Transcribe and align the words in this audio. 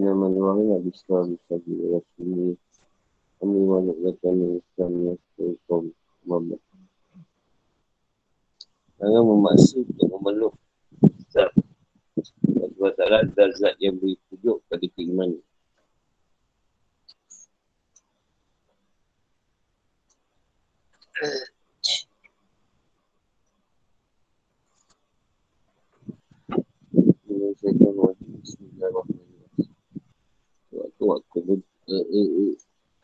Bismillahirrahmanirrahim. 0.00 0.96
Bismillahirrahmanirrahim. 0.96 2.56
Kami 3.36 3.58
malam 3.68 3.96
datang 4.00 4.56
Islam 4.56 4.92
kaum 5.68 5.92
Muhammad. 6.24 6.56
Jangan 8.96 9.22
memaksa 9.28 9.84
untuk 9.84 10.08
memeluk 10.08 10.56
zat. 11.28 11.52
Sebab 12.48 12.96
taklah 12.96 13.28
zat-zat 13.36 13.76
yang 13.76 14.00
beri 14.00 14.16
tujuk 14.32 14.64
pada 14.72 14.88
keimanan. 14.96 15.44
Bismillahirrahmanirrahim. 26.88 29.29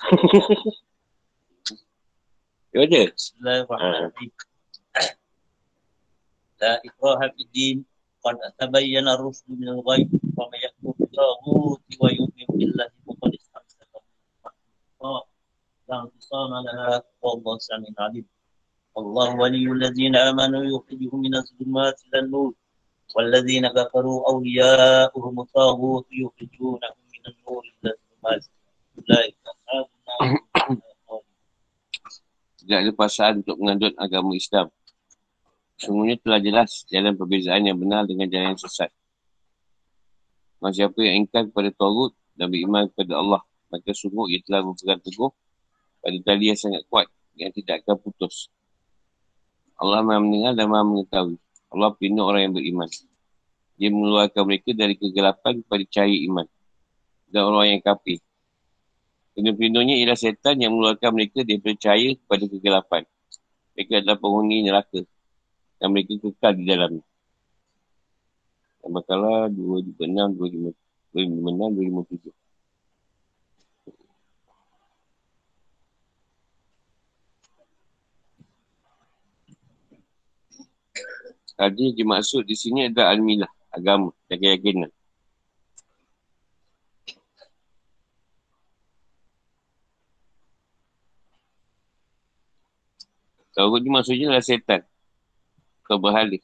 آه. 3.81 4.13
لا 6.61 6.83
إكراه 6.85 7.29
في 7.37 7.43
الدين. 7.43 7.85
قد 8.25 8.37
تبين 8.59 9.09
الرشد 9.09 9.45
من 9.49 9.69
الغي 9.69 10.09
ومن 10.37 10.59
يكفر 10.65 10.93
بالطاغوت 10.99 11.81
ويؤمن 12.01 12.47
بالله 12.49 12.89
فقد 13.07 13.33
استمسك 13.35 13.87
لا 15.89 16.03
انفصام 16.03 16.51
لها 16.65 17.03
والله 17.23 17.59
سميع 17.59 17.91
عليم. 17.99 18.27
الله 18.99 19.37
ولي 19.37 19.73
الذين 19.73 20.17
آمنوا 20.17 20.65
يخرجهم 20.65 21.21
من 21.21 21.35
الظلمات 21.35 22.03
إلى 22.07 22.19
النور. 22.19 22.55
والذين 23.17 23.69
كفروا 23.69 24.29
أولياؤهم 24.29 25.41
الطاغوت 25.41 26.07
يخرجونهم 26.13 26.97
النور 27.28 27.64
إلى 27.82 27.90
الظلمات 27.94 28.44
أولئك 28.98 29.36
أصحاب 29.46 29.86
النار 30.22 30.40
Tidak 32.62 32.78
ada 32.78 32.94
pasangan 32.94 33.42
untuk 33.42 33.58
mengandung 33.58 33.98
agama 33.98 34.38
Islam. 34.38 34.70
Semuanya 35.82 36.14
telah 36.22 36.38
jelas 36.38 36.86
jalan 36.94 37.18
perbezaan 37.18 37.66
yang 37.66 37.74
benar 37.74 38.06
dengan 38.06 38.30
jalan 38.30 38.54
yang 38.54 38.62
sesat. 38.62 38.94
Maka 40.62 40.78
siapa 40.78 41.02
yang 41.02 41.26
ingkar 41.26 41.50
kepada 41.50 41.74
Tawud 41.74 42.14
dan 42.38 42.54
beriman 42.54 42.86
kepada 42.94 43.18
Allah, 43.18 43.42
maka 43.74 43.90
sungguh 43.98 44.30
ia 44.30 44.46
telah 44.46 44.62
berpegang 44.62 45.02
teguh 45.02 45.34
pada 46.06 46.18
tali 46.22 46.54
yang 46.54 46.60
sangat 46.62 46.86
kuat 46.86 47.10
yang 47.34 47.50
tidak 47.50 47.82
akan 47.82 47.98
putus. 47.98 48.54
Allah 49.82 50.06
maha 50.06 50.22
mendengar 50.22 50.54
dan 50.54 50.70
maha 50.70 50.86
mengetahui. 50.86 51.42
Allah 51.74 51.90
pelindung 51.98 52.30
orang 52.30 52.46
yang 52.46 52.54
beriman. 52.54 52.90
Dia 53.82 53.90
mengeluarkan 53.90 54.44
mereka 54.46 54.70
dari 54.78 54.94
kegelapan 54.94 55.66
kepada 55.66 55.84
cahaya 55.90 56.18
iman. 56.30 56.46
Dan 57.31 57.43
orang 57.51 57.77
yang 57.77 57.83
kafir. 57.83 58.19
Pelindung-pelindungnya 59.35 60.01
ialah 60.01 60.17
setan 60.17 60.57
yang 60.63 60.73
mengeluarkan 60.73 61.11
mereka 61.13 61.45
dari 61.45 61.61
cahaya 61.77 62.17
kepada 62.17 62.45
kegelapan. 62.49 63.03
Mereka 63.77 63.93
adalah 64.01 64.17
penghuni 64.17 64.65
neraka. 64.65 65.05
Dan 65.77 65.93
mereka 65.93 66.17
kekal 66.17 66.57
di 66.57 66.65
dalamnya. 66.65 67.05
Al-Baqarah 68.87 69.53
256, 69.53 70.73
256, 71.13 72.33
257. 72.33 72.33
Tadi 81.57 81.97
dimaksud 81.97 82.45
di 82.45 82.53
sini 82.53 82.93
adalah 82.93 83.17
almilah, 83.17 83.49
agama 83.73 84.13
dan 84.29 84.37
keyakinan. 84.37 84.91
Tauhid 93.57 93.89
ni 93.89 93.91
maksudnya 93.91 94.29
adalah 94.29 94.45
setan. 94.45 94.85
Atau 95.89 95.97
berhala. 95.97 96.37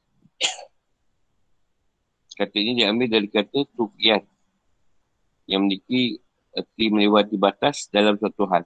Kata 2.33 2.57
ini 2.57 2.81
diambil 2.81 3.13
dari 3.13 3.29
kata 3.29 3.69
tukian. 3.77 4.25
Yang 5.45 5.61
memiliki 5.61 6.03
erti 6.57 6.85
melewati 6.89 7.37
batas 7.37 7.93
dalam 7.93 8.17
suatu 8.17 8.49
hal. 8.49 8.65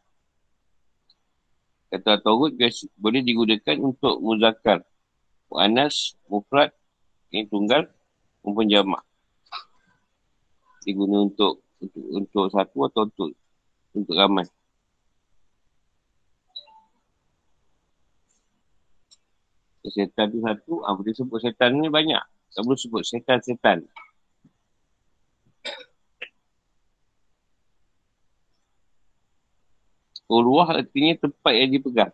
Kata 1.90 2.22
Tauhid 2.22 2.54
boleh 2.94 3.26
digunakan 3.26 3.76
untuk 3.82 4.22
muzakar 4.22 4.86
Mu'anas, 5.46 6.18
Mufrad, 6.26 6.74
ini 7.30 7.46
tunggal, 7.46 7.86
maupun 8.42 8.66
jamak. 8.66 9.02
Diguna 10.82 11.26
untuk, 11.26 11.62
untuk 11.82 12.04
untuk 12.14 12.44
satu 12.50 12.78
atau 12.90 13.02
untuk 13.06 13.30
untuk 13.94 14.14
ramai. 14.14 14.46
Setan 19.86 20.34
tu 20.34 20.42
satu, 20.42 20.82
apa 20.82 20.98
dia 21.06 21.14
sebut 21.14 21.38
setan 21.38 21.78
ni 21.78 21.86
banyak. 21.86 22.22
Tak 22.52 22.62
boleh 22.66 22.78
sebut 22.78 23.02
setan-setan. 23.06 23.86
Urwah 30.26 30.74
artinya 30.74 31.14
tempat 31.22 31.54
yang 31.54 31.70
dipegang. 31.70 32.12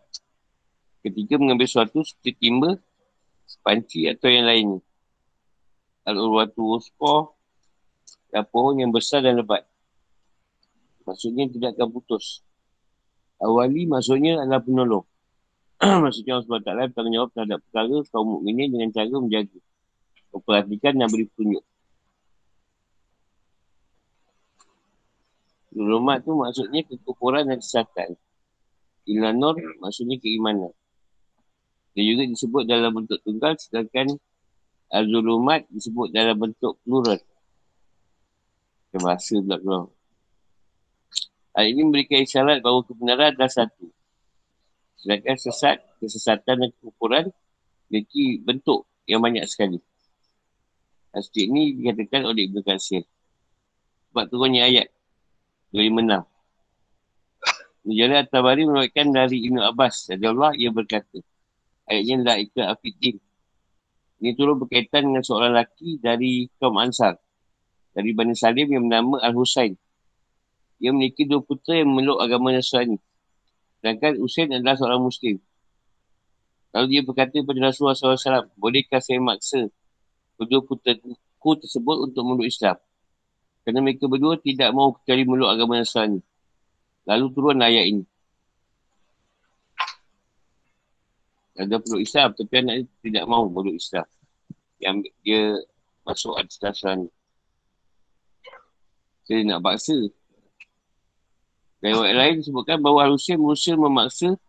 Ketika 1.01 1.33
mengambil 1.41 1.65
sesuatu 1.65 2.05
seperti 2.05 2.37
timba, 2.37 2.77
panci 3.65 4.05
atau 4.05 4.29
yang 4.29 4.45
lain. 4.45 4.69
Al-Urwatu 6.05 6.77
Usqah 6.77 7.31
dan 8.29 8.45
pohon 8.49 8.77
yang 8.77 8.91
besar 8.93 9.25
dan 9.25 9.41
lebat. 9.41 9.65
Maksudnya 11.07 11.49
tidak 11.49 11.73
akan 11.79 11.89
putus. 11.89 12.45
Awali 13.41 13.89
maksudnya 13.89 14.43
adalah 14.43 14.61
penolong. 14.61 15.05
maksudnya 16.03 16.39
Allah 16.39 16.47
SWT 16.47 16.69
bertanggungjawab 16.95 17.29
terhadap 17.35 17.59
perkara 17.67 17.97
kaum 18.07 18.27
mukminin 18.39 18.71
dengan 18.71 18.89
cara 18.95 19.11
menjaga. 19.11 19.59
Memperhatikan 20.31 20.93
dan 20.95 21.07
beri 21.11 21.25
petunjuk. 21.29 21.63
Zulumat 25.73 26.21
tu 26.21 26.31
maksudnya 26.37 26.81
kekufuran 26.85 27.49
dan 27.49 27.57
kesatuan. 27.59 28.15
Ilanur 29.09 29.57
maksudnya 29.83 30.15
keimanan. 30.21 30.71
Dia 31.93 32.03
juga 32.09 32.23
disebut 32.25 32.63
dalam 32.65 32.93
bentuk 32.93 33.21
tunggal 33.21 33.53
sedangkan 33.59 34.17
Al-Zulumat 34.93 35.65
disebut 35.73 36.13
dalam 36.13 36.37
bentuk 36.37 36.77
plural. 36.85 37.17
Ke 38.93 38.97
bahasa 39.01 39.41
pula 39.41 39.57
keluar. 39.57 39.89
Hal 41.53 41.65
ini 41.69 41.81
memberikan 41.85 42.25
isyarat 42.25 42.65
bahawa 42.65 42.81
kebenaran 42.85 43.33
adalah 43.33 43.49
satu. 43.49 43.92
Sedangkan 44.99 45.35
sesat, 45.35 45.77
kesesatan 45.99 46.55
dan 46.63 46.69
kekufuran 46.79 47.25
memiliki 47.89 48.41
bentuk 48.41 48.87
yang 49.05 49.19
banyak 49.19 49.43
sekali. 49.45 49.79
Aspek 51.13 51.45
ini 51.45 51.77
dikatakan 51.77 52.25
oleh 52.25 52.49
Ibn 52.49 52.65
Qasir. 52.65 53.05
Sebab 54.09 54.25
turunnya 54.33 54.65
ayat 54.65 54.89
26. 55.69 56.25
Menjadi 57.83 58.13
At-Tabari 58.23 58.63
menuatkan 58.65 59.07
dari 59.13 59.45
Ibn 59.45 59.61
Abbas. 59.69 60.09
Jadi 60.09 60.25
Allah, 60.25 60.51
ia 60.57 60.73
berkata. 60.73 61.19
Ayatnya 61.83 62.15
la 62.23 62.33
ikra 62.39 62.71
afidin. 62.71 63.19
Ini 64.23 64.39
turun 64.39 64.55
berkaitan 64.55 65.11
dengan 65.11 65.19
seorang 65.19 65.51
lelaki 65.51 65.99
dari 65.99 66.47
kaum 66.55 66.79
Ansar. 66.79 67.19
Dari 67.91 68.15
Bani 68.15 68.33
Salim 68.33 68.71
yang 68.71 68.87
bernama 68.87 69.19
Al-Husain. 69.19 69.75
Dia 70.79 70.89
memiliki 70.95 71.27
dua 71.27 71.43
putera 71.43 71.83
yang 71.83 71.91
memeluk 71.91 72.23
agama 72.23 72.55
Nasrani. 72.55 72.97
Sedangkan 73.83 74.15
Husain 74.23 74.47
adalah 74.47 74.79
seorang 74.79 75.03
Muslim. 75.03 75.35
Lalu 76.71 76.85
dia 76.87 77.01
berkata 77.03 77.35
kepada 77.35 77.59
Rasulullah 77.59 77.99
SAW, 77.99 78.47
bolehkah 78.55 79.03
saya 79.03 79.19
maksa 79.19 79.67
kedua 80.39 80.63
puteraku 80.63 81.51
tersebut 81.59 81.97
untuk 82.07 82.23
memeluk 82.23 82.47
Islam? 82.47 82.79
Kerana 83.67 83.83
mereka 83.83 84.07
berdua 84.07 84.39
tidak 84.39 84.71
mahu 84.71 84.95
kecuali 85.03 85.21
memeluk 85.27 85.51
agama 85.51 85.83
Nasrani. 85.83 86.23
Lalu 87.03 87.25
turun 87.35 87.59
ayat 87.59 87.85
ini. 87.91 88.03
ada 91.53 91.77
perlu 91.77 92.01
Islam 92.01 92.33
tapi 92.33 92.53
anak 92.57 92.75
dia 92.81 92.89
tidak 93.05 93.25
mahu 93.29 93.45
perlu 93.53 93.71
Islam 93.77 94.07
yang 94.81 95.05
dia 95.21 95.53
masuk 96.01 96.33
atas 96.35 96.57
dasar 96.57 96.97
jadi 99.29 99.47
nak 99.47 99.61
paksa 99.61 100.09
dari 101.83 102.15
lain 102.15 102.39
disebutkan 102.39 102.79
bahawa 102.79 103.11
berusaha 103.11 103.75
memaksa 103.75 104.39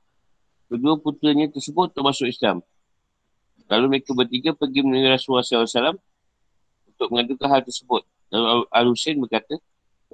kedua 0.70 0.94
putranya 1.02 1.50
tersebut 1.50 1.90
untuk 1.90 2.06
masuk 2.06 2.30
Islam. 2.30 2.62
Lalu 3.66 3.98
mereka 3.98 4.14
bertiga 4.14 4.54
pergi 4.54 4.86
menemui 4.86 5.10
Rasulullah 5.10 5.42
SAW 5.42 5.98
untuk 6.94 7.06
mengadukan 7.10 7.48
hal 7.50 7.62
tersebut. 7.66 8.06
Lalu 8.30 8.70
Al-Husin 8.70 9.18
berkata 9.18 9.58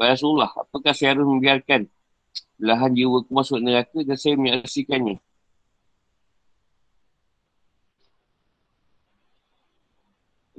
Rasulullah, 0.00 0.49
apakah 0.56 0.96
saya 0.96 1.12
harus 1.12 1.28
membiarkan 1.28 1.84
belahan 2.56 2.93
jiwa 2.96 3.20
masuk 3.28 3.61
neraka 3.61 4.00
dan 4.00 4.16
saya 4.16 4.40
menyaksikannya? 4.40 5.20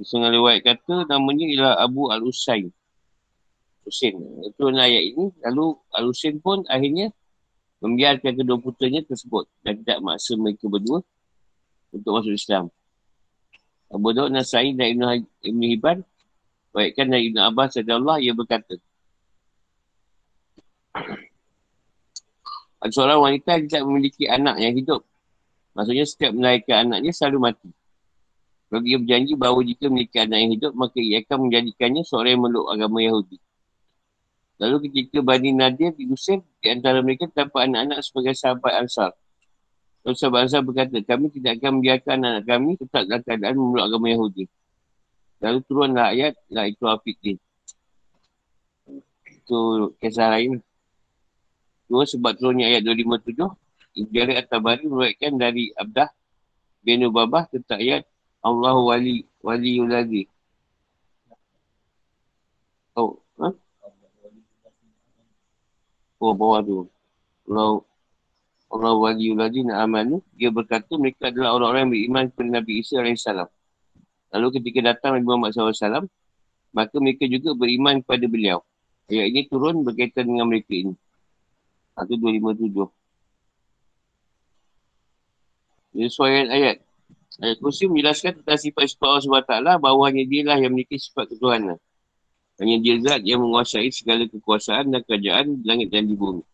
Setengah 0.02 0.30
lewat 0.34 0.66
kata 0.66 1.06
namanya 1.10 1.46
ialah 1.46 1.74
Abu 1.78 2.10
Al-Usain. 2.10 2.70
Husin. 3.82 4.14
Itu 4.46 4.70
ayat 4.70 5.02
ini. 5.14 5.34
Lalu 5.42 5.66
Al-Husin 5.94 6.38
pun 6.38 6.62
akhirnya 6.70 7.10
membiarkan 7.82 8.38
kedua 8.38 8.58
putranya 8.62 9.02
tersebut 9.02 9.50
dan 9.66 9.82
tidak 9.82 9.98
maksa 10.00 10.38
mereka 10.38 10.70
berdua 10.70 11.02
untuk 11.90 12.10
masuk 12.14 12.34
Islam. 12.34 12.70
Abu 13.92 14.14
Daud 14.16 14.32
Nasai 14.32 14.72
dan 14.72 14.96
Ibn, 14.96 15.26
Ibn 15.44 15.62
Hibban 15.66 15.98
baikkan 16.72 17.12
dari 17.12 17.28
Ibn 17.28 17.52
Abbas 17.52 17.76
Allah 17.84 18.16
ia 18.22 18.32
berkata 18.32 18.80
ada 22.82 22.90
seorang 22.90 23.20
wanita 23.22 23.48
yang 23.54 23.64
tidak 23.70 23.84
memiliki 23.86 24.24
anak 24.26 24.58
yang 24.58 24.74
hidup. 24.74 25.06
Maksudnya 25.72 26.02
setiap 26.02 26.32
melahirkan 26.34 26.90
anaknya 26.90 27.14
selalu 27.14 27.38
mati. 27.38 27.70
Kalau 28.68 28.82
dia 28.82 28.98
berjanji 28.98 29.32
bahawa 29.38 29.60
jika 29.62 29.86
memiliki 29.86 30.18
anak 30.18 30.38
yang 30.42 30.52
hidup, 30.58 30.72
maka 30.74 30.98
ia 30.98 31.22
akan 31.22 31.38
menjadikannya 31.46 32.02
seorang 32.02 32.34
yang 32.34 32.42
meluk 32.42 32.66
agama 32.66 32.98
Yahudi. 32.98 33.38
Lalu 34.62 34.86
ketika 34.86 35.18
Bani 35.26 35.50
Nadir 35.50 35.90
diusir, 35.98 36.38
di 36.62 36.70
antara 36.70 37.02
mereka 37.02 37.26
terdapat 37.26 37.66
anak-anak 37.66 37.98
sebagai 38.06 38.38
sahabat 38.38 38.86
Ansar. 38.86 39.10
Lalu 40.06 40.14
sahabat 40.14 40.40
Ansar 40.46 40.62
berkata, 40.62 41.02
kami 41.02 41.34
tidak 41.34 41.58
akan 41.58 41.82
membiarkan 41.82 42.16
anak 42.22 42.44
kami 42.46 42.78
tetap 42.78 43.02
dalam 43.10 43.22
keadaan 43.26 43.54
memeluk 43.58 43.84
agama 43.90 44.06
Yahudi. 44.14 44.44
Lalu 45.42 45.58
turunlah 45.66 46.14
ayat, 46.14 46.38
lah 46.46 46.70
itu 46.70 46.86
Afiqin. 46.86 47.36
Itu 49.26 49.90
kisah 49.98 50.30
lain. 50.30 50.62
Dua 51.90 52.06
sebab 52.06 52.38
turunnya 52.38 52.70
ayat 52.70 52.86
257, 52.86 53.34
Ibn 53.98 54.28
At-Tabari 54.38 54.86
meruatkan 54.86 55.42
dari 55.42 55.74
Abdah 55.74 56.06
bin 56.86 57.02
Ubabah 57.02 57.50
tentang 57.50 57.82
ayat 57.82 58.06
Allah 58.46 58.78
wali 58.78 59.26
wali 59.42 59.82
lagi. 59.82 60.22
Oh, 62.94 63.18
ha? 63.42 63.50
Oh, 66.22 66.38
bawah 66.38 66.62
tu. 66.62 66.86
Allah 67.50 67.82
Allah 68.70 68.94
wali 68.94 69.34
nak 69.34 69.78
amanu. 69.82 70.22
Dia 70.38 70.54
berkata 70.54 70.94
mereka 70.94 71.34
adalah 71.34 71.58
orang-orang 71.58 71.82
yang 71.82 71.92
beriman 71.92 72.24
kepada 72.30 72.48
Nabi 72.62 72.72
Isa 72.78 73.02
AS. 73.02 73.26
Lalu 74.32 74.48
ketika 74.62 74.94
datang 74.94 75.18
Nabi 75.18 75.26
Muhammad 75.26 75.50
SAW, 75.52 76.06
maka 76.72 76.94
mereka 77.02 77.26
juga 77.26 77.52
beriman 77.58 78.00
kepada 78.00 78.24
beliau. 78.30 78.62
Ayat 79.10 79.28
ini 79.28 79.42
turun 79.50 79.82
berkaitan 79.82 80.24
dengan 80.30 80.46
mereka 80.48 80.72
ini. 80.72 80.94
Itu 81.98 82.14
257. 82.16 82.88
Ini 85.92 86.08
suaian 86.08 86.48
ayat. 86.48 86.80
Ayat 87.44 87.56
kursi 87.60 87.90
menjelaskan 87.90 88.40
tentang 88.40 88.56
sifat-sifat 88.56 89.04
Allah 89.04 89.20
SWT 89.26 89.52
bahawa 89.84 90.08
hanya 90.08 90.24
dia 90.24 90.42
lah 90.48 90.56
yang 90.56 90.72
memiliki 90.72 90.96
sifat 90.96 91.28
ketuhanan. 91.28 91.76
Hanya 92.60 92.76
dia 92.84 92.94
zat 93.00 93.20
yang 93.24 93.40
menguasai 93.40 93.88
segala 93.88 94.28
kekuasaan 94.28 94.92
dan 94.92 95.00
kerajaan 95.04 95.60
di 95.60 95.64
langit 95.64 95.88
dan 95.88 96.04
di 96.04 96.14
bumi. 96.16 96.44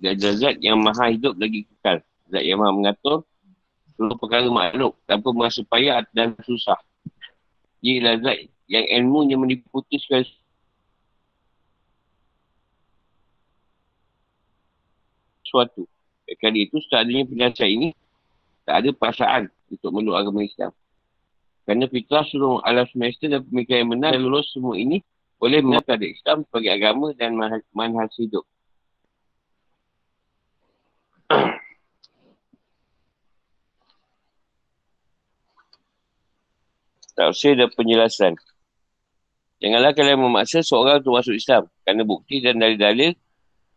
Dan 0.00 0.18
ada 0.18 0.30
zat 0.34 0.56
yang 0.64 0.80
maha 0.80 1.12
hidup 1.12 1.36
lagi 1.36 1.68
kekal. 1.68 2.00
Zat 2.32 2.42
yang 2.42 2.58
maha 2.58 2.72
mengatur 2.72 3.26
seluruh 3.92 4.16
perkara 4.16 4.48
makhluk 4.48 4.96
tanpa 5.04 5.28
merasa 5.30 5.60
payah 5.68 6.02
dan 6.16 6.32
susah. 6.42 6.80
Dia 7.84 8.00
ialah 8.00 8.14
zat 8.24 8.38
yang 8.66 8.84
ilmunya 8.88 9.36
meliputi 9.36 10.00
segala 10.00 10.24
sesuatu. 15.44 15.84
Kali 16.40 16.64
itu, 16.64 16.80
setelah 16.80 17.04
adanya 17.04 17.28
penjelasan 17.28 17.68
ini, 17.68 17.88
tak 18.64 18.80
ada 18.80 18.88
perasaan 18.96 19.42
untuk 19.68 19.90
meluk 19.92 20.16
agama 20.16 20.40
Islam. 20.40 20.72
Kerana 21.62 21.86
fitrah 21.86 22.26
seluruh 22.26 22.58
alam 22.66 22.86
semesta 22.90 23.30
dan 23.30 23.46
pemikiran 23.46 23.86
yang 23.86 23.90
benar 23.94 24.10
dan 24.18 24.22
lulus 24.26 24.50
semua 24.50 24.74
ini 24.74 24.98
boleh 25.38 25.62
mengatakan 25.62 26.02
Islam 26.06 26.42
sebagai 26.46 26.70
agama 26.74 27.14
dan 27.14 27.38
manhaj 27.74 28.10
hidup. 28.18 28.42
Tafsir 37.18 37.54
dan 37.54 37.70
penjelasan. 37.74 38.34
Janganlah 39.62 39.94
kalian 39.94 40.18
memaksa 40.18 40.58
seorang 40.66 40.98
untuk 40.98 41.14
masuk 41.22 41.38
Islam. 41.38 41.70
Kerana 41.86 42.02
bukti 42.02 42.42
dan 42.42 42.58
dari 42.58 42.74
dalil 42.74 43.14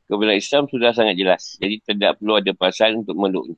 kebenaran 0.09 0.41
Islam 0.41 0.65
sudah 0.65 0.89
sangat 0.97 1.13
jelas. 1.13 1.53
Jadi 1.61 1.77
tidak 1.85 2.17
perlu 2.17 2.41
ada 2.41 2.49
perasaan 2.57 3.05
untuk 3.05 3.13
meluknya. 3.13 3.53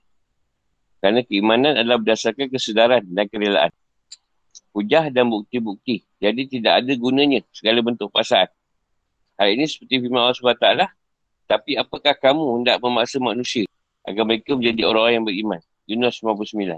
Kerana 1.00 1.23
keimanan 1.23 1.80
adalah 1.80 2.03
berdasarkan 2.03 2.51
kesedaran 2.51 3.07
dan 3.07 3.31
kerelaan. 3.31 3.71
Hujah 4.77 5.09
dan 5.09 5.33
bukti-bukti. 5.33 6.06
Jadi 6.21 6.45
tidak 6.45 6.85
ada 6.85 6.94
gunanya 6.94 7.41
segala 7.50 7.81
bentuk 7.81 8.13
perasaan. 8.13 8.45
Hal 9.41 9.50
ini 9.57 9.65
seperti 9.65 10.06
firman 10.06 10.21
Allah 10.29 10.38
SWT. 10.38 10.69
Tapi 11.50 11.81
apakah 11.81 12.13
kamu 12.13 12.62
hendak 12.62 12.77
memaksa 12.77 13.18
manusia 13.18 13.65
agar 14.06 14.21
mereka 14.21 14.53
menjadi 14.53 14.85
orang-orang 14.85 15.13
yang 15.18 15.25
beriman? 15.25 15.62
Yunus 15.89 16.21
59. 16.21 16.77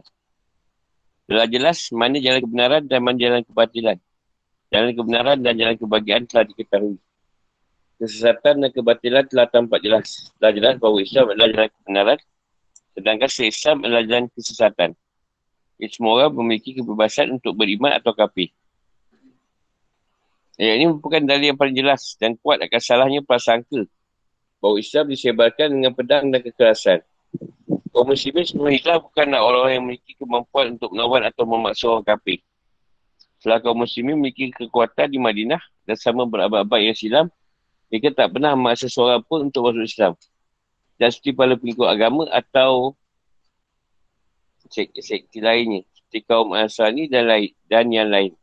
Telah 1.27 1.47
jelas 1.51 1.91
mana 1.91 2.23
jalan 2.23 2.39
kebenaran 2.39 2.81
dan 2.87 2.99
mana 3.03 3.17
jalan 3.19 3.41
kebatilan. 3.43 3.97
Jalan 4.71 4.91
kebenaran 4.95 5.37
dan 5.43 5.53
jalan 5.59 5.75
kebahagiaan 5.75 6.23
telah 6.23 6.47
diketahui. 6.47 6.95
Kesesatan 7.99 8.63
dan 8.63 8.69
kebatilan 8.71 9.27
telah 9.27 9.51
tampak 9.51 9.83
jelas. 9.83 10.31
Telah 10.39 10.53
jelas 10.55 10.73
bahawa 10.79 11.03
Islam 11.03 11.25
adalah 11.35 11.49
jalan 11.51 11.69
kebenaran 11.83 12.19
Sedangkan 12.99 13.29
se-Islam 13.31 13.77
adalah 13.87 14.03
jalan 14.03 14.27
kesesatan. 14.35 14.89
Jadi 15.79 15.91
semua 15.95 16.19
orang 16.19 16.35
memiliki 16.35 16.75
kebebasan 16.75 17.39
untuk 17.39 17.55
beriman 17.55 17.95
atau 17.95 18.11
kafir. 18.11 18.51
Ayat 20.59 20.75
ini 20.75 20.91
merupakan 20.91 21.23
dalil 21.23 21.55
yang 21.55 21.59
paling 21.59 21.71
jelas 21.71 22.19
dan 22.19 22.35
kuat 22.35 22.59
akan 22.59 22.81
salahnya 22.83 23.23
prasangka 23.23 23.87
bahawa 24.59 24.75
Islam 24.75 25.07
disebarkan 25.07 25.71
dengan 25.71 25.95
pedang 25.95 26.27
dan 26.35 26.43
kekerasan. 26.43 26.99
Kaum 27.95 28.11
muslimin 28.11 28.43
semua 28.43 28.75
Islam 28.75 28.99
bukanlah 28.99 29.39
orang-orang 29.39 29.73
yang 29.79 29.83
memiliki 29.87 30.19
kemampuan 30.19 30.75
untuk 30.75 30.91
melawan 30.91 31.23
atau 31.23 31.47
memaksa 31.47 31.87
orang 31.87 32.03
kafir. 32.03 32.43
Setelah 33.39 33.63
kaum 33.63 33.79
muslimin 33.79 34.19
memiliki 34.19 34.51
kekuatan 34.51 35.07
di 35.07 35.15
Madinah 35.15 35.63
dan 35.87 35.95
sama 35.95 36.27
berabad-abad 36.27 36.91
yang 36.91 36.97
silam, 36.99 37.31
mereka 37.87 38.11
tak 38.11 38.35
pernah 38.35 38.51
memaksa 38.51 38.91
seorang 38.91 39.23
pun 39.23 39.47
untuk 39.47 39.71
masuk 39.71 39.87
Islam 39.87 40.13
dan 40.99 41.15
para 41.31 41.55
pengikut 41.55 41.87
agama 41.87 42.27
atau 42.27 42.98
sekti 44.69 45.39
lainnya. 45.43 45.83
Seperti 45.93 46.25
kaum 46.25 46.53
Ansari 46.55 47.09
dan, 47.09 47.29
lain, 47.29 47.51
dan 47.69 47.89
yang 47.89 48.09
lain. 48.09 48.33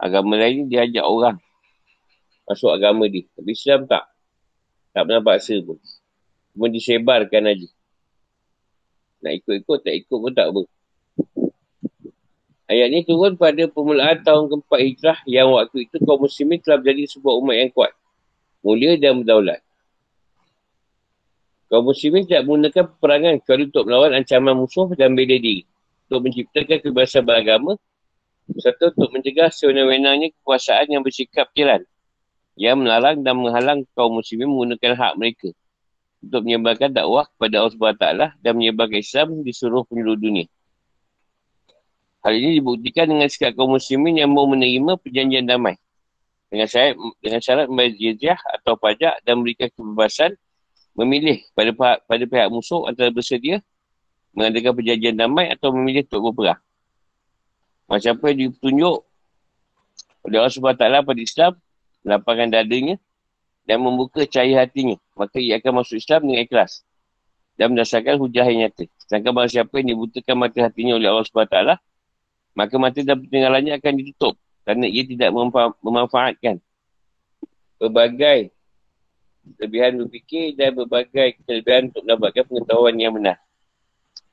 Agama 0.00 0.36
lain 0.40 0.68
dia 0.68 0.84
ajak 0.84 1.04
orang 1.04 1.38
masuk 2.48 2.72
agama 2.72 3.04
dia. 3.06 3.28
Tapi 3.36 3.52
Islam 3.52 3.84
tak. 3.84 4.08
Tak 4.96 5.04
pernah 5.04 5.20
paksa 5.20 5.60
pun. 5.60 5.76
Cuma 6.56 6.72
disebarkan 6.72 7.52
aja. 7.52 7.68
Nak 9.20 9.32
ikut-ikut, 9.44 9.78
tak 9.84 9.94
ikut 9.94 10.18
pun 10.18 10.32
tak 10.32 10.48
apa. 10.48 10.62
Ayat 12.68 12.88
ni 12.92 13.04
turun 13.04 13.36
pada 13.36 13.64
permulaan 13.68 14.20
tahun 14.20 14.48
keempat 14.52 14.80
hijrah 14.80 15.18
yang 15.24 15.52
waktu 15.56 15.88
itu 15.88 15.96
kaum 16.04 16.20
muslimin 16.20 16.60
telah 16.60 16.80
menjadi 16.80 17.16
sebuah 17.16 17.34
umat 17.40 17.56
yang 17.56 17.70
kuat. 17.72 17.92
Mulia 18.60 18.96
dan 19.00 19.24
berdaulat. 19.24 19.64
Kaum 21.68 21.84
muslimin 21.84 22.24
tidak 22.24 22.48
menggunakan 22.48 22.84
peperangan 22.96 23.32
kecuali 23.44 23.62
untuk 23.68 23.84
melawan 23.84 24.12
ancaman 24.16 24.54
musuh 24.56 24.88
dan 24.96 25.12
bela 25.12 25.36
diri. 25.36 25.68
Untuk 26.08 26.24
menciptakan 26.24 26.76
kebebasan 26.80 27.22
beragama 27.28 27.76
serta 28.56 28.96
untuk 28.96 29.12
mencegah 29.12 29.52
sewenang-wenangnya 29.52 30.32
kekuasaan 30.40 30.88
yang 30.88 31.04
bersikap 31.04 31.52
tiran 31.52 31.84
yang 32.58 32.80
melarang 32.80 33.22
dan 33.22 33.38
menghalang 33.38 33.84
kaum 33.94 34.18
muslimin 34.18 34.50
menggunakan 34.50 34.98
hak 34.98 35.12
mereka 35.14 35.48
untuk 36.18 36.42
menyebarkan 36.42 36.90
dakwah 36.90 37.28
kepada 37.30 37.62
Allah 37.62 37.74
SWT 37.76 38.06
dan 38.42 38.52
menyebarkan 38.58 38.98
Islam 38.98 39.28
di 39.46 39.52
seluruh 39.54 39.86
penjuru 39.86 40.18
dunia. 40.18 40.50
Hal 42.26 42.34
ini 42.34 42.58
dibuktikan 42.58 43.06
dengan 43.06 43.30
sikap 43.30 43.54
kaum 43.54 43.78
muslimin 43.78 44.18
yang 44.18 44.34
mau 44.34 44.48
menerima 44.50 44.98
perjanjian 44.98 45.46
damai 45.46 45.78
dengan 46.50 46.66
syarat, 46.66 46.98
dengan 47.22 47.40
syarat 47.44 47.66
membayar 47.70 47.94
jizyah 47.94 48.38
atau 48.58 48.74
pajak 48.74 49.22
dan 49.22 49.38
memberikan 49.38 49.70
kebebasan 49.70 50.34
memilih 50.98 51.38
pada 51.54 51.70
pihak, 51.70 51.98
pada 52.10 52.24
pihak 52.26 52.46
musuh 52.50 52.90
antara 52.90 53.14
bersedia 53.14 53.62
mengadakan 54.34 54.74
perjanjian 54.74 55.14
damai 55.14 55.46
atau 55.54 55.70
memilih 55.70 56.02
untuk 56.10 56.34
berperang. 56.34 56.60
Macam 57.86 58.10
apa 58.18 58.24
yang 58.34 58.50
ditunjuk 58.50 58.98
oleh 60.26 60.36
Allah 60.42 60.52
SWT 60.52 60.82
pada 60.82 61.20
Islam, 61.22 61.52
melapangkan 62.02 62.48
dadanya 62.50 62.96
dan 63.64 63.78
membuka 63.80 64.26
cahaya 64.26 64.66
hatinya. 64.66 64.98
Maka 65.14 65.38
ia 65.38 65.56
akan 65.62 65.80
masuk 65.80 65.96
Islam 65.96 66.26
dengan 66.26 66.44
ikhlas 66.44 66.82
dan 67.56 67.72
berdasarkan 67.72 68.18
hujah 68.20 68.44
yang 68.46 68.68
nyata. 68.68 68.84
Sedangkan 69.06 69.32
bahawa 69.32 69.48
siapa 69.48 69.72
yang 69.80 69.96
dibutakan 69.96 70.36
mata 70.36 70.58
hatinya 70.62 70.94
oleh 70.98 71.08
Allah 71.08 71.26
SWT, 71.26 71.58
maka 72.58 72.74
mata 72.76 73.00
dan 73.00 73.16
pendengarannya 73.22 73.72
akan 73.78 73.92
ditutup 74.02 74.34
kerana 74.66 74.84
ia 74.84 75.02
tidak 75.06 75.30
memanfaatkan 75.80 76.60
berbagai 77.78 78.52
kelebihan 79.56 80.02
berfikir 80.04 80.52
dan 80.58 80.76
berbagai 80.76 81.40
kelebihan 81.46 81.88
untuk 81.88 82.02
mendapatkan 82.04 82.44
pengetahuan 82.44 82.94
yang 83.00 83.12
benar. 83.16 83.36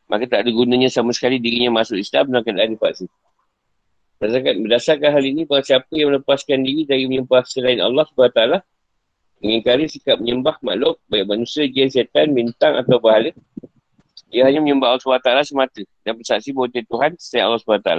Maka 0.06 0.30
tak 0.30 0.46
ada 0.46 0.52
gunanya 0.54 0.90
sama 0.92 1.16
sekali 1.16 1.42
dirinya 1.42 1.82
masuk 1.82 1.98
Islam 1.98 2.30
dan 2.30 2.42
keadaan 2.46 2.78
dipaksa. 2.78 3.06
Berdasarkan, 4.16 4.54
berdasarkan 4.64 5.10
hal 5.12 5.24
ini, 5.28 5.42
bahawa 5.44 5.64
siapa 5.66 5.92
yang 5.92 6.16
melepaskan 6.16 6.64
diri 6.64 6.88
dari 6.88 7.04
menyembah 7.10 7.44
selain 7.44 7.84
Allah 7.84 8.06
SWT, 8.08 8.42
mengingkari 9.44 9.92
sikap 9.92 10.18
menyembah 10.22 10.56
makhluk, 10.64 11.02
baik 11.12 11.26
manusia, 11.28 11.68
jin, 11.68 11.92
setan, 11.92 12.32
bintang 12.32 12.80
atau 12.80 13.02
bahala, 13.02 13.36
dia 14.32 14.48
hanya 14.48 14.64
menyembah 14.64 14.96
Allah 14.96 15.04
SWT 15.04 15.52
semata 15.52 15.82
dan 16.08 16.14
bersaksi 16.16 16.50
bahawa 16.56 16.70
Tuhan 16.72 17.12
selain 17.20 17.46
Allah 17.50 17.62
SWT. 17.62 17.92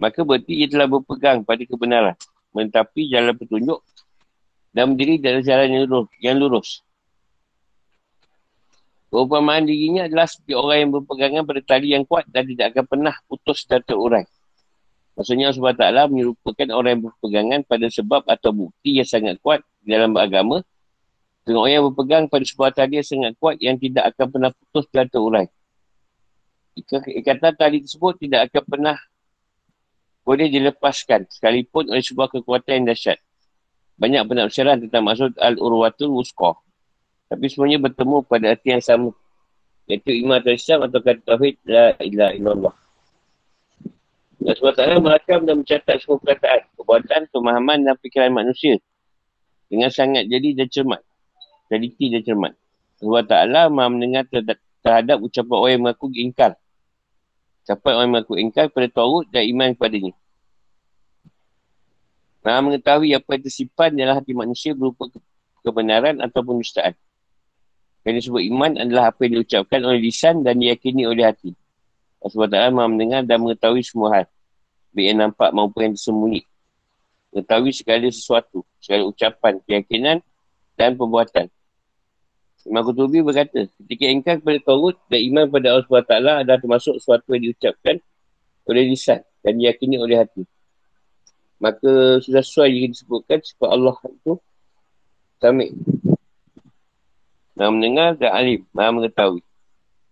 Maka 0.00 0.20
berarti 0.26 0.52
ia 0.56 0.66
telah 0.66 0.88
berpegang 0.88 1.44
pada 1.44 1.62
kebenaran, 1.62 2.16
mentapi 2.56 3.06
jalan 3.12 3.36
petunjuk 3.36 3.78
dan 4.72 4.96
berdiri 4.96 5.20
dalam 5.20 5.40
jalan 5.44 5.68
yang 5.68 5.82
lurus. 5.86 6.08
Yang 6.18 6.36
lurus. 6.40 6.68
Perumpamaan 9.12 9.68
dirinya 9.68 10.08
adalah 10.08 10.24
seperti 10.24 10.56
orang 10.56 10.78
yang 10.80 10.90
berpegangan 10.96 11.42
pada 11.44 11.60
tali 11.60 11.92
yang 11.92 12.04
kuat 12.08 12.24
dan 12.32 12.48
tidak 12.48 12.72
akan 12.72 12.84
pernah 12.88 13.14
putus 13.28 13.68
dan 13.68 13.84
terurai. 13.84 14.24
Maksudnya 15.12 15.52
Allah 15.52 15.76
SWT 15.76 16.08
menyerupakan 16.08 16.68
orang 16.72 16.90
yang 16.96 17.02
berpegangan 17.12 17.60
pada 17.68 17.86
sebab 17.92 18.24
atau 18.24 18.50
bukti 18.56 18.96
yang 18.96 19.04
sangat 19.04 19.36
kuat 19.44 19.60
dalam 19.84 20.16
agama 20.16 20.64
dengan 21.44 21.58
orang 21.60 21.72
yang 21.76 21.84
berpegang 21.92 22.24
pada 22.32 22.44
sebuah 22.48 22.70
tali 22.72 22.96
yang 22.96 23.04
sangat 23.04 23.32
kuat 23.36 23.60
yang 23.60 23.76
tidak 23.76 24.16
akan 24.16 24.26
pernah 24.32 24.50
putus 24.56 24.88
dan 24.88 25.06
terurai. 25.12 25.46
Ikatan 27.20 27.52
tali 27.52 27.84
tersebut 27.84 28.16
tidak 28.16 28.48
akan 28.48 28.64
pernah 28.64 28.96
boleh 30.24 30.48
dilepaskan 30.48 31.28
sekalipun 31.28 31.92
oleh 31.92 32.00
sebuah 32.00 32.32
kekuatan 32.32 32.80
yang 32.80 32.96
dahsyat. 32.96 33.20
Banyak 34.02 34.26
penafsiran 34.26 34.82
tentang 34.82 35.06
maksud 35.06 35.38
Al-Urwatul 35.38 36.10
Wusqa. 36.10 36.58
Tapi 37.30 37.46
semuanya 37.46 37.86
bertemu 37.86 38.26
pada 38.26 38.50
arti 38.50 38.74
yang 38.74 38.82
sama. 38.82 39.14
Iaitu 39.86 40.10
iman 40.26 40.42
atau 40.42 40.50
Islam 40.50 40.90
atau 40.90 40.98
kata 40.98 41.22
Tauhid 41.22 41.54
La 41.70 41.94
ilaha 42.02 42.32
illallah. 42.34 42.74
Allah 44.42 44.54
SWT 44.58 44.98
merakam 44.98 45.46
dan 45.46 45.62
mencatat 45.62 46.02
semua 46.02 46.18
perkataan, 46.18 46.66
perbuatan, 46.74 47.30
pemahaman 47.30 47.78
dan 47.86 47.94
fikiran 48.02 48.34
manusia 48.34 48.82
dengan 49.70 49.86
sangat 49.94 50.26
jadi 50.26 50.58
dan 50.58 50.66
cermat. 50.66 51.00
Teliti 51.70 52.10
dan 52.10 52.26
cermat. 52.26 52.52
Allah 53.02 53.22
Ta'ala 53.22 53.62
maha 53.70 53.88
mendengar 53.90 54.26
terhadap 54.82 55.22
ucapan 55.22 55.56
orang 55.56 55.72
yang 55.72 55.82
mengaku 55.86 56.06
ingkar. 56.12 56.52
Ucapan 57.62 57.90
orang 57.94 58.02
yang 58.02 58.12
mengaku 58.18 58.34
ingkar 58.34 58.66
pada 58.74 58.88
Tawud 58.90 59.30
dan 59.30 59.46
iman 59.46 59.78
kepadanya. 59.78 60.12
Maha 62.42 62.58
mengetahui 62.58 63.14
apa 63.14 63.38
yang 63.38 63.42
tersimpan 63.46 63.90
dalam 63.94 64.14
hati 64.18 64.34
manusia 64.34 64.74
berupa 64.74 65.06
kebenaran 65.62 66.18
ataupun 66.18 66.58
dustaan. 66.58 66.92
Yang 68.02 68.26
disebut 68.26 68.42
iman 68.50 68.70
adalah 68.82 69.14
apa 69.14 69.22
yang 69.30 69.38
diucapkan 69.38 69.78
oleh 69.86 70.02
lisan 70.02 70.42
dan 70.42 70.58
diyakini 70.58 71.06
oleh 71.06 71.22
hati. 71.22 71.54
Allah 72.18 72.70
SWT 72.70 72.74
maha 72.74 72.86
mendengar 72.90 73.22
dan 73.22 73.38
mengetahui 73.42 73.82
semua 73.86 74.08
hal. 74.10 74.26
Baik 74.90 75.06
yang 75.14 75.18
nampak 75.22 75.50
maupun 75.54 75.80
yang 75.86 75.94
tersembunyi. 75.94 76.42
Mengetahui 77.30 77.72
segala 77.72 78.06
sesuatu, 78.10 78.66
segala 78.82 79.02
ucapan, 79.06 79.62
keyakinan 79.62 80.18
dan 80.74 80.98
perbuatan. 80.98 81.46
Imam 82.62 82.82
Qutubi 82.86 83.22
berkata, 83.26 83.66
ketika 83.66 84.04
engkau 84.06 84.34
kepada 84.38 84.58
Tawud 84.62 84.94
dan 85.10 85.20
iman 85.34 85.44
pada 85.50 85.66
Allah 85.74 85.86
SWT 85.86 86.14
adalah 86.14 86.58
termasuk 86.62 86.94
sesuatu 87.02 87.34
yang 87.34 87.50
diucapkan 87.50 87.98
oleh 88.70 88.82
lisan 88.86 89.26
dan 89.42 89.58
diyakini 89.58 89.98
oleh 89.98 90.22
hati. 90.22 90.46
Maka 91.62 92.18
sudah 92.18 92.42
sesuai 92.42 92.70
yang 92.74 92.90
disebutkan 92.90 93.38
sebab 93.38 93.70
Allah 93.70 93.94
itu 94.10 94.34
Samik. 95.38 95.70
Maha 97.58 97.70
mendengar 97.74 98.14
dan 98.18 98.30
alim, 98.30 98.62
maha 98.70 98.90
mengetahui. 98.94 99.42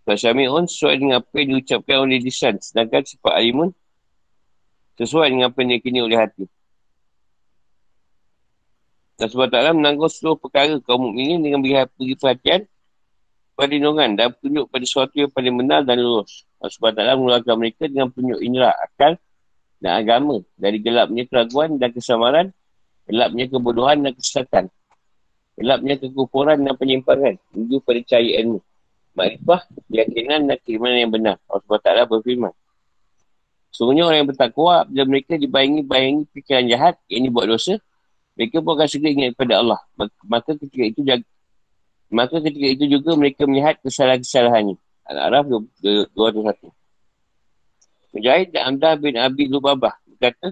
Fasyami'un 0.03 0.67
sesuai 0.67 0.99
dengan 0.99 1.23
apa 1.23 1.35
yang 1.39 1.55
diucapkan 1.55 1.97
oleh 2.03 2.19
lisan. 2.19 2.59
Sedangkan 2.59 3.07
sifat 3.07 3.35
alimun 3.39 3.71
sesuai 4.99 5.31
dengan 5.31 5.55
apa 5.55 5.59
yang 5.63 5.71
diyakini 5.75 5.99
oleh 6.03 6.19
hati. 6.19 6.45
Dan 9.23 9.27
sebab 9.31 9.49
taklah 9.55 9.71
menanggung 9.71 10.11
seluruh 10.11 10.35
perkara 10.35 10.83
kaum 10.83 11.11
mukminin 11.11 11.39
dengan 11.45 11.63
beri 11.63 12.17
perhatian 12.19 12.67
perlindungan 13.55 14.19
dan 14.19 14.35
tunjuk 14.41 14.67
pada 14.67 14.85
sesuatu 14.85 15.15
yang 15.15 15.31
paling 15.31 15.55
benar 15.55 15.87
dan 15.87 16.01
lurus. 16.01 16.43
Sebab 16.59 16.91
taklah 16.97 17.15
mengeluarkan 17.15 17.55
mereka 17.55 17.87
dengan 17.87 18.11
tunjuk 18.11 18.41
inilah 18.41 18.75
akal 18.75 19.15
dan 19.81 20.05
agama 20.05 20.45
dari 20.61 20.79
gelapnya 20.79 21.25
keraguan 21.27 21.81
dan 21.81 21.91
kesamaran, 21.91 22.47
gelapnya 23.09 23.49
kebodohan 23.49 24.05
dan 24.05 24.13
kesesatan, 24.13 24.65
gelapnya 25.57 25.97
kekufuran 25.99 26.63
dan 26.63 26.77
penyimpangan, 26.77 27.41
menuju 27.57 27.81
pada 27.83 28.01
cahaya 28.05 28.45
ilmu 28.45 28.61
makrifah, 29.15 29.61
keyakinan 29.91 30.47
dan 30.47 30.59
keimanan 30.63 30.99
yang 30.99 31.13
benar. 31.13 31.37
Allah 31.51 31.63
SWT 31.67 31.91
berfirman. 32.09 32.53
Sungguhnya 33.71 34.03
orang 34.07 34.27
yang 34.27 34.31
bertakwa, 34.31 34.83
bila 34.87 35.05
mereka 35.07 35.39
dibayangi-bayangi 35.39 36.27
fikiran 36.35 36.65
jahat, 36.67 36.95
yang 37.07 37.27
ini 37.27 37.29
buat 37.31 37.47
dosa, 37.47 37.79
mereka 38.35 38.59
pun 38.63 38.73
akan 38.75 38.89
segera 38.91 39.11
ingat 39.15 39.31
kepada 39.39 39.55
Allah. 39.63 39.81
Maka 40.27 40.59
ketika 40.59 40.85
itu 40.85 41.01
jaga, 41.07 41.27
maka 42.11 42.43
ketika 42.43 42.67
itu 42.67 42.85
juga 42.91 43.15
mereka 43.15 43.47
melihat 43.47 43.79
kesalahan-kesalahannya. 43.85 44.77
Al-Araf 45.07 45.45
221. 45.83 46.71
Mujahid 48.11 48.51
dan 48.51 48.75
Amdah 48.75 48.99
bin 48.99 49.15
Abi 49.15 49.47
Lubabah 49.47 49.95
berkata, 50.07 50.51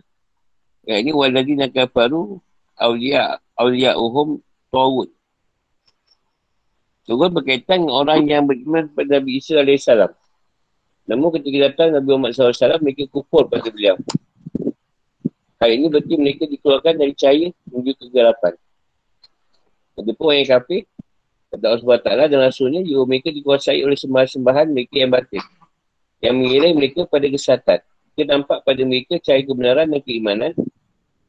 ya 0.87 1.03
ini 1.03 1.11
waladina 1.11 1.67
kafaru 1.67 2.39
awliya 2.79 3.43
awliya 3.59 3.99
uhum 3.99 4.39
tawud 4.71 5.11
Turun 7.09 7.33
berkaitan 7.33 7.89
dengan 7.89 8.05
orang 8.05 8.29
yang 8.29 8.45
beriman 8.45 8.93
pada 8.93 9.17
Nabi 9.17 9.41
Isa 9.41 9.65
AS. 9.65 9.89
Namun 11.09 11.33
ketika 11.41 11.73
datang 11.73 11.97
Nabi 11.97 12.05
Muhammad 12.13 12.37
SAW, 12.37 12.85
mereka 12.85 13.09
kufur 13.09 13.49
pada 13.49 13.65
beliau. 13.73 13.97
Hal 15.57 15.73
ini 15.73 15.89
berarti 15.89 16.15
mereka 16.21 16.45
dikeluarkan 16.45 17.01
dari 17.01 17.17
cahaya 17.17 17.49
menuju 17.73 17.97
kegelapan. 17.97 18.61
Ada 19.97 20.13
pun 20.13 20.25
orang 20.29 20.39
yang 20.45 20.51
kafir, 20.53 20.83
kata 21.49 21.65
Allah 21.65 21.81
SWT 21.81 22.11
dan 22.29 22.39
Rasulnya, 22.45 22.81
mereka 22.85 23.33
dikuasai 23.33 23.81
oleh 23.81 23.97
sembahan-sembahan 23.97 24.67
mereka 24.69 24.95
yang 25.01 25.09
batin. 25.09 25.41
Yang 26.19 26.35
mengirai 26.35 26.73
mereka 26.75 27.07
pada 27.07 27.27
kesatan. 27.31 27.79
Kita 28.19 28.35
nampak 28.35 28.67
pada 28.67 28.83
mereka 28.83 29.19
cahaya 29.23 29.47
kebenaran 29.47 29.87
dan 29.91 30.01
keimanan. 30.03 30.53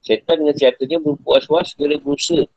Setan 0.02 0.42
dengan 0.42 0.56
sihatnya 0.56 0.98
berpuas-puas 0.98 1.76
segera 1.76 2.00
berusaha 2.00 2.48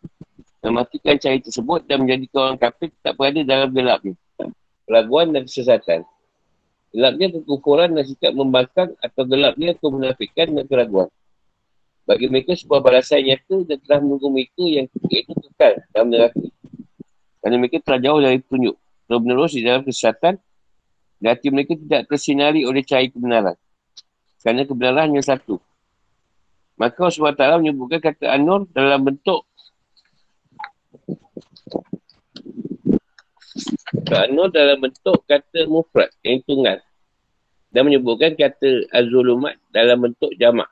mematikan 0.62 1.18
cahaya 1.18 1.42
tersebut 1.42 1.84
dan 1.90 2.06
menjadikan 2.06 2.38
orang 2.54 2.58
kafir 2.62 2.88
tak 3.02 3.18
berada 3.18 3.42
dalam 3.42 3.68
gelapnya. 3.74 4.14
Keraguan 4.86 5.34
dan 5.34 5.42
kesesatan. 5.44 6.00
Gelapnya 6.94 7.26
kekufuran 7.34 7.98
dan 7.98 8.04
sikap 8.06 8.32
membangkang 8.36 8.94
atau 9.02 9.22
gelapnya 9.26 9.74
kemunafikan 9.80 10.54
dan 10.54 10.64
keraguan. 10.70 11.08
Bagi 12.06 12.26
mereka 12.30 12.54
sebuah 12.54 12.82
balasan 12.82 13.26
nyata 13.26 13.56
dan 13.66 13.78
telah 13.86 13.98
menunggu 14.02 14.28
mereka 14.30 14.62
yang 14.62 14.86
itu 15.10 15.32
kekal 15.34 15.82
dalam 15.94 16.08
neraka. 16.10 16.44
Kerana 17.42 17.54
mereka 17.58 17.78
telah 17.82 18.00
jauh 18.02 18.20
dari 18.22 18.38
petunjuk. 18.38 18.76
Terus 18.78 19.20
menerus 19.22 19.52
di 19.54 19.62
dalam 19.66 19.82
kesesatan 19.82 20.34
dan 21.22 21.38
hati 21.38 21.48
mereka 21.54 21.78
tidak 21.78 22.10
tersinari 22.10 22.66
oleh 22.66 22.82
cahaya 22.82 23.06
kebenaran. 23.06 23.56
Kerana 24.42 24.66
kebenaran 24.66 25.14
hanya 25.14 25.22
satu. 25.22 25.62
Maka 26.74 26.98
Allah 26.98 27.38
SWT 27.38 27.62
menyebutkan 27.62 28.02
kata 28.02 28.26
An-Nur 28.26 28.66
dalam 28.74 29.06
bentuk 29.06 29.46
Ka'anur 34.08 34.48
dalam 34.48 34.80
bentuk 34.80 35.20
kata 35.28 35.68
mufrad 35.68 36.08
yang 36.24 36.40
tunggal. 36.48 36.80
Dan 37.72 37.88
menyebutkan 37.88 38.36
kata 38.36 38.88
azulumat 38.92 39.56
dalam 39.72 40.04
bentuk 40.04 40.32
jamak. 40.36 40.68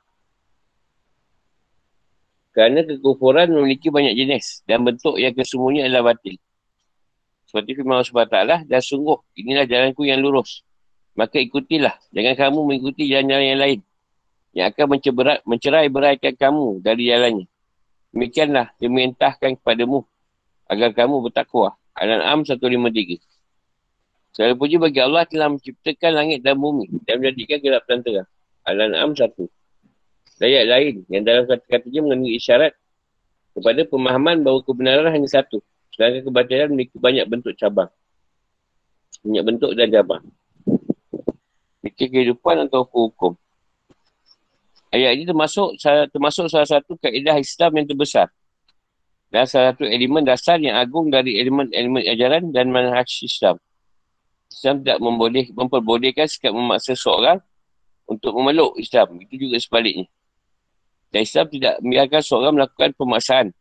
Kerana 2.51 2.83
kekufuran 2.83 3.49
memiliki 3.53 3.87
banyak 3.87 4.13
jenis 4.13 4.61
dan 4.67 4.83
bentuk 4.83 5.15
yang 5.17 5.33
kesemuanya 5.33 5.87
adalah 5.87 6.13
batil. 6.13 6.35
Seperti 7.51 7.75
firman 7.75 7.99
Allah 7.99 8.07
SWT, 8.07 8.63
dan 8.71 8.79
sungguh 8.79 9.19
inilah 9.35 9.67
jalanku 9.67 10.07
yang 10.07 10.23
lurus. 10.23 10.63
Maka 11.19 11.35
ikutilah. 11.43 11.99
Jangan 12.15 12.39
kamu 12.39 12.59
mengikuti 12.63 13.11
jalan-jalan 13.11 13.43
yang 13.43 13.59
lain. 13.59 13.79
Yang 14.55 14.67
akan 14.71 14.85
mencerai 15.43 15.91
beraikan 15.91 16.31
kamu 16.39 16.79
dari 16.79 17.11
jalannya. 17.11 17.51
Demikianlah 18.15 18.71
dia 18.79 18.87
merintahkan 18.87 19.59
kepadamu 19.59 20.07
agar 20.71 20.95
kamu 20.95 21.27
bertakwa. 21.27 21.75
Al-An'am 21.91 22.47
153. 22.47 23.19
Segala 24.31 24.55
puji 24.55 24.79
bagi 24.79 25.03
Allah 25.03 25.27
telah 25.27 25.51
menciptakan 25.51 26.11
langit 26.15 26.39
dan 26.39 26.55
bumi 26.55 26.87
dan 27.03 27.19
menjadikan 27.19 27.59
gelap 27.59 27.83
dan 27.83 27.99
terang. 27.99 28.29
Al-An'am 28.63 29.11
1. 29.11 29.27
Ayat 30.39 30.65
lain 30.71 31.03
yang 31.11 31.27
dalam 31.27 31.43
kata-katanya 31.51 31.99
mengandungi 31.99 32.39
isyarat 32.39 32.71
kepada 33.51 33.83
pemahaman 33.83 34.39
bahawa 34.39 34.63
kebenaran 34.63 35.11
hanya 35.11 35.27
satu. 35.27 35.59
Sedangkan 36.01 36.33
kebatilan 36.33 36.67
memiliki 36.73 36.97
banyak 36.97 37.29
bentuk 37.29 37.53
cabang. 37.61 37.85
Banyak 39.21 39.43
bentuk 39.45 39.69
dan 39.77 39.85
cabang. 39.93 40.25
Fikir 41.85 42.09
kehidupan 42.09 42.65
atau 42.65 42.81
hukum. 42.89 43.37
Ayat 44.89 45.13
ini 45.13 45.29
termasuk 45.29 45.77
termasuk 46.09 46.49
salah 46.49 46.65
satu 46.65 46.97
kaedah 46.97 47.37
Islam 47.37 47.77
yang 47.77 47.85
terbesar 47.85 48.33
dan 49.29 49.45
salah 49.45 49.77
satu 49.77 49.85
elemen 49.85 50.25
dasar 50.25 50.57
yang 50.57 50.73
agung 50.73 51.13
dari 51.13 51.37
elemen-elemen 51.37 52.01
ajaran 52.09 52.49
dan 52.49 52.73
manhaj 52.73 53.21
Islam. 53.21 53.61
Islam 54.49 54.81
tidak 54.81 55.05
memboleh, 55.05 55.53
memperbolehkan 55.53 56.25
sikap 56.25 56.49
memaksa 56.49 56.97
seorang 56.97 57.37
untuk 58.09 58.33
memeluk 58.41 58.73
Islam. 58.81 59.21
Itu 59.21 59.37
juga 59.37 59.61
sebaliknya. 59.61 60.09
Dan 61.13 61.29
Islam 61.29 61.45
tidak 61.45 61.77
membiarkan 61.77 62.21
seorang 62.25 62.53
melakukan 62.57 62.89
pemaksaan 62.97 63.53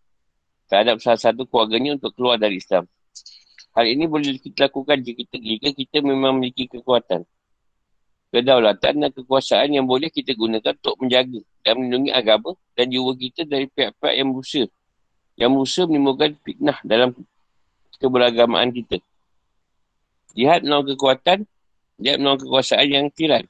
terhadap 0.70 1.02
salah 1.02 1.18
satu 1.18 1.42
keluarganya 1.50 1.98
untuk 1.98 2.14
keluar 2.14 2.38
dari 2.38 2.62
Islam. 2.62 2.86
Hal 3.74 3.86
ini 3.90 4.06
boleh 4.06 4.38
kita 4.38 4.70
lakukan 4.70 5.02
jika 5.02 5.26
kita, 5.26 5.36
jika 5.42 5.68
kita 5.74 5.96
memang 6.06 6.38
memiliki 6.38 6.70
kekuatan. 6.70 7.26
Kedaulatan 8.30 8.94
dan 9.02 9.10
kekuasaan 9.10 9.74
yang 9.74 9.90
boleh 9.90 10.06
kita 10.06 10.38
gunakan 10.38 10.70
untuk 10.78 10.94
menjaga 11.02 11.42
dan 11.66 11.72
melindungi 11.82 12.10
agama 12.14 12.54
dan 12.78 12.86
jiwa 12.86 13.12
kita 13.18 13.42
dari 13.42 13.66
pihak-pihak 13.66 14.14
yang 14.14 14.30
berusaha. 14.30 14.70
Yang 15.34 15.50
berusaha 15.50 15.84
menimbulkan 15.90 16.30
fitnah 16.46 16.78
dalam 16.86 17.10
keberagamaan 17.98 18.70
kita. 18.70 19.02
Jihad 20.38 20.62
melawan 20.62 20.86
kekuatan, 20.94 21.38
jihad 21.98 22.18
melawan 22.22 22.38
kekuasaan 22.38 22.86
yang 22.86 23.06
tiran. 23.10 23.42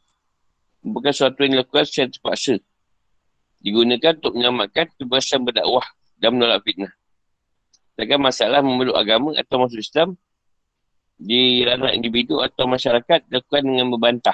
Bukan 0.80 1.12
sesuatu 1.12 1.44
yang 1.44 1.60
dilakukan 1.60 1.84
secara 1.84 2.08
terpaksa. 2.08 2.56
Digunakan 3.60 4.16
untuk 4.16 4.32
menyelamatkan 4.32 4.88
kebebasan 4.96 5.44
berdakwah 5.44 5.84
dan 6.16 6.40
menolak 6.40 6.64
fitnah. 6.64 6.92
Sedangkan 8.00 8.32
masalah 8.32 8.64
memeluk 8.64 8.96
agama 8.96 9.36
atau 9.36 9.60
masuk 9.60 9.76
Islam 9.76 10.16
di 11.20 11.60
ranah 11.68 11.92
individu 11.92 12.40
atau 12.40 12.64
masyarakat 12.64 13.28
dilakukan 13.28 13.60
dengan 13.60 13.92
membantah 13.92 14.32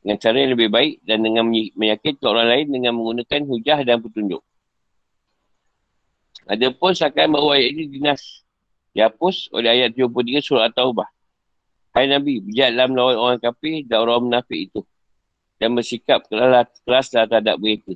dengan 0.00 0.16
cara 0.16 0.40
yang 0.40 0.56
lebih 0.56 0.72
baik 0.72 1.04
dan 1.04 1.20
dengan 1.20 1.44
meyakinkan 1.52 2.24
orang 2.24 2.48
lain 2.48 2.66
dengan 2.72 2.96
menggunakan 2.96 3.44
hujah 3.44 3.84
dan 3.84 4.00
petunjuk. 4.00 4.40
Ada 6.48 6.72
pun 6.72 6.96
seakan 6.96 7.36
bahawa 7.36 7.60
ayat 7.60 7.68
ini 7.76 7.84
dinas 8.00 8.48
dihapus 8.96 9.52
oleh 9.52 9.76
ayat 9.76 9.92
73 9.92 10.40
surah 10.40 10.72
At-Taubah. 10.72 11.08
Hai 11.92 12.08
Nabi, 12.08 12.40
berjalan 12.40 12.96
melawan 12.96 13.16
orang 13.20 13.38
kafir 13.44 13.84
dan 13.84 14.08
orang 14.08 14.24
munafik 14.24 14.72
itu 14.72 14.80
dan 15.60 15.76
bersikap 15.76 16.24
keras, 16.32 16.72
keras 16.80 17.12
terhadap 17.12 17.60
mereka. 17.60 17.92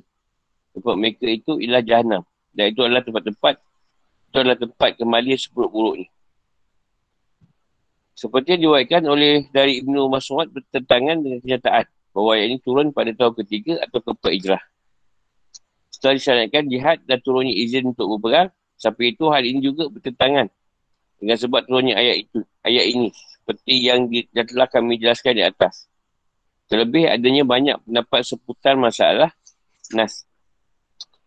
Tempat 0.77 0.93
mereka 0.93 1.25
itu 1.25 1.57
ialah 1.57 1.81
jahannam. 1.81 2.21
Dan 2.53 2.69
itu 2.69 2.85
adalah 2.85 3.01
tempat-tempat 3.01 3.64
itu 4.35 4.43
adalah 4.43 4.59
tempat 4.59 4.99
kembali 4.99 5.31
seburuk-buruknya. 5.39 6.11
Seperti 8.19 8.59
yang 8.59 8.61
diwaikan 8.67 9.07
oleh 9.07 9.47
dari 9.47 9.79
Ibnu 9.79 10.11
Mas'ud 10.11 10.51
bertentangan 10.51 11.23
dengan 11.23 11.39
kenyataan 11.39 11.87
bahawa 12.11 12.35
ayat 12.35 12.45
ini 12.51 12.57
turun 12.59 12.91
pada 12.91 13.15
tahun 13.15 13.31
ketiga 13.39 13.79
atau 13.87 14.03
keempat 14.03 14.31
hijrah. 14.35 14.63
Setelah 15.87 16.19
disyariatkan 16.19 16.63
jihad 16.67 16.97
dan 17.07 17.23
turunnya 17.23 17.55
izin 17.55 17.95
untuk 17.95 18.11
berperang, 18.11 18.51
sampai 18.75 19.15
itu 19.15 19.23
hal 19.31 19.43
ini 19.47 19.63
juga 19.63 19.87
bertentangan 19.87 20.51
dengan 21.15 21.37
sebab 21.39 21.63
turunnya 21.63 21.95
ayat 21.95 22.27
itu, 22.27 22.39
ayat 22.67 22.85
ini 22.91 23.07
seperti 23.15 23.73
yang, 23.87 24.11
telah 24.35 24.67
kami 24.67 24.99
jelaskan 24.99 25.39
di 25.39 25.43
atas. 25.47 25.87
Terlebih 26.67 27.07
adanya 27.07 27.47
banyak 27.47 27.79
pendapat 27.87 28.27
seputar 28.27 28.75
masalah 28.75 29.31
nas. 29.95 30.27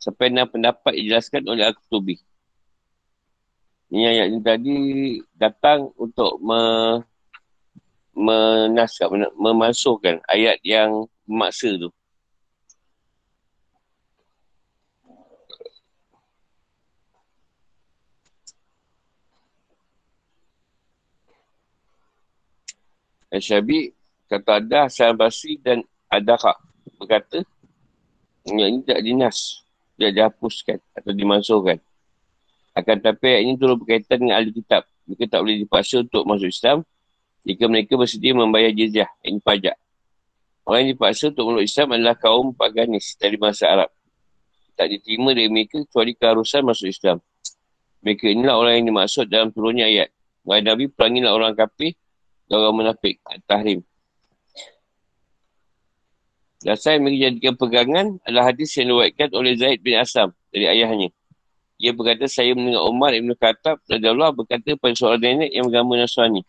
Enam 0.04 0.48
pendapat 0.48 0.92
dijelaskan 0.92 1.44
oleh 1.48 1.68
Al-Qutubi. 1.68 2.27
Ini 3.88 4.04
ayat 4.04 4.26
ini 4.28 4.40
tadi 4.44 4.76
datang 5.32 5.88
untuk 5.96 6.36
me, 6.44 6.60
menaskap, 8.12 9.08
memasukkan 9.32 10.20
ayat 10.28 10.60
yang 10.60 11.08
memaksa 11.24 11.72
tu. 11.80 11.88
Al-Syabi 23.32 23.92
kata 24.28 24.60
ada 24.60 24.88
Hasan 24.88 25.16
Basri 25.16 25.60
dan 25.60 25.84
Adaka 26.12 26.56
berkata 27.00 27.44
yang 28.44 28.80
ini 28.80 28.84
tak 28.84 29.00
dinas. 29.00 29.64
Tidak 29.96 30.12
dihapuskan 30.14 30.78
atau 30.94 31.10
dimasukkan 31.10 31.87
akan 32.78 32.96
tapi 33.02 33.24
ayat 33.26 33.42
ini 33.42 33.52
turut 33.58 33.76
berkaitan 33.82 34.22
dengan 34.22 34.38
ahli 34.38 34.54
kitab. 34.54 34.86
Mereka 35.08 35.24
tak 35.26 35.40
boleh 35.42 35.58
dipaksa 35.66 36.04
untuk 36.04 36.22
masuk 36.22 36.48
Islam 36.52 36.86
jika 37.48 37.64
mereka 37.64 37.96
bersedia 37.96 38.36
membayar 38.36 38.68
jizyah, 38.68 39.08
ini 39.24 39.40
pajak. 39.40 39.72
Orang 40.68 40.84
yang 40.84 40.92
dipaksa 40.92 41.32
untuk 41.32 41.48
masuk 41.48 41.64
Islam 41.64 41.86
adalah 41.96 42.16
kaum 42.20 42.52
paganis 42.52 43.16
dari 43.16 43.40
masa 43.40 43.72
Arab. 43.72 43.90
Tak 44.76 44.92
diterima 44.92 45.32
dari 45.32 45.48
mereka 45.48 45.80
kecuali 45.80 46.12
keharusan 46.12 46.60
masuk 46.60 46.92
Islam. 46.92 47.24
Mereka 48.04 48.30
inilah 48.30 48.54
orang 48.54 48.84
yang 48.84 48.94
dimaksud 48.94 49.26
dalam 49.32 49.48
turunnya 49.48 49.88
ayat. 49.88 50.12
Wahai 50.44 50.60
Nabi, 50.60 50.92
perangilah 50.92 51.32
orang 51.34 51.56
kafir 51.56 51.96
dan 52.46 52.62
orang 52.62 52.84
munafik. 52.84 53.16
Tahrim. 53.48 53.80
Dasar 56.60 57.00
yang 57.00 57.08
mereka 57.08 57.18
jadikan 57.32 57.54
pegangan 57.56 58.06
adalah 58.28 58.44
hadis 58.52 58.70
yang 58.76 58.92
diwakilkan 58.92 59.30
oleh 59.32 59.56
Zaid 59.56 59.80
bin 59.80 59.96
Asam 59.96 60.36
dari 60.52 60.68
ayahnya. 60.68 61.08
Ia 61.78 61.94
berkata, 61.94 62.26
saya 62.26 62.58
mendengar 62.58 62.82
Umar 62.90 63.14
Ibn 63.14 63.30
Khattab 63.38 63.78
dan 63.86 64.02
Allah 64.02 64.34
berkata 64.34 64.74
pada 64.74 64.94
seorang 64.98 65.22
nenek 65.22 65.50
yang 65.54 65.70
beragama 65.70 65.94
Nasrani. 65.94 66.42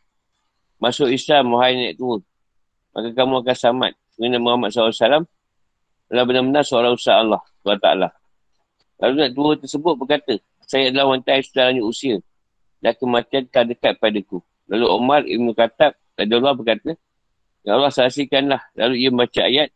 Masuk 0.82 1.14
Islam, 1.14 1.54
wahai 1.54 1.78
nenek 1.78 2.02
tua. 2.02 2.18
Maka 2.98 3.14
kamu 3.14 3.46
akan 3.46 3.56
selamat. 3.56 3.92
Kerana 4.18 4.38
Muhammad 4.42 4.70
SAW 4.74 5.24
adalah 6.10 6.26
benar-benar 6.26 6.64
seorang 6.66 6.98
usaha 6.98 7.22
Allah 7.22 7.42
SWT. 7.62 7.88
Lalu 9.00 9.14
nenek 9.14 9.32
tua 9.38 9.52
tersebut 9.62 9.94
berkata, 9.96 10.34
saya 10.66 10.90
adalah 10.90 11.14
wanita 11.14 11.30
yang 11.38 11.46
sudah 11.46 11.64
lanjut 11.70 11.86
usia 11.86 12.16
dan 12.80 12.94
kematian 12.96 13.44
tak 13.50 13.64
dekat 13.70 13.94
padaku. 14.00 14.40
Lalu 14.70 14.86
Umar 14.90 15.22
Ibn 15.28 15.48
Khattab 15.54 15.94
dan 16.18 16.26
Allah 16.36 16.54
berkata, 16.56 16.92
Ya 17.68 17.76
Allah 17.76 17.92
saksikanlah. 17.92 18.62
Lalu 18.76 18.96
ia 19.04 19.10
membaca 19.12 19.42
ayat, 19.44 19.70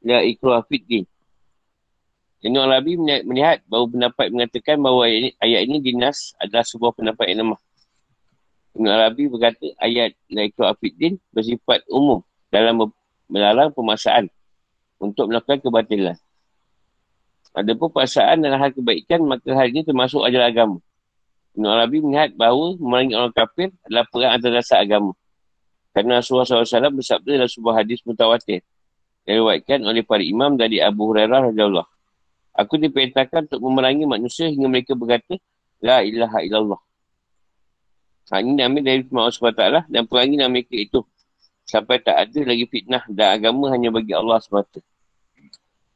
Ya 0.00 0.24
ikhlas 0.24 0.64
fitin. 0.66 1.04
Ibn 2.42 2.58
Arabi 2.58 2.98
melihat 2.98 3.62
bahawa 3.70 3.86
pendapat 3.86 4.26
mengatakan 4.34 4.76
bahawa 4.82 5.06
ayat 5.06 5.18
ini, 5.22 5.30
ayat 5.38 5.60
ini 5.62 5.76
dinas 5.78 6.34
adalah 6.42 6.66
sebuah 6.66 6.90
pendapat 6.98 7.30
yang 7.30 7.46
lemah. 7.46 7.60
Ibn 8.74 8.86
Arabi 8.90 9.22
berkata 9.30 9.66
ayat 9.78 10.18
Laiku 10.26 10.66
Afiddin 10.66 11.22
bersifat 11.30 11.86
umum 11.86 12.26
dalam 12.50 12.90
melarang 13.30 13.70
pemaksaan 13.70 14.26
untuk 14.98 15.30
melakukan 15.30 15.62
kebatilan. 15.62 16.18
Ada 17.54 17.78
pun 17.78 17.94
paksaan 17.94 18.42
dalam 18.42 18.58
hal 18.58 18.74
kebaikan, 18.74 19.22
maka 19.22 19.46
hal 19.54 19.70
ini 19.70 19.86
termasuk 19.86 20.26
ajaran 20.26 20.50
agama. 20.50 20.78
Ibn 21.54 21.64
Arabi 21.68 22.02
melihat 22.02 22.34
bahawa 22.34 22.74
memerangi 22.74 23.14
orang 23.14 23.34
kafir 23.38 23.70
adalah 23.86 24.04
perang 24.10 24.32
antara 24.34 24.58
dasar 24.58 24.82
agama. 24.82 25.14
Kerana 25.94 26.24
Rasulullah 26.24 26.48
SAW 26.48 26.96
bersabda 26.96 27.30
dalam 27.38 27.50
sebuah 27.52 27.84
hadis 27.84 28.00
mutawatir 28.02 28.66
diwakilkan 29.22 29.86
oleh 29.86 30.02
para 30.02 30.24
imam 30.24 30.58
dari 30.58 30.82
Abu 30.82 31.12
Hurairah 31.12 31.52
radhiyallahu 31.52 31.91
Aku 32.52 32.76
diperintahkan 32.76 33.48
untuk 33.48 33.60
memerangi 33.64 34.04
manusia 34.04 34.48
hingga 34.48 34.68
mereka 34.68 34.92
berkata, 34.92 35.40
La 35.80 36.04
ilaha 36.04 36.44
illallah. 36.44 36.80
Ha, 38.30 38.40
ini 38.40 38.56
diambil 38.56 38.82
dari 38.86 39.00
firman 39.04 39.28
Allah 39.28 39.36
SWT 39.36 39.64
dan 39.92 40.02
perangi 40.08 40.36
nama 40.40 40.52
mereka 40.52 40.76
itu. 40.76 41.00
Sampai 41.66 42.00
tak 42.00 42.16
ada 42.16 42.40
lagi 42.44 42.64
fitnah 42.68 43.02
dan 43.08 43.40
agama 43.40 43.72
hanya 43.72 43.88
bagi 43.88 44.12
Allah 44.12 44.40
SWT. 44.40 44.80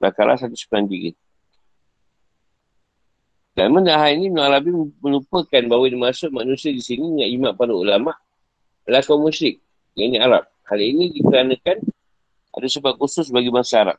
Bakarlah 0.01 0.37
193. 0.37 1.17
Dan 3.57 3.73
mana 3.73 3.97
hal 3.97 4.21
ini, 4.21 4.29
Ibn 4.29 4.41
Arabi 4.53 4.69
melupakan 5.01 5.63
bahawa 5.65 5.89
dimaksud 5.89 6.29
manusia 6.29 6.77
di 6.77 6.85
sini 6.85 7.09
dengan 7.09 7.29
imat 7.41 7.53
para 7.57 7.73
ulama 7.73 8.13
adalah 8.85 9.01
kaum 9.01 9.25
musyrik. 9.25 9.65
Yang 9.97 10.07
ini 10.13 10.19
Arab. 10.21 10.45
Hal 10.69 10.81
ini 10.83 11.09
dikarenakan 11.17 11.79
ada 12.53 12.69
sebab 12.69 13.01
khusus 13.01 13.33
bagi 13.33 13.49
bangsa 13.49 13.81
Arab. 13.89 13.99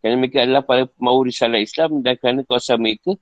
Kerana 0.00 0.16
mereka 0.16 0.38
adalah 0.42 0.64
para 0.64 0.88
pemau 0.88 1.20
risalah 1.20 1.60
Islam 1.60 2.00
dan 2.00 2.16
kerana 2.16 2.40
kawasan 2.44 2.80
mereka 2.80 3.14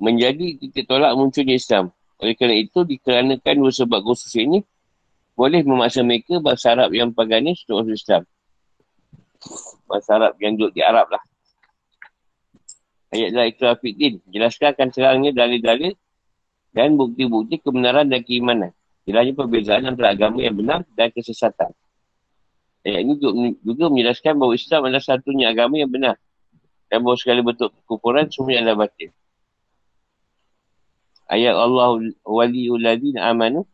menjadi 0.00 0.56
titik 0.60 0.88
tolak 0.88 1.12
munculnya 1.12 1.56
Islam. 1.56 1.92
Oleh 2.16 2.32
kerana 2.32 2.56
itu, 2.56 2.80
dikarenakan 2.88 3.54
dua 3.60 3.72
sebab 3.72 4.00
khusus 4.00 4.32
ini, 4.40 4.64
boleh 5.36 5.60
memaksa 5.60 6.00
mereka 6.00 6.40
bahasa 6.40 6.72
Arab 6.72 6.96
yang 6.96 7.12
paganis 7.12 7.60
untuk 7.68 7.84
masuk 7.84 7.96
Islam. 8.00 8.22
Bahasa 9.84 10.10
Arab 10.16 10.32
yang 10.40 10.56
duduk 10.56 10.72
di 10.72 10.80
Arab 10.80 11.12
lah. 11.12 11.20
Ayat 13.12 13.36
dalam 13.36 13.46
Iqra 13.52 13.76
Fiddin. 13.76 14.24
Jelaskan 14.32 14.72
akan 14.72 14.88
terangnya 14.88 15.30
dalil-dalil 15.36 15.92
dan 16.72 16.96
bukti-bukti 16.96 17.60
kebenaran 17.60 18.08
dan 18.08 18.24
keimanan. 18.24 18.72
Jelasnya 19.04 19.36
perbezaan 19.36 19.84
antara 19.84 20.16
agama 20.16 20.40
yang 20.40 20.56
benar 20.56 20.80
dan 20.96 21.12
kesesatan. 21.12 21.70
Ayat 22.86 23.02
ini 23.02 23.18
juga 23.66 23.90
menjelaskan 23.90 24.38
bahawa 24.38 24.54
Islam 24.54 24.80
adalah 24.86 25.02
satunya 25.02 25.50
agama 25.50 25.74
yang 25.74 25.90
benar. 25.90 26.22
Dan 26.86 27.02
bahawa 27.02 27.18
segala 27.18 27.42
bentuk 27.42 27.74
kekufuran 27.82 28.30
semuanya 28.30 28.70
adalah 28.70 28.86
batin. 28.86 29.10
Ayat 31.26 31.58
Allah 31.58 31.98
waliyuladina 32.22 33.26
amanu 33.26 33.66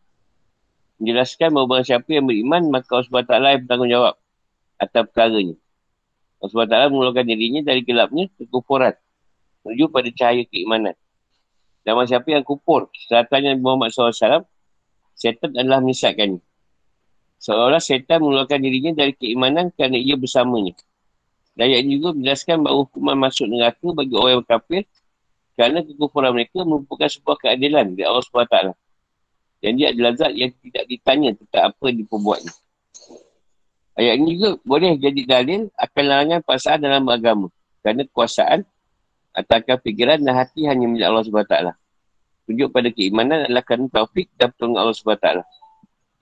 menjelaskan 0.97 1.53
bahawa 1.53 1.67
barang 1.69 1.87
siapa 1.93 2.09
yang 2.09 2.25
beriman 2.25 2.73
maka 2.73 2.89
Allah 2.89 3.05
SWT 3.05 3.33
yang 3.37 3.61
bertanggungjawab 3.69 4.15
atas 4.81 5.03
perkaranya. 5.13 5.55
Allah 6.41 6.49
SWT 6.65 6.75
mengeluarkan 6.89 7.25
dirinya 7.29 7.61
dari 7.61 7.85
gelapnya 7.85 8.33
kekufuran 8.41 8.97
menuju 9.61 9.93
pada 9.93 10.09
cahaya 10.09 10.43
keimanan. 10.49 10.97
Dan 11.85 12.01
siapa 12.09 12.33
yang 12.33 12.41
kufur 12.41 12.89
setelahnya 12.97 13.59
Muhammad 13.61 13.93
SAW 13.93 14.47
setan 15.13 15.53
adalah 15.53 15.83
menyesatkannya. 15.85 16.41
Seolah-olah 17.43 17.83
syaitan 17.83 18.23
mengeluarkan 18.23 18.59
dirinya 18.63 19.03
dari 19.03 19.11
keimanan 19.19 19.67
kerana 19.75 19.99
ia 19.99 20.15
bersamanya. 20.15 20.79
Dan 21.59 21.75
ayat 21.75 21.83
ini 21.83 21.99
juga 21.99 22.15
menjelaskan 22.15 22.55
bahawa 22.63 22.77
hukuman 22.87 23.15
masuk 23.19 23.45
neraka 23.51 23.87
bagi 23.91 24.15
orang 24.15 24.31
yang 24.39 24.47
kafir 24.47 24.83
kerana 25.59 25.77
kekufuran 25.83 26.31
mereka 26.33 26.63
merupakan 26.63 27.09
sebuah 27.11 27.37
keadilan 27.43 27.99
dari 27.99 28.07
Allah 28.07 28.23
SWT. 28.23 28.57
Dan 29.59 29.71
dia 29.75 29.91
adalah 29.91 30.11
zat 30.15 30.31
yang 30.31 30.55
tidak 30.63 30.83
ditanya 30.87 31.29
tentang 31.35 31.63
apa 31.67 31.83
yang 31.91 31.97
diperbuatnya. 32.07 32.53
Ayat 33.93 34.15
ini 34.23 34.29
juga 34.39 34.49
boleh 34.63 34.91
jadi 34.95 35.21
dalil 35.27 35.61
akan 35.75 36.03
larangan 36.07 36.39
pasangan 36.47 36.79
dalam 36.79 37.03
agama. 37.11 37.47
Kerana 37.83 38.07
kekuasaan 38.07 38.59
atau 39.35 39.53
akan 39.59 39.77
fikiran 39.83 40.17
dan 40.23 40.33
hati 40.39 40.63
hanya 40.63 40.87
milik 40.87 41.11
Allah 41.11 41.27
SWT. 41.27 41.55
Tunjuk 42.47 42.71
pada 42.71 42.87
keimanan 42.87 43.51
adalah 43.51 43.63
kerana 43.67 43.91
taufik 43.91 44.31
dan 44.39 44.47
pertolongan 44.55 44.79
Allah 44.79 44.95
SWT. 44.95 45.27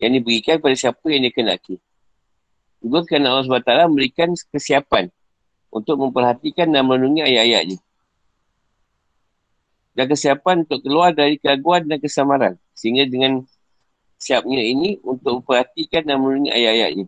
Yang 0.02 0.12
diberikan 0.18 0.58
pada 0.58 0.74
siapa 0.74 1.06
yang 1.14 1.30
dia 1.30 1.34
kenaki. 1.34 1.78
Juga 2.82 3.06
kerana 3.06 3.38
Allah 3.38 3.46
SWT 3.46 3.94
memberikan 3.94 4.34
kesiapan 4.50 5.14
untuk 5.70 6.02
memperhatikan 6.02 6.74
dan 6.74 6.90
menunggu 6.90 7.22
ayat-ayatnya. 7.22 7.78
Dan 9.94 10.06
kesiapan 10.10 10.66
untuk 10.66 10.82
keluar 10.82 11.14
dari 11.14 11.38
keraguan 11.38 11.86
dan 11.86 12.02
kesamaran. 12.02 12.58
Sehingga 12.74 13.06
dengan 13.06 13.46
siapnya 14.18 14.66
ini 14.66 14.98
untuk 15.06 15.46
memperhatikan 15.46 16.02
dan 16.02 16.18
menunggu 16.18 16.50
ayat-ayatnya. 16.50 17.06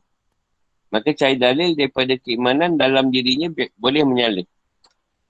Maka 0.93 1.09
cari 1.17 1.35
dalil 1.41 1.73
daripada 1.73 2.13
keimanan 2.21 2.77
dalam 2.77 3.09
dirinya 3.09 3.49
boleh 3.81 4.05
menyalin. 4.05 4.45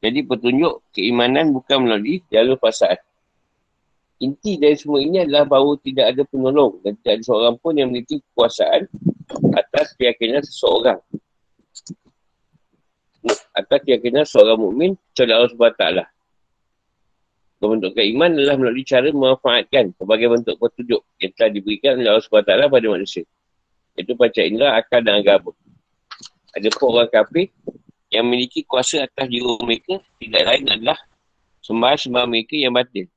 Jadi 0.03 0.19
petunjuk 0.27 0.83
keimanan 0.91 1.55
bukan 1.55 1.87
melalui 1.87 2.19
jalur 2.27 2.59
pasal. 2.59 2.99
Inti 4.21 4.61
dari 4.61 4.77
semua 4.77 5.01
ini 5.01 5.25
adalah 5.25 5.43
bahawa 5.49 5.73
tidak 5.81 6.05
ada 6.13 6.23
penolong 6.29 6.79
dan 6.85 6.93
tidak 7.01 7.13
ada 7.19 7.23
seorang 7.25 7.55
pun 7.59 7.73
yang 7.75 7.89
memiliki 7.89 8.21
kekuasaan 8.21 8.85
atas 9.57 9.97
keyakinan 9.97 10.41
seseorang. 10.45 10.99
Atas 13.55 13.79
keyakinan 13.83 14.23
seorang 14.27 14.59
mukmin 14.59 14.91
kecuali 15.11 15.31
Allah 15.33 15.49
SWT. 15.49 15.85
Pembentukan 17.63 18.03
iman 18.03 18.29
adalah 18.35 18.55
melalui 18.59 18.83
cara 18.83 19.07
memanfaatkan 19.07 19.95
sebagai 19.95 20.27
bentuk 20.27 20.55
petunjuk 20.59 21.01
yang 21.23 21.31
telah 21.39 21.51
diberikan 21.55 21.91
oleh 21.95 22.09
Allah 22.11 22.25
SWT 22.27 22.51
pada 22.67 22.87
manusia. 22.91 23.23
Itu 23.95 24.19
baca 24.19 24.41
indra, 24.43 24.75
akal 24.75 24.99
dan 24.99 25.23
agama. 25.23 25.55
Ada 26.53 26.69
pun 26.75 26.87
orang 26.93 27.09
kafir 27.09 27.49
yang 28.13 28.29
memiliki 28.29 28.61
kuasa 28.67 29.09
atas 29.09 29.25
jiwa 29.25 29.57
mereka 29.65 29.97
tidak 30.21 30.43
lain 30.45 30.65
adalah 30.69 30.99
sembah-sembah 31.65 32.25
mereka 32.29 32.55
yang 32.59 32.75
batin. 32.75 33.09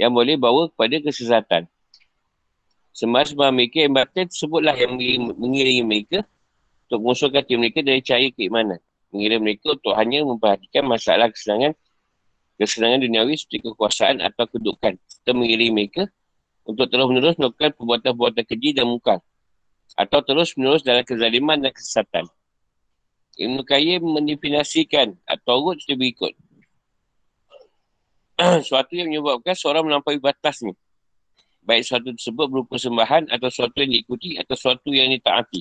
Yang 0.00 0.12
boleh 0.16 0.34
bawa 0.40 0.62
kepada 0.72 0.96
kesesatan. 1.04 1.62
Sembah-sembah 2.96 3.52
mereka 3.52 3.84
yang 3.84 3.92
batin 3.92 4.26
sebutlah 4.32 4.72
yang 4.72 4.96
mengiringi 5.36 5.84
mereka 5.84 6.24
untuk 6.88 7.04
mengusulkan 7.04 7.44
hati 7.44 7.54
mereka 7.60 7.84
dari 7.84 8.00
cahaya 8.00 8.32
keimanan. 8.32 8.80
Mengira 9.12 9.36
mereka 9.36 9.76
untuk 9.76 9.92
hanya 9.92 10.24
memperhatikan 10.24 10.88
masalah 10.88 11.28
kesenangan 11.28 11.76
kesenangan 12.60 13.00
duniawi 13.04 13.40
seperti 13.40 13.72
kekuasaan 13.72 14.20
atau 14.20 14.44
kedudukan. 14.44 14.96
Kita 14.96 15.32
mengiringi 15.32 15.72
mereka 15.72 16.02
untuk 16.68 16.92
terus-menerus 16.92 17.40
melakukan 17.40 17.72
perbuatan-perbuatan 17.72 18.44
keji 18.44 18.76
dan 18.76 18.86
muka. 18.88 19.24
Atau 19.96 20.20
terus-menerus 20.20 20.84
dalam 20.84 21.04
kezaliman 21.04 21.56
dan 21.60 21.72
kesesatan. 21.72 22.28
Ibn 23.40 23.64
Qayyim 23.64 24.04
mendefinasikan 24.04 25.16
atau 25.24 25.72
urut 25.72 25.80
seperti 25.80 25.96
berikut. 25.96 26.32
suatu 28.68 28.92
yang 28.96 29.08
menyebabkan 29.12 29.52
seorang 29.52 29.84
melampaui 29.84 30.20
batas 30.20 30.64
ni. 30.64 30.72
Baik 31.60 31.84
suatu 31.84 32.08
tersebut 32.16 32.46
berupa 32.48 32.80
sembahan 32.80 33.28
atau 33.28 33.52
suatu 33.52 33.84
yang 33.84 33.92
diikuti 33.92 34.40
atau 34.40 34.56
suatu 34.56 34.90
yang 34.90 35.12
ditaati. 35.12 35.60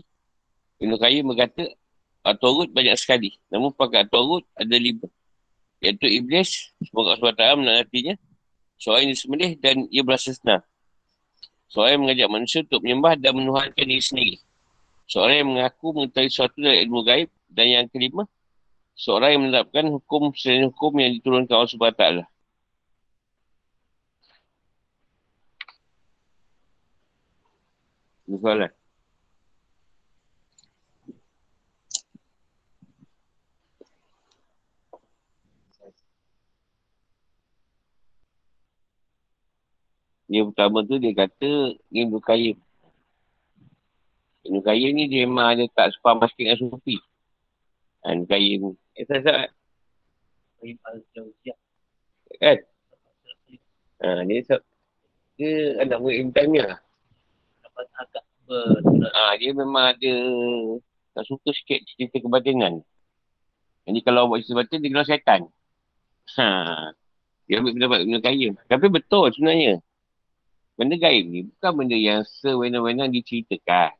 Ibn 0.79 0.95
Qayyim 0.95 1.27
berkata, 1.27 1.75
atau 2.23 2.47
urut 2.55 2.71
banyak 2.71 2.95
sekali. 2.95 3.35
Namun 3.51 3.75
pakai 3.75 4.07
atau 4.07 4.39
urut 4.39 4.45
ada 4.55 4.75
lima. 4.79 5.07
Iaitu 5.79 6.07
Iblis, 6.07 6.75
semoga 6.83 7.15
SWT 7.19 7.43
menangatinya. 7.59 8.15
Seorang 8.79 9.07
yang 9.07 9.11
disembelih 9.11 9.51
dan 9.59 9.75
ia 9.91 10.03
berasa 10.03 10.31
senang. 10.31 10.63
Seorang 11.67 11.99
yang 11.99 12.03
mengajak 12.07 12.27
manusia 12.31 12.59
untuk 12.63 12.79
menyembah 12.83 13.13
dan 13.19 13.31
menuhankan 13.35 13.85
diri 13.85 14.03
sendiri. 14.03 14.35
Seorang 15.11 15.35
yang 15.43 15.49
mengaku 15.51 15.87
mengetahui 15.95 16.31
sesuatu 16.31 16.57
dari 16.63 16.87
ilmu 16.87 17.03
gaib. 17.03 17.29
Dan 17.49 17.65
yang 17.65 17.85
kelima, 17.89 18.29
seorang 18.93 19.29
yang 19.35 19.41
menerapkan 19.49 19.85
hukum 19.89 20.31
selain 20.37 20.69
hukum 20.69 20.93
yang 21.01 21.11
diturunkan 21.17 21.49
Allah 21.49 21.71
SWT. 21.71 22.03
Soalan. 28.37 28.69
Yang 40.29 40.53
pertama 40.53 40.85
tu 40.85 41.01
dia 41.01 41.09
kata 41.17 41.73
Ibn 41.89 42.13
Qayyim. 42.21 42.57
Ibn 44.45 44.57
Qayyim 44.61 44.91
ni 44.93 45.03
dia 45.09 45.25
memang 45.25 45.57
ada 45.57 45.65
tak 45.73 45.89
sepah 45.97 46.13
masuk 46.21 46.37
dengan 46.37 46.61
Sufi. 46.61 47.01
Ibn 48.05 48.29
Qayyim. 48.29 48.77
Eh, 48.93 49.05
tak 49.09 49.25
tak. 49.25 49.49
Kan? 52.37 52.57
Ha, 54.05 54.21
dia 54.29 54.39
tak. 54.45 54.61
Dia 55.41 55.81
anak 55.81 55.97
murid 55.97 56.29
Ibn 56.29 56.31
Taymiyah. 56.37 56.88
Ha, 58.49 59.37
dia 59.37 59.51
memang 59.53 59.93
ada 59.93 60.13
tak 61.13 61.23
suka 61.29 61.49
sikit 61.53 61.79
cerita 61.85 62.17
kebatinan. 62.17 62.81
Jadi 63.85 63.99
kalau 64.01 64.29
buat 64.29 64.41
cerita 64.41 64.61
batin, 64.61 64.81
dia 64.81 64.89
kena 64.89 65.05
syaitan. 65.05 65.41
Ha. 66.37 66.47
Dia 67.49 67.61
ambil 67.61 67.73
pendapat 67.73 67.99
Ibn 68.05 68.15
Qayyim. 68.21 68.53
Tapi 68.69 68.85
betul 68.93 69.33
sebenarnya. 69.33 69.81
Benda 70.79 70.95
gaib 70.95 71.25
ni 71.27 71.43
bukan 71.43 71.71
benda 71.75 71.97
yang 71.99 72.23
sewena-wena 72.39 73.11
diceritakan. 73.11 73.91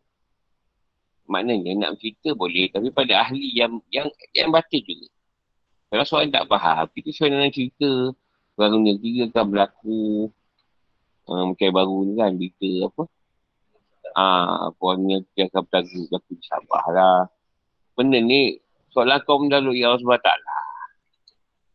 Maknanya 1.28 1.76
nak 1.76 2.00
cerita 2.00 2.32
boleh 2.32 2.72
tapi 2.72 2.88
pada 2.90 3.20
ahli 3.20 3.52
yang 3.52 3.84
yang 3.92 4.08
yang 4.32 4.48
batin 4.48 4.80
juga. 4.88 5.12
Kalau 5.92 6.06
seorang 6.08 6.32
tak 6.32 6.48
faham, 6.48 6.88
kita 6.96 7.10
sebenarnya 7.12 7.52
nak 7.52 7.54
cerita 7.58 7.90
orang 8.56 8.72
dunia 8.80 8.94
tiga 8.96 9.24
kan 9.34 9.46
berlaku 9.52 10.32
uh, 11.28 11.44
macam 11.52 11.70
baru 11.72 11.98
ni 12.08 12.14
kan 12.16 12.32
berita 12.36 12.72
apa 12.88 13.04
Ah, 14.18 14.70
uh, 14.70 14.76
puannya 14.78 15.22
dia 15.38 15.46
akan 15.50 15.64
berlaku 15.70 16.34
sabar 16.46 16.86
lah. 16.92 17.20
Benda 17.94 18.18
ni 18.18 18.58
soalan 18.94 19.22
kau 19.26 19.38
mendalui 19.42 19.86
Allah 19.86 20.02
SWT. 20.02 20.30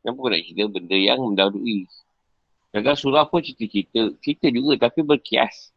Kenapa 0.02 0.18
kau 0.18 0.28
nak 0.28 0.42
cerita 0.44 0.64
benda 0.68 0.96
yang 0.98 1.18
mendalui 1.22 1.88
Kadang 2.74 2.98
surah 2.98 3.30
pun 3.30 3.38
cerita-cerita. 3.38 4.18
Cerita 4.18 4.50
juga 4.50 4.90
tapi 4.90 5.06
berkias. 5.06 5.70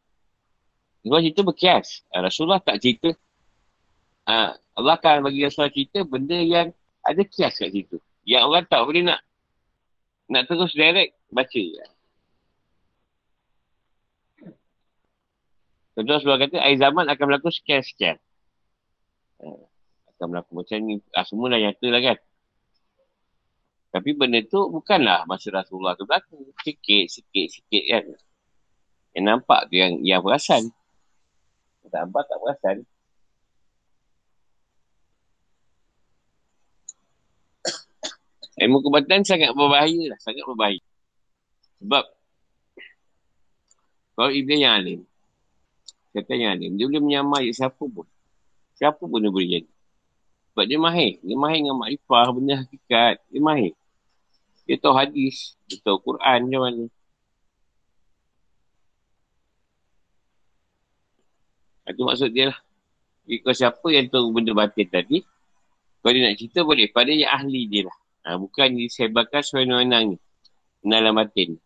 Surah 1.06 1.22
cerita 1.22 1.46
berkias. 1.46 2.02
Ah, 2.10 2.26
Rasulullah 2.26 2.58
tak 2.58 2.82
cerita. 2.82 3.14
Ha, 4.26 4.58
Allah 4.58 4.94
akan 4.98 5.30
bagi 5.30 5.46
Rasulullah 5.46 5.70
cerita 5.70 6.02
benda 6.02 6.36
yang 6.42 6.74
ada 7.06 7.22
kias 7.22 7.62
kat 7.62 7.70
situ. 7.70 8.02
Yang 8.26 8.44
orang 8.50 8.66
tak 8.66 8.82
boleh 8.82 9.06
nak 9.06 9.22
nak 10.28 10.44
terus 10.50 10.74
direct 10.74 11.16
baca. 11.32 11.64
Contoh 15.98 16.14
Rasulullah 16.14 16.46
kata 16.46 16.62
air 16.62 16.78
zaman 16.78 17.10
akan 17.10 17.26
berlaku 17.26 17.50
sekian-sekian. 17.50 18.22
Ha, 19.42 19.50
akan 20.14 20.26
berlaku 20.30 20.62
macam 20.62 20.78
ni. 20.86 21.02
Ha, 21.18 21.26
semua 21.26 21.50
dah 21.50 21.58
nyata 21.58 21.88
lah 21.90 22.02
kan. 22.06 22.18
Tapi 23.98 24.14
benda 24.14 24.46
tu 24.46 24.70
bukanlah 24.70 25.26
masa 25.26 25.50
Rasulullah 25.50 25.98
tu 25.98 26.06
berlaku. 26.06 26.54
Sikit, 26.62 27.10
sikit, 27.10 27.50
sikit 27.50 27.84
kan. 27.90 28.14
Yang 29.18 29.26
nampak 29.26 29.74
tu 29.74 29.82
yang, 29.82 29.98
yang 30.06 30.22
perasan. 30.22 30.70
Tak 31.90 32.06
nampak 32.06 32.30
tak 32.30 32.38
perasan. 32.46 32.78
Ilmu 38.62 38.86
kebatan 38.86 39.26
sangat 39.26 39.50
berbahaya 39.58 40.14
lah. 40.14 40.20
Sangat 40.22 40.46
berbahaya. 40.46 40.78
Sebab 41.82 42.06
kalau 44.14 44.30
Iblis 44.30 44.62
yang 44.62 44.78
alim, 44.78 45.02
kata 46.18 46.34
yang 46.34 46.58
alim, 46.58 46.74
dia 46.74 46.90
boleh 46.90 47.04
menyamai 47.04 47.54
siapa 47.54 47.78
pun. 47.78 48.08
Siapa 48.74 49.02
pun 49.02 49.22
dia 49.22 49.30
boleh 49.30 49.50
jadi. 49.62 49.72
Sebab 50.58 50.66
dia 50.66 50.78
mahir. 50.82 51.22
Dia 51.22 51.38
mahir 51.38 51.60
dengan 51.62 51.78
makrifah, 51.78 52.28
benda 52.34 52.54
hakikat. 52.66 53.16
Dia 53.30 53.42
mahir. 53.42 53.74
Dia 54.66 54.76
tahu 54.82 54.94
hadis. 54.98 55.54
Dia 55.70 55.78
tahu 55.86 55.98
Quran 56.02 56.40
macam 56.50 56.62
mana. 56.66 56.84
Itu 61.88 62.02
maksud 62.04 62.30
dia 62.34 62.50
lah. 62.50 62.60
Jika 63.30 63.54
siapa 63.54 63.88
yang 63.94 64.10
tahu 64.10 64.34
benda 64.34 64.52
batin 64.58 64.90
tadi, 64.90 65.22
kalau 66.02 66.12
dia 66.18 66.26
nak 66.26 66.36
cerita 66.42 66.66
boleh. 66.66 66.90
Pada 66.90 67.14
yang 67.14 67.30
ahli 67.30 67.70
dia 67.70 67.86
lah. 67.86 67.98
Ha, 68.26 68.42
bukan 68.42 68.82
disebarkan 68.82 69.42
sewenang-wenang 69.46 70.04
ni. 70.14 70.18
Dalam 70.82 71.22
batin. 71.22 71.62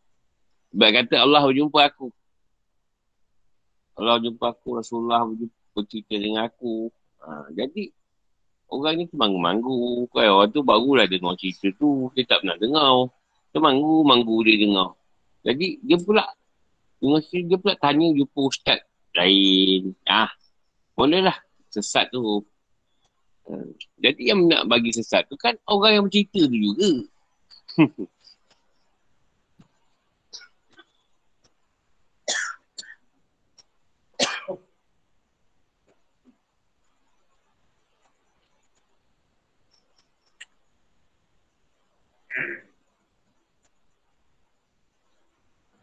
Sebab 0.76 0.90
kata 0.92 1.16
Allah 1.24 1.42
berjumpa 1.48 1.80
aku. 1.96 2.12
Allah 4.00 4.20
berjumpa 4.20 4.48
aku. 4.54 4.70
Rasulullah 4.80 5.28
bercerita 5.76 6.16
dengan 6.16 6.48
aku. 6.48 6.92
Ha, 7.22 7.52
jadi, 7.56 7.92
Orang 8.72 9.04
ni 9.04 9.06
manggu-manggu. 9.12 10.08
Kan 10.16 10.32
orang 10.32 10.48
tu 10.56 10.64
barulah 10.64 11.04
dengar 11.04 11.36
cerita 11.36 11.68
tu. 11.76 12.08
Dia 12.16 12.24
tak 12.24 12.40
pernah 12.40 12.56
dengar. 12.56 13.12
Manggu-manggu 13.52 14.48
dia 14.48 14.56
dengar. 14.64 14.96
Jadi 15.44 15.84
dia 15.84 16.00
pula 16.00 16.24
Mesti 17.02 17.50
dia 17.50 17.58
pula 17.58 17.74
tanya 17.82 18.14
jumpa 18.14 18.40
ustaz 18.46 18.78
lain. 19.18 19.98
Ah, 20.06 20.30
bolehlah 20.94 21.34
sesat 21.74 22.14
tu. 22.14 22.46
Hmm. 23.50 23.74
Jadi 23.98 24.30
yang 24.30 24.46
nak 24.46 24.70
bagi 24.70 24.94
sesat 24.94 25.26
tu 25.26 25.34
kan 25.34 25.58
orang 25.66 25.98
yang 25.98 26.04
bercerita 26.06 26.46
tu 26.46 26.58
juga. 26.62 26.92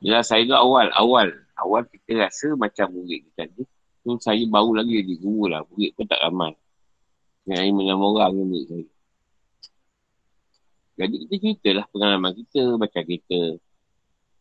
Ya 0.09 0.25
saya 0.25 0.41
tu 0.49 0.57
awal, 0.57 0.89
awal. 0.97 1.29
Awal 1.61 1.85
kita 1.93 2.25
rasa 2.25 2.57
macam 2.57 2.97
murid 2.97 3.29
kita 3.29 3.45
ni. 3.53 3.69
Tu 4.01 4.11
saya 4.25 4.41
baru 4.49 4.81
lagi 4.81 5.05
jadi 5.05 5.15
guru 5.21 5.53
lah. 5.53 5.61
Murid 5.69 5.93
pun 5.93 6.09
tak 6.09 6.25
ramai. 6.25 6.57
Yang 7.45 7.59
lain 7.61 7.73
menam 7.77 8.01
orang 8.01 8.33
ni 8.41 8.65
saya. 8.65 8.89
Jadi 10.97 11.15
kita 11.29 11.35
ceritalah 11.37 11.85
pengalaman 11.93 12.33
kita. 12.41 12.81
Macam 12.81 13.03
kita 13.05 13.61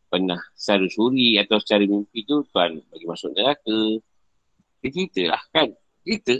pernah 0.08 0.40
secara 0.56 0.88
suri 0.88 1.36
atau 1.36 1.60
secara 1.60 1.84
mimpi 1.84 2.24
tu 2.24 2.48
tuan 2.48 2.80
bagi 2.88 3.04
masuk 3.04 3.36
neraka. 3.36 3.80
Kita 4.80 5.04
ceritalah 5.04 5.44
kan. 5.52 5.76
Kita. 6.08 6.36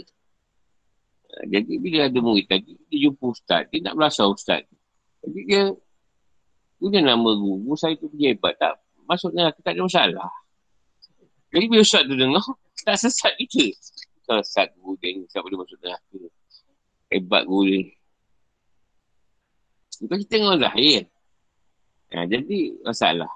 Jadi 1.52 1.72
bila 1.76 2.08
ada 2.08 2.18
murid 2.24 2.48
tadi, 2.48 2.80
dia 2.88 3.12
jumpa 3.12 3.28
ustaz. 3.28 3.68
Dia 3.68 3.92
nak 3.92 3.94
belasah 4.00 4.24
ustaz. 4.32 4.64
Jadi 5.20 5.40
dia 5.44 5.62
punya 6.80 7.04
nama 7.04 7.28
guru 7.36 7.76
saya 7.76 7.92
tu 8.00 8.08
pergi 8.08 8.32
hebat 8.32 8.56
tak? 8.56 8.87
Masuk 9.08 9.32
neraka 9.32 9.58
tak 9.64 9.72
ada 9.72 9.82
masalah. 9.88 10.30
Jadi 11.48 11.64
bila 11.64 11.80
Ustaz 11.80 12.04
tu 12.04 12.14
dengar, 12.14 12.44
tak 12.84 12.96
sesat 13.00 13.32
kita. 13.40 13.72
Sesat 14.28 14.76
guru 14.76 15.00
dia 15.00 15.16
ni, 15.16 15.24
tak 15.32 15.40
boleh 15.40 15.56
masuk 15.56 15.80
neraka. 15.80 16.20
Hebat 17.08 17.42
guru 17.48 17.64
dia 17.64 17.78
ni. 17.88 17.92
Bukan 20.04 20.18
kita 20.22 20.34
dengan 20.38 20.60
Zahir. 20.60 21.02
Ha, 22.12 22.24
jadi, 22.28 22.60
masalah. 22.84 23.32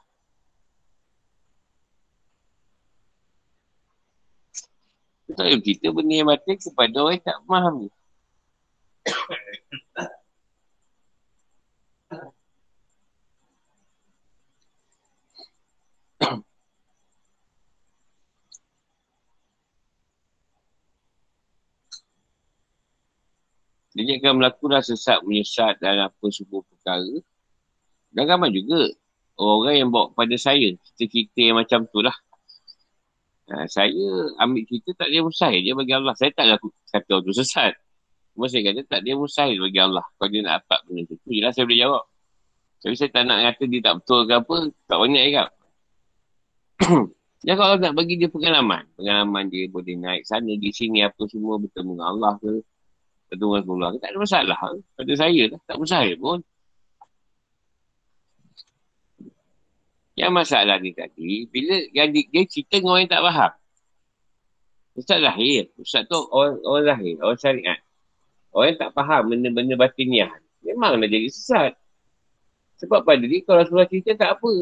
Kita 5.27 5.49
tak 5.49 5.65
kita 5.65 5.89
benda 5.97 6.13
yang 6.13 6.29
kepada 6.37 6.97
orang 7.01 7.17
yang 7.17 7.25
tak 7.25 7.39
faham 7.49 7.75
Dia 23.93 24.17
akan 24.17 24.41
melakukan 24.41 24.81
sesat 24.81 25.21
menyesat 25.21 25.77
dalam 25.77 26.09
apa 26.09 26.27
semua 26.33 26.65
perkara. 26.65 27.13
Dan 28.09 28.25
ramai 28.25 28.49
juga 28.49 28.89
orang 29.37 29.77
yang 29.77 29.91
bawa 29.93 30.13
pada 30.17 30.33
saya. 30.41 30.73
Cerita-cerita 30.81 31.41
yang 31.45 31.57
macam 31.61 31.85
tu 31.93 32.01
lah. 32.01 32.17
Ha, 33.53 33.69
saya 33.69 34.33
ambil 34.41 34.65
cerita 34.65 34.97
tak 34.97 35.13
dia 35.13 35.21
mustahil 35.21 35.61
dia 35.61 35.77
bagi 35.77 35.93
Allah. 35.93 36.15
Saya 36.17 36.33
tak 36.33 36.57
kata 36.89 37.09
orang 37.13 37.25
tu 37.29 37.35
sesat. 37.37 37.77
Cuma 38.33 38.49
saya 38.49 38.73
kata 38.73 38.81
tak 38.89 39.01
dia 39.05 39.13
mustahil 39.13 39.61
bagi 39.61 39.81
Allah. 39.81 40.05
Kalau 40.17 40.29
dia 40.33 40.41
nak 40.41 40.65
dapat 40.65 40.81
benda 40.89 41.03
tu. 41.13 41.17
Jelas 41.29 41.53
saya 41.53 41.65
boleh 41.69 41.81
jawab. 41.85 42.05
Tapi 42.81 42.95
saya 42.97 43.11
tak 43.13 43.23
nak 43.29 43.39
kata 43.45 43.63
dia 43.69 43.81
tak 43.85 43.95
betul 44.01 44.21
ke 44.25 44.33
apa. 44.41 44.57
Tak 44.89 44.99
banyak 44.99 45.25
kan. 45.37 45.49
Ya 47.43 47.59
kalau 47.59 47.75
nak 47.75 47.99
bagi 47.99 48.23
dia 48.23 48.31
pengalaman. 48.31 48.87
Pengalaman 48.95 49.51
dia 49.51 49.67
boleh 49.67 49.99
naik 49.99 50.23
sana 50.23 50.47
di 50.47 50.71
sini 50.71 51.03
apa 51.03 51.27
semua 51.27 51.59
bertemu 51.59 51.99
dengan 51.99 52.07
Allah 52.15 52.39
ke 52.39 52.63
bertemu 53.33 53.53
Rasulullah 53.65 53.91
tak 53.97 54.11
ada 54.13 54.19
masalah. 54.21 54.59
Pada 54.93 55.13
saya 55.17 55.43
lah 55.49 55.61
tak 55.65 55.77
mustahil 55.81 56.15
pun. 56.21 56.39
Yang 60.13 60.33
masalah 60.37 60.77
ni 60.77 60.93
tadi 60.93 61.49
bila 61.49 61.81
yang 61.97 62.13
di, 62.13 62.29
dia 62.29 62.45
cerita 62.45 62.77
dengan 62.77 62.95
orang 62.95 63.03
yang 63.09 63.13
tak 63.17 63.25
faham. 63.25 63.53
Ustaz 64.93 65.19
lahir 65.25 65.73
Ustaz 65.81 66.05
tu 66.05 66.21
orang, 66.29 66.61
orang 66.69 66.85
lahir 66.85 67.17
orang 67.25 67.41
syariat. 67.41 67.81
Orang 68.53 68.77
yang 68.77 68.79
tak 68.85 68.93
faham 68.93 69.23
benda-benda 69.33 69.75
batiniah 69.81 70.33
memang 70.61 71.01
nak 71.01 71.09
jadi 71.09 71.29
sesat. 71.33 71.73
Sebab 72.85 73.07
pada 73.07 73.25
dia 73.25 73.41
kalau 73.47 73.65
Rasulullah 73.65 73.89
cerita 73.89 74.13
tak 74.15 74.37
apa. 74.37 74.53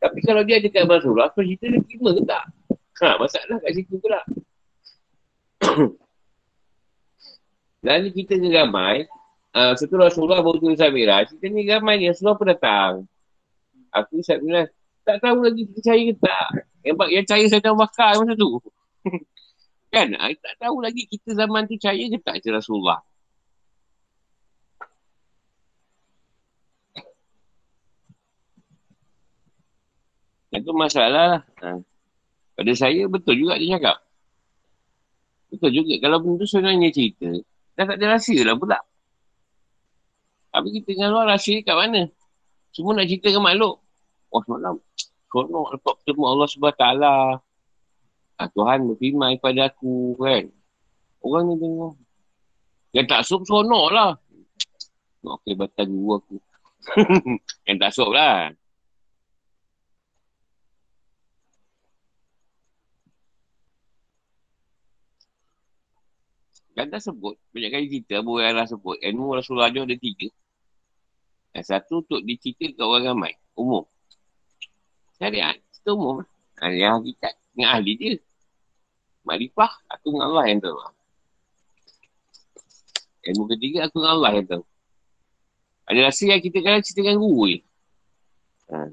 Tapi 0.00 0.18
kalau 0.24 0.42
dia 0.42 0.58
ada 0.58 0.68
kat 0.72 0.88
Rasulullah 0.88 1.28
Rasulullah 1.28 1.54
cerita 1.54 1.64
dia 1.70 1.80
terima 1.86 2.10
ke 2.16 2.22
tak? 2.24 2.44
Ha, 3.00 3.16
masalah 3.16 3.56
kat 3.64 3.72
situ 3.72 3.96
pula 3.96 4.20
Lalu 7.80 8.08
kita 8.12 8.36
ni 8.36 8.52
ramai, 8.52 9.08
uh, 9.56 9.72
setelah 9.72 10.12
Rasulullah 10.12 10.44
baru 10.44 10.60
turun 10.60 10.76
Islam 10.76 10.92
Miraj, 10.92 11.32
kita 11.32 11.46
ni 11.48 11.64
ramai 11.64 11.96
ni, 11.96 12.12
Rasulullah 12.12 12.36
pun 12.36 12.48
datang. 12.52 12.92
Aku 13.88 14.20
Islam 14.20 14.40
Miraj, 14.44 14.68
tak 15.00 15.16
tahu 15.24 15.38
lagi 15.48 15.64
kita 15.64 15.72
percaya 15.80 16.02
ke 16.04 16.14
tak. 16.20 16.48
Yang, 16.84 16.96
yang 17.08 17.24
percaya 17.24 17.44
saya 17.48 17.62
tahu 17.64 17.76
bakar 17.80 18.12
masa 18.20 18.34
tu. 18.36 18.50
kan? 19.94 20.08
Uh, 20.12 20.32
tak 20.36 20.54
tahu 20.60 20.76
lagi 20.84 21.02
kita 21.08 21.32
zaman 21.32 21.64
tu 21.64 21.80
percaya 21.80 22.04
ke 22.04 22.18
tak 22.20 22.34
macam 22.40 22.52
Rasulullah. 22.60 23.00
Itu 30.50 30.74
masalah 30.74 31.24
lah. 31.38 31.42
Ha. 31.62 31.78
Pada 32.58 32.72
saya 32.76 33.06
betul 33.06 33.40
juga 33.40 33.56
dia 33.56 33.78
cakap. 33.78 33.96
Betul 35.48 35.70
juga. 35.80 35.94
Kalau 36.02 36.18
benda 36.20 36.42
tu 36.42 36.46
sebenarnya 36.50 36.90
cerita, 36.92 37.30
Dah 37.80 37.88
tak 37.88 37.96
ada 37.96 38.12
rahsia 38.12 38.44
lah 38.44 38.60
pula. 38.60 38.76
Tapi 40.52 40.68
kita 40.68 40.92
dengan 40.92 41.16
luar 41.16 41.32
rahsia 41.32 41.64
kat 41.64 41.72
mana? 41.72 42.12
Semua 42.76 42.92
nak 42.92 43.08
cerita 43.08 43.32
dengan 43.32 43.48
makhluk. 43.48 43.80
Wah 44.28 44.44
semalam. 44.44 44.76
Konok 45.32 45.80
lepas 45.80 45.96
bertemu 45.96 46.24
Allah 46.28 46.46
SWT. 46.52 46.84
Ah, 48.36 48.48
Tuhan 48.52 48.84
berfirman 48.84 49.40
kepada 49.40 49.72
aku 49.72 50.12
kan. 50.20 50.52
Orang 51.24 51.48
ni 51.48 51.54
tengok. 51.56 51.96
Yang 52.92 53.06
tak 53.08 53.20
sup 53.24 53.40
seronok 53.48 53.86
lah. 53.96 54.12
Okey, 55.24 55.56
batal 55.56 55.88
guru 55.88 56.20
aku. 56.20 56.36
Yang 57.64 57.76
tak 57.80 57.90
sup 57.96 58.12
lah. 58.12 58.52
Kan 66.80 66.88
dah 66.88 66.96
sebut, 66.96 67.36
banyak 67.52 67.76
kali 67.76 67.86
kita 67.92 68.24
Abu 68.24 68.40
Hurairah 68.40 68.64
sebut, 68.64 68.96
ilmu 69.04 69.36
Rasulullah 69.36 69.68
ada 69.68 69.84
tiga. 70.00 70.32
Yang 71.52 71.66
satu 71.76 72.00
untuk 72.00 72.24
dicerita 72.24 72.72
ke 72.72 72.80
orang 72.80 73.12
ramai, 73.12 73.36
umum. 73.52 73.84
Syariat, 75.20 75.60
itu 75.60 75.92
umum. 75.92 76.24
Ha, 76.56 76.72
yang 76.72 77.04
hakikat, 77.04 77.36
dengan 77.52 77.68
ahli 77.76 77.92
dia. 78.00 78.16
Makrifah, 79.28 79.68
aku 79.92 80.08
dengan 80.08 80.32
Allah 80.32 80.44
yang 80.48 80.60
tahu. 80.64 80.76
Ilmu 83.28 83.44
ketiga, 83.52 83.84
aku 83.84 84.00
dengan 84.00 84.12
Allah 84.16 84.30
yang 84.40 84.46
tahu. 84.48 84.64
Ada 85.84 86.00
rasa 86.08 86.22
yang 86.32 86.40
kita 86.40 86.64
kadang 86.64 86.80
cerita 86.80 87.04
dengan 87.04 87.20
guru 87.20 87.44
je. 87.44 87.58
Ha. 88.72 88.88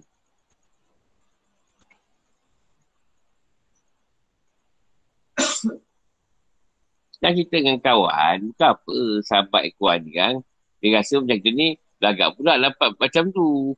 Dan 7.18 7.32
kita 7.34 7.56
dengan 7.58 7.82
kawan, 7.82 8.54
bukan 8.54 8.70
apa 8.78 8.98
sahabat 9.26 9.64
ni 10.06 10.12
kan. 10.14 10.36
Dia 10.78 11.02
rasa 11.02 11.18
macam 11.18 11.38
tu 11.42 11.52
ni, 11.54 11.74
lagak 11.98 12.38
pula 12.38 12.62
dapat 12.62 12.94
macam 13.02 13.24
tu. 13.34 13.74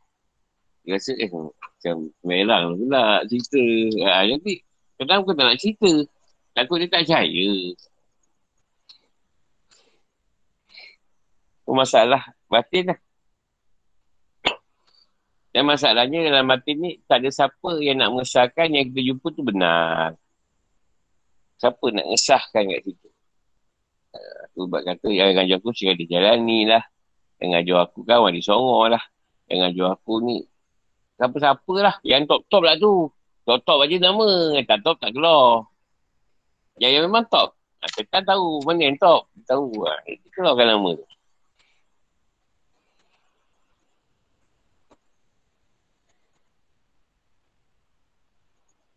Dia 0.84 1.00
rasa 1.00 1.16
eh 1.16 1.30
macam 1.32 1.96
merah 2.28 2.68
pula 2.76 3.04
cerita. 3.32 3.64
Ha, 4.04 4.28
jadi 4.28 4.54
kadang 5.00 5.24
bukan 5.24 5.36
tak 5.40 5.46
nak 5.48 5.60
cerita. 5.60 5.92
Takut 6.52 6.76
dia 6.84 6.92
tak 6.92 7.08
percaya. 7.08 7.52
Masalah 11.70 12.24
batin 12.52 12.92
lah. 12.92 13.00
Dan 15.50 15.64
masalahnya 15.66 16.30
dalam 16.30 16.46
batin 16.46 16.78
ni 16.78 16.92
tak 17.08 17.24
ada 17.24 17.30
siapa 17.32 17.72
yang 17.80 18.04
nak 18.04 18.14
mengesahkan 18.14 18.70
yang 18.70 18.86
kita 18.92 19.02
jumpa 19.14 19.28
tu 19.34 19.42
benar. 19.46 20.14
Siapa 21.58 21.86
nak 21.96 22.06
mengesahkan 22.06 22.64
kat 22.70 22.82
situ? 22.86 23.09
Aku 24.50 24.66
buat 24.66 24.82
kata 24.82 25.08
yang 25.14 25.38
ngajar 25.38 25.62
aku 25.62 25.70
sehingga 25.72 25.94
dia 26.00 26.18
jalani 26.18 26.66
lah. 26.66 26.84
Yang 27.38 27.50
ngajar 27.54 27.78
aku 27.86 28.00
kan 28.04 28.18
wali 28.26 28.42
songo 28.42 28.90
lah. 28.90 29.04
Yang 29.46 29.60
ngajar 29.64 29.88
aku 29.96 30.14
ni 30.26 30.38
siapa-siapa 31.20 31.74
lah. 31.80 31.96
Yang 32.02 32.22
top-top 32.32 32.64
lah 32.66 32.76
tu. 32.82 33.14
Top-top 33.46 33.86
aja 33.86 33.96
nama. 34.02 34.58
Yang 34.58 34.66
tak 34.66 34.80
top 34.82 34.98
tak 34.98 35.12
keluar. 35.14 35.70
Yang, 36.82 36.92
yang 36.96 37.04
memang 37.12 37.26
top. 37.30 37.54
Ha, 37.80 37.88
setan 37.94 38.24
tahu 38.26 38.64
mana 38.66 38.82
yang 38.90 38.98
top. 38.98 39.30
Tahu. 39.46 39.68
Ha, 39.86 39.94
itu 40.10 40.28
keluarkan 40.34 40.68
nama 40.76 40.90
tu. 40.98 41.06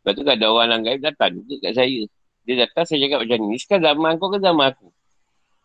Lepas 0.02 0.18
tu 0.18 0.22
ada 0.26 0.46
orang 0.50 0.68
langgai 0.82 0.98
datang 0.98 1.38
juga 1.38 1.70
kat 1.70 1.78
saya. 1.78 2.02
Dia 2.42 2.66
datang, 2.66 2.82
saya 2.82 2.98
cakap 3.06 3.22
macam 3.22 3.38
ni. 3.46 3.56
Sekarang 3.62 3.84
zaman 3.86 4.12
kau 4.18 4.34
ke 4.34 4.42
zaman 4.42 4.74
aku? 4.74 4.90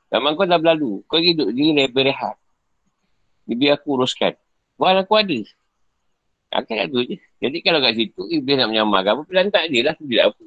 Zaman 0.08 0.39
kau 0.39 0.48
dah 0.48 0.60
berlalu. 0.60 1.04
Kau 1.06 1.20
hidup 1.20 1.52
diri 1.52 1.76
lebih 1.76 2.08
rehat. 2.08 2.39
Biar 3.48 3.80
aku 3.80 4.00
uruskan. 4.00 4.36
Wah, 4.80 4.96
aku 4.96 5.15
ada. 5.20 5.39
Akan 6.52 6.80
ada 6.80 7.00
je. 7.04 7.20
Jadi 7.43 7.58
kalau 7.60 7.84
kat 7.84 7.93
situ, 7.96 8.22
dia 8.43 8.54
nak 8.56 8.72
menyamarkan 8.72 9.20
apa, 9.20 9.22
pilihan 9.28 9.48
tak 9.52 9.67
dia 9.67 9.91
lah. 9.91 9.96
Dia 10.00 10.32
apa. 10.32 10.43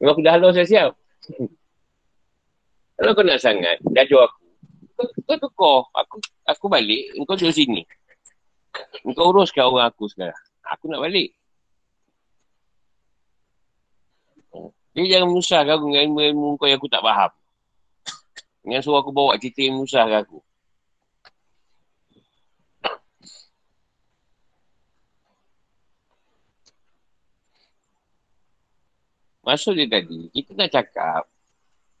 Kalau 0.00 0.10
aku 0.16 0.22
dah 0.24 0.32
halau, 0.32 0.50
saya 0.52 0.66
siap. 0.68 0.90
kalau 2.96 3.12
kau 3.12 3.24
nak 3.24 3.40
sangat, 3.40 3.76
dah 3.84 4.04
jauh 4.08 4.24
aku. 4.24 4.44
Kau, 4.96 5.06
kau 5.28 5.36
tukar. 5.36 5.78
Aku, 6.04 6.16
aku 6.48 6.64
balik, 6.72 7.12
kau 7.28 7.36
duduk 7.36 7.52
sini. 7.52 7.84
Kau 9.12 9.28
uruskan 9.32 9.68
orang 9.68 9.92
aku 9.92 10.08
sekarang. 10.08 10.36
Aku 10.64 10.88
nak 10.88 11.04
balik. 11.04 11.36
Dia 14.92 15.16
jangan 15.16 15.32
menyusahkan 15.32 15.72
aku 15.72 15.84
dengan 15.88 16.04
ilmu-ilmu 16.12 16.48
kau 16.60 16.68
yang 16.68 16.76
aku 16.76 16.88
tak 16.88 17.00
faham. 17.00 17.32
Dengan 18.62 18.80
suruh 18.82 19.02
aku 19.02 19.10
bawa 19.10 19.34
cerita 19.42 19.60
yang 19.66 19.82
menyusahkan 19.82 20.22
aku. 20.22 20.38
Maksud 29.42 29.74
dia 29.74 29.90
tadi, 29.90 30.30
kita 30.30 30.54
nak 30.54 30.70
cakap, 30.70 31.22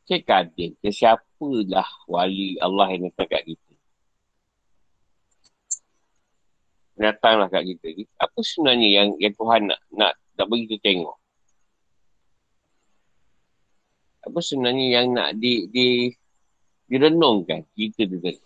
Cik 0.06 0.22
Kadir, 0.22 0.78
ke 0.78 0.94
siapa 0.94 1.48
dah 1.66 1.90
wali 2.06 2.54
Allah 2.62 2.94
yang 2.94 3.10
datang 3.10 3.28
kat 3.34 3.42
kita? 3.42 3.72
Datanglah 6.94 7.50
kat 7.50 7.66
kita. 7.66 8.06
Apa 8.22 8.38
sebenarnya 8.46 8.88
yang, 9.02 9.08
yang 9.18 9.34
Tuhan 9.34 9.66
nak, 9.66 9.80
nak, 9.90 10.14
nak 10.38 10.46
bagi 10.46 10.70
kita 10.70 10.78
tengok? 10.86 11.18
apa 14.22 14.38
sebenarnya 14.38 14.86
yang 15.02 15.06
nak 15.18 15.34
di 15.34 15.66
di 15.66 16.14
direnungkan 16.92 17.64
kita 17.72 18.04
tu 18.04 18.20
tadi. 18.20 18.36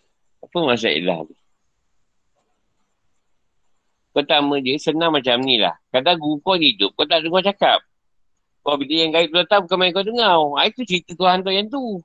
Apa 0.47 0.57
masalah 0.63 1.27
tu? 1.27 1.35
Pertama 4.15 4.63
dia 4.63 4.79
senang 4.79 5.11
macam 5.11 5.43
ni 5.43 5.59
lah. 5.59 5.75
Kadang 5.91 6.17
guru 6.23 6.39
kau 6.41 6.57
hidup, 6.57 6.95
kau 6.95 7.05
tak 7.05 7.27
dengar 7.27 7.43
cakap. 7.43 7.83
Kau 8.63 8.79
bila 8.79 8.95
yang 8.95 9.11
gaib 9.13 9.35
tu 9.35 9.37
datang, 9.43 9.67
bukan 9.67 9.77
main 9.77 9.93
kau 9.93 10.07
dengar. 10.07 10.39
Ha, 10.57 10.71
itu 10.71 10.87
cerita 10.87 11.13
Tuhan 11.13 11.43
tu 11.43 11.53
yang 11.53 11.69
tu. 11.69 12.01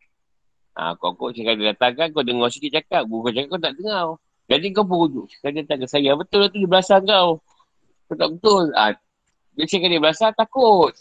Ha, 0.75 0.97
kau 0.97 1.13
kau 1.15 1.32
cakap 1.32 1.56
dia 1.56 1.71
datang 1.71 1.93
kan, 1.95 2.08
kau 2.12 2.25
dengar 2.25 2.49
sikit 2.51 2.84
cakap. 2.84 3.08
Guru 3.08 3.30
kau 3.30 3.32
cakap, 3.32 3.49
kau 3.56 3.62
tak 3.62 3.73
dengar. 3.80 4.04
Jadi 4.51 4.67
kau 4.75 4.84
pun 4.84 4.97
rujuk. 5.08 5.25
Cakap 5.39 5.63
dia 5.63 5.75
ke 5.77 5.88
saya. 5.88 6.12
Betul 6.17 6.38
lah 6.43 6.49
tu 6.51 6.60
dia 6.60 6.67
belasah 6.67 6.99
kau. 6.99 7.30
Kau 8.12 8.15
tak 8.17 8.30
betul. 8.36 8.63
Ha, 8.75 8.84
dia 9.56 9.65
cakap 9.69 9.88
dia 9.88 10.01
belasah, 10.04 10.30
takut. 10.36 10.91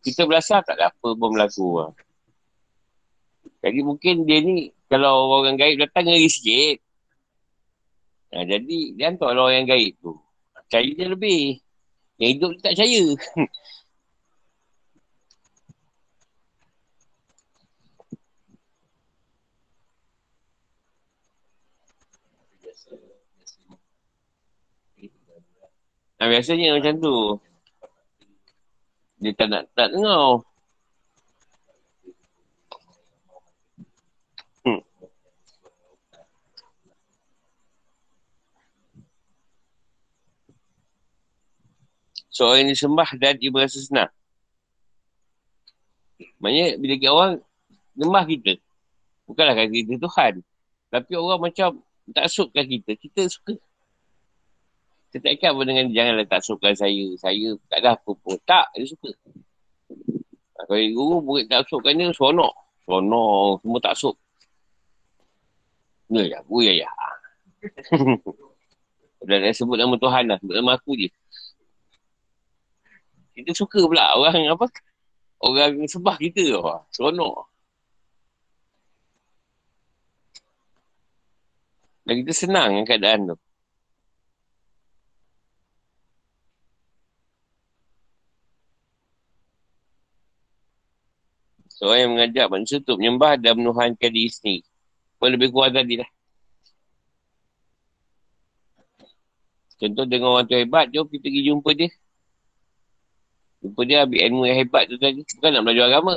Kita 0.00 0.22
belasah, 0.24 0.62
tak 0.64 0.78
ada 0.78 0.88
apa 0.88 1.08
pun 1.12 1.28
berlaku. 1.34 1.90
Jadi 3.60 3.80
mungkin 3.84 4.24
dia 4.24 4.38
ni, 4.40 4.72
kalau 4.86 5.30
orang 5.34 5.58
gaib 5.58 5.82
datang 5.82 6.06
ngeri 6.06 6.30
sikit. 6.30 6.76
Ha, 8.34 8.42
jadi, 8.46 8.94
dia 8.94 9.10
hantar 9.10 9.34
lah 9.34 9.50
orang 9.50 9.66
gaib 9.66 9.94
tu. 9.98 10.14
Percaya 10.54 10.90
dia 10.94 11.06
lebih. 11.10 11.58
Yang 12.18 12.30
hidup 12.38 12.50
dia 12.54 12.62
tak 12.62 12.72
percaya. 12.74 13.04
Nah, 26.16 26.32
biasanya 26.32 26.80
macam 26.80 26.94
tu. 26.96 27.16
Dia 29.20 29.32
tak 29.36 29.48
nak 29.52 29.62
tak 29.76 29.92
dengar. 29.92 30.40
Seorang 42.36 42.68
yang 42.68 42.70
disembah 42.76 43.08
dan 43.16 43.40
dia 43.40 43.48
berasa 43.48 43.80
senang. 43.80 44.12
Maksudnya 46.36 46.66
bila 46.76 46.94
kita 47.00 47.12
orang 47.12 47.32
sembah 47.96 48.24
kita, 48.28 48.52
bukanlah 49.24 49.54
kata 49.56 49.72
kita 49.72 49.94
Tuhan. 49.96 50.32
Tapi 50.92 51.12
orang 51.16 51.40
macam 51.40 51.68
tak 52.12 52.26
sukkan 52.28 52.64
kita, 52.68 52.92
kita 53.00 53.22
suka. 53.32 53.56
Kita 55.08 55.16
tak 55.24 55.32
ikat 55.40 55.50
pun 55.56 55.64
dengan 55.64 55.88
janganlah 55.88 56.28
tak 56.28 56.44
suka 56.44 56.76
saya. 56.76 57.06
Saya 57.16 57.56
tak 57.72 57.78
ada 57.80 57.96
apa 57.96 58.10
pun. 58.12 58.36
Tak, 58.44 58.68
dia 58.76 58.84
suka. 58.84 59.10
Kalau 60.56 60.82
guru 60.92 61.16
murid 61.24 61.46
tak 61.48 61.64
sukkan 61.68 61.96
dia, 61.96 62.12
seronok. 62.12 62.52
Seronok, 62.84 63.64
semua 63.64 63.80
tak 63.80 63.94
suk. 63.96 64.16
Ya, 66.06 66.22
ya, 66.22 66.38
ya, 66.42 66.72
ya. 66.86 66.90
Dah, 69.26 69.38
dah 69.42 69.50
sebut 69.50 69.74
nama 69.74 69.98
Tuhan 69.98 70.24
lah, 70.30 70.38
sebut 70.38 70.54
nama 70.54 70.78
aku 70.78 70.94
je. 70.94 71.08
Kita 73.36 73.52
suka 73.52 73.84
pula 73.84 74.16
orang 74.16 74.48
apa 74.48 74.66
orang 75.44 75.84
sebah 75.84 76.16
kita 76.16 76.40
tu. 76.40 76.60
Seronok. 76.96 77.44
Dan 82.08 82.14
kita 82.24 82.32
senang 82.32 82.80
keadaan 82.88 83.34
tu. 83.34 83.36
Seorang 91.76 92.00
yang 92.00 92.12
mengajak 92.16 92.46
manusia 92.48 92.80
untuk 92.80 92.96
menyembah 92.96 93.36
dan 93.36 93.52
menuhankan 93.60 94.08
diri 94.08 94.32
sendiri. 94.32 94.64
Apa 95.20 95.24
lebih 95.28 95.52
kuat 95.52 95.76
tadi 95.76 96.00
lah. 96.00 96.08
Contoh 99.76 100.08
dengan 100.08 100.32
orang 100.32 100.48
tu 100.48 100.56
hebat, 100.56 100.88
jom 100.88 101.04
kita 101.04 101.28
pergi 101.28 101.52
jumpa 101.52 101.70
dia. 101.76 101.92
Jumpa 103.66 103.82
dia 103.82 104.06
ambil 104.06 104.20
ilmu 104.30 104.42
yang 104.46 104.58
hebat 104.62 104.86
tu 104.86 104.94
tadi. 104.94 105.26
Bukan 105.26 105.50
nak 105.50 105.62
belajar 105.66 105.84
agama. 105.90 106.14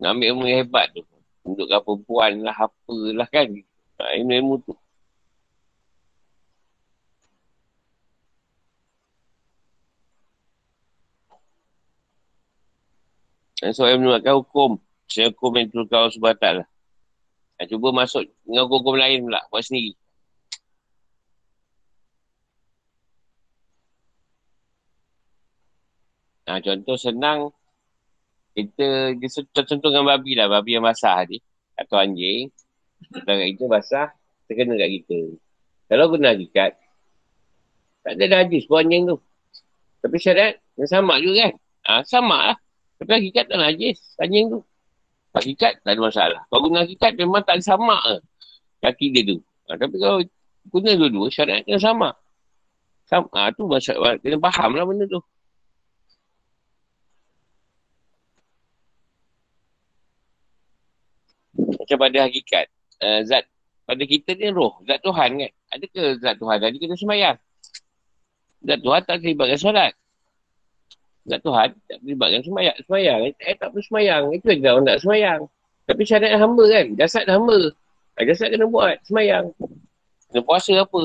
Nak 0.00 0.08
ambil 0.16 0.26
ilmu 0.32 0.44
yang 0.48 0.58
hebat 0.64 0.88
tu. 0.96 1.04
Untukkan 1.44 1.80
perempuan 1.84 2.40
lah, 2.40 2.56
apalah 2.56 3.28
kan. 3.28 3.52
Nak 4.00 4.10
ilmu-ilmu 4.16 4.64
tu. 4.64 4.72
Dan 13.60 13.76
seorang 13.76 13.96
yang 13.96 14.00
menolakkan 14.08 14.34
hukum. 14.40 14.70
Saya 15.04 15.28
hukum 15.28 15.52
yang 15.60 15.68
turut 15.68 15.88
kau 15.92 16.08
sebatal 16.08 16.64
lah. 16.64 16.68
Cuba 17.68 17.92
masuk 17.92 18.24
dengan 18.44 18.68
hukum 18.68 18.96
lain 18.96 19.28
pula. 19.28 19.40
Buat 19.52 19.68
sendiri. 19.68 19.92
Ha, 26.44 26.60
contoh 26.60 26.96
senang 27.00 27.52
kita 28.54 29.16
contoh 29.50 29.90
dengan 29.90 30.06
babi 30.14 30.38
lah, 30.38 30.46
babi 30.46 30.76
yang 30.78 30.84
basah 30.86 31.26
ni 31.26 31.42
atau 31.74 31.98
anjing. 31.98 32.52
Kalau 33.24 33.42
kita 33.42 33.64
basah, 33.66 34.06
terkena 34.46 34.78
kat 34.78 34.90
kita. 35.02 35.20
Kalau 35.90 36.06
kena 36.12 36.32
hakikat, 36.32 36.78
tak 38.04 38.12
ada 38.20 38.24
najis 38.44 38.64
pun 38.68 38.84
anjing 38.84 39.08
tu. 39.10 39.18
Tapi 40.04 40.16
syariat, 40.20 40.54
yang 40.76 40.90
sama 40.90 41.16
juga 41.18 41.48
kan? 41.48 41.52
Ha, 41.84 41.92
sama 42.04 42.52
lah. 42.52 42.56
Tapi 43.00 43.10
hakikat 43.10 43.44
tak 43.50 43.58
najis, 43.58 43.98
anjing 44.20 44.52
tu. 44.52 44.60
Hakikat 45.34 45.82
tak 45.82 45.92
ada 45.96 46.00
masalah. 46.00 46.40
Kalau 46.46 46.60
guna 46.68 46.86
hakikat, 46.86 47.18
memang 47.18 47.42
tak 47.42 47.58
ada 47.58 47.64
sama 47.64 47.98
ke 48.04 48.16
kaki 48.84 49.06
dia 49.16 49.22
tu. 49.34 49.38
Ha, 49.66 49.80
tapi 49.80 49.96
kalau 49.98 50.20
guna 50.70 50.90
dua-dua, 50.94 51.26
syariat 51.32 51.64
yang 51.66 51.82
sama. 51.82 52.14
Sama, 53.08 53.28
ha, 53.34 53.50
tu 53.50 53.66
masalah. 53.66 54.14
Kena 54.22 54.38
faham 54.38 54.78
lah 54.78 54.84
benda 54.86 55.04
tu. 55.10 55.20
Macam 61.56 61.96
pada 62.00 62.18
hakikat. 62.26 62.66
Uh, 63.02 63.20
zat 63.26 63.44
pada 63.84 64.02
kita 64.06 64.32
ni 64.38 64.48
roh, 64.48 64.80
zat 64.88 65.02
Tuhan 65.04 65.30
kan. 65.38 65.52
Ada 65.74 65.84
ke 65.90 66.02
zat 66.22 66.34
Tuhan 66.40 66.56
tadi 66.62 66.76
kita 66.80 66.94
semayang? 66.96 67.36
Zat 68.64 68.80
Tuhan 68.80 69.00
tak 69.04 69.16
terlibatkan 69.20 69.58
solat. 69.60 69.92
Zat 71.28 71.40
Tuhan 71.44 71.68
tak 71.88 71.98
terlibatkan 72.00 72.40
semayang. 72.40 72.76
Semayang, 72.88 73.18
eh 73.28 73.56
tak 73.56 73.68
perlu 73.72 73.84
semayang. 73.84 74.22
Itu 74.32 74.46
yang 74.52 74.80
orang 74.80 74.84
nak 74.88 74.98
semayang. 75.04 75.40
Tapi 75.84 76.02
syariat 76.08 76.40
hamba 76.40 76.64
kan, 76.64 76.86
jasad 76.96 77.28
hamba. 77.28 77.58
Ah, 78.16 78.24
jasad 78.24 78.48
kena 78.48 78.64
buat, 78.64 78.96
semayang. 79.04 79.52
Kena 80.32 80.40
puasa 80.40 80.72
apa. 80.80 81.02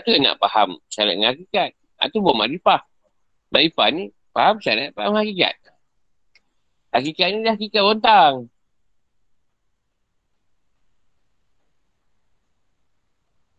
Itu 0.00 0.08
yang 0.08 0.22
nak 0.32 0.36
faham 0.40 0.80
syariat 0.88 1.14
dengan 1.20 1.30
hakikat. 1.36 1.70
Itu 2.08 2.24
buat 2.24 2.36
makrifah. 2.38 2.80
Makrifah 3.52 3.88
ni 3.92 4.04
faham 4.32 4.56
syariat, 4.56 4.90
faham 4.96 5.12
hakikat. 5.20 5.54
Hakikat 6.96 7.26
ni 7.34 7.38
dah 7.44 7.54
hakikat 7.58 7.82
rontang. 7.84 8.48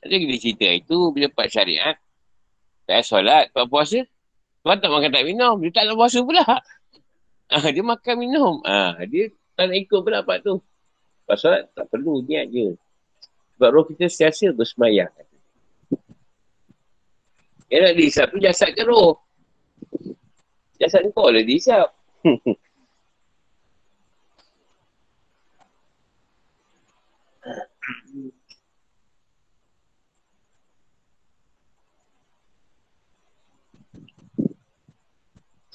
Ada 0.06 0.16
kita 0.22 0.36
cerita 0.38 0.68
itu 0.70 0.98
bila 1.10 1.26
dapat 1.34 1.50
syariat. 1.50 1.98
Tak 2.86 3.02
solat, 3.02 3.50
tak 3.50 3.66
puasa. 3.66 4.06
Tuan 4.62 4.78
tak 4.78 4.94
makan 4.94 5.10
tak 5.10 5.26
minum. 5.26 5.58
Dia 5.58 5.74
tak 5.74 5.84
nak 5.90 5.98
puasa 5.98 6.22
pula. 6.22 6.46
Ah, 7.46 7.70
dia 7.70 7.86
makan 7.86 8.16
minum. 8.18 8.58
Ah, 8.66 8.98
dia 9.06 9.30
tak 9.54 9.70
nak 9.70 9.78
ikut 9.78 10.02
pula 10.02 10.26
part 10.26 10.42
tu. 10.42 10.58
Lepas 11.22 11.38
solat 11.38 11.70
tak 11.78 11.86
perlu 11.94 12.26
niat 12.26 12.50
je. 12.50 12.74
Sebab 13.54 13.70
roh 13.70 13.86
kita 13.86 14.10
siasa 14.10 14.50
bersemayang. 14.50 15.14
Yang 17.70 17.82
nak 17.86 17.94
dihisap 18.02 18.26
tu 18.34 18.42
jasad 18.42 18.74
ke 18.74 18.82
roh? 18.82 19.22
Jasad 20.82 21.06
kau 21.14 21.30
lah 21.30 21.46
dihisap. 21.46 21.94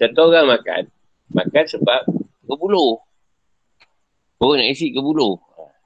Satu 0.01 0.33
orang 0.33 0.57
makan. 0.57 0.83
Makan 1.31 1.65
sebab 1.69 2.01
berbuluh. 2.49 2.97
Orang 4.41 4.65
nak 4.65 4.73
isi 4.73 4.89
ke 4.89 5.01
buluh. 5.05 5.37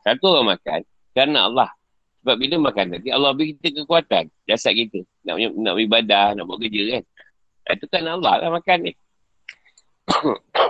Satu 0.06 0.30
orang 0.30 0.54
makan. 0.54 0.86
Kerana 1.10 1.50
Allah. 1.50 1.70
Sebab 2.22 2.40
bila 2.40 2.56
makan 2.70 2.96
tadi, 2.96 3.12
Allah 3.12 3.36
beri 3.36 3.58
kita 3.58 3.84
kekuatan. 3.84 4.30
Jasad 4.48 4.78
kita. 4.78 5.02
Nak, 5.28 5.58
nak 5.60 5.74
beribadah, 5.76 6.32
nak 6.32 6.48
buat 6.48 6.62
kerja 6.62 6.96
kan. 6.96 7.04
Itu 7.74 7.84
kan 7.90 8.06
Allah 8.06 8.34
lah 8.40 8.48
makan 8.54 8.78
ni. 8.88 8.92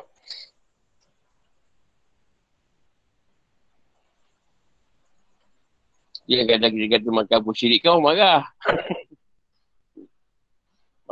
Dia 6.24 6.48
kata 6.48 6.72
kita 6.72 6.86
kata 6.96 7.08
makan 7.12 7.38
pun 7.44 7.52
syirik 7.52 7.84
kau 7.84 8.00
marah. 8.00 8.48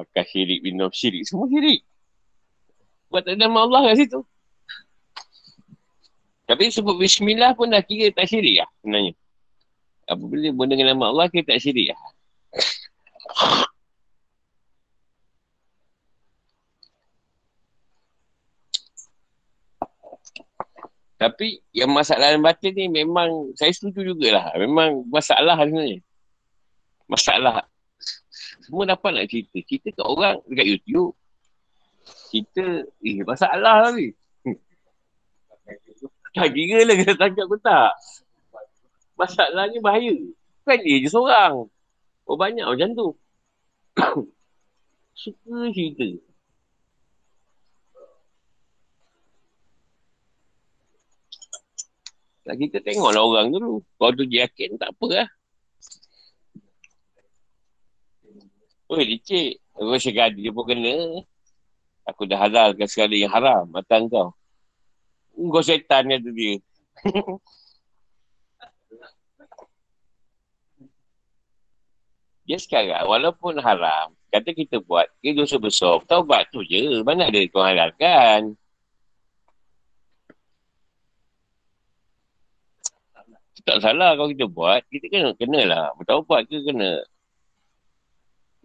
makan 0.02 0.24
syirik, 0.26 0.60
minum 0.66 0.90
syirik, 0.90 1.22
semua 1.24 1.46
syirik. 1.46 1.86
Buat 3.08 3.28
tak 3.28 3.38
nama 3.38 3.64
Allah 3.64 3.80
kat 3.92 4.04
situ. 4.04 4.20
Tapi 6.50 6.68
sebut 6.68 6.98
bismillah 6.98 7.54
pun 7.54 7.70
dah 7.70 7.80
kira 7.80 8.10
tak 8.12 8.28
syirik 8.28 8.60
lah 8.60 8.68
sebenarnya. 8.82 9.12
Apabila 10.10 10.48
benda 10.52 10.74
dengan 10.74 10.98
nama 10.98 11.04
Allah 11.14 11.26
kita 11.30 11.54
tak 11.54 11.62
syirik 11.62 11.94
lah. 11.94 12.00
Tapi 21.22 21.62
yang 21.70 21.94
masalah 21.94 22.34
dalam 22.34 22.42
batin 22.42 22.74
ni 22.74 22.90
memang 22.90 23.54
saya 23.54 23.70
setuju 23.70 24.10
jugalah. 24.10 24.50
Memang 24.58 25.06
masalah 25.06 25.54
sebenarnya. 25.54 26.02
Masalah. 27.06 27.71
Semua 28.62 28.86
dapat 28.86 29.10
nak 29.12 29.26
cerita. 29.26 29.58
Cerita 29.66 29.88
kat 29.90 30.06
orang 30.06 30.38
dekat 30.46 30.66
YouTube. 30.70 31.12
Kita, 32.30 32.86
eh 32.86 33.22
masalah 33.26 33.76
lah 33.86 33.90
ni. 33.94 34.14
Tak 36.32 36.48
kira 36.56 36.88
lah 36.88 36.96
kena 36.96 37.14
tangkap 37.20 37.44
ke 37.44 37.56
tak. 37.60 37.92
Masalahnya 39.20 39.78
bahaya. 39.84 40.16
Kan 40.64 40.80
dia 40.80 40.96
je 41.04 41.12
seorang. 41.12 41.68
Oh 42.24 42.36
banyak 42.38 42.64
macam 42.64 42.88
tu. 42.96 43.08
Suka 45.20 45.68
cerita. 45.76 46.08
Tak 52.42 52.56
kita 52.58 52.78
tengoklah 52.82 53.22
orang 53.22 53.54
dulu. 53.54 53.84
Kalau 54.00 54.12
tu 54.16 54.24
yakin 54.26 54.80
tak 54.80 54.90
apa 54.96 55.06
lah. 55.12 55.28
Oi, 58.92 59.08
licik. 59.08 59.56
Aku 59.72 59.96
sekali 59.96 60.44
dia 60.44 60.52
pun 60.52 60.68
kena. 60.68 61.24
Aku 62.04 62.28
dah 62.28 62.36
halalkan 62.44 62.84
sekali 62.84 63.24
yang 63.24 63.32
haram. 63.32 63.64
Mata 63.72 63.96
kau. 64.04 64.36
Kau 65.52 65.62
setan 65.64 66.12
kata 66.12 66.28
dia. 66.36 66.60
dia 72.46 72.58
sekarang 72.60 73.08
walaupun 73.08 73.56
haram. 73.64 74.12
Kata 74.28 74.52
kita 74.52 74.76
buat. 74.84 75.08
Dia 75.24 75.32
dosa 75.40 75.56
besar. 75.56 76.04
Taubat 76.04 76.52
tu 76.52 76.60
je. 76.60 77.00
Mana 77.00 77.32
ada 77.32 77.40
kau 77.48 77.64
halalkan. 77.64 78.60
Tak 83.64 83.78
salah 83.80 84.20
kalau 84.20 84.28
kita 84.36 84.44
buat. 84.52 84.84
Kita 84.92 85.06
kena, 85.08 85.32
kena 85.40 85.60
lah. 85.64 85.96
Bertaubat 85.96 86.44
ke 86.44 86.60
kena. 86.60 87.00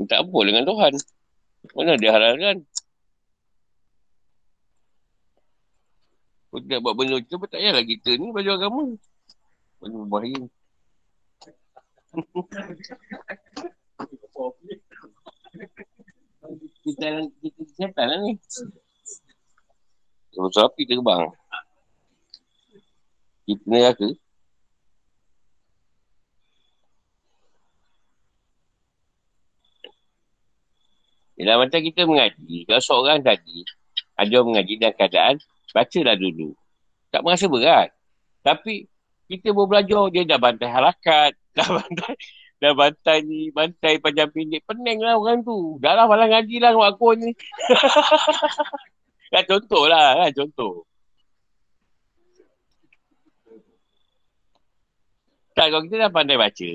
Tak 0.06 0.20
apa 0.22 0.40
dengan 0.46 0.62
Tuhan. 0.62 0.94
Mana 1.74 1.98
dia 1.98 2.14
halalkan. 2.14 2.62
Kalau 6.48 6.62
tidak 6.64 6.80
buat 6.86 6.94
benda 6.94 7.18
macam 7.18 7.38
tak 7.50 7.60
payahlah 7.60 7.84
kita 7.84 8.12
ni 8.18 8.30
baju 8.30 8.52
agama. 8.54 8.84
Benda 9.82 9.98
berbahaya. 10.06 10.42
kita 16.86 17.08
kita 17.42 17.62
setan 17.74 18.06
lah 18.08 18.20
ni. 18.22 18.38
Kalau 20.38 20.50
sapi 20.54 20.86
terbang. 20.86 21.34
Kita 23.50 23.66
neraka. 23.66 24.08
Dalam 31.38 31.70
macam 31.70 31.80
kita 31.80 32.02
mengaji, 32.10 32.66
kalau 32.66 32.82
seorang 32.82 33.22
tadi 33.22 33.62
ada 34.18 34.38
mengaji 34.42 34.74
dalam 34.82 34.96
keadaan 34.98 35.38
Bacalah 35.78 36.16
dulu. 36.18 36.58
Tak 37.14 37.22
merasa 37.22 37.46
berat. 37.46 37.94
Tapi 38.44 38.88
kita 39.28 39.52
baru 39.52 39.68
belajar 39.68 40.04
dia 40.10 40.24
dah 40.26 40.40
bantai 40.40 40.70
harakat. 40.72 41.32
Dah 41.58 41.70
bantai 41.74 42.14
dah 42.58 42.74
bantai 42.74 43.18
ni, 43.22 43.50
bantai 43.54 44.02
panjang 44.02 44.30
pendek. 44.34 44.66
Pening 44.66 45.02
lah 45.02 45.18
orang 45.18 45.42
tu. 45.42 45.78
Dah 45.82 45.94
lah 45.98 46.06
malah 46.10 46.30
ngaji 46.30 46.58
lah 46.62 46.74
dengan 46.74 46.90
aku 46.90 47.18
ni. 47.18 47.34
kan 49.34 49.44
contoh 49.46 49.90
lah 49.90 50.22
kan 50.22 50.32
contoh. 50.34 50.86
Tak, 55.58 55.74
kalau 55.74 55.82
kita 55.90 56.06
dah 56.06 56.12
pandai 56.14 56.38
baca, 56.38 56.72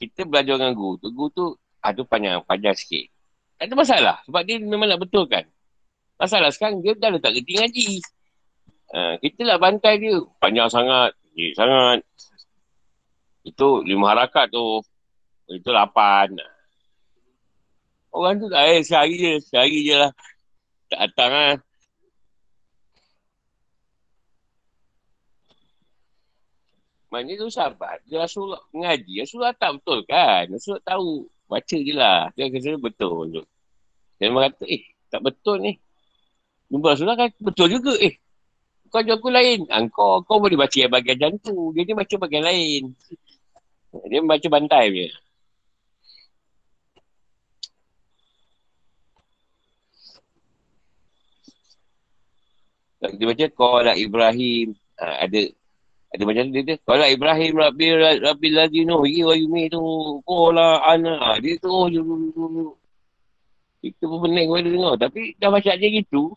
kita 0.00 0.20
belajar 0.24 0.56
dengan 0.56 0.72
guru 0.72 0.96
tu. 0.96 1.08
Guru 1.12 1.28
tu, 1.28 1.46
aduh 1.84 2.08
panjang, 2.08 2.40
panjang 2.48 2.72
sikit. 2.72 3.11
Tak 3.58 3.66
ada 3.70 3.74
masalah. 3.74 4.16
Sebab 4.26 4.42
dia 4.44 4.56
memang 4.60 4.88
nak 4.88 5.02
betulkan. 5.02 5.44
Masalah 6.18 6.54
sekarang 6.54 6.84
dia 6.84 6.94
dah 6.94 7.10
tak 7.18 7.34
kerti 7.34 7.52
ngaji. 7.58 7.88
Uh, 8.92 9.14
kita 9.18 9.42
lah 9.48 9.56
bantai 9.56 9.98
dia. 9.98 10.20
Panjang 10.38 10.68
sangat. 10.68 11.16
Tinggi 11.32 11.56
sangat. 11.56 12.04
Itu 13.42 13.82
lima 13.82 14.12
harakat 14.12 14.52
tu. 14.52 14.84
Itu 15.48 15.72
lapan. 15.72 16.30
Orang 18.12 18.36
tu 18.38 18.46
tak 18.52 18.68
eh, 18.68 18.84
sehari 18.84 19.16
je. 19.16 19.34
Sehari 19.40 19.88
je 19.88 19.96
lah. 19.96 20.12
Tak 20.92 21.08
datang 21.08 21.32
lah. 21.32 21.54
Maknanya 27.12 27.44
tu 27.44 27.48
sahabat. 27.52 28.00
Dia 28.08 28.24
Rasulullah 28.24 28.60
mengaji. 28.72 29.20
Rasulullah 29.20 29.52
tak 29.56 29.80
betul 29.80 30.00
kan. 30.08 30.48
Rasulullah 30.48 30.84
tahu. 30.84 31.28
Baca 31.52 31.76
je 31.76 31.92
lah. 31.92 32.32
Dia 32.32 32.48
kata 32.48 32.80
betul. 32.80 33.44
Dia 34.16 34.26
memang 34.32 34.48
kata 34.48 34.64
eh 34.64 34.82
tak 35.12 35.20
betul 35.20 35.60
ni. 35.60 35.72
Jumpa 36.72 36.96
Rasulullah 36.96 37.18
kan 37.20 37.28
betul 37.36 37.68
juga. 37.68 37.92
Eh, 38.00 38.16
kau 38.88 39.04
jauh 39.04 39.20
aku 39.20 39.28
lain. 39.28 39.68
Ha, 39.68 39.84
kau, 39.92 40.24
kau 40.24 40.40
boleh 40.40 40.56
baca 40.56 40.72
yang 40.72 40.88
bagian 40.88 41.18
jantung. 41.20 41.76
Dia 41.76 41.84
ni 41.84 41.92
baca 41.92 42.14
bagian 42.24 42.44
lain. 42.48 42.82
Dia 44.08 44.20
baca 44.24 44.48
bantai 44.48 44.84
dia. 44.88 45.08
Dia 53.18 53.26
baca 53.28 53.46
Qala 53.52 53.92
Ibrahim. 54.00 54.72
Ha, 54.96 55.28
ada 55.28 55.40
ada 56.12 56.22
macam 56.28 56.44
dia 56.52 56.60
tu. 56.60 56.76
Qala 56.84 57.08
Ibrahim 57.08 57.52
Rabbi 57.56 57.86
Rabbi 58.20 58.48
Lazino. 58.52 59.00
Igi 59.08 59.24
wa 59.24 59.32
yumi 59.32 59.72
tu. 59.72 59.80
Qala 60.28 60.84
ana. 60.84 61.16
Ha, 61.24 61.40
dia 61.40 61.56
tu. 61.56 61.72
Itu 63.80 64.04
pun 64.06 64.18
pening 64.28 64.52
pada 64.52 64.68
dengar. 64.68 64.94
Tapi 65.00 65.34
dah 65.40 65.48
baca 65.48 65.72
dia 65.72 65.88
gitu. 65.88 66.36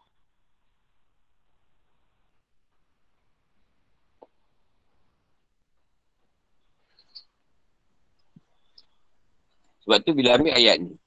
Sebab 9.85 10.01
tu 10.01 10.17
bila 10.17 10.33
ambil 10.33 10.57
ayat 10.57 10.81
ni, 10.81 10.97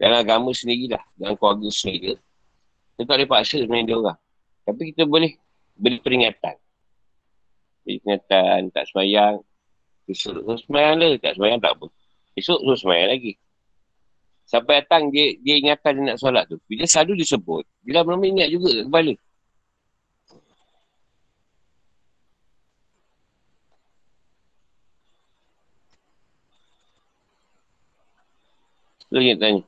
dalam 0.00 0.24
agama 0.24 0.56
sendirilah, 0.56 1.04
dalam 1.20 1.36
keluarga 1.36 1.68
sendiri, 1.68 2.16
kita 2.96 3.04
tak 3.04 3.16
boleh 3.20 3.28
paksa 3.28 3.60
sebenarnya 3.60 3.84
dia 3.84 3.96
orang. 4.00 4.18
Tapi 4.64 4.82
kita 4.88 5.04
boleh 5.04 5.36
beri 5.76 6.00
peringatan. 6.00 6.56
Peringatan, 7.84 8.70
tak 8.72 8.84
semayang. 8.90 9.40
Disuruh 10.04 10.58
semayang 10.66 10.98
lah, 11.00 11.14
tak 11.22 11.38
semayang 11.38 11.58
tak 11.62 11.76
apa. 11.78 11.86
Esok 12.34 12.60
terus 12.62 12.80
semayang 12.82 13.10
lagi. 13.14 13.32
Sampai 14.50 14.82
datang 14.82 15.14
dia, 15.14 15.38
dia 15.38 15.62
ingatan 15.62 16.02
dia 16.02 16.04
nak 16.10 16.18
solat 16.18 16.44
tu. 16.50 16.58
Bila 16.66 16.82
selalu 16.82 17.22
disebut, 17.22 17.62
bila 17.86 18.02
belum 18.02 18.18
ingat 18.34 18.50
juga 18.50 18.82
kat 18.82 18.84
kepala. 18.90 19.14
Lagi 29.10 29.34
tanya. 29.38 29.62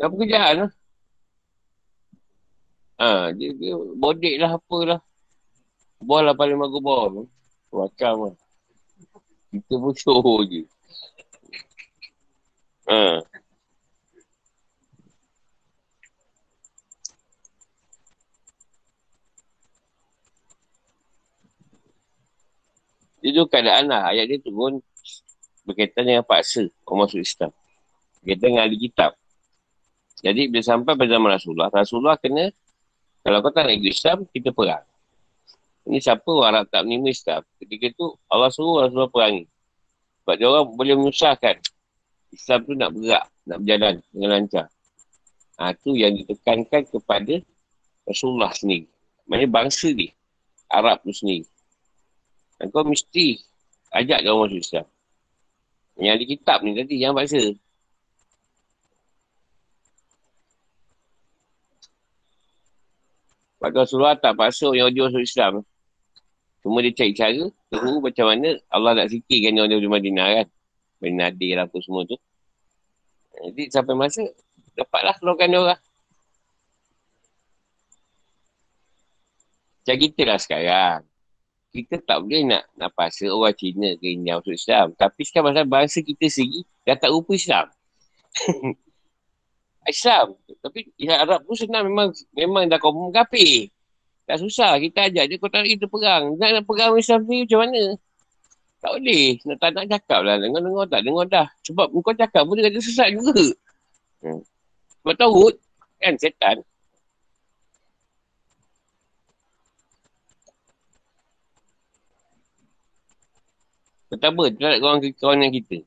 Apa 0.00 0.14
kerjaan 0.16 0.54
lah. 0.64 0.70
Ha, 3.00 3.32
dia, 3.36 3.52
dia 3.52 3.76
bodek 3.76 4.40
lah 4.40 4.56
apalah. 4.56 5.00
Bol 6.00 6.24
lah 6.24 6.32
paling 6.32 6.56
bagus 6.56 6.80
bol. 6.80 7.28
Macam 7.68 8.32
lah. 8.32 8.36
Kita 9.52 9.74
pun 9.76 9.92
show 9.92 10.40
je. 10.48 10.64
Ha. 12.88 13.20
Itu 23.20 23.44
keadaan 23.44 23.92
lah. 23.92 24.08
Ayat 24.08 24.32
dia 24.32 24.40
turun 24.40 24.80
berkaitan 25.68 26.08
dengan 26.08 26.24
paksa 26.24 26.72
orang 26.88 27.04
masuk 27.04 27.20
Islam. 27.20 27.52
Berkaitan 28.24 28.48
dengan 28.48 28.64
ahli 28.64 28.80
kitab. 28.80 29.19
Jadi 30.20 30.52
bila 30.52 30.62
sampai 30.64 30.92
pada 30.96 31.10
zaman 31.16 31.28
Rasulullah, 31.32 31.68
Rasulullah 31.72 32.16
kena, 32.20 32.52
kalau 33.24 33.40
kau 33.44 33.52
tak 33.52 33.68
nak 33.68 33.74
ikut 33.80 33.92
Islam, 33.92 34.18
kita 34.28 34.52
perang. 34.52 34.84
Ini 35.88 35.98
siapa 36.00 36.28
orang 36.28 36.68
tak 36.68 36.84
menerima 36.84 37.08
Islam? 37.08 37.40
Ketika 37.56 37.84
itu 37.88 38.06
Allah 38.28 38.52
suruh 38.52 38.84
Rasulullah 38.84 39.12
perangi. 39.12 39.44
Sebab 40.22 40.34
dia 40.36 40.46
orang 40.46 40.66
boleh 40.76 40.94
menyusahkan. 41.00 41.56
Islam 42.30 42.58
tu 42.62 42.72
nak 42.76 42.90
bergerak, 42.94 43.26
nak 43.48 43.58
berjalan 43.64 43.94
dengan 44.12 44.28
lancar. 44.38 44.66
Ha, 45.58 45.74
tu 45.76 45.96
yang 45.98 46.14
ditekankan 46.14 46.86
kepada 46.88 47.34
Rasulullah 48.06 48.52
sendiri. 48.54 48.86
Maksudnya 49.26 49.48
bangsa 49.50 49.88
ni. 49.92 50.08
Arab 50.70 51.02
tu 51.02 51.10
sendiri. 51.10 51.44
Dan 52.60 52.70
kau 52.70 52.86
mesti 52.86 53.40
ajak 53.90 54.22
dia 54.22 54.30
orang 54.30 54.52
masuk 54.52 54.60
Islam. 54.62 54.86
Yang 55.98 56.12
ada 56.14 56.24
kitab 56.24 56.58
ni 56.62 56.70
tadi, 56.78 56.96
yang 57.02 57.12
baca. 57.12 57.42
Sebab 63.60 63.76
Rasulullah 63.76 64.16
tak 64.16 64.40
paksa 64.40 64.72
yang 64.72 64.88
dia 64.88 65.04
masuk 65.04 65.20
Islam. 65.20 65.60
Cuma 66.64 66.80
dia 66.80 66.96
cari 66.96 67.12
cara, 67.12 67.44
tahu 67.68 68.00
macam 68.00 68.26
mana 68.32 68.56
Allah 68.72 69.04
nak 69.04 69.12
sikirkan 69.12 69.52
dia 69.52 69.68
dari 69.68 69.84
Madinah 69.84 70.28
kan. 70.40 70.46
Bin 71.00 71.20
Nadir 71.20 71.60
apa 71.60 71.76
semua 71.84 72.08
tu. 72.08 72.16
Jadi 73.36 73.68
sampai 73.68 73.92
masa, 73.96 74.24
dapatlah 74.76 75.16
keluarkan 75.20 75.56
orang. 75.56 75.80
Macam 79.80 79.96
kita 79.96 80.22
lah 80.24 80.38
sekarang 80.40 81.00
kita 81.70 82.02
tak 82.02 82.26
boleh 82.26 82.42
nak 82.50 82.66
nak 82.74 82.90
paksa 82.98 83.30
orang 83.30 83.54
Cina 83.54 83.94
ke 83.94 84.06
India 84.10 84.42
masuk 84.42 84.58
Islam. 84.58 84.90
Tapi 84.98 85.22
sekarang 85.22 85.54
pasal 85.54 85.66
bangsa 85.70 85.98
kita 86.02 86.26
sendiri 86.26 86.66
dah 86.82 86.98
tak 86.98 87.10
rupa 87.14 87.32
Islam. 87.38 87.66
Islam. 89.90 90.26
Tapi 90.62 90.88
Islam 90.96 91.18
Arab 91.26 91.40
pun 91.44 91.54
senang 91.58 91.84
memang 91.90 92.08
memang 92.32 92.64
dah 92.70 92.78
kaum 92.78 93.10
kafir. 93.10 93.68
Tak 94.30 94.38
susah. 94.38 94.78
Kita 94.78 95.10
ajak 95.10 95.26
kau 95.42 95.50
tak 95.50 95.66
kita 95.66 95.90
perang. 95.90 96.38
Nak, 96.38 96.48
nak 96.54 96.64
perang 96.64 96.94
Islam 96.94 97.26
ni 97.26 97.42
macam 97.42 97.66
mana? 97.66 97.82
Tak 98.80 98.90
boleh. 98.96 99.26
Nak 99.42 99.56
tak 99.58 99.70
nak 99.74 99.86
cakap 99.90 100.20
lah. 100.22 100.36
Dengar-dengar 100.38 100.86
tak. 100.86 101.00
Dengar 101.02 101.26
dah. 101.26 101.46
Sebab 101.66 101.86
kau 101.90 102.14
cakap 102.14 102.42
pun 102.46 102.54
dia 102.54 102.70
kata 102.70 102.78
sesat 102.78 103.08
juga. 103.10 103.42
Hmm. 104.22 104.40
Sebab 105.02 105.14
tahu 105.18 105.50
kan 105.98 106.14
setan. 106.16 106.56
Pertama, 114.10 114.50
terhadap 114.50 114.78
kawan-kawan 114.82 115.50
kita. 115.54 115.78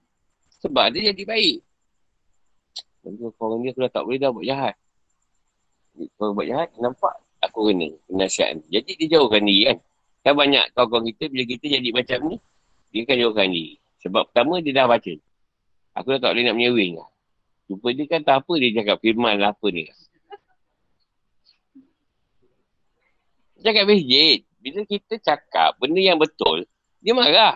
Sebab 0.64 0.96
dia 0.96 1.12
jadi 1.12 1.24
baik. 1.28 1.58
Kalau 3.04 3.36
kawan 3.36 3.68
dia 3.68 3.76
kalau 3.76 3.92
tak 3.92 4.04
boleh 4.08 4.20
dah 4.20 4.32
buat 4.32 4.46
jahat. 4.48 4.76
Kalau 6.16 6.32
buat 6.32 6.48
jahat, 6.48 6.70
nampak 6.80 7.14
aku 7.44 7.70
kena 7.70 7.92
penasihat. 8.08 8.64
Jadi 8.72 8.92
dia 8.96 9.20
jauhkan 9.20 9.44
diri 9.44 9.62
kan. 9.68 9.78
Kan 10.24 10.34
banyak 10.40 10.66
kawan-kawan 10.72 11.12
kita 11.12 11.24
bila 11.28 11.44
kita 11.44 11.66
jadi 11.68 11.90
macam 11.92 12.20
ni, 12.32 12.38
dia 12.96 13.04
kan 13.04 13.16
jauhkan 13.20 13.48
diri. 13.52 13.76
Sebab 14.08 14.32
pertama 14.32 14.64
dia 14.64 14.72
dah 14.72 14.88
baca. 14.88 15.14
Aku 16.00 16.08
dah 16.16 16.20
tak 16.24 16.32
boleh 16.32 16.44
nak 16.48 16.56
menyewing 16.56 16.96
lah. 16.96 17.10
Jumpa 17.68 17.88
dia 17.92 18.06
kan 18.08 18.22
tak 18.24 18.36
apa 18.44 18.54
dia 18.56 18.70
cakap 18.72 18.98
firman 19.04 19.36
lah 19.36 19.52
apa 19.52 19.68
ni. 19.68 19.84
Cakap 23.64 23.84
masjid. 23.88 24.44
Bila 24.64 24.82
kita 24.88 25.20
cakap 25.20 25.76
benda 25.76 26.00
yang 26.00 26.20
betul, 26.20 26.64
dia 27.04 27.12
marah. 27.12 27.56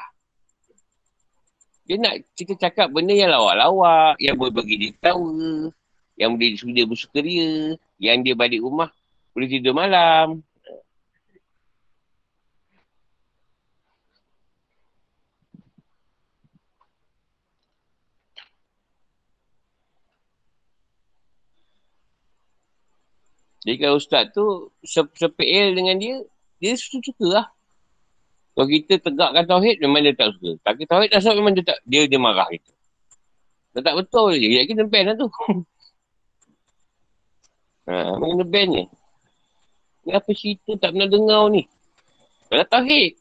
Dia 1.87 1.95
nak 1.95 2.19
kita 2.35 2.53
cakap 2.59 2.91
benda 2.91 3.15
yang 3.15 3.31
lawak-lawak, 3.31 4.19
yang 4.19 4.35
boleh 4.35 4.51
bagi 4.51 4.75
dia 4.75 4.91
tahu, 4.99 5.71
yang 6.19 6.35
boleh 6.35 6.59
dia 6.75 6.83
bersuka 6.83 7.23
dia, 7.23 7.79
yang 7.95 8.19
dia 8.21 8.35
balik 8.35 8.59
rumah 8.59 8.91
boleh 9.37 9.53
tidur 9.53 9.77
malam. 9.77 10.41
Jadi 23.61 23.77
kalau 23.77 24.01
ustaz 24.01 24.33
tu 24.33 24.73
sepel 24.81 25.77
dengan 25.77 26.01
dia, 26.01 26.25
dia 26.57 26.73
suka-suka 26.73 27.27
lah. 27.29 27.47
Kalau 28.57 28.73
kita 28.73 28.97
tegakkan 28.97 29.45
tauhid, 29.45 29.77
memang 29.85 30.01
dia 30.01 30.17
tak 30.17 30.33
suka. 30.33 30.57
Tapi 30.65 30.89
tauhid 30.89 31.13
tak 31.13 31.21
suka, 31.21 31.37
memang 31.37 31.53
dia, 31.53 31.61
tak, 31.61 31.77
dia, 31.85 32.09
dia 32.09 32.17
marah 32.17 32.49
kita. 32.49 32.73
Dia 33.77 33.85
tak 33.85 34.01
betul 34.01 34.33
je. 34.33 34.49
Dia 34.49 34.65
kena 34.65 34.89
ban 34.89 35.05
lah 35.05 35.13
tu. 35.13 35.29
ha, 37.85 38.17
kena 38.17 38.45
ban 38.49 38.67
je. 38.73 38.83
Ni 40.09 40.09
apa 40.09 40.29
cerita 40.33 40.73
tak 40.73 40.89
pernah 40.89 41.05
dengar 41.05 41.53
ni? 41.53 41.69
Kalau 42.49 42.65
tauhid. 42.65 43.13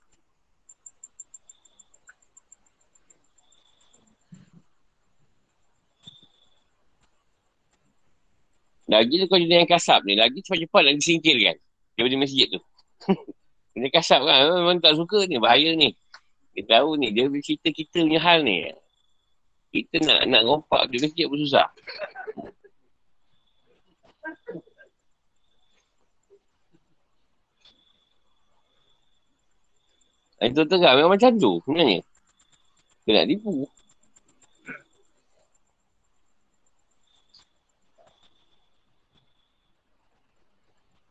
Lagi 8.88 9.20
tu 9.20 9.28
kau 9.28 9.36
jadi 9.36 9.60
yang 9.60 9.68
kasap 9.68 10.00
ni. 10.08 10.16
Lagi 10.16 10.40
cepat-cepat 10.40 10.80
nak 10.80 10.96
disingkirkan. 10.96 11.60
Daripada 11.92 12.24
masjid 12.24 12.48
tu. 12.48 12.64
Kena 13.76 13.92
kasap 13.92 14.24
kan. 14.24 14.56
Memang 14.56 14.80
tak 14.80 14.96
suka 14.96 15.28
ni. 15.28 15.36
Bahaya 15.36 15.76
ni. 15.76 15.92
Dia 16.56 16.80
tahu 16.80 16.96
ni. 16.96 17.12
Dia 17.12 17.28
cerita 17.44 17.68
kita 17.68 18.00
punya 18.00 18.16
hal 18.24 18.40
ni. 18.40 18.72
Kita 19.68 20.00
nak 20.00 20.20
nak 20.32 20.42
rompak 20.48 20.88
dia 20.88 21.04
kecil 21.04 21.28
pun 21.28 21.36
susah. 21.44 21.68
Itu 30.40 30.64
tu 30.64 30.76
kan 30.80 30.96
memang 30.96 31.12
macam 31.12 31.36
tu 31.36 31.60
sebenarnya. 31.68 32.00
Dia 33.04 33.12
nak 33.20 33.26
tipu. 33.28 33.68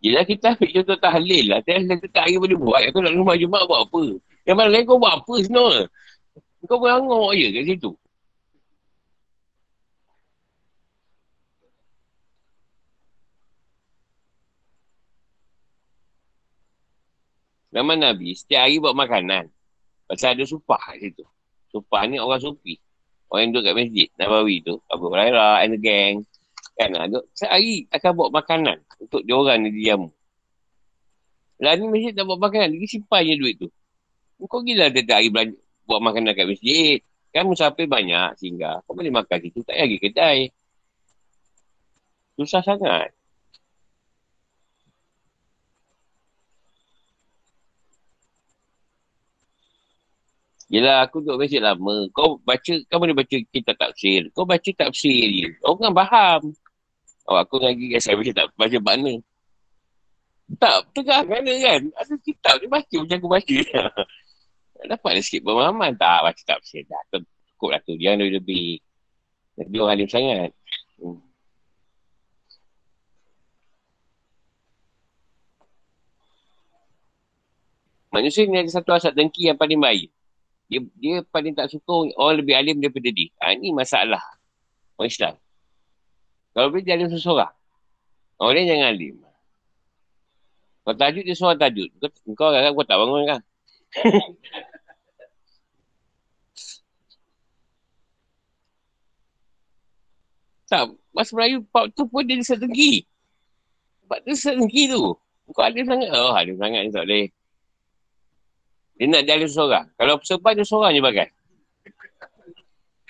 Yelah 0.06 0.22
kita 0.22 0.54
ambil 0.54 0.70
contoh 0.70 0.98
tahlil 1.02 1.46
lah. 1.50 1.60
Tahlil 1.66 1.98
tu 1.98 2.10
tak 2.14 2.30
hari 2.30 2.38
boleh 2.38 2.54
buat. 2.54 2.82
Kau 2.94 3.02
nak 3.02 3.18
rumah 3.18 3.34
Jumat 3.42 3.66
buat 3.66 3.90
apa? 3.90 4.04
Yang 4.46 4.56
mana 4.62 4.70
lain 4.70 4.86
kau 4.86 5.02
buat 5.02 5.14
apa 5.18 5.34
sebenarnya? 5.42 5.84
Kau 6.70 6.78
berangok 6.78 7.34
je 7.34 7.48
kat 7.50 7.64
situ. 7.66 7.92
Nama 17.74 17.94
Nabi 17.98 18.38
setiap 18.38 18.62
hari 18.70 18.78
buat 18.78 18.94
makanan. 18.94 19.50
Pasal 20.06 20.38
ada 20.38 20.46
supah 20.46 20.78
kat 20.86 21.02
situ. 21.02 21.26
Supah 21.74 22.06
ni 22.06 22.22
orang 22.22 22.38
supi. 22.38 22.78
Orang 23.26 23.50
yang 23.50 23.52
duduk 23.58 23.74
kat 23.74 23.76
masjid. 23.82 24.08
Nabawi 24.22 24.62
tu. 24.62 24.78
Abu 24.86 25.10
Hurairah 25.10 25.66
and 25.66 25.74
the 25.74 25.82
gang. 25.82 26.22
Kan 26.76 26.92
ada 26.92 27.24
sehari 27.32 27.88
akan 27.88 28.12
buat 28.20 28.32
makanan 28.36 28.78
untuk 29.00 29.24
dia 29.24 29.36
orang 29.36 29.64
ni 29.64 29.72
diam. 29.72 30.12
Lah 31.64 31.72
ni 31.80 31.88
masjid 31.88 32.12
tak 32.12 32.28
buat 32.28 32.40
makanan, 32.40 32.76
dia 32.76 32.88
simpan 32.92 33.24
je 33.24 33.34
duit 33.40 33.56
tu. 33.56 33.72
Kau 34.52 34.60
gila 34.60 34.92
dia 34.92 35.08
tak 35.08 35.24
hari 35.24 35.32
belanja, 35.32 35.56
buat 35.88 36.02
makanan 36.04 36.36
kat 36.36 36.48
masjid. 36.52 37.00
Kan 37.32 37.48
musafir 37.48 37.88
banyak 37.88 38.36
singgah. 38.40 38.84
Kau 38.84 38.96
boleh 38.96 39.12
makan 39.12 39.38
situ. 39.44 39.60
Tak 39.64 39.76
payah 39.76 39.88
pergi 39.88 40.00
kedai. 40.04 40.40
Susah 42.40 42.64
sangat. 42.64 43.12
Yelah 50.68 51.06
aku 51.08 51.24
duduk 51.24 51.44
masjid 51.44 51.62
lama. 51.64 52.08
Kau 52.12 52.40
baca, 52.44 52.74
kau 52.92 53.00
boleh 53.00 53.16
baca 53.16 53.36
kitab 53.52 53.76
tafsir. 53.80 54.28
Kau 54.36 54.44
baca 54.44 54.70
tafsir 54.76 55.28
je. 55.32 55.48
Kan 55.60 55.94
faham. 55.96 56.42
Oh, 57.26 57.38
aku 57.42 57.58
lagi 57.58 57.90
kan 57.90 58.02
saya 58.02 58.16
baca 58.18 58.32
tak 58.32 58.48
baca 58.54 58.78
mana. 58.82 59.14
Tak, 60.62 60.78
tengah 60.94 61.26
mana 61.26 61.54
kan? 61.58 61.82
Ada 61.98 62.14
kitab 62.22 62.56
dia 62.62 62.70
baca 62.70 62.96
macam 63.02 63.18
aku 63.18 63.30
baca. 63.30 63.58
Dapat 64.94 65.10
ada 65.18 65.22
sikit 65.26 65.42
pemahaman. 65.42 65.98
Tak, 65.98 66.20
baca 66.22 66.42
tafsir 66.46 66.86
dah. 66.86 67.02
Cukup 67.50 67.74
lah 67.74 67.82
tu. 67.82 67.98
Jangan 67.98 68.22
lebih-lebih. 68.22 68.78
Lebih 69.58 69.78
orang 69.82 69.94
alim 69.98 70.10
sangat. 70.12 70.52
Hmm. 71.02 71.18
Manusia 78.14 78.46
ni 78.46 78.62
ada 78.62 78.70
satu 78.70 78.94
asap 78.94 79.18
dengki 79.18 79.50
yang 79.50 79.58
paling 79.58 79.82
baik 79.82 80.14
dia, 80.66 80.80
dia 80.98 81.16
paling 81.30 81.54
tak 81.54 81.70
suka 81.70 82.10
orang 82.18 82.42
lebih 82.42 82.56
alim 82.58 82.78
daripada 82.82 83.10
dia. 83.14 83.30
Ha, 83.42 83.54
ini 83.54 83.70
masalah 83.70 84.22
orang 84.98 85.10
Islam. 85.10 85.34
Kalau 86.56 86.72
boleh 86.72 86.88
dia 86.88 86.96
alim 86.96 87.12
seseorang. 87.12 87.52
Orang 88.40 88.56
lain 88.56 88.72
jangan 88.72 88.96
alim. 88.96 89.20
Kau 90.88 90.96
tajuk 90.96 91.28
dia 91.28 91.36
seorang 91.36 91.60
tajuk. 91.60 91.92
Kau, 92.00 92.08
kau 92.32 92.56
agak 92.56 92.72
kau 92.72 92.88
tak 92.88 92.96
bangun 92.96 93.28
kan? 93.28 93.44
tak, 100.72 100.96
Mas 101.12 101.28
Melayu 101.36 101.60
Pak 101.76 101.92
tu 101.92 102.08
pun 102.08 102.24
dia 102.24 102.40
setenggi. 102.40 103.04
Sebab 104.08 104.24
tu 104.24 104.32
setenggi 104.32 104.96
tu. 104.96 105.12
Kau 105.52 105.68
alim 105.68 105.84
sangat. 105.84 106.08
Oh, 106.16 106.32
alim 106.32 106.56
sangat 106.56 106.88
ni 106.88 106.92
tak 106.96 107.04
boleh. 107.04 107.28
Dia 108.96 109.12
nak 109.12 109.28
jalan 109.28 109.52
seorang. 109.52 109.92
Kalau 110.00 110.24
seban, 110.24 110.56
dia 110.56 110.64
seorang 110.64 110.96
je 110.96 111.04
pakai. 111.04 111.28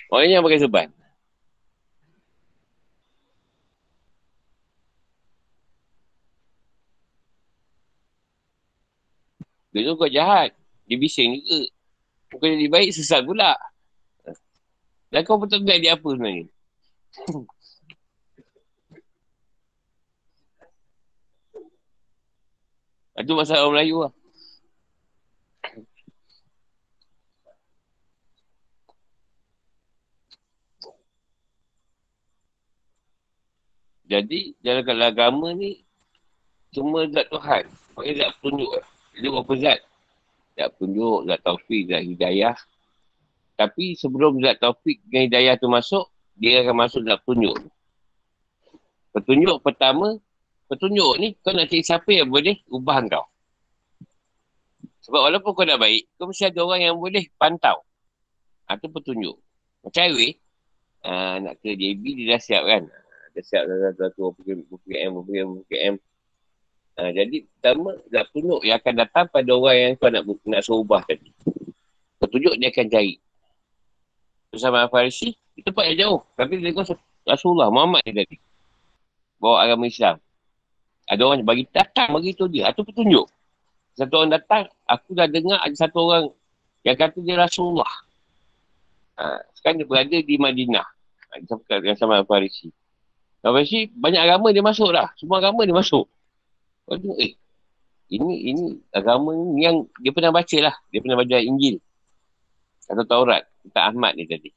Orang 0.09 0.33
yang 0.33 0.41
pakai 0.41 0.65
seban. 0.65 0.89
Dia 9.75 9.91
tu 9.91 9.99
kau 9.99 10.07
jahat. 10.07 10.55
Dia 10.87 10.95
bising 10.95 11.43
juga. 11.43 11.67
Bukan 12.31 12.47
jadi 12.55 12.71
baik, 12.71 12.95
sesat 12.95 13.27
pula. 13.27 13.59
Dan 15.11 15.27
kau 15.27 15.35
pun 15.35 15.51
tak 15.51 15.67
dia 15.67 15.99
apa 15.99 16.07
sebenarnya. 16.07 16.47
Itu 23.19 23.31
masalah 23.35 23.67
orang 23.67 23.83
Melayu 23.83 24.07
lah. 24.07 24.11
Jadi 34.05 34.53
dalam 34.61 34.85
agama 35.01 35.49
ni 35.51 35.83
cuma 36.71 37.07
zat 37.11 37.25
Tuhan. 37.31 37.63
Maksudnya 37.95 38.13
zat 38.19 38.31
petunjuk 38.39 38.71
lah. 38.71 38.94
Dia 39.19 39.29
berapa 39.31 39.53
zat? 39.59 39.79
Zat 40.55 40.67
petunjuk, 40.75 41.27
zat 41.27 41.39
taufik, 41.43 41.81
zat 41.91 42.03
hidayah. 42.03 42.55
Tapi 43.55 43.95
sebelum 43.95 44.39
zat 44.43 44.59
taufik 44.59 44.99
dan 45.07 45.27
hidayah 45.27 45.55
tu 45.55 45.67
masuk, 45.71 46.07
dia 46.35 46.63
akan 46.63 46.75
masuk 46.87 47.01
zat 47.07 47.19
petunjuk. 47.23 47.57
Petunjuk 49.15 49.57
pertama, 49.63 50.19
petunjuk 50.67 51.11
ni 51.23 51.35
kau 51.39 51.55
nak 51.55 51.71
cari 51.71 51.83
siapa 51.83 52.11
yang 52.11 52.27
boleh 52.27 52.59
ubah 52.67 52.99
kau. 53.07 53.25
Sebab 55.07 55.21
walaupun 55.31 55.51
kau 55.55 55.63
dah 55.63 55.79
baik, 55.79 56.09
kau 56.19 56.27
mesti 56.27 56.51
ada 56.51 56.59
orang 56.65 56.81
yang 56.83 56.97
boleh 56.99 57.23
pantau. 57.39 57.85
Itu 58.67 58.87
ha, 58.89 58.93
petunjuk. 58.93 59.35
Macam 59.85 60.03
uh, 61.05 61.35
nak 61.39 61.55
ke 61.61 61.77
JB, 61.77 62.03
dia 62.17 62.35
dah 62.35 62.41
siap 62.41 62.63
kan 62.65 62.83
dah 63.35 63.43
siap 63.43 63.63
dah 63.67 63.91
satu 63.99 64.31
berapa 64.31 64.39
km, 64.47 64.59
berapa 64.71 64.83
km, 64.87 65.13
berapa 65.27 65.63
km. 65.67 65.95
Ha, 66.95 67.11
jadi 67.11 67.43
pertama 67.43 67.91
nak 68.07 68.25
tunjuk 68.31 68.61
yang 68.63 68.79
akan 68.79 68.93
datang 68.95 69.25
pada 69.27 69.51
orang 69.51 69.75
yang 69.75 69.91
kau 69.99 70.07
nak, 70.07 70.23
nak 70.47 70.61
suruh 70.63 70.79
ubah 70.79 71.03
tadi. 71.03 71.27
Petunjuk 72.23 72.55
dia 72.55 72.71
akan 72.71 72.87
cari. 72.87 73.19
Bersama 74.47 74.87
Farisi, 74.87 75.35
itu 75.59 75.67
tempat 75.67 75.91
yang 75.91 75.97
jauh. 75.99 76.19
Tapi 76.39 76.63
dia 76.63 76.71
kata 76.71 76.95
Rasulullah 77.27 77.67
Muhammad 77.67 77.99
ni 78.07 78.15
tadi. 78.15 78.35
Bawa 79.43 79.67
agama 79.67 79.91
Islam. 79.91 80.15
Ada 81.11 81.21
orang 81.21 81.43
bagi 81.43 81.67
datang 81.67 82.15
bagi 82.15 82.31
tu 82.31 82.47
dia. 82.47 82.71
Itu 82.71 82.87
petunjuk. 82.87 83.27
Satu 83.99 84.23
orang 84.23 84.31
datang, 84.39 84.71
aku 84.87 85.11
dah 85.11 85.27
dengar 85.27 85.59
ada 85.59 85.75
satu 85.75 85.99
orang 85.99 86.31
yang 86.87 86.95
kata 86.95 87.19
dia 87.19 87.35
Rasulullah. 87.35 87.91
Ha, 89.19 89.43
sekarang 89.59 89.83
dia 89.83 89.87
berada 89.87 90.17
di 90.23 90.35
Madinah. 90.39 90.87
Ha, 90.87 91.79
dia 91.83 91.99
sama 91.99 92.23
Farisi. 92.23 92.71
Habis 93.43 93.91
banyak 93.93 94.21
agama 94.23 94.55
dia 94.55 94.63
masuk 94.63 94.95
dah. 94.95 95.11
Semua 95.19 95.43
agama 95.43 95.67
dia 95.67 95.75
masuk. 95.75 96.07
Kau 96.85 96.97
tengok, 97.01 97.17
eh. 97.21 97.33
Ini, 98.05 98.33
ini 98.53 98.63
agama 98.93 99.33
ni 99.33 99.65
yang 99.65 99.89
dia 99.97 100.13
pernah 100.13 100.29
baca 100.29 100.57
lah. 100.61 100.75
Dia 100.93 101.01
pernah 101.01 101.17
baca 101.17 101.35
Injil. 101.41 101.81
Atau 102.85 103.05
Taurat. 103.09 103.49
Tentang 103.65 103.85
Ahmad 103.89 104.13
ni 104.13 104.29
tadi. 104.29 104.53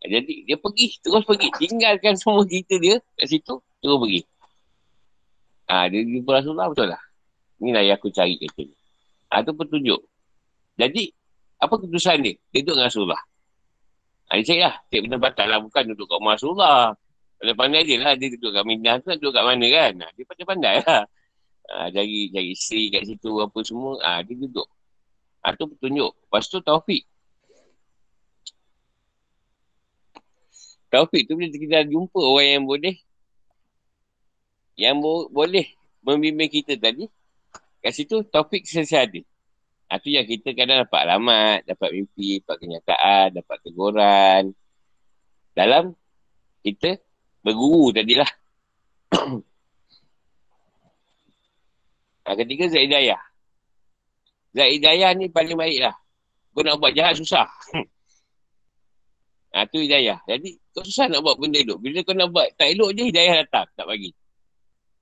Jadi 0.00 0.48
dia 0.48 0.56
pergi, 0.56 0.96
terus 1.04 1.28
pergi. 1.28 1.52
Tinggalkan 1.60 2.16
semua 2.20 2.48
cerita 2.48 2.80
dia 2.80 2.96
kat 3.20 3.28
situ, 3.28 3.60
terus 3.84 3.96
pergi. 4.00 4.20
Ha, 5.68 5.86
dia 5.92 6.00
jumpa 6.00 6.40
Rasulullah 6.40 6.72
betul 6.72 6.88
lah. 6.88 7.02
Inilah 7.60 7.82
yang 7.84 8.00
aku 8.00 8.08
cari 8.08 8.40
kata 8.40 8.64
ni. 8.64 8.74
Ha, 9.30 9.44
tu 9.44 9.52
petunjuk. 9.52 10.00
Jadi, 10.80 11.12
apa 11.60 11.76
keputusan 11.76 12.24
dia? 12.24 12.34
Dia 12.50 12.64
duduk 12.64 12.80
dengan 12.80 12.88
Rasulullah. 12.88 13.22
Ha, 14.32 14.40
dia 14.40 14.44
cakap 14.48 14.64
lah, 14.64 14.74
cik 14.88 15.00
benar 15.04 15.18
batal 15.20 15.46
lah. 15.46 15.58
Bukan 15.60 15.82
duduk 15.92 16.08
kat 16.08 16.18
Rasulullah. 16.24 16.96
Kalau 17.40 17.56
pandai 17.56 17.88
dia 17.88 17.96
lah, 17.96 18.12
dia 18.20 18.28
duduk 18.36 18.52
kat 18.52 18.64
Minah 18.68 19.00
tu, 19.00 19.08
duduk 19.16 19.32
kat 19.32 19.44
mana 19.48 19.66
kan? 19.72 19.92
Ha, 19.96 20.06
dia 20.12 20.24
pandai-pandai 20.28 20.74
lah. 20.84 21.02
Ha, 21.72 21.88
cari, 21.88 22.28
cari 22.28 22.50
isteri 22.52 22.92
kat 22.92 23.08
situ, 23.08 23.32
apa 23.40 23.58
semua. 23.64 23.96
Ha, 24.04 24.20
dia 24.20 24.36
duduk. 24.36 24.68
Ha, 25.40 25.56
tu 25.56 25.64
petunjuk. 25.72 26.12
Lepas 26.12 26.44
tu 26.52 26.60
Taufik. 26.60 27.08
Taufik 30.92 31.22
tu 31.24 31.32
bila 31.38 31.48
kita 31.48 31.86
jumpa 31.88 32.20
orang 32.20 32.48
yang 32.60 32.64
boleh 32.66 32.96
yang 34.74 34.96
bo- 34.98 35.30
boleh 35.30 35.70
membimbing 36.02 36.50
kita 36.50 36.74
tadi 36.74 37.06
kat 37.80 37.92
situ 37.94 38.20
Taufik 38.28 38.68
selesai 38.68 39.00
ada. 39.08 39.20
Ha, 39.88 39.96
tu 39.96 40.12
yang 40.12 40.28
kita 40.28 40.52
kadang 40.52 40.84
dapat 40.84 41.08
alamat, 41.08 41.64
dapat 41.64 41.88
mimpi, 41.96 42.44
dapat 42.44 42.56
kenyataan, 42.60 43.26
dapat 43.32 43.56
teguran. 43.64 44.42
Dalam 45.56 45.96
kita 46.60 47.00
berguru 47.44 47.92
tadilah. 47.92 48.30
Yang 52.30 52.46
ketiga, 52.46 52.64
Zaid 52.70 52.86
Hidayah. 52.86 53.18
Zaid 54.54 54.70
Hidayah 54.78 55.10
ni 55.18 55.26
paling 55.26 55.58
baik 55.58 55.82
lah. 55.82 55.98
Kau 56.54 56.62
nak 56.62 56.78
buat 56.78 56.94
jahat, 56.94 57.18
susah. 57.18 57.46
ha, 59.54 59.66
tu 59.66 59.82
Hidayah. 59.82 60.22
Jadi, 60.28 60.54
kau 60.70 60.86
susah 60.86 61.10
nak 61.10 61.26
buat 61.26 61.40
benda 61.40 61.58
elok. 61.58 61.82
Bila 61.82 61.98
kau 62.06 62.14
nak 62.14 62.30
buat 62.30 62.54
tak 62.54 62.70
elok 62.76 62.94
je, 62.94 63.02
Hidayah 63.10 63.42
datang. 63.42 63.66
Tak 63.74 63.86
bagi. 63.88 64.14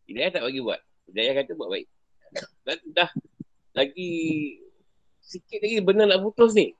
Hidayah 0.09 0.31
tak 0.33 0.43
bagi 0.49 0.61
buat. 0.65 0.81
Hidayah 1.13 1.33
kata 1.43 1.53
buat 1.53 1.69
baik. 1.69 1.87
Dah, 2.65 2.77
dah 2.93 3.11
lagi 3.73 4.13
sikit 5.25 5.65
lagi 5.65 5.81
benar 5.85 6.09
nak 6.09 6.21
putus 6.25 6.57
ni. 6.57 6.73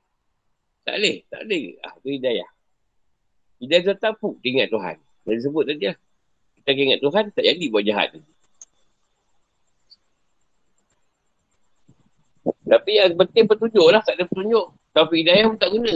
Tak 0.85 0.97
boleh. 0.97 1.17
Tak 1.29 1.41
boleh. 1.45 1.63
Ah, 1.85 1.93
tu 2.01 2.09
Hidayah. 2.09 2.49
Hidayah 3.59 3.83
datang 3.93 4.15
pun, 4.17 4.39
ingat 4.41 4.73
Tuhan. 4.73 4.97
Saya 5.25 5.37
sebut 5.43 5.63
tadi 5.67 5.89
lah. 5.89 5.97
Kita 6.59 6.69
ingat 6.75 6.99
Tuhan, 7.01 7.23
tak 7.33 7.43
jadi 7.43 7.65
buat 7.71 7.83
jahat. 7.87 8.19
Tapi 12.69 12.91
yang 12.93 13.17
penting 13.17 13.45
petunjuk 13.49 13.87
lah. 13.89 14.01
Tak 14.05 14.15
ada 14.17 14.25
petunjuk. 14.29 14.65
Tapi 14.93 15.13
hidayah 15.25 15.49
pun 15.49 15.57
tak 15.57 15.71
guna. 15.73 15.93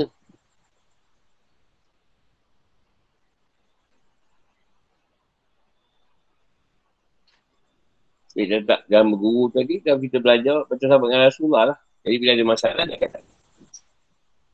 Kita 8.34 8.66
tak 8.66 8.90
dalam 8.90 9.14
guru 9.14 9.54
tadi, 9.54 9.78
kalau 9.86 10.02
kita 10.02 10.18
belajar 10.18 10.66
macam 10.66 10.88
sama 10.90 11.06
dengan 11.06 11.22
Rasulullah 11.30 11.64
lah. 11.70 11.78
Jadi 12.02 12.16
bila 12.18 12.32
ada 12.34 12.46
masalah, 12.50 12.84
dia 12.90 12.98
kata. 12.98 13.20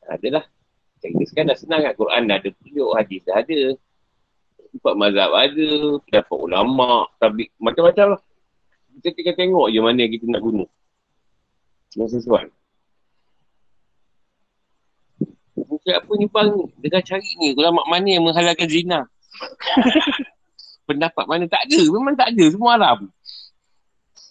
Adalah. 0.04 0.44
Kita 1.00 1.24
sekarang 1.24 1.48
dah 1.48 1.56
senang 1.56 1.80
kan. 1.88 1.92
Quran 1.96 2.28
dah 2.28 2.36
ada 2.36 2.48
petunjuk, 2.52 2.90
hadis 2.92 3.20
dah 3.24 3.40
ada. 3.40 3.60
Empat 4.80 4.94
mazhab 4.96 5.30
ada, 5.36 5.70
pendapat 6.08 6.38
ulama, 6.40 7.04
tabik, 7.20 7.52
macam-macam 7.60 8.16
lah. 8.16 8.20
Kita 8.96 9.12
tinggal 9.12 9.36
tengok 9.36 9.66
je 9.68 9.80
mana 9.84 9.98
yang 10.00 10.12
kita 10.16 10.24
nak 10.32 10.40
guna. 10.40 10.64
Yang 12.00 12.20
sesuai. 12.20 12.48
Siapa 15.84 16.10
ni 16.16 16.26
bang? 16.28 16.52
Dia 16.80 17.00
cari 17.04 17.30
ni. 17.40 17.52
Ulama 17.56 17.84
mana 17.88 18.08
yang 18.08 18.24
menghalalkan 18.24 18.68
zina? 18.68 19.04
Pendapat 20.88 21.24
mana 21.28 21.44
tak 21.44 21.64
ada. 21.68 21.80
Memang 21.88 22.16
tak 22.16 22.32
ada. 22.32 22.44
Semua 22.48 22.76
haram. 22.76 23.08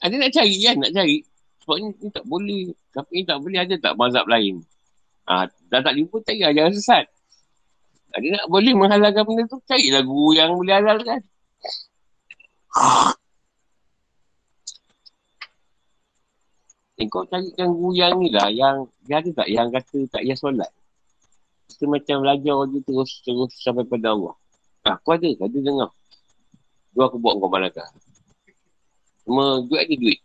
Ada 0.02 0.16
nak 0.18 0.32
cari 0.34 0.56
kan? 0.66 0.76
Nak 0.82 0.92
cari. 0.98 1.18
Sebab 1.62 1.76
ni, 1.78 1.88
ni 2.02 2.10
tak 2.10 2.26
boleh. 2.26 2.66
Tapi 2.94 3.12
ni 3.22 3.26
tak 3.26 3.38
boleh. 3.42 3.60
Ada 3.62 3.76
tak 3.78 3.94
mazhab 3.98 4.26
lain? 4.26 4.66
Ha, 5.30 5.46
dah 5.70 5.82
tak 5.86 5.94
jumpa, 5.94 6.26
cari 6.26 6.42
ajaran 6.42 6.74
sesat. 6.74 7.06
Ada 8.10 8.26
nak 8.26 8.46
boleh 8.50 8.74
menghalalkan 8.74 9.24
benda 9.26 9.44
tu, 9.46 9.62
carilah 9.70 10.02
guru 10.02 10.34
yang 10.34 10.58
boleh 10.58 10.74
halalkan. 10.74 11.22
Eh, 17.00 17.08
kau 17.08 17.24
carikan 17.30 17.70
guru 17.72 17.96
yang 17.96 18.18
ni 18.18 18.28
lah, 18.34 18.50
yang 18.52 18.90
dia 19.06 19.22
ada 19.22 19.30
tak 19.32 19.48
yang 19.48 19.70
kata 19.72 19.98
tak 20.10 20.26
payah 20.26 20.36
solat. 20.36 20.72
Kita 21.70 21.86
macam 21.86 22.26
belajar 22.26 22.58
je 22.74 22.80
terus, 22.84 23.12
terus 23.22 23.52
sampai 23.62 23.86
pada 23.86 24.12
Allah. 24.12 24.36
Ha, 24.84 24.98
aku 24.98 25.16
ada, 25.16 25.30
ada 25.30 25.58
dengar. 25.62 25.90
Dua 26.92 27.08
aku 27.08 27.22
buat 27.22 27.38
kau 27.38 27.48
malakah. 27.48 27.88
Cuma 29.24 29.62
duit 29.64 29.86
ada 29.86 29.96
duit. 29.96 30.20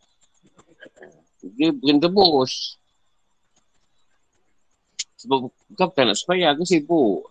Dia 1.55 1.69
berentebus. 1.77 2.81
Sebab 5.21 5.53
kau 5.77 5.89
tak 5.93 6.09
nak 6.09 6.17
supaya 6.17 6.57
aku 6.57 6.65
sibuk. 6.65 7.29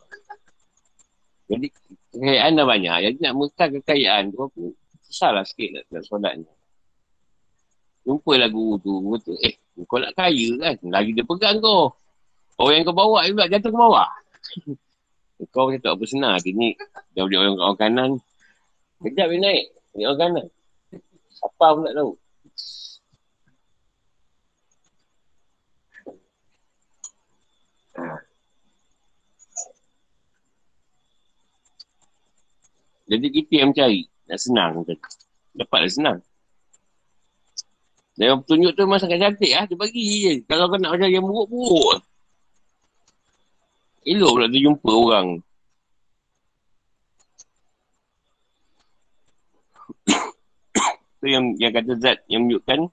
Jadi 1.54 1.68
kekayaan 2.10 2.52
dah 2.58 2.66
banyak. 2.66 2.98
Jadi 3.06 3.18
nak 3.22 3.34
mekar 3.38 3.68
kekayaan 3.70 4.34
tu 4.34 4.42
aku 4.42 4.74
susah 5.06 5.30
lah 5.38 5.46
sikit 5.46 5.70
nak, 5.78 5.84
nak 5.94 6.04
solat 6.10 6.34
ni. 6.42 6.50
Jumpa 8.04 8.34
lah 8.42 8.50
guru 8.50 8.82
tu. 8.82 8.92
Guru 8.98 9.18
tu 9.22 9.34
eh 9.38 9.54
kau 9.86 10.02
nak 10.02 10.18
kaya 10.18 10.50
kan. 10.58 10.76
Lagi 10.90 11.14
dia 11.14 11.22
pegang 11.22 11.62
kau. 11.62 11.94
Orang 12.58 12.82
yang 12.82 12.86
kau 12.90 12.98
bawa 12.98 13.26
juga 13.30 13.46
jatuh 13.46 13.70
ke 13.70 13.78
bawah. 13.78 14.10
kau 15.54 15.70
macam 15.70 15.82
tak 15.82 16.10
senang. 16.10 16.42
Dia 16.42 16.52
ni 16.58 16.74
dah 17.14 17.22
boleh 17.30 17.38
orang, 17.38 17.56
orang 17.62 17.78
kanan. 17.78 18.12
Kejap 19.06 19.30
dia 19.30 19.38
naik. 19.38 19.64
Ni 19.94 20.02
orang 20.10 20.20
kanan. 20.22 20.46
Siapa 21.34 21.66
pun 21.78 21.86
tak 21.86 21.96
tahu. 21.98 22.12
Jadi 33.08 33.28
kita 33.32 33.54
yang 33.64 33.70
mencari. 33.76 34.08
Nak 34.28 34.40
senang. 34.40 34.72
Dapatlah 35.54 35.92
senang. 35.92 36.20
Dan 38.14 38.26
yang 38.30 38.40
petunjuk 38.46 38.78
tu 38.78 38.86
memang 38.86 39.02
sangat 39.02 39.20
cantik 39.20 39.52
lah. 39.52 39.66
Dia 39.66 39.78
bagi 39.78 40.04
je. 40.22 40.34
Kalau 40.46 40.70
kau 40.70 40.78
nak 40.78 40.94
macam 40.94 41.10
yang 41.10 41.26
buruk-buruk. 41.26 42.06
Elok 44.04 44.32
pula 44.36 44.52
tu 44.52 44.60
jumpa 44.60 44.92
orang. 44.92 45.28
tu 51.24 51.26
yang 51.32 51.56
yang 51.56 51.72
kata 51.72 51.96
zat 52.04 52.20
yang 52.28 52.44
menunjukkan 52.46 52.92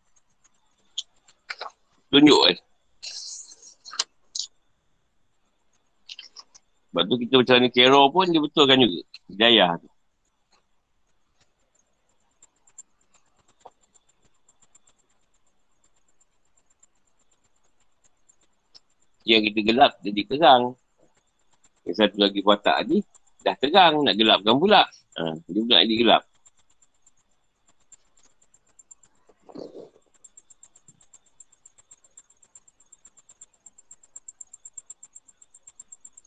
tunjuk 2.14 2.42
eh. 2.54 2.58
Sebab 6.90 7.06
tu 7.06 7.14
kita 7.22 7.34
macam 7.38 7.56
ni 7.62 7.70
kero 7.70 8.10
pun 8.10 8.26
dia 8.30 8.42
betulkan 8.42 8.82
juga. 8.82 9.02
Hidayah 9.30 9.78
tu. 9.78 9.90
Yang 19.30 19.44
kita 19.46 19.60
gelap 19.62 19.92
jadi 20.02 20.20
terang. 20.26 20.74
Yang 21.86 21.96
satu 22.02 22.16
lagi 22.18 22.40
watak 22.42 22.76
ni 22.90 22.98
dah 23.40 23.56
terang 23.56 24.04
nak 24.04 24.14
gelapkan 24.18 24.54
pula. 24.58 24.82
Ha, 25.16 25.22
dia 25.46 25.60
pula 25.62 25.78
jadi 25.82 25.96
gelap. 25.96 26.22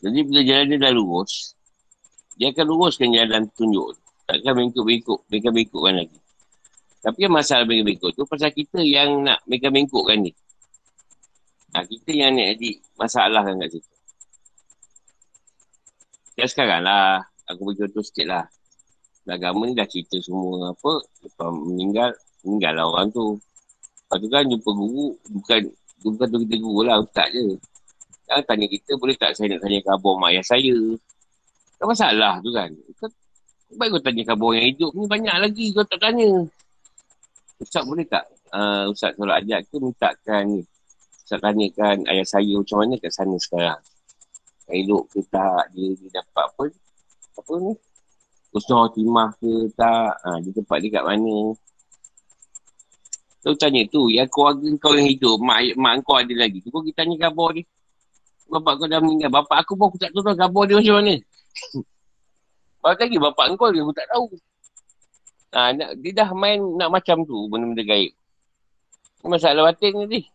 Jadi 0.03 0.19
bila 0.27 0.41
jalan 0.43 0.65
dia 0.67 0.79
dah 0.83 0.91
lurus, 0.91 1.55
dia 2.35 2.51
akan 2.51 2.65
luruskan 2.67 3.15
jalan 3.15 3.47
tunjuk. 3.55 3.95
Takkan 4.27 4.51
mengikut-mengikut, 4.59 5.19
mereka 5.31 5.47
mengikutkan 5.55 5.93
lagi. 6.03 6.19
Tapi 7.03 7.19
yang 7.23 7.35
masalah 7.35 7.63
mereka 7.63 7.83
mengikut 7.87 8.11
tu 8.15 8.23
pasal 8.27 8.51
kita 8.51 8.79
yang 8.83 9.23
nak 9.23 9.39
mereka 9.47 9.71
mengikutkan 9.71 10.27
ni. 10.27 10.31
Ha, 11.73 11.81
kita 11.81 12.11
yang 12.13 12.37
ni 12.37 12.53
jadi 12.53 12.69
masalah 13.01 13.41
kan 13.41 13.57
kat 13.57 13.69
situ. 13.73 13.91
Ya 16.37 16.45
sekarang 16.45 16.85
lah, 16.85 17.25
aku 17.49 17.73
bagi 17.73 17.81
contoh 17.81 18.05
sikit 18.05 18.29
lah. 18.29 18.45
Agama 19.25 19.65
ni 19.65 19.73
dah 19.73 19.87
cerita 19.89 20.21
semua 20.21 20.69
apa, 20.69 21.01
lepas 21.25 21.49
meninggal, 21.49 22.13
meninggal 22.45 22.73
lah 22.77 22.85
orang 22.93 23.07
tu. 23.09 23.41
Lepas 24.05 24.17
tu 24.21 24.27
kan 24.29 24.43
jumpa 24.45 24.69
guru, 24.69 25.17
bukan 25.33 25.59
bukan 26.05 26.27
tu 26.29 26.37
kita 26.45 26.55
guru 26.61 26.79
lah, 26.85 27.01
ustaz 27.01 27.33
je. 27.33 27.57
Jangan 28.29 28.43
tanya 28.45 28.65
kita, 28.69 28.91
boleh 28.97 29.15
tak 29.17 29.33
saya 29.33 29.57
nak 29.57 29.61
tanya 29.65 29.79
khabar 29.81 30.13
mak 30.21 30.29
ayah 30.29 30.45
saya? 30.45 30.77
Kan 31.81 31.85
masalah 31.89 32.33
tu 32.45 32.49
kan. 32.53 32.69
Kau, 33.01 33.09
baik 33.81 33.89
kau 33.97 34.01
tanya 34.05 34.21
khabar 34.29 34.49
yang 34.53 34.65
hidup 34.69 34.91
ni 34.93 35.05
banyak 35.09 35.35
lagi 35.41 35.65
kau 35.73 35.85
tak 35.89 35.97
tanya. 35.97 36.29
Ustaz 37.57 37.81
boleh 37.81 38.05
tak? 38.05 38.29
Uh, 38.53 38.93
ustaz 38.93 39.17
solat 39.17 39.41
ajak 39.41 39.65
ke 39.65 39.81
mintakan 39.81 40.41
ni 40.45 40.61
tanyakan 41.39 42.03
ayah 42.09 42.27
saya 42.27 42.53
macam 42.57 42.77
mana 42.83 42.95
kat 42.99 43.11
sana 43.13 43.35
sekarang. 43.39 43.81
Elok 44.67 45.11
ke 45.11 45.19
tak, 45.27 45.71
dia, 45.75 45.93
dia 45.97 46.09
dapat 46.23 46.45
apa, 46.49 46.65
apa 47.39 47.53
ni, 47.61 47.73
Usnah 48.53 48.85
timah 48.93 49.33
ke 49.41 49.69
tak, 49.73 50.13
ha, 50.13 50.37
dia 50.37 50.51
tempat 50.53 50.77
dia 50.77 50.93
kat 50.93 51.03
mana. 51.09 51.57
Tu 53.43 53.51
tanya 53.59 53.81
tu, 53.89 54.07
yang 54.13 54.29
keluarga 54.29 54.69
kau 54.77 54.93
yang 54.93 55.09
hidup, 55.09 55.41
mak, 55.41 55.73
mak 55.75 56.05
kau 56.05 56.21
ada 56.21 56.31
lagi. 56.37 56.61
Kau 56.69 56.85
kita 56.85 57.03
tanya 57.03 57.27
khabar 57.27 57.57
dia. 57.57 57.65
Bapak 58.47 58.73
kau 58.79 58.87
dah 58.87 59.01
meninggal. 59.01 59.33
Bapak 59.33 59.65
aku 59.65 59.73
pun 59.73 59.91
aku 59.91 59.97
tak 59.99 60.13
tahu 60.13 60.23
khabar 60.31 60.63
dia 60.69 60.77
macam 60.79 60.95
mana. 61.01 61.15
Bapak 62.83 62.99
lagi 63.07 63.15
bapak 63.15 63.45
kau 63.55 63.71
dia 63.71 63.79
aku 63.79 63.95
tak 63.95 64.07
tahu. 64.11 64.25
Ha, 65.53 65.59
nak, 65.71 65.89
dia 66.03 66.11
dah 66.17 66.29
main 66.35 66.59
nak 66.59 66.89
macam 66.91 67.23
tu, 67.23 67.47
benda-benda 67.47 67.83
gaib. 67.85 68.11
Masalah 69.23 69.71
batin 69.71 70.03
ni. 70.03 70.27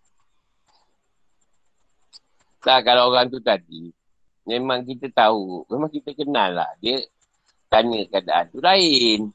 Tak, 2.58 2.78
kalau 2.82 3.14
orang 3.14 3.30
tu 3.30 3.38
tadi, 3.38 3.94
memang 4.48 4.82
kita 4.82 5.08
tahu, 5.14 5.62
memang 5.70 5.90
kita 5.92 6.10
kenal 6.12 6.58
lah. 6.58 6.70
Dia 6.82 7.00
tanya 7.70 8.02
keadaan 8.10 8.44
tu 8.50 8.58
lain. 8.58 9.30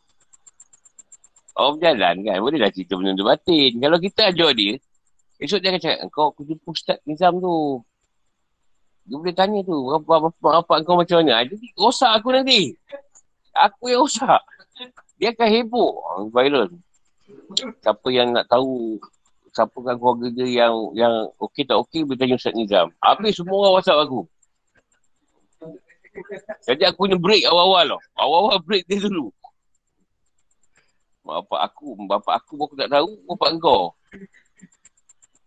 Orang 1.54 1.78
berjalan 1.78 2.16
kan, 2.26 2.38
bolehlah 2.42 2.74
cerita 2.74 2.98
benda 2.98 3.14
tu 3.14 3.24
batin. 3.24 3.72
Kalau 3.78 3.98
kita 4.02 4.34
ajar 4.34 4.52
dia, 4.58 4.74
esok 5.38 5.60
dia 5.62 5.70
akan 5.70 5.82
cakap, 5.82 6.00
kau 6.10 6.34
aku 6.34 6.42
jumpa 6.50 6.68
Ustaz 6.74 6.98
Nizam 7.06 7.38
tu. 7.38 7.80
Dia 9.06 9.16
boleh 9.20 9.36
tanya 9.36 9.60
tu, 9.62 9.78
apa 9.94 10.74
kau 10.82 10.98
macam 10.98 11.22
mana? 11.22 11.44
Jadi 11.46 11.76
rosak 11.78 12.12
aku 12.18 12.34
nanti. 12.34 12.74
Aku 13.54 13.92
yang 13.92 14.02
rosak. 14.02 14.42
Dia 15.22 15.30
akan 15.30 15.48
heboh 15.48 15.92
viral. 16.34 16.74
Siapa 17.86 18.08
yang 18.10 18.34
nak 18.34 18.50
tahu 18.50 18.98
siapa 19.54 19.78
kan 19.86 19.96
keluarga 20.02 20.28
dia 20.34 20.66
yang 20.66 20.74
yang 20.98 21.14
okey 21.38 21.64
tak 21.64 21.78
okey 21.86 22.02
boleh 22.02 22.18
tanya 22.18 22.36
Ustaz 22.42 22.58
Nizam. 22.58 22.90
Habis 22.98 23.38
semua 23.38 23.56
orang 23.62 23.74
WhatsApp 23.80 24.02
aku. 24.10 24.26
Jadi 26.66 26.84
aku 26.86 27.06
punya 27.06 27.18
break 27.18 27.46
awal-awal 27.46 27.98
tau. 27.98 28.02
Awal-awal 28.18 28.58
break 28.66 28.84
dia 28.90 29.02
dulu. 29.02 29.30
Bapak 31.24 31.72
aku, 31.72 31.96
bapak 32.04 32.34
aku 32.36 32.52
pun 32.60 32.66
aku 32.68 32.76
tak 32.76 32.92
tahu, 32.92 33.10
bapak 33.30 33.50
kau. 33.64 33.96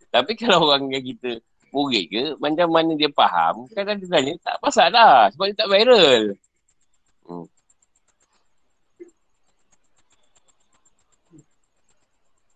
Tapi 0.09 0.33
kalau 0.41 0.73
orang 0.73 0.89
yang 0.89 1.05
kita 1.05 1.37
murid 1.69 2.09
ke, 2.09 2.25
macam 2.41 2.73
mana 2.73 2.97
dia 2.97 3.13
faham, 3.13 3.69
kan 3.77 4.01
dia 4.01 4.09
tanya, 4.09 4.33
tak 4.41 4.57
pasal 4.65 4.89
lah. 4.89 5.29
Sebab 5.37 5.53
dia 5.53 5.59
tak 5.61 5.69
viral. 5.69 6.23
Hmm. 7.29 7.47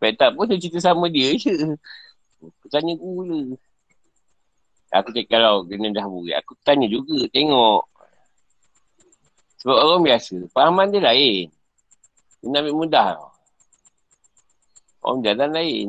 Baik 0.01 0.17
tak 0.17 0.33
pun 0.33 0.49
cerita 0.57 0.81
sama 0.81 1.13
dia 1.13 1.37
je. 1.37 1.53
Tanya 2.73 2.97
guru. 2.97 3.53
Aku 4.91 5.15
cakap 5.15 5.39
kalau 5.39 5.63
kena 5.69 5.93
dah 5.95 6.03
murid, 6.09 6.35
aku 6.35 6.59
tanya 6.67 6.91
juga, 6.91 7.23
tengok. 7.31 7.87
Sebab 9.63 9.77
orang 9.77 10.03
biasa, 10.03 10.35
fahaman 10.51 10.91
dia 10.91 11.05
lain. 11.05 11.47
Dia 12.41 12.49
nak 12.49 12.61
ambil 12.65 12.75
mudah. 12.75 13.09
Orang 15.05 15.21
jalan 15.23 15.51
lain. 15.53 15.89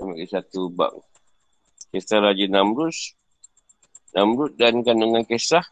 Ambil 0.00 0.26
satu 0.26 0.72
bab. 0.72 0.96
Kisah 1.92 2.18
Raja 2.18 2.50
Namrus. 2.50 3.14
Namrud 4.16 4.58
dan 4.58 4.82
kandungan 4.82 5.22
kisah 5.22 5.62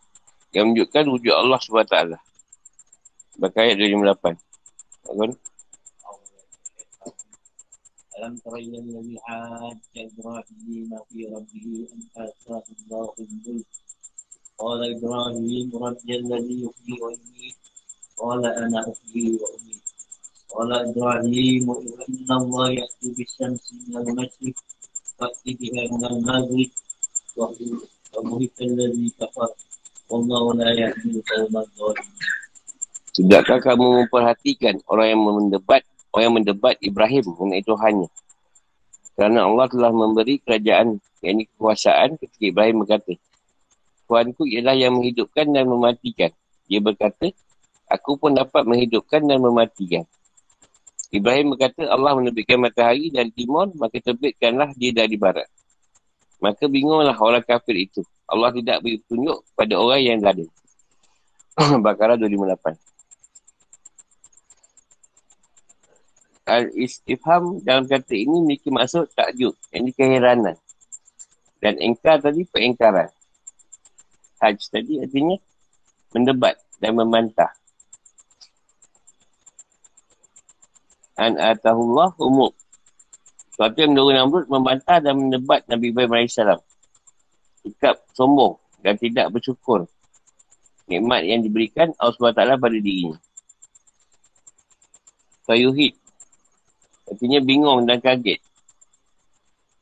yang 0.55 0.71
menunjukkan 0.71 1.05
wujud 1.11 1.33
Allah 1.33 1.59
SWT. 1.59 1.95
Bakai 3.37 3.73
ayat 3.73 3.77
28. 3.79 4.37
Apa 5.07 5.23
ألم 8.17 8.37
تر 8.37 8.55
إلى 8.55 8.77
الذي 8.79 9.19
حاج 9.21 9.77
إبراهيم 9.97 10.89
في 11.09 11.25
ربه 11.25 11.87
أن 11.93 12.01
آتاه 12.17 12.63
الله 12.73 13.13
الملك 13.19 13.65
قال 14.57 14.79
إبراهيم 14.97 15.69
ربي 15.75 16.15
الذي 16.15 16.55
يحيي 16.65 17.01
ويميت 17.01 17.55
قال 18.17 18.45
أنا 18.45 18.79
أحيي 18.81 19.37
وأميت 19.41 19.85
قال 20.49 20.69
إبراهيم 20.73 21.71
إن 22.09 22.29
الله 22.31 22.71
يأتي 22.71 23.07
بالشمس 23.17 23.73
من 23.73 23.97
المشرق 23.97 24.57
فأتي 25.17 25.53
بها 25.53 25.83
من 25.93 26.05
المغرب 26.05 26.69
وبهت 27.37 28.61
الذي 28.61 29.13
كفر 29.19 29.49
Allah. 30.12 31.96
Tidakkah 33.12 33.58
kamu 33.60 34.04
memperhatikan 34.04 34.80
orang 34.88 35.12
yang 35.12 35.20
mendebat 35.20 35.82
orang 36.12 36.24
yang 36.28 36.36
mendebat 36.40 36.76
Ibrahim 36.80 37.24
mengenai 37.36 37.64
Tuhannya? 37.64 38.08
Kerana 39.12 39.44
Allah 39.44 39.66
telah 39.68 39.92
memberi 39.92 40.40
kerajaan, 40.40 40.96
yakni 41.20 41.44
kekuasaan 41.52 42.16
ketika 42.16 42.44
Ibrahim 42.48 42.84
berkata, 42.84 43.12
Tuhanku 44.08 44.48
ialah 44.48 44.76
yang 44.76 44.96
menghidupkan 44.96 45.52
dan 45.52 45.68
mematikan. 45.68 46.32
Dia 46.68 46.80
berkata, 46.80 47.28
aku 47.88 48.16
pun 48.16 48.32
dapat 48.32 48.64
menghidupkan 48.64 49.20
dan 49.24 49.40
mematikan. 49.40 50.04
Ibrahim 51.12 51.52
berkata, 51.52 51.84
Allah 51.92 52.16
menerbitkan 52.16 52.56
matahari 52.56 53.12
dan 53.12 53.28
timur, 53.28 53.68
maka 53.76 54.00
terbitkanlah 54.00 54.72
dia 54.72 54.96
dari 54.96 55.20
barat. 55.20 55.44
Maka 56.40 56.64
bingunglah 56.64 57.12
orang 57.20 57.44
kafir 57.44 57.76
itu. 57.76 58.00
Allah 58.32 58.48
tidak 58.56 58.80
beri 58.80 58.96
tunjuk 59.04 59.44
pada 59.52 59.76
orang 59.76 60.00
yang 60.00 60.16
gaduh. 60.16 60.48
Bakara 61.84 62.16
258. 62.16 62.80
Al-istifham 66.42 67.60
dalam 67.60 67.84
kata 67.84 68.16
ini 68.16 68.32
memiliki 68.40 68.72
maksud 68.72 69.12
takjub. 69.12 69.52
Yang 69.68 69.80
ini 69.84 69.90
keheranan. 69.92 70.56
Dan 71.60 71.76
engkar 71.78 72.18
tadi 72.18 72.48
pengingkaran. 72.48 73.12
Haj 74.42 74.58
tadi 74.72 74.98
artinya 74.98 75.38
mendebat 76.10 76.58
dan 76.82 76.98
membantah. 76.98 77.52
An 81.14 81.38
atahullah 81.38 82.16
umum. 82.18 82.50
Suatu 83.54 83.78
yang 83.78 83.94
mendorong 83.94 84.16
Namrud 84.16 84.46
membantah 84.48 84.98
dan 84.98 85.14
mendebat 85.14 85.62
Nabi 85.68 85.92
Ibrahim 85.92 86.26
AS. 86.26 86.40
Sikap 87.62 88.02
sombong 88.14 88.58
dan 88.82 88.98
tidak 88.98 89.30
bersyukur. 89.30 89.86
Nikmat 90.90 91.22
yang 91.24 91.40
diberikan 91.46 91.94
Allah 91.96 92.14
SWT 92.14 92.58
pada 92.58 92.76
dirinya. 92.78 93.18
Fayuhid 95.46 96.02
Artinya 97.12 97.38
bingung 97.42 97.84
dan 97.84 97.98
kaget. 97.98 98.40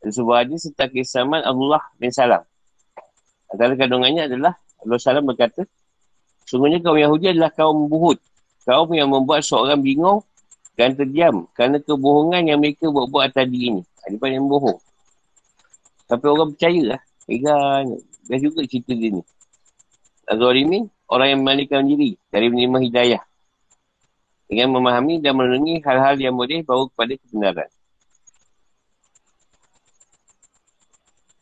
Dan 0.00 0.10
sebuah 0.10 0.44
hadis 0.44 0.66
serta 0.66 0.88
kisaman 0.88 1.44
Allah 1.44 1.82
bin 2.00 2.08
Salam. 2.08 2.42
Antara 3.52 3.76
kandungannya 3.76 4.26
adalah 4.26 4.56
Allah 4.80 4.98
Salam 4.98 5.28
berkata, 5.28 5.62
Sungguhnya 6.48 6.82
kaum 6.82 6.98
Yahudi 6.98 7.30
adalah 7.30 7.54
kaum 7.54 7.86
buhut. 7.86 8.18
Kaum 8.66 8.90
yang 8.90 9.12
membuat 9.12 9.46
seorang 9.46 9.78
bingung 9.78 10.26
dan 10.74 10.98
terdiam 10.98 11.46
kerana 11.54 11.78
kebohongan 11.78 12.42
yang 12.50 12.58
mereka 12.58 12.90
buat-buat 12.90 13.30
atas 13.30 13.46
diri 13.46 13.78
ini. 13.78 13.82
Yang 14.10 14.46
bohong. 14.48 14.78
Tapi 16.10 16.24
orang 16.26 16.50
percaya 16.56 16.82
lah. 16.96 17.00
Heran. 17.30 17.94
Dah 18.26 18.38
juga 18.42 18.66
cerita 18.66 18.90
dia 18.94 19.14
ni. 19.14 19.22
Azorimin, 20.26 20.90
orang 21.10 21.34
yang 21.34 21.40
memalikan 21.42 21.82
diri 21.86 22.14
dari 22.30 22.46
menerima 22.50 22.78
hidayah 22.86 23.22
dengan 24.50 24.74
memahami 24.74 25.22
dan 25.22 25.38
merenungi 25.38 25.78
hal-hal 25.86 26.18
yang 26.18 26.34
boleh 26.34 26.66
bawa 26.66 26.90
kepada 26.90 27.14
kebenaran. 27.22 27.70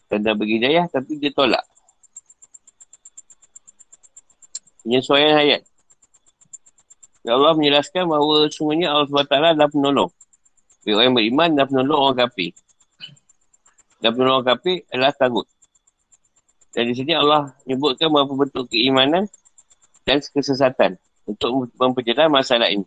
Dan 0.09 0.25
dah 0.25 0.37
bagi 0.37 0.57
daya 0.61 0.85
tapi 0.89 1.17
dia 1.17 1.33
tolak. 1.33 1.65
Penyesuaian 4.85 5.37
ayat. 5.37 5.63
Ya 7.29 7.37
Allah 7.37 7.53
menjelaskan 7.53 8.09
bahawa 8.09 8.49
semuanya 8.49 8.93
Allah 8.93 9.05
SWT 9.05 9.37
adalah 9.37 9.69
penolong. 9.69 10.09
Bagi 10.81 10.93
orang 10.97 11.07
yang 11.13 11.17
beriman 11.17 11.51
dan 11.57 11.65
penolong 11.69 12.01
orang 12.01 12.19
kafir. 12.25 12.57
Dan 14.01 14.17
penolong 14.17 14.41
orang 14.41 14.49
kafir 14.57 14.77
adalah 14.89 15.13
tagut. 15.13 15.45
Dan 16.77 16.93
di 16.93 16.95
sini 16.95 17.13
Allah 17.17 17.53
menyebutkan 17.65 18.13
beberapa 18.13 18.35
bentuk 18.45 18.69
keimanan 18.69 19.25
dan 20.05 20.21
kesesatan 20.21 21.01
untuk 21.25 21.73
memperjelas 21.77 22.29
masalah 22.29 22.69
ini 22.69 22.85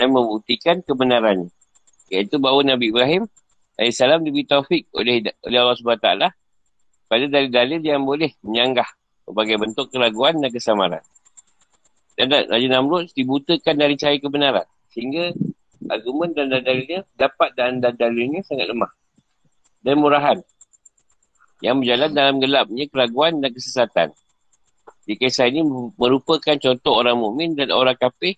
dan 0.00 0.12
membuktikan 0.12 0.80
kebenarannya. 0.84 1.52
Iaitu 2.08 2.40
bahawa 2.40 2.64
Nabi 2.64 2.90
Ibrahim 2.90 3.28
AS 3.80 4.00
diberi 4.00 4.44
taufik 4.44 4.92
oleh, 4.92 5.24
oleh 5.44 5.58
Allah 5.60 5.76
SWT 5.76 6.08
pada 7.08 7.24
dalil-dalil 7.26 7.80
yang 7.80 8.04
boleh 8.04 8.36
menyanggah 8.44 8.86
berbagai 9.24 9.56
bentuk 9.56 9.86
keraguan 9.88 10.36
dan 10.38 10.50
kesamaran. 10.52 11.02
Dan 12.18 12.28
Raja 12.28 12.68
Namrud 12.68 13.08
dibutakan 13.16 13.80
dari 13.80 13.96
cahaya 13.96 14.20
kebenaran. 14.20 14.66
Sehingga 14.92 15.32
argumen 15.88 16.36
dan 16.36 16.52
dalilnya 16.52 17.08
dapat 17.16 17.56
dan 17.56 17.80
dalilnya 17.80 18.44
sangat 18.44 18.68
lemah. 18.68 18.92
Dan 19.80 20.04
murahan. 20.04 20.36
Yang 21.60 21.76
berjalan 21.84 22.10
dalam 22.16 22.34
gelapnya 22.40 22.84
keraguan 22.88 23.44
dan 23.44 23.50
kesesatan. 23.52 24.08
Di 25.04 25.16
kisah 25.16 25.48
ini 25.48 25.64
merupakan 25.96 26.56
contoh 26.56 26.94
orang 26.96 27.16
mukmin 27.20 27.52
dan 27.56 27.72
orang 27.72 27.96
kafir 27.96 28.36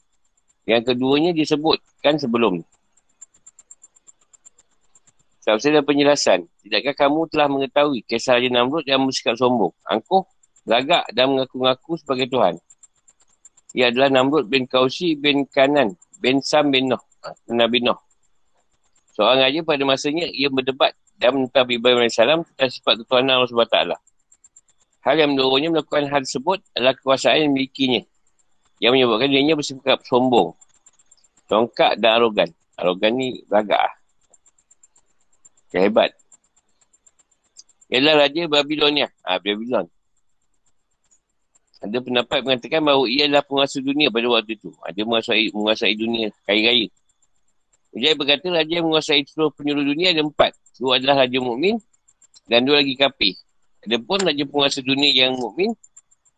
yang 0.67 0.83
keduanya 0.83 1.35
disebutkan 1.35 2.19
sebelum. 2.19 2.63
Sebab 5.43 5.59
dan 5.59 5.83
penjelasan. 5.83 6.41
Tidakkah 6.63 6.95
kamu 6.95 7.27
telah 7.35 7.51
mengetahui 7.51 8.07
kisah 8.07 8.39
Raja 8.39 8.47
Namrud 8.47 8.87
yang 8.87 9.03
bersikap 9.03 9.35
sombong, 9.35 9.75
angkuh, 9.91 10.23
lagak 10.63 11.03
dan 11.11 11.35
mengaku-ngaku 11.35 11.99
sebagai 11.99 12.31
Tuhan. 12.31 12.55
Ia 13.75 13.91
adalah 13.91 14.13
Namrud 14.13 14.47
bin 14.47 14.71
Kausi 14.71 15.19
bin 15.19 15.49
Kanan 15.51 15.99
bin 16.23 16.39
Sam 16.39 16.71
bin 16.71 16.95
Noh. 16.95 17.03
Nabi 17.51 17.83
Noh. 17.83 17.99
Seorang 19.19 19.45
raja 19.45 19.61
pada 19.67 19.83
masanya 19.85 20.31
ia 20.31 20.49
berdebat 20.49 20.95
dan 21.23 21.31
menentang 21.39 21.71
Ibrahim 21.71 22.03
AS 22.03 22.19
tentang 22.19 22.71
sifat 22.75 22.95
ketuhanan 23.07 23.39
Allah 23.39 23.47
SWT. 23.47 23.79
Hal 25.07 25.15
yang 25.15 25.39
mendorongnya 25.39 25.71
melakukan 25.71 26.11
hal 26.11 26.27
tersebut 26.27 26.59
adalah 26.75 26.99
kekuasaan 26.99 27.47
yang 27.47 27.51
memilikinya 27.55 28.03
yang 28.83 28.99
menyebabkan 28.99 29.31
dirinya 29.31 29.55
bersikap 29.55 30.03
sombong. 30.03 30.51
Tongkak 31.47 32.03
dan 32.03 32.19
arogan. 32.19 32.51
Arogan 32.75 33.15
ni 33.15 33.39
beragak 33.47 33.79
lah. 33.79 33.95
Hebat. 35.71 36.11
Ialah 37.87 38.27
Raja 38.27 38.43
Babilonia. 38.51 39.07
Ah 39.23 39.39
ha, 39.39 39.41
Babylon. 39.41 39.87
Ada 41.83 41.99
pendapat 41.99 42.43
mengatakan 42.47 42.83
bahawa 42.83 43.05
ia 43.07 43.27
adalah 43.27 43.43
penguasa 43.47 43.79
dunia 43.79 44.11
pada 44.11 44.27
waktu 44.31 44.55
itu. 44.59 44.71
Ada 44.83 45.01
menguasai, 45.03 45.51
menguasai 45.55 45.95
dunia 45.95 46.31
kaya 46.47 46.91
Ujai 47.93 48.17
berkata 48.17 48.49
Raja 48.49 48.73
yang 48.81 48.89
menguasai 48.89 49.25
seluruh 49.29 49.53
penyuluh 49.53 49.85
dunia 49.85 50.17
ada 50.17 50.25
empat. 50.25 50.57
Dua 50.81 50.97
adalah 50.97 51.25
Raja 51.25 51.39
Mukmin 51.45 51.77
dan 52.49 52.65
dua 52.65 52.81
lagi 52.81 52.97
kafir. 52.97 53.37
Ada 53.85 54.01
pun 54.01 54.19
Raja 54.23 54.45
penguasa 54.47 54.81
dunia 54.81 55.11
yang 55.11 55.35
mukmin 55.37 55.75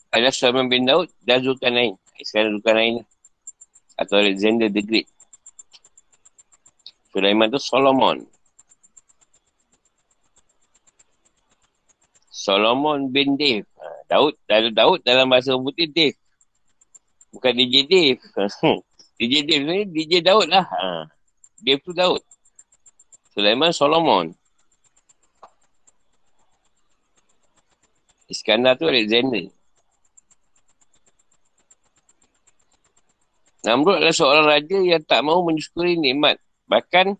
adalah 0.08 0.32
Sulaiman 0.32 0.66
bin 0.66 0.88
Daud 0.88 1.12
dan 1.22 1.44
Zulkarnain. 1.44 1.94
Sekarang 2.24 2.56
bukan 2.62 2.74
lain 2.74 2.94
Atau 3.94 4.18
Alexander 4.18 4.66
the 4.72 4.82
Great. 4.82 5.06
Sulaiman 7.14 7.46
tu 7.52 7.62
Solomon. 7.62 8.26
Solomon 12.34 13.14
bin 13.14 13.38
Dave. 13.38 13.62
Ha, 13.78 13.86
Daud, 14.10 14.34
Daud, 14.50 14.74
Daud 14.74 14.98
dalam 15.06 15.30
bahasa 15.30 15.54
orang 15.54 15.70
putih 15.70 15.86
Dave. 15.86 16.18
Bukan 17.30 17.52
DJ 17.54 17.86
Dave. 17.86 18.18
DJ 19.22 19.34
Dave 19.46 19.62
ni 19.62 19.86
DJ 19.86 20.26
Daud 20.26 20.50
lah. 20.50 20.66
Ha. 20.66 21.13
Dave 21.60 21.82
tu 21.82 21.92
Daud. 21.94 22.22
Sulaiman 23.34 23.74
Solomon. 23.74 24.30
Iskandar 28.30 28.78
tu 28.78 28.88
Alexander. 28.88 29.50
Namrud 33.64 33.96
adalah 33.96 34.12
seorang 34.12 34.44
raja 34.44 34.76
yang 34.76 35.02
tak 35.08 35.24
mahu 35.24 35.48
menyukuri 35.48 35.96
nikmat. 35.96 36.36
Bahkan, 36.68 37.16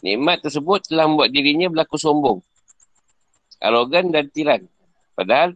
nikmat 0.00 0.40
tersebut 0.40 0.88
telah 0.88 1.04
membuat 1.04 1.30
dirinya 1.32 1.68
berlaku 1.68 2.00
sombong. 2.00 2.40
Arogan 3.60 4.08
dan 4.08 4.32
tiran. 4.32 4.64
Padahal, 5.12 5.52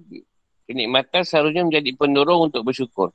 kenikmatan 0.68 1.24
seharusnya 1.24 1.64
menjadi 1.64 1.96
pendorong 1.96 2.52
untuk 2.52 2.68
bersyukur. 2.68 3.12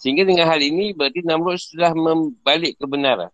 Sehingga 0.00 0.24
dengan 0.24 0.48
hal 0.48 0.64
ini, 0.64 0.96
berarti 0.96 1.20
Namrud 1.20 1.60
telah 1.60 1.92
membalik 1.92 2.80
kebenaran. 2.80 3.28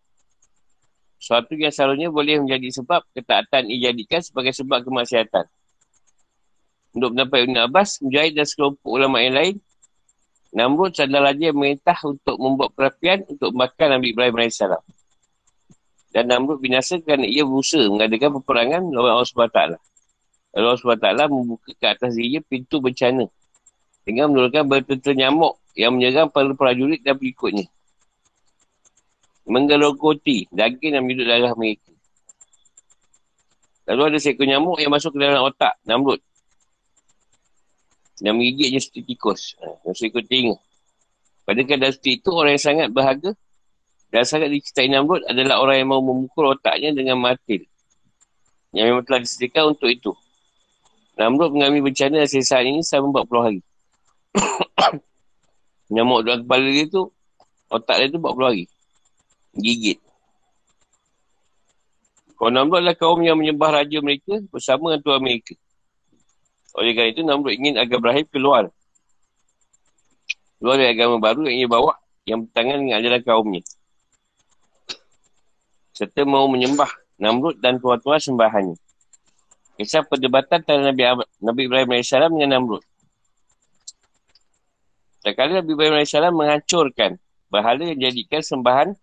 Suatu 1.16 1.54
yang 1.54 1.70
seharusnya 1.70 2.10
boleh 2.10 2.42
menjadi 2.42 2.82
sebab 2.82 3.06
ketaatan 3.14 3.70
dijadikan 3.70 4.18
sebagai 4.18 4.50
sebab 4.50 4.82
kemaksiatan. 4.82 5.46
Untuk 6.90 7.14
mendapat 7.14 7.46
Ibn 7.46 7.70
Abbas, 7.70 8.02
Mujahid 8.02 8.34
dan 8.34 8.46
sekelompok 8.50 8.88
ulama 8.88 9.22
yang 9.22 9.38
lain, 9.38 9.54
Namrud 10.56 10.90
adalah 10.98 11.30
raja 11.30 11.52
yang 11.52 11.58
merintah 11.58 11.98
untuk 12.02 12.34
membuat 12.40 12.74
perapian 12.74 13.22
untuk 13.30 13.54
makan 13.54 13.88
Nabi 14.00 14.06
Ibrahim 14.10 14.36
AS. 14.42 14.58
Dan 16.10 16.24
Namrud 16.26 16.58
binasa 16.58 16.98
kerana 16.98 17.28
ia 17.28 17.46
berusaha 17.46 17.86
mengadakan 17.86 18.42
peperangan 18.42 18.82
lawan 18.90 19.12
Allah 19.20 19.28
SWT. 19.28 19.60
Allah 20.56 20.76
SWT 20.80 21.08
membuka 21.28 21.70
ke 21.76 21.86
atas 21.86 22.16
dirinya 22.16 22.40
pintu 22.42 22.80
bencana. 22.80 23.28
Dengan 24.08 24.32
menurunkan 24.32 24.64
bertentera 24.64 25.12
nyamuk 25.12 25.60
yang 25.76 25.92
menyerang 25.92 26.32
para 26.32 26.48
prajurit 26.56 27.04
dan 27.04 27.20
pengikutnya. 27.20 27.68
Menggerokoti 29.46 30.48
daging 30.50 30.96
dan 30.96 31.04
minum 31.04 31.28
darah 31.28 31.52
mereka. 31.54 31.92
Lalu 33.86 34.02
ada 34.10 34.18
seekor 34.18 34.48
nyamuk 34.48 34.82
yang 34.82 34.90
masuk 34.90 35.14
ke 35.14 35.22
dalam 35.22 35.46
otak 35.46 35.78
Namrud. 35.86 36.18
Yang 38.18 38.34
menggigitnya 38.34 38.80
seperti 38.82 39.14
tikus. 39.14 39.54
Ha, 39.62 39.92
seekor 39.94 40.26
telinga. 40.26 40.58
Pada 41.46 41.62
keadaan 41.62 41.94
seperti 41.94 42.18
itu, 42.18 42.30
orang 42.34 42.58
yang 42.58 42.64
sangat 42.66 42.88
berharga 42.90 43.30
dan 44.10 44.22
sangat 44.26 44.50
dicintai 44.50 44.90
Namrud 44.90 45.22
adalah 45.30 45.62
orang 45.62 45.76
yang 45.78 45.88
mau 45.94 46.02
memukul 46.02 46.50
otaknya 46.56 46.90
dengan 46.90 47.20
matil. 47.20 47.62
Yang 48.74 48.86
memang 48.90 49.04
telah 49.06 49.20
disediakan 49.22 49.78
untuk 49.78 49.88
itu. 49.92 50.10
Namrud 51.14 51.54
mengalami 51.54 51.86
bencana 51.86 52.26
dan 52.26 52.28
sesat 52.28 52.66
ini 52.66 52.82
selama 52.82 53.22
40 53.22 53.46
hari. 53.46 53.60
Nyamuk 55.92 56.26
dalam 56.26 56.42
kepala 56.42 56.66
dia 56.66 56.86
tu, 56.90 57.02
otak 57.70 57.96
dia 58.02 58.12
tu 58.12 58.18
40 58.18 58.48
hari. 58.48 58.64
Gigit. 59.56 59.98
Kalau 62.36 62.52
Namrud 62.52 62.84
adalah 62.84 62.96
kaum 62.98 63.20
yang 63.24 63.40
menyembah 63.40 63.80
raja 63.80 63.98
mereka 64.04 64.44
bersama 64.52 64.92
dengan 64.92 65.02
Tuhan 65.06 65.20
mereka. 65.24 65.54
Oleh 66.76 66.92
kerana 66.92 67.10
itu, 67.14 67.22
Namrud 67.24 67.54
ingin 67.56 67.74
agar 67.80 67.96
Ibrahim 67.96 68.26
keluar. 68.28 68.64
Keluar 70.60 70.76
dari 70.76 70.92
agama 70.92 71.16
baru 71.16 71.48
yang 71.48 71.56
ia 71.64 71.68
bawa 71.68 71.96
yang 72.28 72.44
bertangan 72.44 72.76
dengan 72.82 72.96
ajaran 73.00 73.22
kaumnya 73.24 73.62
serta 75.96 76.28
mau 76.28 76.44
menyembah 76.44 76.92
Namrud 77.16 77.56
dan 77.64 77.80
tuan-tuan 77.80 78.20
sembahannya. 78.20 78.76
Kisah 79.80 80.04
perdebatan 80.04 80.60
antara 80.60 80.92
Nabi, 80.92 81.24
Nabi 81.40 81.60
Ibrahim 81.64 81.96
AS 81.96 82.12
dengan 82.12 82.60
Namrud. 82.60 82.84
Sekali 85.26 85.58
Nabi 85.58 85.74
Ibrahim 85.74 85.98
AS 85.98 86.14
menghancurkan 86.14 87.18
berhala 87.50 87.82
yang 87.82 87.98
dijadikan 87.98 88.46
sembahan 88.46 88.94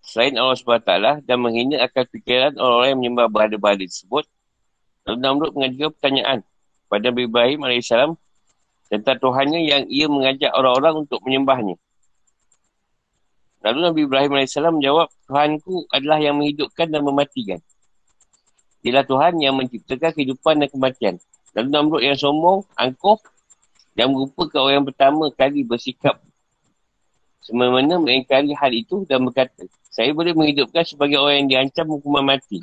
selain 0.00 0.32
Allah 0.40 0.56
SWT 0.56 1.28
dan 1.28 1.36
menghina 1.44 1.76
akal 1.84 2.08
fikiran 2.08 2.56
orang-orang 2.56 2.88
yang 2.88 3.00
menyembah 3.04 3.26
berhala-berhala 3.28 3.84
tersebut. 3.84 4.24
Lalu 5.04 5.18
Namrud 5.20 5.52
mengajukan 5.52 5.92
pertanyaan 5.92 6.38
kepada 6.88 7.02
Nabi 7.12 7.22
Ibrahim 7.28 7.60
AS 7.68 7.92
tentang 8.88 9.16
Tuhannya 9.20 9.60
yang 9.60 9.82
ia 9.92 10.08
mengajak 10.08 10.56
orang-orang 10.56 11.04
untuk 11.04 11.20
menyembahnya. 11.20 11.76
Lalu 13.60 13.78
Nabi 13.92 14.00
Ibrahim 14.08 14.32
AS 14.40 14.56
menjawab, 14.56 15.12
Tuhanku 15.28 15.84
adalah 15.92 16.16
yang 16.16 16.40
menghidupkan 16.40 16.88
dan 16.88 17.04
mematikan. 17.04 17.60
Ialah 18.88 19.04
Tuhan 19.04 19.36
yang 19.36 19.52
menciptakan 19.60 20.16
kehidupan 20.16 20.64
dan 20.64 20.72
kematian. 20.72 21.14
Lalu 21.52 21.68
Namrud 21.68 22.00
yang 22.00 22.16
sombong, 22.16 22.64
angkuh, 22.80 23.20
yang 23.98 24.12
merupakan 24.12 24.60
orang 24.64 24.74
yang 24.80 24.86
pertama 24.88 25.28
kali 25.32 25.64
bersikap 25.64 26.20
semena-mena 27.42 27.98
mengingkari 27.98 28.54
hal 28.54 28.70
itu 28.70 29.02
dan 29.10 29.26
berkata, 29.26 29.66
saya 29.90 30.14
boleh 30.14 30.32
menghidupkan 30.32 30.86
sebagai 30.86 31.18
orang 31.18 31.44
yang 31.44 31.48
diancam 31.50 31.98
hukuman 31.98 32.24
mati. 32.24 32.62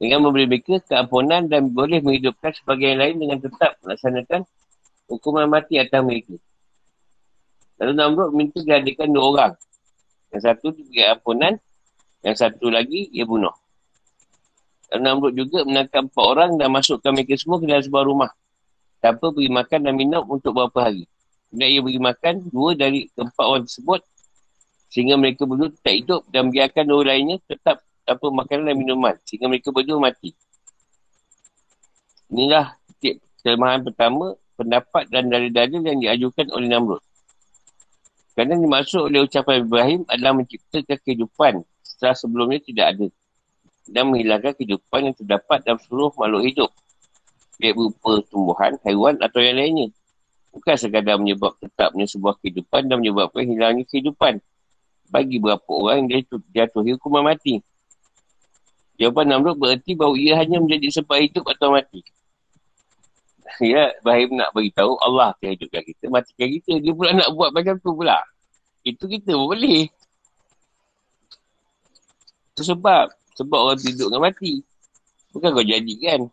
Dengan 0.00 0.24
memberi 0.24 0.48
mereka 0.48 0.80
keampunan 0.88 1.44
dan 1.44 1.68
boleh 1.68 2.00
menghidupkan 2.00 2.56
sebagai 2.56 2.88
yang 2.88 3.04
lain 3.04 3.16
dengan 3.20 3.36
tetap 3.36 3.76
melaksanakan 3.84 4.48
hukuman 5.12 5.44
mati 5.44 5.76
atas 5.76 6.00
mereka. 6.00 6.40
Lalu 7.76 7.92
Namrud 7.92 8.30
minta 8.32 8.64
dihadirkan 8.64 9.12
dua 9.12 9.24
orang 9.28 9.52
yang 10.32 10.40
satu 10.40 10.72
diberi 10.72 11.04
ampunan. 11.04 11.58
Yang 12.20 12.36
satu 12.44 12.68
lagi, 12.68 13.08
ia 13.16 13.24
bunuh. 13.24 13.52
Dan 14.92 15.08
Namrud 15.08 15.32
juga 15.32 15.64
menangkap 15.64 16.08
empat 16.08 16.24
orang 16.24 16.50
dan 16.60 16.68
masukkan 16.68 17.16
mereka 17.16 17.36
semua 17.40 17.56
ke 17.56 17.64
dalam 17.64 17.80
sebuah 17.80 18.04
rumah. 18.04 18.30
Tanpa 19.00 19.32
beri 19.32 19.48
makan 19.48 19.80
dan 19.88 19.94
minum 19.96 20.24
untuk 20.28 20.52
beberapa 20.52 20.92
hari. 20.92 21.08
Kemudian 21.48 21.68
ia 21.72 21.80
beri 21.80 21.98
makan 21.98 22.34
dua 22.52 22.70
dari 22.76 23.08
keempat 23.16 23.44
orang 23.44 23.64
tersebut. 23.66 24.00
Sehingga 24.92 25.14
mereka 25.16 25.48
berdua 25.48 25.72
tetap 25.72 25.94
hidup 25.96 26.22
dan 26.28 26.52
biarkan 26.52 26.84
dua 26.84 27.02
lainnya 27.14 27.36
tetap 27.48 27.80
tanpa 28.04 28.26
makanan 28.28 28.70
dan 28.70 28.76
minuman. 28.76 29.14
Sehingga 29.24 29.48
mereka 29.48 29.72
berdua 29.72 29.98
mati. 29.98 30.36
Inilah 32.30 32.78
titik 33.00 33.24
kelemahan 33.42 33.82
pertama, 33.82 34.36
pendapat 34.54 35.08
dan 35.08 35.26
dalil-dalil 35.26 35.80
yang 35.82 35.98
diajukan 35.98 36.46
oleh 36.52 36.68
Namrud. 36.68 37.02
Kerana 38.36 38.54
dimaksud 38.56 39.10
oleh 39.10 39.26
ucapan 39.26 39.66
Ibrahim 39.66 40.00
adalah 40.06 40.32
menciptakan 40.38 40.98
kehidupan 41.02 41.52
setelah 41.82 42.14
sebelumnya 42.14 42.60
tidak 42.62 42.86
ada. 42.94 43.06
Dan 43.90 44.14
menghilangkan 44.14 44.54
kehidupan 44.54 45.00
yang 45.10 45.16
terdapat 45.18 45.66
dalam 45.66 45.80
seluruh 45.82 46.14
makhluk 46.14 46.42
hidup. 46.46 46.70
Baik 47.60 47.76
berupa 47.76 48.24
tumbuhan, 48.32 48.72
haiwan 48.88 49.20
atau 49.20 49.40
yang 49.44 49.60
lainnya. 49.60 49.92
Bukan 50.50 50.74
sekadar 50.80 51.20
menyebab 51.20 51.52
tetapnya 51.60 52.08
sebuah 52.08 52.40
kehidupan 52.40 52.88
dan 52.88 53.04
menyebabkan 53.04 53.44
hilangnya 53.44 53.84
kehidupan. 53.84 54.40
Bagi 55.12 55.36
beberapa 55.36 55.68
orang 55.76 56.08
yang 56.08 56.24
jatuhi 56.56 56.96
hukuman 56.96 57.28
mati. 57.28 57.60
Jawapan 58.96 59.36
Namrud 59.36 59.60
berarti 59.60 59.92
bahawa 59.92 60.16
ia 60.16 60.40
hanya 60.40 60.56
menjadi 60.56 61.00
sebab 61.00 61.20
hidup 61.20 61.44
atau 61.52 61.76
mati. 61.76 62.00
Ya, 63.60 63.92
Ibrahim 64.00 64.40
nak 64.40 64.56
beritahu 64.56 64.96
Allah 65.04 65.36
akan 65.36 65.52
hidupkan 65.52 65.82
kita, 65.84 66.08
matikan 66.08 66.48
kita. 66.48 66.80
Dia 66.80 66.92
pula 66.96 67.12
nak 67.12 67.28
buat 67.34 67.50
macam 67.52 67.76
tu 67.82 67.92
pula. 67.92 68.16
Itu 68.86 69.04
kita 69.04 69.36
pun 69.36 69.52
boleh. 69.52 69.90
Itu 72.54 72.62
sebab. 72.64 73.12
Sebab 73.36 73.58
orang 73.58 73.82
hidup 73.84 74.08
dengan 74.08 74.22
mati. 74.22 74.64
Bukan 75.34 75.50
kau 75.52 75.66
jadikan. 75.66 76.30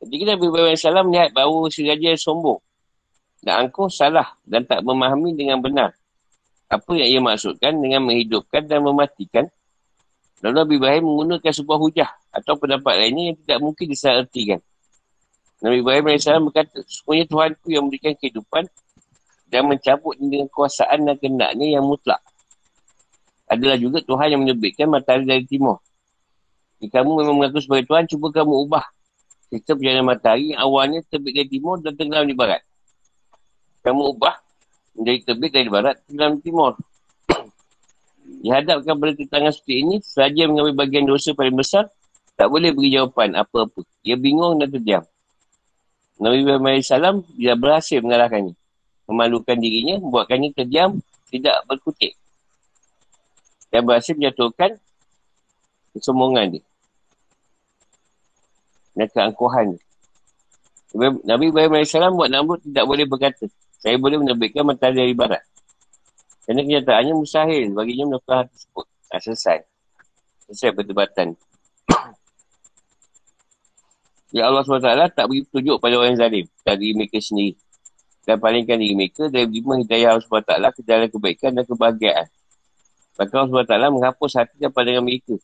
Kita 0.00 0.32
Nabi 0.32 0.48
Ibrahim 0.48 0.80
Salam 0.80 1.12
melihat 1.12 1.36
bahawa 1.36 1.68
si 1.68 1.84
raja 1.84 2.16
sombong. 2.16 2.56
Dan 3.44 3.68
angkuh 3.68 3.92
salah 3.92 4.32
dan 4.48 4.64
tak 4.64 4.80
memahami 4.80 5.36
dengan 5.36 5.60
benar. 5.60 5.92
Apa 6.72 6.96
yang 6.96 7.08
ia 7.08 7.20
maksudkan 7.20 7.76
dengan 7.76 8.08
menghidupkan 8.08 8.64
dan 8.64 8.80
mematikan. 8.80 9.44
Lalu 10.40 10.54
Nabi 10.56 10.72
Ibrahim 10.80 11.04
menggunakan 11.04 11.52
sebuah 11.52 11.78
hujah 11.84 12.10
atau 12.32 12.56
pendapat 12.56 12.96
lainnya 12.96 13.32
yang 13.32 13.36
tidak 13.44 13.58
mungkin 13.60 13.86
disalahartikan. 13.92 14.60
Nabi 15.60 15.84
Ibrahim 15.84 16.04
AS 16.16 16.24
berkata, 16.24 16.78
semuanya 16.88 17.24
Tuhan 17.28 17.50
ku 17.60 17.66
yang 17.68 17.84
memberikan 17.84 18.16
kehidupan 18.16 18.64
dan 19.52 19.62
mencabut 19.68 20.16
dengan 20.16 20.48
kuasaan 20.48 21.04
dan 21.04 21.16
kendaknya 21.20 21.76
yang 21.76 21.84
mutlak. 21.84 22.24
Adalah 23.44 23.76
juga 23.76 24.00
Tuhan 24.00 24.32
yang 24.32 24.40
menerbitkan 24.48 24.88
matahari 24.88 25.28
dari 25.28 25.44
timur. 25.44 25.76
Jika 26.80 27.04
kamu 27.04 27.20
memang 27.20 27.36
mengaku 27.36 27.60
sebagai 27.60 27.84
Tuhan, 27.84 28.08
cuba 28.08 28.32
kamu 28.32 28.64
ubah 28.64 28.84
sistem 29.50 29.74
perjalanan 29.82 30.06
matahari 30.06 30.54
yang 30.54 30.60
awalnya 30.62 31.02
terbit 31.10 31.34
dari 31.34 31.48
timur 31.50 31.82
dan 31.82 31.92
tenggelam 31.98 32.24
di 32.24 32.38
barat. 32.38 32.62
Kamu 33.82 34.14
ubah 34.14 34.38
menjadi 34.94 35.18
terbit 35.34 35.50
dari 35.50 35.68
barat, 35.68 35.98
tenggelam 36.06 36.38
di 36.38 36.42
timur. 36.46 36.72
Dihadapkan 38.46 38.94
pada 38.94 39.12
tantangan 39.18 39.52
seperti 39.52 39.74
ini, 39.82 39.94
sahaja 40.06 40.46
mengambil 40.46 40.74
bagian 40.86 41.04
dosa 41.04 41.34
paling 41.34 41.58
besar, 41.58 41.90
tak 42.38 42.46
boleh 42.46 42.70
beri 42.70 42.94
jawapan 42.94 43.34
apa-apa. 43.36 43.82
Ia 44.06 44.16
bingung 44.16 44.62
dan 44.62 44.70
terdiam. 44.70 45.04
Nabi 46.20 46.44
Ibrahim 46.46 46.66
AS 46.78 46.92
dia 47.34 47.54
berhasil 47.58 47.98
mengalahkannya. 48.04 48.54
Memalukan 49.10 49.56
dirinya, 49.58 49.98
membuatkannya 49.98 50.54
terdiam, 50.54 51.02
tidak 51.32 51.58
berkutik. 51.66 52.14
Dan 53.72 53.82
berhasil 53.82 54.14
menjatuhkan 54.14 54.78
kesombongan 55.96 56.60
dia. 56.60 56.64
Dan 58.96 59.06
keangkuhan. 59.10 59.78
Nabi 61.22 61.54
Ibrahim 61.54 61.78
AS 61.78 61.94
buat 61.94 62.30
Namrud 62.30 62.60
tidak 62.66 62.84
boleh 62.86 63.06
berkata, 63.06 63.46
saya 63.78 63.96
boleh 63.96 64.20
menerbitkan 64.20 64.66
matahari 64.66 65.06
dari 65.06 65.14
barat. 65.14 65.40
Kerana 66.44 66.66
kenyataannya 66.66 67.14
mustahil 67.14 67.70
baginya 67.72 68.10
menukar 68.10 68.44
hati 68.44 68.52
tersebut. 68.58 68.86
Dah 69.06 69.20
selesai. 69.22 69.58
Selesai 70.48 70.70
perdebatan. 70.74 71.28
Ya 74.30 74.46
Allah 74.46 74.62
SWT 74.62 75.10
tak 75.18 75.26
beri 75.26 75.42
petunjuk 75.42 75.82
pada 75.82 75.98
orang 75.98 76.14
zalim 76.14 76.46
dari 76.62 76.94
mereka 76.94 77.18
sendiri. 77.18 77.58
Dan 78.22 78.38
palingkan 78.38 78.78
diri 78.78 78.94
mereka 78.94 79.26
dari 79.26 79.50
lima 79.50 79.74
hidayah 79.74 80.14
Allah 80.14 80.22
SWT 80.22 80.54
ke 80.78 80.80
dalam 80.86 81.10
kebaikan 81.10 81.50
dan 81.50 81.66
kebahagiaan. 81.66 82.30
Maka 83.18 83.32
Allah 83.34 83.50
SWT 83.66 83.90
menghapus 83.90 84.32
hati 84.38 84.54
dan 84.62 84.70
pandangan 84.70 85.02
mereka. 85.02 85.34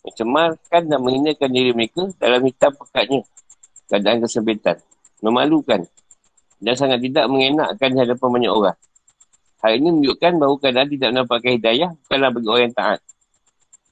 Mencemarkan 0.00 0.82
dan 0.88 0.98
menghinakan 1.04 1.50
diri 1.52 1.70
mereka 1.76 2.08
dalam 2.16 2.40
hitam 2.44 2.72
pekatnya. 2.72 3.22
Keadaan 3.90 4.24
kesempitan. 4.24 4.76
Memalukan. 5.20 5.84
Dan 6.60 6.74
sangat 6.76 7.00
tidak 7.04 7.28
mengenakkan 7.28 7.90
hadapan 7.96 8.28
banyak 8.32 8.52
orang. 8.52 8.78
Hal 9.60 9.76
ini 9.76 9.88
menunjukkan 9.92 10.32
bahawa 10.40 10.56
keadaan 10.56 10.88
tidak 10.88 11.08
mendapatkan 11.12 11.52
hidayah 11.60 11.90
bukanlah 12.04 12.30
bagi 12.32 12.48
orang 12.48 12.64
yang 12.64 12.76
taat. 12.76 13.00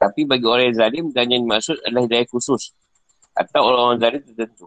Tapi 0.01 0.21
bagi 0.25 0.47
orang 0.49 0.65
yang 0.73 0.77
zalim 0.81 1.05
dan 1.13 1.25
yang 1.29 1.43
dimaksud 1.45 1.77
adalah 1.85 2.03
hidayah 2.09 2.27
khusus 2.33 2.73
atau 3.37 3.61
orang-orang 3.69 3.99
zalim 4.01 4.21
tertentu. 4.25 4.67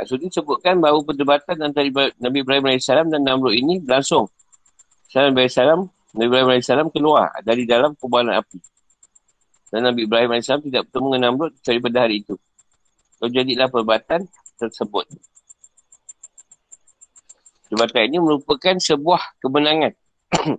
Maksudnya 0.00 0.28
sebutkan 0.32 0.80
bahawa 0.80 1.04
perdebatan 1.04 1.56
antara 1.60 1.84
Nabi 2.16 2.38
Ibrahim 2.40 2.72
AS 2.72 2.88
dan 2.88 3.20
Namrud 3.20 3.52
ini 3.52 3.76
berlangsung. 3.84 4.32
Salam 5.12 5.36
Nabi 5.36 6.24
Ibrahim 6.24 6.48
AS 6.56 6.72
keluar 6.88 7.28
dari 7.44 7.68
dalam 7.68 7.92
kubaran 8.00 8.32
api. 8.40 8.79
Dan 9.70 9.86
Nabi 9.86 10.10
Ibrahim 10.10 10.34
AS 10.34 10.50
tidak 10.50 10.90
bertemu 10.90 11.08
dengan 11.14 11.22
Namrud 11.30 11.54
kecuali 11.62 11.78
pada 11.78 11.98
hari 12.02 12.26
itu. 12.26 12.34
Lalu 13.22 13.30
jadilah 13.30 13.70
perbuatan 13.70 14.26
tersebut. 14.58 15.06
Perbuatan 17.70 18.02
ini 18.10 18.18
merupakan 18.18 18.74
sebuah 18.82 19.38
kemenangan. 19.38 19.94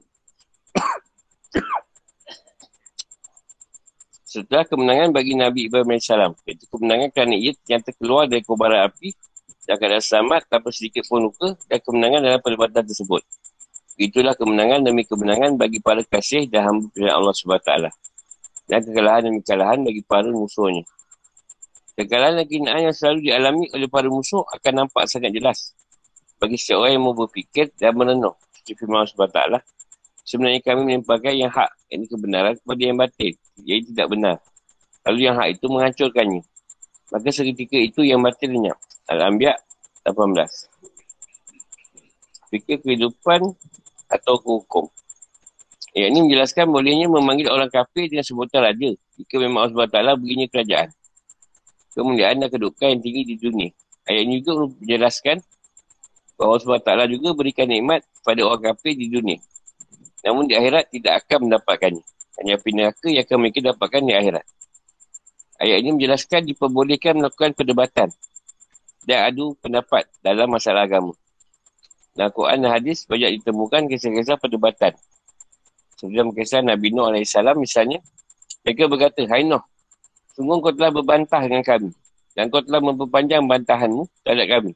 Setelah 4.32 4.64
kemenangan 4.64 5.12
bagi 5.12 5.36
Nabi 5.36 5.68
Ibrahim 5.68 6.00
AS. 6.00 6.08
Itu 6.48 6.72
kemenangan 6.72 7.12
kerana 7.12 7.36
ia 7.36 7.52
ternyata 7.60 7.92
keluar 8.00 8.32
dari 8.32 8.48
kubaran 8.48 8.88
api 8.88 9.12
dan 9.68 9.76
keadaan 9.76 10.00
selamat 10.00 10.48
tanpa 10.48 10.72
sedikit 10.72 11.04
pun 11.12 11.28
luka 11.28 11.60
dan 11.68 11.84
kemenangan 11.84 12.24
dalam 12.24 12.40
perbuatan 12.40 12.84
tersebut. 12.88 13.20
Itulah 14.00 14.34
kemenangan 14.40 14.88
demi 14.88 15.04
kemenangan 15.04 15.60
bagi 15.60 15.84
para 15.84 16.00
kasih 16.08 16.48
dan 16.48 16.64
hamba 16.64 16.88
Allah 17.12 17.36
SWT. 17.36 17.92
Dan 18.72 18.88
kekalahan 18.88 19.28
demi 19.28 19.44
kekalahan 19.44 19.84
bagi 19.84 20.00
para 20.08 20.32
musuhnya. 20.32 20.88
Kekalahan 22.00 22.40
dan 22.40 22.48
kinaan 22.48 22.82
yang 22.88 22.96
selalu 22.96 23.20
dialami 23.28 23.68
oleh 23.76 23.92
para 23.92 24.08
musuh 24.08 24.48
akan 24.48 24.88
nampak 24.88 25.12
sangat 25.12 25.36
jelas. 25.36 25.76
Bagi 26.40 26.56
setiap 26.56 26.88
orang 26.88 26.96
yang 26.96 27.04
mau 27.04 27.12
berfikir 27.12 27.76
dan 27.76 27.92
merenung. 28.00 28.40
Seperti 28.56 28.80
firman 28.80 29.04
SWT. 29.04 29.60
Sebenarnya 30.24 30.64
kami 30.64 30.82
menimpakan 30.88 31.34
yang 31.36 31.52
hak, 31.52 31.68
yang 31.92 32.08
kebenaran 32.08 32.56
kepada 32.56 32.82
yang 32.82 32.96
batin. 32.96 33.34
Jadi 33.60 33.82
tidak 33.92 34.08
benar. 34.08 34.36
Lalu 35.04 35.20
yang 35.28 35.36
hak 35.36 35.60
itu 35.60 35.66
menghancurkannya. 35.68 36.42
Maka 37.12 37.28
seketika 37.28 37.76
itu 37.76 38.08
yang 38.08 38.24
batin 38.24 38.56
lenyap. 38.56 38.80
Al-Anbiya 39.12 39.60
18. 40.08 40.16
Fikir 42.56 42.80
kehidupan 42.80 43.52
atau 44.08 44.36
hukum. 44.40 44.88
Ayat 45.92 46.08
ini 46.16 46.20
menjelaskan 46.24 46.72
bolehnya 46.72 47.12
memanggil 47.12 47.52
orang 47.52 47.68
kafir 47.68 48.08
dengan 48.08 48.24
sebutan 48.24 48.64
raja 48.64 48.96
jika 49.20 49.36
memang 49.44 49.68
Allah 49.68 49.92
SWT 49.92 50.24
begini 50.24 50.48
kerajaan. 50.48 50.88
Kemuliaan 51.92 52.40
dan 52.40 52.48
kedudukan 52.48 52.96
yang 52.96 53.02
tinggi 53.04 53.22
di 53.28 53.36
dunia. 53.36 53.70
Ayat 54.08 54.24
ini 54.24 54.40
juga 54.40 54.72
menjelaskan 54.72 55.44
bahawa 56.40 56.58
Allah 56.58 56.80
SWT 56.80 56.92
juga 57.12 57.30
berikan 57.36 57.68
nikmat 57.68 58.08
pada 58.24 58.42
orang 58.48 58.72
kafir 58.72 58.96
di 58.96 59.12
dunia. 59.12 59.44
Namun 60.24 60.48
di 60.48 60.56
akhirat 60.56 60.88
tidak 60.96 61.28
akan 61.28 61.52
mendapatkannya. 61.52 62.04
Hanya 62.40 62.52
api 62.56 62.70
neraka 62.72 63.08
yang 63.12 63.24
akan 63.28 63.38
mereka 63.44 63.60
dapatkan 63.76 64.02
di 64.08 64.14
akhirat. 64.16 64.46
Ayat 65.62 65.78
ini 65.84 65.90
menjelaskan 65.94 66.42
diperbolehkan 66.48 67.20
melakukan 67.20 67.52
perdebatan 67.54 68.10
dan 69.06 69.18
adu 69.30 69.54
pendapat 69.60 70.08
dalam 70.24 70.50
masalah 70.50 70.88
agama. 70.88 71.14
Dalam 72.16 72.32
Quran 72.34 72.58
dan 72.64 72.72
hadis 72.80 73.06
banyak 73.06 73.44
ditemukan 73.44 73.92
kisah-kisah 73.92 74.40
perdebatan. 74.40 74.96
Sebelum 76.02 76.34
kisah 76.34 76.66
Nabi 76.66 76.90
Nuh 76.90 77.14
AS 77.14 77.38
misalnya, 77.62 78.02
mereka 78.66 78.90
berkata, 78.90 79.22
Hai 79.30 79.46
Nuh, 79.46 79.62
sungguh 80.34 80.58
kau 80.58 80.74
telah 80.74 80.90
berbantah 80.90 81.46
dengan 81.46 81.62
kami 81.62 81.94
dan 82.34 82.50
kau 82.50 82.66
telah 82.66 82.82
memperpanjang 82.82 83.46
bantahanmu 83.46 84.10
terhadap 84.26 84.48
kami. 84.50 84.74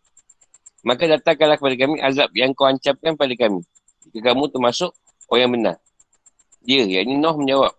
Maka 0.86 1.17
datangkanlah 1.17 1.57
kepada 1.57 1.76
kami 1.82 1.95
azab 1.97 2.30
yang 2.38 2.53
kau 2.53 2.69
ancapkan 2.69 3.17
pada 3.17 3.34
kami. 3.34 3.65
Jika 4.05 4.38
kamu 4.38 4.53
termasuk 4.53 4.93
orang 5.34 5.41
yang 5.41 5.51
benar. 5.57 5.76
Dia, 6.61 6.86
yang 6.86 7.09
ini 7.09 7.17
Nuh 7.17 7.34
menjawab, 7.41 7.73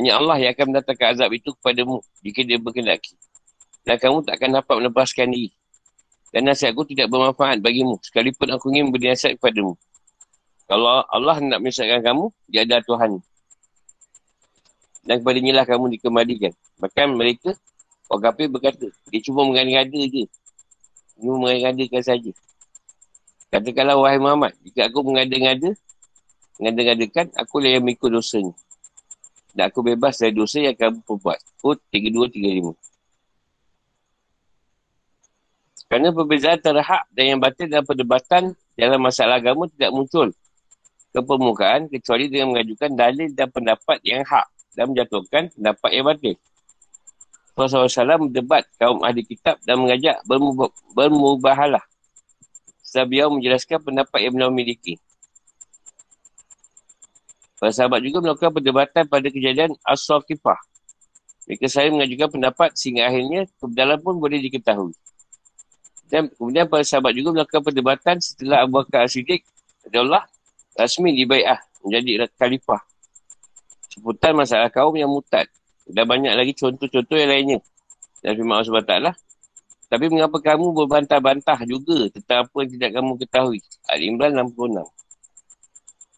hanya 0.00 0.16
Allah 0.16 0.36
yang 0.40 0.56
akan 0.56 0.64
mendatangkan 0.72 1.06
azab 1.12 1.30
itu 1.36 1.52
kepadamu 1.60 2.00
jika 2.24 2.40
dia 2.40 2.56
berkendaki. 2.56 3.20
Dan 3.84 4.00
kamu 4.00 4.24
tak 4.24 4.40
akan 4.40 4.64
dapat 4.64 4.74
melepaskan 4.80 5.28
diri 5.28 5.52
dan 6.30 6.46
nasihatku 6.46 6.86
tidak 6.86 7.10
bermanfaat 7.10 7.58
bagimu 7.58 7.98
sekalipun 8.06 8.54
aku 8.54 8.70
ingin 8.70 8.94
beri 8.94 9.10
nasihat 9.10 9.34
kepadamu. 9.38 9.74
Kalau 10.70 11.02
Allah 11.10 11.42
nak 11.42 11.58
menyesatkan 11.58 11.98
kamu, 11.98 12.30
dia 12.46 12.62
ada 12.62 12.78
Tuhan. 12.86 13.18
Dan 15.02 15.18
kepada 15.18 15.42
lah 15.42 15.66
kamu 15.66 15.98
dikembalikan. 15.98 16.54
Bahkan 16.78 17.18
mereka, 17.18 17.58
orang 18.06 18.30
kafir 18.30 18.46
berkata, 18.46 18.86
dia 19.10 19.18
cuma 19.26 19.42
mengada-ngada 19.50 19.98
je. 20.06 20.30
Cuma 21.18 21.42
mengada-ngadakan 21.42 22.02
saja. 22.06 22.30
Katakanlah, 23.50 23.98
wahai 23.98 24.22
Muhammad, 24.22 24.54
jika 24.62 24.86
aku 24.86 25.02
mengada-ngada, 25.02 25.74
mengada-ngadakan, 26.62 27.34
aku 27.34 27.58
lah 27.58 27.74
yang 27.74 27.82
mengikut 27.82 28.14
dosanya. 28.14 28.54
Dan 29.50 29.74
aku 29.74 29.82
bebas 29.82 30.22
dari 30.22 30.38
dosa 30.38 30.62
yang 30.62 30.78
kamu 30.78 31.02
perbuat. 31.02 31.38
Kut 31.58 31.82
3235. 31.90 32.78
Kerana 35.90 36.14
perbezaan 36.14 36.62
antara 36.62 36.86
hak 36.86 37.10
dan 37.10 37.24
yang 37.34 37.40
batil 37.42 37.66
dalam 37.66 37.82
perdebatan 37.82 38.54
dalam 38.78 39.02
masalah 39.02 39.42
agama 39.42 39.66
tidak 39.66 39.90
muncul 39.90 40.30
ke 41.10 41.18
permukaan 41.18 41.90
kecuali 41.90 42.30
dengan 42.30 42.54
mengajukan 42.54 42.90
dalil 42.94 43.28
dan 43.34 43.50
pendapat 43.50 43.98
yang 44.06 44.22
hak 44.22 44.46
dan 44.78 44.94
menjatuhkan 44.94 45.50
pendapat 45.50 45.90
yang 45.90 46.06
batil. 46.06 46.34
Rasulullah 47.58 47.90
SAW 47.90 48.30
berdebat 48.30 48.64
kaum 48.78 49.02
ahli 49.04 49.26
kitab 49.26 49.58
dan 49.66 49.82
mengajak 49.82 50.22
bermubahalah. 50.94 51.82
Setelah 52.80 53.06
beliau 53.06 53.28
menjelaskan 53.34 53.78
pendapat 53.84 54.18
yang 54.22 54.32
beliau 54.32 54.50
miliki. 54.54 54.96
Para 57.60 57.76
sahabat 57.76 58.00
juga 58.00 58.24
melakukan 58.24 58.56
perdebatan 58.56 59.04
pada 59.04 59.28
kejadian 59.28 59.76
As-Sawkifah. 59.84 60.56
Mereka 61.44 61.68
saya 61.68 61.92
mengajukan 61.92 62.40
pendapat 62.40 62.72
sehingga 62.72 63.12
akhirnya 63.12 63.44
kebenaran 63.60 64.00
pun 64.00 64.16
boleh 64.16 64.40
diketahui. 64.40 64.96
Dan 66.08 66.32
kemudian 66.32 66.64
para 66.66 66.80
sahabat 66.80 67.12
juga 67.12 67.36
melakukan 67.36 67.60
perdebatan 67.60 68.16
setelah 68.18 68.64
Abu 68.64 68.80
Bakar 68.80 69.04
As-Siddiq 69.04 69.44
Allah 69.92 70.24
rasmi 70.76 71.14
dibaiah 71.16 71.58
menjadi 71.82 72.28
khalifah. 72.36 72.82
Seputar 73.90 74.32
masalah 74.36 74.70
kaum 74.70 74.94
yang 74.94 75.10
mutad. 75.10 75.46
Dan 75.90 76.06
banyak 76.06 76.30
lagi 76.36 76.54
contoh-contoh 76.54 77.16
yang 77.18 77.30
lainnya. 77.30 77.58
Dan 78.22 78.38
firman 78.38 78.62
Allah 78.62 78.68
SWT. 78.70 78.94
Tapi 79.90 80.06
mengapa 80.06 80.38
kamu 80.38 80.70
berbantah-bantah 80.70 81.58
juga 81.66 82.06
tentang 82.14 82.46
apa 82.46 82.56
yang 82.62 82.70
tidak 82.78 82.90
kamu 82.94 83.12
ketahui? 83.18 83.58
Al-Imran 83.90 84.30
66. 84.38 84.86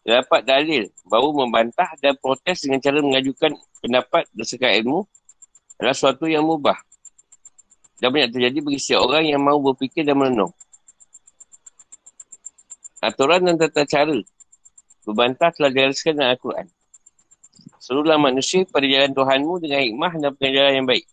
Dapat 0.03 0.41
dalil 0.45 0.83
bahawa 1.07 1.29
membantah 1.31 1.89
dan 1.97 2.13
protes 2.21 2.61
dengan 2.67 2.77
cara 2.83 3.01
mengajukan 3.01 3.57
pendapat 3.81 4.29
berdasarkan 4.35 4.71
ilmu 4.83 4.99
adalah 5.79 5.95
suatu 5.95 6.29
yang 6.29 6.45
mubah 6.45 6.75
dan 8.03 8.11
banyak 8.11 8.35
terjadi 8.35 8.57
bagi 8.59 8.79
setiap 8.83 9.07
orang 9.07 9.31
yang 9.31 9.39
mahu 9.39 9.71
berfikir 9.71 10.03
dan 10.03 10.19
merenung. 10.19 10.51
Aturan 12.99 13.47
dan 13.47 13.55
tata 13.55 13.87
cara 13.87 14.15
berbantah 15.03 15.51
telah 15.55 15.69
dihariskan 15.71 16.15
dalam 16.15 16.35
Al-Quran. 16.35 16.67
Seluruhlah 17.83 18.19
manusia 18.19 18.63
pada 18.63 18.87
jalan 18.87 19.11
Tuhanmu 19.11 19.53
dengan 19.59 19.79
hikmah 19.83 20.11
dan 20.19 20.31
pengajaran 20.39 20.73
yang 20.79 20.87
baik. 20.87 21.05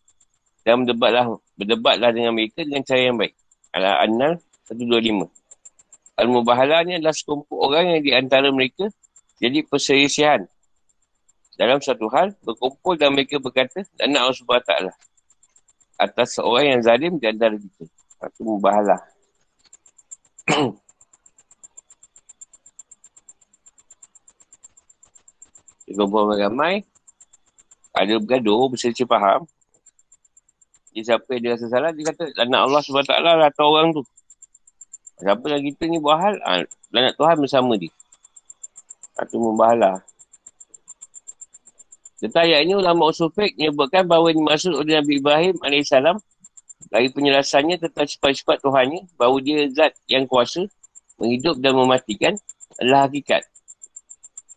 Dan 0.63 0.87
berdebatlah, 0.87 1.27
berdebatlah 1.59 2.11
dengan 2.15 2.33
mereka 2.37 2.63
dengan 2.63 2.83
cara 2.87 3.03
yang 3.03 3.19
baik. 3.19 3.35
Al-Annal 3.75 4.39
125. 4.71 5.27
Al-Mubahala 6.21 6.85
ni 6.85 7.01
adalah 7.01 7.17
sekumpul 7.17 7.59
orang 7.59 7.97
yang 7.97 8.03
di 8.05 8.13
antara 8.15 8.53
mereka 8.55 8.87
jadi 9.41 9.65
perselisihan. 9.67 10.45
Dalam 11.57 11.81
satu 11.81 12.09
hal, 12.13 12.33
berkumpul 12.41 12.97
dan 12.97 13.13
mereka 13.13 13.37
berkata, 13.37 13.85
dan 13.97 14.17
Allah 14.17 14.33
SWT 14.33 14.73
atas 16.01 16.41
seorang 16.41 16.77
yang 16.77 16.81
zalim 16.81 17.13
di 17.21 17.29
antara 17.29 17.53
kita. 17.57 17.85
Itu 18.33 18.41
mubahalah. 18.45 19.01
Dia 25.91 25.99
kumpul 25.99 26.31
ramai. 26.39 26.87
Ada 27.91 28.23
bergaduh, 28.23 28.71
berselisih 28.71 29.11
faham. 29.11 29.43
Dia 30.95 31.03
siapa 31.03 31.27
yang 31.35 31.43
dia 31.43 31.51
rasa 31.59 31.67
salah, 31.67 31.91
dia 31.91 32.07
kata, 32.07 32.31
anak 32.39 32.61
Allah 32.71 32.81
SWT 32.87 33.11
lah 33.11 33.51
atau 33.51 33.75
orang 33.75 33.91
tu. 33.91 34.03
Siapa 35.19 35.43
yang 35.51 35.63
kita 35.67 35.83
ni 35.91 35.99
buat 35.99 36.19
hal, 36.23 36.35
ha, 36.47 36.63
anak 36.95 37.19
Tuhan 37.19 37.37
bersama 37.43 37.75
dia. 37.75 37.91
Itu 39.19 39.43
mubahalah. 39.43 39.99
Tentang 42.23 42.47
ayat 42.47 42.63
ini 42.69 42.79
ulama 42.79 43.11
usul 43.11 43.33
fiqh 43.35 43.59
menyebutkan 43.59 44.07
bahawa 44.07 44.31
ini 44.31 44.47
maksud 44.47 44.77
oleh 44.77 45.03
Nabi 45.03 45.19
Ibrahim 45.19 45.57
AS 45.67 45.91
dari 46.91 47.09
penjelasannya 47.11 47.77
tentang 47.81 48.07
sifat-sifat 48.07 48.61
Tuhannya 48.61 49.09
bahawa 49.19 49.41
dia 49.41 49.67
zat 49.73 49.97
yang 50.07 50.29
kuasa 50.29 50.69
menghidup 51.17 51.59
dan 51.59 51.77
mematikan 51.77 52.33
adalah 52.77 53.09
hakikat. 53.09 53.45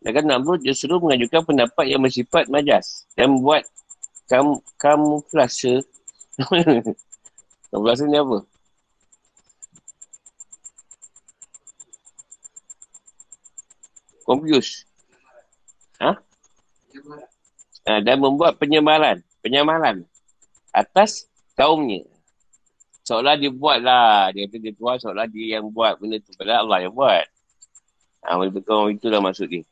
Dan 0.03 0.27
Namrud 0.27 0.59
justru 0.67 0.99
mengajukan 0.99 1.47
pendapat 1.47 1.85
yang 1.87 2.03
bersifat 2.03 2.51
majas 2.51 3.07
dan 3.15 3.31
membuat 3.31 3.63
kam 4.27 4.59
kamuflase. 4.75 5.79
kamuflase 7.71 8.03
ni 8.11 8.19
apa? 8.19 8.43
Confuse. 14.27 14.83
Ha? 16.03 16.19
uh, 17.87 17.99
dan 18.03 18.17
membuat 18.19 18.59
penyemaran, 18.59 19.19
penyamaran 19.43 20.07
atas 20.71 21.27
kaumnya. 21.55 22.07
Seolah 23.03 23.35
dia 23.35 23.51
buat 23.51 23.83
lah. 23.83 24.31
Dia 24.31 24.47
kata 24.47 24.57
dia 24.63 24.73
tuan 24.75 24.95
seolah 24.95 25.27
dia 25.27 25.59
yang 25.59 25.67
buat 25.67 25.99
benda 25.99 26.23
tu. 26.23 26.31
Padahal 26.39 26.67
Allah 26.67 26.87
yang 26.87 26.93
buat. 26.95 27.27
Ha, 28.23 28.39
itu 28.47 28.75
itulah 28.95 29.19
maksud 29.19 29.51
dia. 29.51 29.63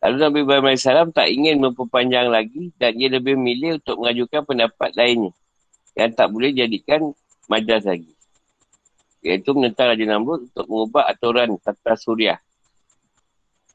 Lalu 0.00 0.16
Nabi 0.16 0.38
Ibrahim 0.48 0.66
AS 0.72 0.88
tak 1.12 1.28
ingin 1.28 1.60
memperpanjang 1.60 2.32
lagi 2.32 2.72
dan 2.80 2.96
ia 2.96 3.12
lebih 3.12 3.36
memilih 3.36 3.76
untuk 3.76 4.00
mengajukan 4.00 4.42
pendapat 4.48 4.90
lainnya 4.96 5.32
yang 5.92 6.10
tak 6.16 6.32
boleh 6.32 6.56
jadikan 6.56 7.12
majas 7.52 7.84
lagi. 7.84 8.16
Iaitu 9.20 9.52
menentang 9.52 9.92
Raja 9.92 10.04
Namrud 10.08 10.48
untuk 10.48 10.64
mengubah 10.64 11.04
aturan 11.04 11.60
tata 11.60 11.92
suria 12.00 12.40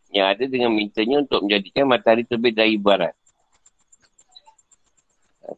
yang 0.10 0.32
ada 0.32 0.48
dengan 0.50 0.74
mintanya 0.74 1.22
untuk 1.22 1.46
menjadikan 1.46 1.86
matahari 1.86 2.26
terbit 2.26 2.58
dari 2.58 2.80
barat. 2.80 3.14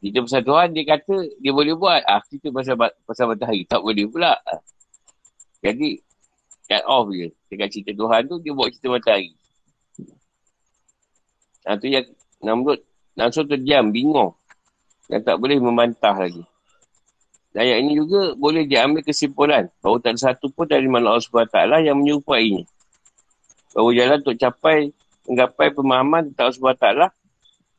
Kita 0.02 0.20
pasal 0.20 0.44
Tuhan, 0.44 0.76
dia 0.76 0.84
kata 0.84 1.16
dia 1.40 1.54
boleh 1.56 1.78
buat. 1.78 2.04
Ah, 2.04 2.20
kita 2.20 2.52
pasal, 2.52 2.76
pasal 3.08 3.32
matahari, 3.32 3.64
tak 3.64 3.80
boleh 3.80 4.04
pula. 4.10 4.36
Jadi, 5.64 6.04
cut 6.68 6.84
off 6.84 7.08
je. 7.16 7.32
Dengan 7.48 7.72
cerita 7.72 7.96
Tuhan 7.96 8.28
tu, 8.28 8.36
dia 8.44 8.52
buat 8.52 8.68
cerita 8.76 8.92
matahari. 8.92 9.37
Ha, 11.68 11.76
tu 11.76 11.92
yang 11.92 12.08
Namrud 12.40 12.80
langsung 13.20 13.44
terdiam, 13.44 13.92
bingung. 13.92 14.32
Dan 15.12 15.20
tak 15.24 15.36
boleh 15.36 15.60
membantah 15.60 16.16
lagi. 16.16 16.44
Dan 17.52 17.68
ayat 17.68 17.78
ini 17.84 17.92
juga 18.00 18.36
boleh 18.40 18.64
diambil 18.64 19.04
kesimpulan 19.04 19.68
bahawa 19.84 20.00
tak 20.00 20.16
ada 20.16 20.32
satu 20.32 20.48
pun 20.52 20.68
dari 20.68 20.88
makhluk 20.88 21.12
Allah 21.20 21.48
SWT 21.48 21.58
yang 21.84 21.98
menyupainya. 22.00 22.64
Bahawa 23.76 23.90
jalan 23.96 24.18
untuk 24.24 24.38
capai, 24.40 24.78
menggapai 25.28 25.68
pemahaman 25.76 26.22
tentang 26.32 26.46
Allah 26.52 26.58
SWT 26.60 26.86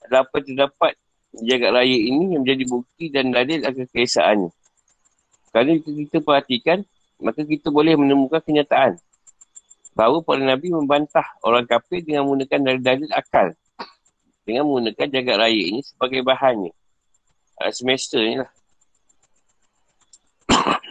adalah 0.05 0.21
apa 0.25 0.35
yang 0.41 0.47
terdapat 0.53 0.93
jagat 1.37 1.71
raya 1.71 1.99
ini 2.01 2.25
yang 2.33 2.43
menjadi 2.45 2.65
bukti 2.69 3.05
dan 3.13 3.31
dalil 3.33 3.61
akan 3.65 3.87
keesaannya. 3.93 4.51
Kalau 5.53 5.73
kita 5.81 6.19
perhatikan, 6.21 6.79
maka 7.21 7.41
kita 7.45 7.69
boleh 7.69 7.97
menemukan 7.97 8.41
kenyataan 8.41 8.97
bahawa 9.99 10.23
para 10.23 10.39
Nabi 10.39 10.71
membantah 10.71 11.27
orang 11.43 11.67
kafir 11.67 12.07
dengan 12.07 12.27
menggunakan 12.27 12.61
dalil-dalil 12.63 13.11
akal 13.11 13.55
dengan 14.49 14.65
menggunakan 14.65 15.13
jagat 15.13 15.37
raya 15.37 15.61
ini 15.77 15.85
sebagai 15.85 16.25
bahannya. 16.25 16.73
Uh, 17.61 17.69
semester 17.69 18.25
ni 18.25 18.41
lah. 18.41 18.49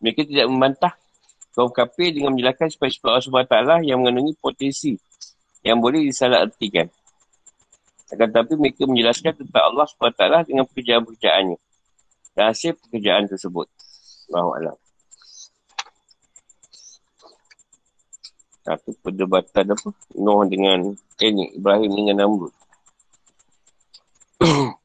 Mereka 0.00 0.24
tidak 0.24 0.48
membantah 0.48 0.96
kaum 1.52 1.68
kafir 1.68 2.16
dengan 2.16 2.32
menjelaskan 2.32 2.72
supaya 2.72 2.88
sebab 2.88 3.12
Allah 3.12 3.28
SWT 3.28 3.84
yang 3.84 4.00
mengandungi 4.00 4.32
potensi 4.40 4.96
yang 5.60 5.76
boleh 5.76 6.08
disalah 6.08 6.48
artikan. 6.48 6.88
Akan 8.08 8.28
tetapi 8.32 8.56
mereka 8.56 8.88
menjelaskan 8.88 9.36
tentang 9.36 9.64
Allah 9.72 9.84
SWT 9.88 10.48
dengan 10.48 10.64
pekerjaan-pekerjaannya. 10.68 11.58
Dan 12.32 12.44
hasil 12.48 12.80
pekerjaan 12.80 13.28
tersebut. 13.28 13.68
Allah 14.32 14.80
Satu 18.62 18.94
perdebatan 19.02 19.74
apa? 19.74 19.90
Nuh 20.14 20.46
dengan 20.46 20.94
eh 21.18 21.30
ni, 21.34 21.50
Ibrahim 21.58 21.90
dengan 21.90 22.16
Namrud. 22.22 22.54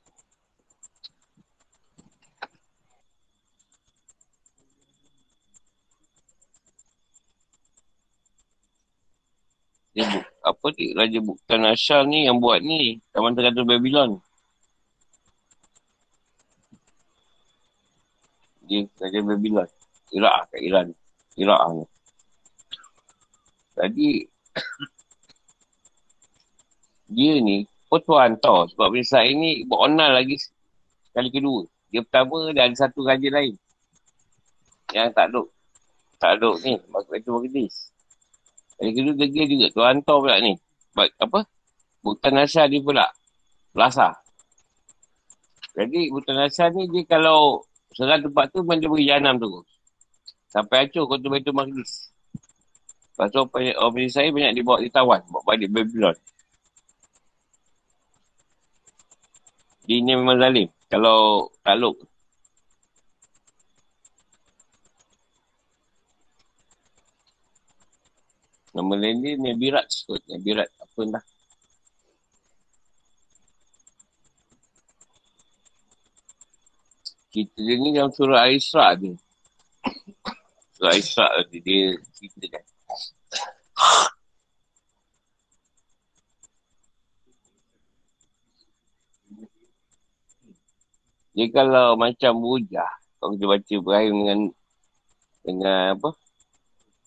Dia 9.98 10.06
apa 10.46 10.66
ni? 10.78 10.94
Raja 10.94 11.20
Bukan 11.26 11.62
Asyar 11.74 12.06
ni 12.06 12.30
yang 12.30 12.38
buat 12.38 12.62
ni. 12.62 13.02
Taman 13.10 13.34
Terkata 13.34 13.66
Babylon. 13.66 14.22
Dia 18.70 18.86
Raja 19.02 19.20
Babylon. 19.26 19.70
Irak 20.14 20.54
kat 20.54 20.62
Iran. 20.62 20.88
Irak 21.34 21.62
ni. 21.74 21.97
Jadi 23.78 24.26
dia 27.08 27.34
ni 27.40 27.64
pun 27.88 28.04
tuan 28.04 28.36
tau 28.44 28.68
sebab 28.68 28.92
Bisa 28.92 29.24
ini 29.24 29.64
buat 29.64 29.88
onal 29.88 30.18
lagi 30.18 30.36
sekali 31.08 31.30
kedua. 31.32 31.64
Dia 31.88 32.04
pertama 32.04 32.52
dan 32.52 32.76
satu 32.76 33.08
raja 33.08 33.30
lain. 33.32 33.56
Yang 34.92 35.10
tak 35.16 35.28
duk. 35.32 35.48
Tak 36.20 36.34
duk 36.42 36.60
ni. 36.66 36.76
Masuk 36.92 37.16
itu 37.16 37.30
Magdis. 37.32 37.76
Kali 38.78 38.92
kedua 38.92 39.14
dia 39.26 39.46
juga. 39.48 39.68
Tuan 39.72 39.98
tau 40.04 40.20
pula 40.20 40.38
ni. 40.44 40.54
Baik, 40.92 41.16
apa? 41.22 41.48
Buktan 42.04 42.36
Nasya 42.36 42.68
dia 42.68 42.84
pula. 42.84 43.08
Lasa. 43.72 44.14
Jadi 45.78 46.12
Buktan 46.12 46.38
Nasya 46.38 46.74
ni 46.76 46.92
dia 46.92 47.08
kalau 47.08 47.64
serang 47.96 48.22
tempat 48.26 48.52
tu 48.52 48.62
dia 48.68 48.90
beri 48.90 49.06
janam 49.08 49.40
tu. 49.40 49.64
Sampai 50.52 50.86
hancur 50.86 51.08
kota 51.08 51.28
Betul 51.32 51.56
Magdis. 51.56 52.12
Lepas 53.18 53.34
tu 53.34 53.42
orang 53.42 53.94
bini 53.98 54.14
saya 54.14 54.30
banyak 54.30 54.62
dibawa 54.62 54.78
ditawan. 54.78 55.26
Bawa 55.26 55.42
balik 55.50 55.74
Babylon. 55.74 56.14
Dia 59.90 59.98
ni 60.06 60.14
memang 60.14 60.38
zalim. 60.38 60.70
Kalau 60.86 61.50
taluk. 61.66 61.98
Nama 68.78 68.94
lain 69.02 69.18
dia 69.26 69.34
Nabi 69.42 69.68
Raj 69.74 69.90
kot. 70.06 70.22
Nabi 70.30 70.52
Raj. 70.54 70.70
Apa 70.78 71.00
entah. 71.02 71.26
Cerita 77.34 77.58
dia 77.66 77.76
ni 77.82 77.98
dalam 77.98 78.14
surah 78.14 78.46
Al-Isra' 78.46 78.94
dia. 79.02 79.18
Surah 80.78 80.94
Al-Isra' 80.94 81.50
dia, 81.50 81.60
dia 81.66 81.82
cerita 82.14 82.46
kan. 82.54 82.77
Dia 91.38 91.54
kalau 91.54 91.94
macam 91.94 92.42
bujah, 92.42 92.90
kalau 93.22 93.38
kita 93.38 93.46
baca 93.46 93.72
Ibrahim 93.78 94.14
dengan 94.18 94.40
dengan 95.46 95.80
apa? 95.94 96.10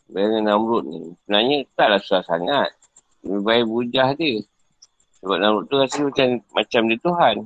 Dengan 0.07 0.55
Namrud 0.55 0.87
ni. 0.87 1.03
Sebenarnya 1.27 1.67
taklah 1.75 1.99
susah 1.99 2.23
sangat. 2.23 2.71
Ibrahim 3.27 3.67
bujah 3.67 4.15
dia. 4.15 4.39
Sebab 5.19 5.35
Namrud 5.35 5.65
tu 5.67 5.83
rasa 5.83 5.99
macam, 6.07 6.29
macam 6.55 6.83
dia 6.87 6.99
Tuhan. 7.03 7.37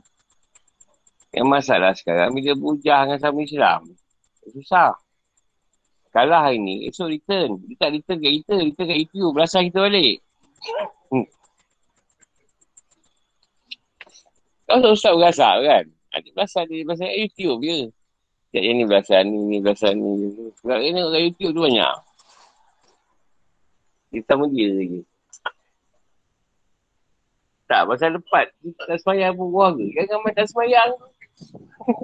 Yang 1.32 1.46
masalah 1.48 1.92
sekarang 1.96 2.36
bila 2.36 2.52
bujah 2.52 3.08
dengan 3.08 3.18
sama 3.18 3.38
Islam. 3.40 3.80
Susah. 4.52 5.03
Kalah 6.14 6.46
hari 6.46 6.62
ni, 6.62 6.86
esok 6.86 7.10
return. 7.10 7.58
Dia 7.66 7.74
tak 7.74 7.90
return 7.90 8.22
kat 8.22 8.32
kita, 8.38 8.54
return 8.54 8.86
kat 8.86 8.98
EPU. 9.02 9.34
Belasah 9.34 9.66
kita 9.66 9.82
balik. 9.82 10.22
Hmm. 11.10 11.26
Kau 14.70 14.94
ustaz 14.94 15.10
berasal 15.18 15.56
kan? 15.66 15.84
Ada 16.14 16.28
bahasa 16.38 16.62
dia 16.70 16.86
bahasa 16.86 17.10
YouTube 17.10 17.66
je. 17.66 17.90
Cak 18.54 18.62
yang 18.62 18.78
ni 18.78 18.84
bahasa 18.86 19.26
ni, 19.26 19.38
ni 19.42 19.58
bahasa 19.58 19.90
ni. 19.90 20.30
Sebab 20.62 20.78
ni 20.78 20.94
tengok 20.94 21.10
kat 21.10 21.22
YouTube 21.26 21.50
tu 21.50 21.62
banyak. 21.66 21.94
Kita 24.14 24.32
sama 24.38 24.44
dia 24.54 24.68
lagi. 24.70 25.00
Tak, 27.66 27.82
pasal 27.90 28.14
lepat. 28.14 28.46
Kita 28.62 28.82
tak 28.86 28.98
semayang 29.02 29.34
pun 29.34 29.50
keluarga. 29.50 29.82
Jangan 29.98 30.18
main 30.22 30.34
tak 30.38 30.46
semayang. 30.46 30.90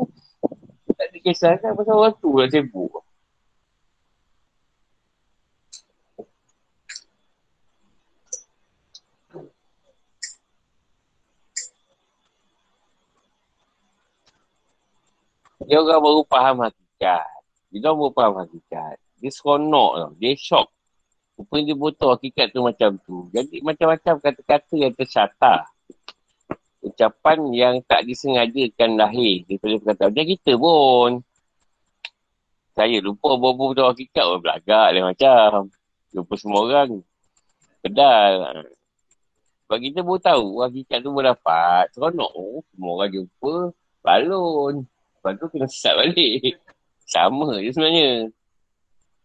tak 0.99 1.07
ada 1.07 1.19
kisah 1.23 1.55
kan 1.62 1.78
pasal 1.78 1.95
orang 1.95 2.19
tu 2.19 2.35
lah 2.35 2.51
sibuk. 2.51 2.91
Dia 15.70 15.78
orang 15.78 16.02
baru 16.02 16.26
faham 16.26 16.56
hakikat. 16.66 17.30
Dia 17.70 17.78
orang 17.86 17.98
baru 18.02 18.10
faham 18.18 18.34
hakikat. 18.42 18.97
Dia 19.22 19.30
seronok 19.30 19.92
tau. 20.02 20.10
Dia 20.18 20.34
shock. 20.34 20.66
Rupanya 21.38 21.62
dia 21.70 21.76
butuh 21.78 22.10
hakikat 22.18 22.51
tu 22.51 22.66
macam 22.66 22.90
tu. 23.06 23.30
Jadi 23.30 23.62
macam-macam 23.62 24.18
kata-kata 24.18 24.74
yang 24.74 24.90
tersata. 24.98 25.70
Ucapan 26.82 27.38
yang 27.55 27.74
tak 27.86 28.02
disengajakan 28.02 28.98
lahir. 28.98 29.47
Boleh 29.62 29.78
berkata, 29.78 30.10
macam 30.10 30.26
kita 30.26 30.52
pun. 30.59 31.10
Saya 32.74 32.98
lupa 32.98 33.38
bawa 33.38 33.70
betul 33.70 33.86
hakikat 33.94 34.24
pun 34.26 34.38
belagak 34.42 34.88
lah 34.90 35.02
macam. 35.06 35.70
Lupa 36.10 36.34
semua 36.34 36.66
orang. 36.66 36.98
Pedal. 37.78 38.66
Sebab 39.70 39.78
kita 39.78 40.02
pun 40.02 40.18
tahu 40.18 40.66
hakikat 40.66 40.98
tu 40.98 41.14
berdapat. 41.14 41.94
Seronok. 41.94 42.32
Oh, 42.34 42.59
semua 42.74 42.90
orang 42.98 43.10
jumpa. 43.14 43.55
Balon. 44.02 44.90
Lepas 45.20 45.36
tu 45.36 45.47
kena 45.52 45.68
sesat 45.68 46.01
balik. 46.01 46.56
Sama 47.05 47.60
je 47.60 47.68
sebenarnya. 47.76 48.32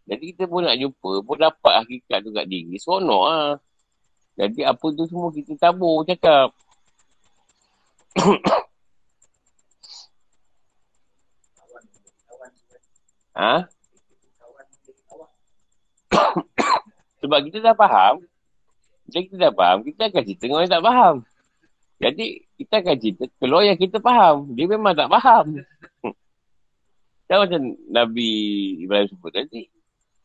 Jadi 0.04 0.36
kita 0.36 0.44
pun 0.44 0.68
nak 0.68 0.76
jumpa, 0.76 1.24
pun 1.24 1.40
dapat 1.40 1.72
hakikat 1.80 2.20
tu 2.20 2.36
kat 2.36 2.44
diri. 2.44 2.76
Seronok 2.76 3.24
lah. 3.24 3.56
Jadi 4.36 4.60
apa 4.60 4.86
tu 4.92 5.08
semua 5.08 5.32
kita 5.32 5.56
tabur 5.56 6.04
cakap. 6.04 6.52
ha? 13.40 13.64
Sebab 17.24 17.38
kita 17.48 17.58
dah 17.64 17.72
faham. 17.72 18.20
Jadi 19.08 19.30
kita 19.30 19.48
dah 19.48 19.52
faham, 19.54 19.82
kita 19.82 20.10
akan 20.12 20.22
cerita 20.22 20.42
dengan 20.44 20.56
orang 20.60 20.66
yang 20.66 20.74
tak 20.74 20.84
faham. 20.84 21.14
Jadi, 21.96 22.26
kita 22.60 22.74
akan 22.84 22.96
cerita 23.00 23.24
keluar 23.40 23.62
yang 23.64 23.78
kita 23.78 23.96
faham. 24.04 24.36
Dia 24.52 24.66
memang 24.68 24.92
tak 24.92 25.08
faham. 25.08 25.64
Dan 27.26 27.36
macam 27.42 27.60
Nabi 27.90 28.30
Ibrahim 28.86 29.10
sebut 29.10 29.30
tadi. 29.34 29.66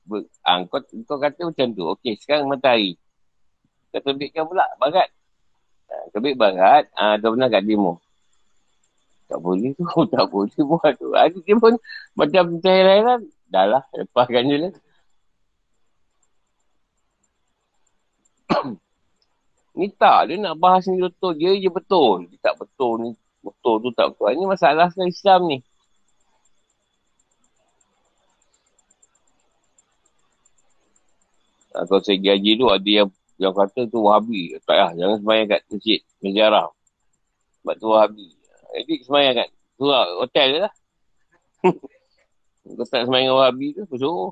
Ber, 0.05 0.25
ah, 0.45 0.61
kau, 0.69 0.81
kau 0.81 1.17
kata 1.17 1.49
macam 1.49 1.67
tu. 1.73 1.83
Okey, 1.97 2.17
sekarang 2.21 2.49
matahari. 2.49 2.97
Kau 3.89 4.01
terbitkan 4.05 4.45
pula 4.45 4.65
barat. 4.77 5.09
Ah, 5.89 6.05
terbit 6.13 6.37
barat, 6.37 6.87
ah, 6.95 7.17
dah 7.17 7.29
pernah 7.33 7.49
kat 7.49 7.65
demo. 7.65 7.99
Tak 9.27 9.39
boleh 9.41 9.73
tu, 9.75 9.85
tak 10.13 10.25
boleh 10.29 10.61
buat 10.61 10.91
tu. 10.99 11.09
Ada 11.17 11.37
dia 11.41 11.55
pun 11.57 11.73
macam 12.13 12.43
lain 12.61 13.31
Dah 13.51 13.65
lah, 13.67 13.83
lepaskan 13.91 14.47
je 14.47 14.57
lah. 14.63 14.73
ni 19.79 19.87
tak, 19.95 20.31
dia 20.31 20.35
nak 20.39 20.55
bahas 20.59 20.87
ni 20.87 20.99
betul. 20.99 21.35
Dia 21.35 21.51
je 21.59 21.67
betul. 21.71 22.27
Dia 22.31 22.37
tak 22.51 22.55
betul 22.59 22.93
ni. 23.03 23.11
Betul 23.41 23.75
tu 23.83 23.89
tak 23.95 24.13
betul. 24.13 24.31
Ini 24.35 24.45
masalah 24.47 24.87
Islam 25.03 25.47
ni. 25.49 25.57
Kalau 31.71 32.03
saya 32.03 32.19
gaji 32.19 32.51
tu 32.59 32.67
ada 32.67 32.89
yang 32.89 33.09
yang 33.39 33.53
kata 33.55 33.89
tu 33.89 34.05
wahabi. 34.05 34.53
Tak 34.67 34.77
lah, 34.77 34.91
jangan 34.93 35.17
semayang 35.23 35.47
kat 35.49 35.61
masjid, 35.71 35.99
menjarah. 36.21 36.69
Sebab 37.63 37.75
tu 37.79 37.87
wahabi. 37.89 38.27
Jadi 38.75 38.93
semayang 39.07 39.33
kat 39.39 39.47
tu 39.79 39.85
lah, 39.87 40.05
hotel 40.19 40.47
je 40.51 40.59
lah. 40.61 40.73
Kau 42.77 42.85
tak 42.85 43.09
semayang 43.09 43.33
wahabi 43.33 43.73
tu, 43.73 43.87
aku 43.87 43.97
suruh. 43.97 44.31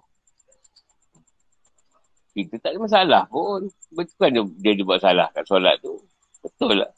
Kita 2.38 2.62
tak 2.62 2.78
ada 2.78 2.80
masalah 2.80 3.24
pun. 3.26 3.68
Betul 3.90 4.16
kan 4.22 4.30
dia, 4.30 4.44
dia, 4.62 4.72
dia 4.78 4.86
buat 4.86 5.02
salah 5.02 5.28
kat 5.34 5.44
solat 5.50 5.82
tu. 5.82 5.98
Betul 6.46 6.86
lah. 6.86 6.92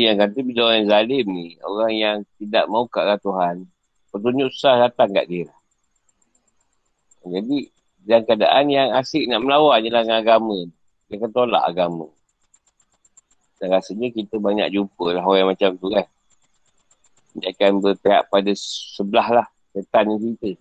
Yang 0.00 0.16
kata 0.18 0.38
bila 0.42 0.60
orang 0.66 0.76
yang 0.82 0.90
zalim 0.90 1.26
ni, 1.30 1.48
orang 1.62 1.92
yang 1.94 2.16
tidak 2.40 2.64
mau 2.66 2.88
kat 2.90 3.20
Tuhan, 3.22 3.68
petunjuk 4.10 4.48
susah 4.50 4.88
datang 4.90 5.14
kat 5.14 5.26
dia. 5.30 5.46
Jadi, 7.24 7.70
dalam 8.04 8.22
keadaan 8.28 8.64
yang 8.68 8.88
asyik 9.00 9.24
nak 9.32 9.40
melawan 9.40 9.80
je 9.80 9.88
lah 9.88 10.04
dengan 10.04 10.20
agama. 10.20 10.58
Dia 11.08 11.16
akan 11.20 11.30
tolak 11.32 11.64
agama. 11.64 12.08
Dan 13.56 13.72
rasanya 13.72 14.12
kita 14.12 14.36
banyak 14.36 14.68
jumpa 14.76 15.06
lah 15.16 15.24
orang 15.24 15.56
macam 15.56 15.72
tu 15.80 15.88
kan. 15.88 16.04
Dia 17.40 17.50
akan 17.56 17.80
berpihak 17.80 18.28
pada 18.28 18.52
sebelah 18.54 19.28
lah. 19.42 19.46
Setan 19.72 20.12
ni 20.12 20.36
kita. 20.36 20.60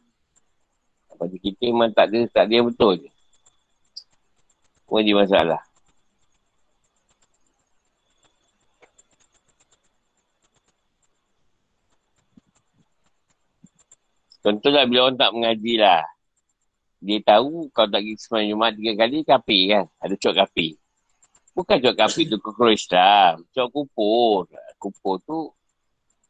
Pada 1.19 1.35
kita 1.35 1.61
memang 1.69 1.91
tak 1.91 2.09
ada, 2.09 2.19
tak 2.31 2.47
ada 2.47 2.57
betul 2.63 3.03
je. 3.03 3.11
Dia 4.93 5.13
masalah. 5.17 5.61
Contohlah 14.43 14.83
bila 14.83 15.07
orang 15.07 15.15
tak 15.15 15.31
mengaji 15.31 15.79
lah. 15.79 16.03
Dia 16.99 17.19
tahu 17.23 17.71
kalau 17.71 17.87
tak 17.87 18.03
pergi 18.03 18.19
sembahyang 18.19 18.49
Jumat 18.51 18.71
tiga 18.75 18.93
kali, 18.99 19.17
kapi 19.23 19.59
kan? 19.71 19.85
Ada 20.03 20.15
cok 20.19 20.35
kapi. 20.43 20.67
Bukan 21.55 21.77
cok 21.79 21.95
kapi 21.95 22.21
tu 22.27 22.37
kekul 22.43 22.75
Islam. 22.75 23.33
Cok 23.55 23.67
kupur. 23.71 24.51
Kupur 24.75 25.15
tu, 25.23 25.47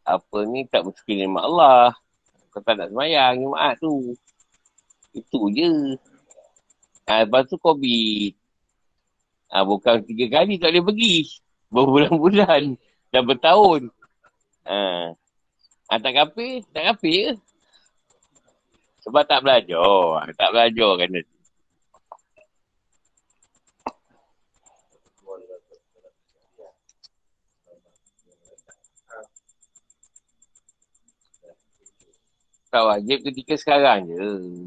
apa 0.06 0.38
ni, 0.46 0.70
tak 0.70 0.86
bersyukur 0.86 1.18
nama 1.18 1.42
Allah. 1.42 1.88
Kau 2.54 2.62
tak 2.62 2.78
nak 2.78 2.94
sembahyang 2.94 3.34
Jumat 3.42 3.74
tu. 3.82 4.14
Itu 5.14 5.50
je. 5.50 5.98
Ha, 7.10 7.26
lepas 7.26 7.50
tu 7.50 7.58
COVID. 7.58 8.34
Ha, 9.54 9.66
bukan 9.66 10.06
tiga 10.06 10.42
kali 10.42 10.62
tak 10.62 10.70
boleh 10.74 10.86
pergi. 10.86 11.18
Berbulan-bulan. 11.74 12.78
Dah 13.10 13.22
bertahun. 13.26 13.90
Ha. 14.70 14.78
ha 15.90 15.94
tak 15.98 16.14
kapi? 16.14 16.66
Tak 16.74 16.94
kapi 16.94 17.10
ke? 17.14 17.53
Sebab 19.04 19.24
tak 19.28 19.44
belajar. 19.44 20.32
Tak 20.40 20.50
belajar 20.56 20.92
kan 20.96 21.10
nanti. 21.12 21.34
Tak 32.74 32.84
wajib 32.90 33.22
ketika 33.22 33.54
sekarang 33.54 34.10
je. 34.10 34.18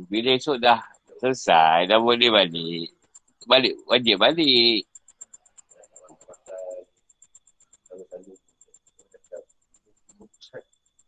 Bila 0.06 0.38
esok 0.38 0.62
dah 0.62 0.78
selesai, 1.18 1.90
dah 1.90 1.98
boleh 1.98 2.30
balik. 2.30 2.94
Balik, 3.50 3.74
wajib 3.90 4.22
balik. 4.22 4.86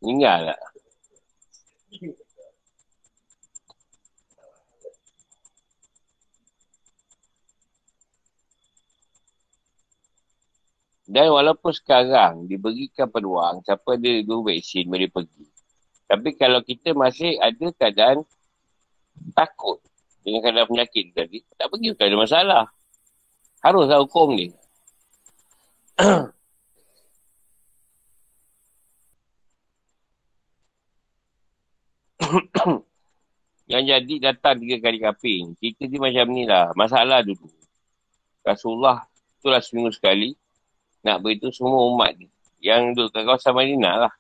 Ingat 0.03 0.39
tak? 0.51 0.61
Dan 11.09 11.33
walaupun 11.33 11.73
sekarang 11.73 12.45
diberikan 12.45 13.09
peluang, 13.09 13.65
siapa 13.65 13.97
ada 13.97 14.13
dua 14.21 14.53
vaksin 14.53 14.93
boleh 14.93 15.09
pergi. 15.09 15.49
Tapi 16.05 16.37
kalau 16.37 16.61
kita 16.61 16.93
masih 16.93 17.41
ada 17.41 17.73
keadaan 17.73 18.29
takut 19.33 19.81
dengan 20.21 20.45
keadaan 20.45 20.69
penyakit 20.69 21.17
tadi, 21.17 21.41
tak 21.57 21.73
pergi 21.73 21.97
bukan 21.97 22.07
ada 22.13 22.19
masalah. 22.21 22.69
Haruslah 23.65 24.05
hukum 24.05 24.37
ni. 24.37 24.53
Yang 33.73 33.85
jadi 33.85 34.15
datang 34.29 34.61
tiga 34.61 34.77
kali 34.85 35.01
kaping. 35.01 35.57
Kita 35.57 35.89
dia 35.89 36.01
macam 36.01 36.27
ni 36.37 36.45
lah. 36.45 36.69
Masalah 36.77 37.25
dulu. 37.25 37.49
Rasulullah 38.45 39.09
itulah 39.41 39.65
seminggu 39.65 39.93
sekali 39.93 40.37
nak 41.03 41.23
beritahu 41.23 41.53
semua 41.55 41.79
umat 41.95 42.15
ni. 42.19 42.27
Yang 42.59 42.99
duduk 42.99 43.11
kat 43.15 43.23
kawasan 43.23 43.55
Madinah 43.55 43.95
lah. 44.09 44.15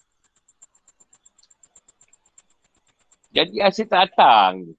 Jadi 3.34 3.60
asyik 3.60 3.90
tak 3.90 4.10
datang. 4.10 4.72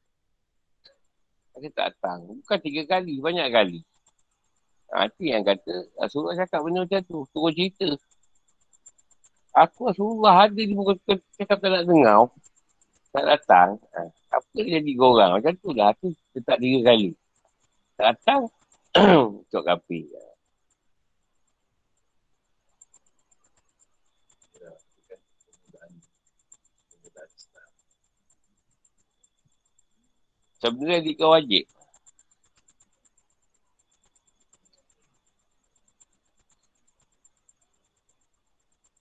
Asyik 1.55 1.71
tak 1.75 1.95
datang. 1.95 2.27
Bukan 2.43 2.59
tiga 2.63 2.81
kali, 2.87 3.19
banyak 3.19 3.47
kali. 3.51 3.79
Ha, 4.89 5.05
itu 5.05 5.29
yang 5.29 5.45
kata, 5.45 5.85
Rasulullah 6.01 6.33
cakap 6.39 6.65
benda 6.65 6.81
macam 6.81 7.01
tu. 7.05 7.21
Turun 7.29 7.53
cerita. 7.53 7.93
Aku 9.53 9.91
Rasulullah 9.91 10.49
ada 10.49 10.57
di 10.57 10.73
muka 10.73 10.97
cakap 11.37 11.61
tak 11.61 11.69
nak 11.69 11.83
dengar. 11.85 12.25
Tak 13.13 13.25
datang. 13.25 13.69
Ha, 13.93 13.99
apa 14.33 14.57
jadi 14.57 14.91
korang? 14.97 15.37
Macam 15.37 15.53
tu 15.61 15.69
lah. 15.77 15.93
Aku 15.93 16.09
tetap 16.33 16.57
tiga 16.57 16.89
kali. 16.89 17.13
Tak 17.99 18.17
datang. 18.17 18.41
Cok 19.53 19.63
kapi. 19.65 20.09
Sebenarnya 30.59 30.99
dia 31.07 31.25
wajib. 31.27 31.63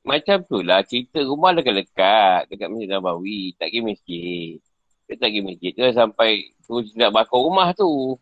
Macam 0.08 0.40
tu 0.48 0.64
lah 0.64 0.80
cerita 0.88 1.20
rumah 1.20 1.52
dekat-dekat 1.52 2.48
dekat 2.48 2.68
Masjid 2.72 2.88
Nabawi. 2.88 3.52
Tak 3.60 3.68
pergi 3.68 3.80
masjid. 3.84 4.56
Dia 5.04 5.14
tak 5.20 5.28
pergi 5.28 5.42
masjid. 5.44 5.72
Dia 5.76 5.92
sampai 5.92 6.30
tu 6.64 6.80
nak 6.96 7.12
bakar 7.12 7.38
rumah 7.44 7.68
tu. 7.76 8.16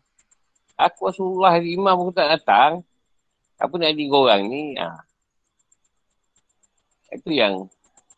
Aku 0.75 0.99
Rasulullah 1.07 1.55
imam 1.61 1.95
pun 2.09 2.11
tak 2.11 2.27
datang. 2.35 2.83
Apa 3.57 3.73
nak 3.79 3.95
jadi 3.95 4.05
korang 4.11 4.51
ni? 4.51 4.75
Ha. 4.75 4.99
Itu 7.15 7.31
yang 7.31 7.71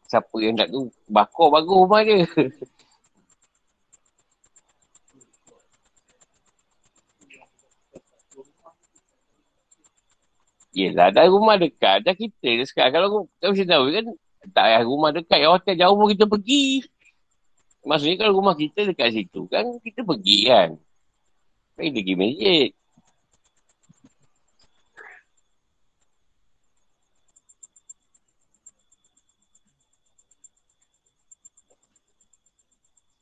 siapa 0.09 0.35
yang 0.41 0.57
nak 0.57 0.67
tu 0.73 0.89
bakar 1.05 1.47
bagus 1.53 1.77
rumah 1.85 2.01
dia. 2.01 2.25
Yelah, 10.79 11.07
dah 11.11 11.27
rumah 11.27 11.55
dekat. 11.59 12.07
Dah 12.07 12.15
kita 12.15 12.63
sekarang. 12.63 12.91
Kalau 12.95 13.07
tak 13.43 13.47
mesti 13.51 13.65
tahu 13.67 13.83
kan, 13.91 14.05
tak 14.55 14.63
payah 14.63 14.81
rumah 14.87 15.09
dekat. 15.11 15.37
Yang 15.43 15.51
hotel 15.59 15.75
jauh 15.75 15.95
pun 15.99 16.07
kita 16.13 16.25
pergi. 16.33 16.65
Maksudnya 17.83 18.15
kalau 18.21 18.33
rumah 18.39 18.55
kita 18.55 18.79
dekat 18.87 19.09
situ 19.15 19.41
kan, 19.51 19.65
kita 19.83 20.01
pergi 20.07 20.37
kan. 20.47 20.69
Kita 21.75 21.91
pergi 21.99 22.13
masjid. 22.15 22.69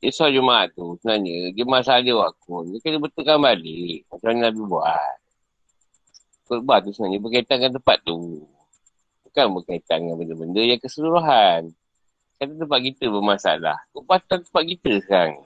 Soal 0.08 0.32
Jumaat 0.32 0.72
tu 0.72 0.96
sebenarnya. 0.98 1.52
Dia 1.52 1.64
masalah 1.68 2.00
dia 2.00 2.16
waktu. 2.16 2.52
Dia 2.72 2.78
kena 2.80 2.98
betulkan 3.02 3.38
balik. 3.44 4.08
Macam 4.08 4.26
mana 4.30 4.38
Nabi 4.48 4.60
buat. 4.64 5.27
Khutbah 6.48 6.80
tu 6.80 6.96
sebenarnya 6.96 7.20
berkaitan 7.20 7.60
dengan 7.60 7.76
tempat 7.76 8.00
tu. 8.08 8.48
Bukan 9.28 9.46
berkaitan 9.60 10.00
dengan 10.00 10.16
benda-benda 10.16 10.64
yang 10.64 10.80
keseluruhan. 10.80 11.68
Kata 12.40 12.52
tempat 12.56 12.80
kita 12.80 13.04
bermasalah. 13.12 13.76
Khutbah 13.92 14.16
tu 14.24 14.40
tempat 14.40 14.64
kita 14.64 14.96
sekarang. 15.04 15.44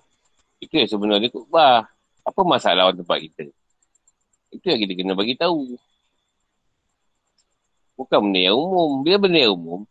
Itu 0.63 0.79
yang 0.79 0.87
sebenarnya 0.87 1.27
khutbah. 1.35 1.91
Apa 2.23 2.41
masalah 2.47 2.87
orang 2.87 3.03
tempat 3.03 3.19
kita? 3.19 3.51
Itu 4.55 4.63
yang 4.71 4.79
kita 4.79 4.95
kena 4.95 5.19
bagi 5.19 5.35
tahu. 5.35 5.75
Bukan 7.99 8.19
benda 8.31 8.39
yang 8.39 8.55
umum. 8.55 9.03
Bila 9.03 9.19
benda 9.19 9.43
yang 9.43 9.59
umum, 9.59 9.83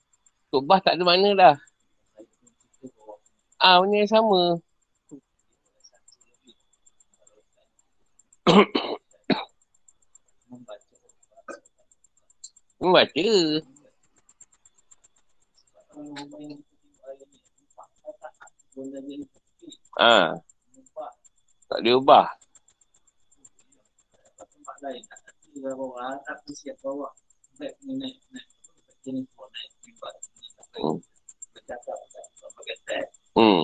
khutbah 0.48 0.80
tak 0.80 0.96
ada 0.96 1.04
makna 1.04 1.36
dah. 1.36 1.56
Ah, 3.60 3.84
benda 3.84 4.00
yang 4.00 4.08
sama. 4.08 4.64
Membaca. 12.82 13.22
Ah. 20.02 20.34
Tak 21.70 21.80
boleh 21.86 21.96
ubah. 22.02 22.28
Hmm. 30.74 30.98
Hmm. 33.38 33.64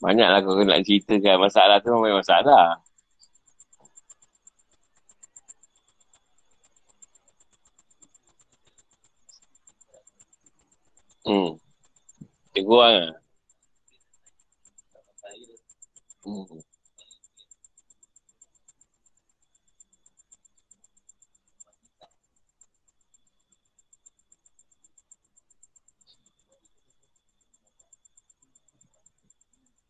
Banyaklah 0.00 0.40
kau 0.44 0.62
nak 0.62 0.80
ceritakan 0.86 1.36
masalah 1.42 1.76
tu 1.82 1.90
memang 1.92 2.22
masalah. 2.22 2.78
Hmm. 11.26 11.58
Cikgu 12.54 12.76
lah. 12.78 13.25
Hmm. 16.26 16.58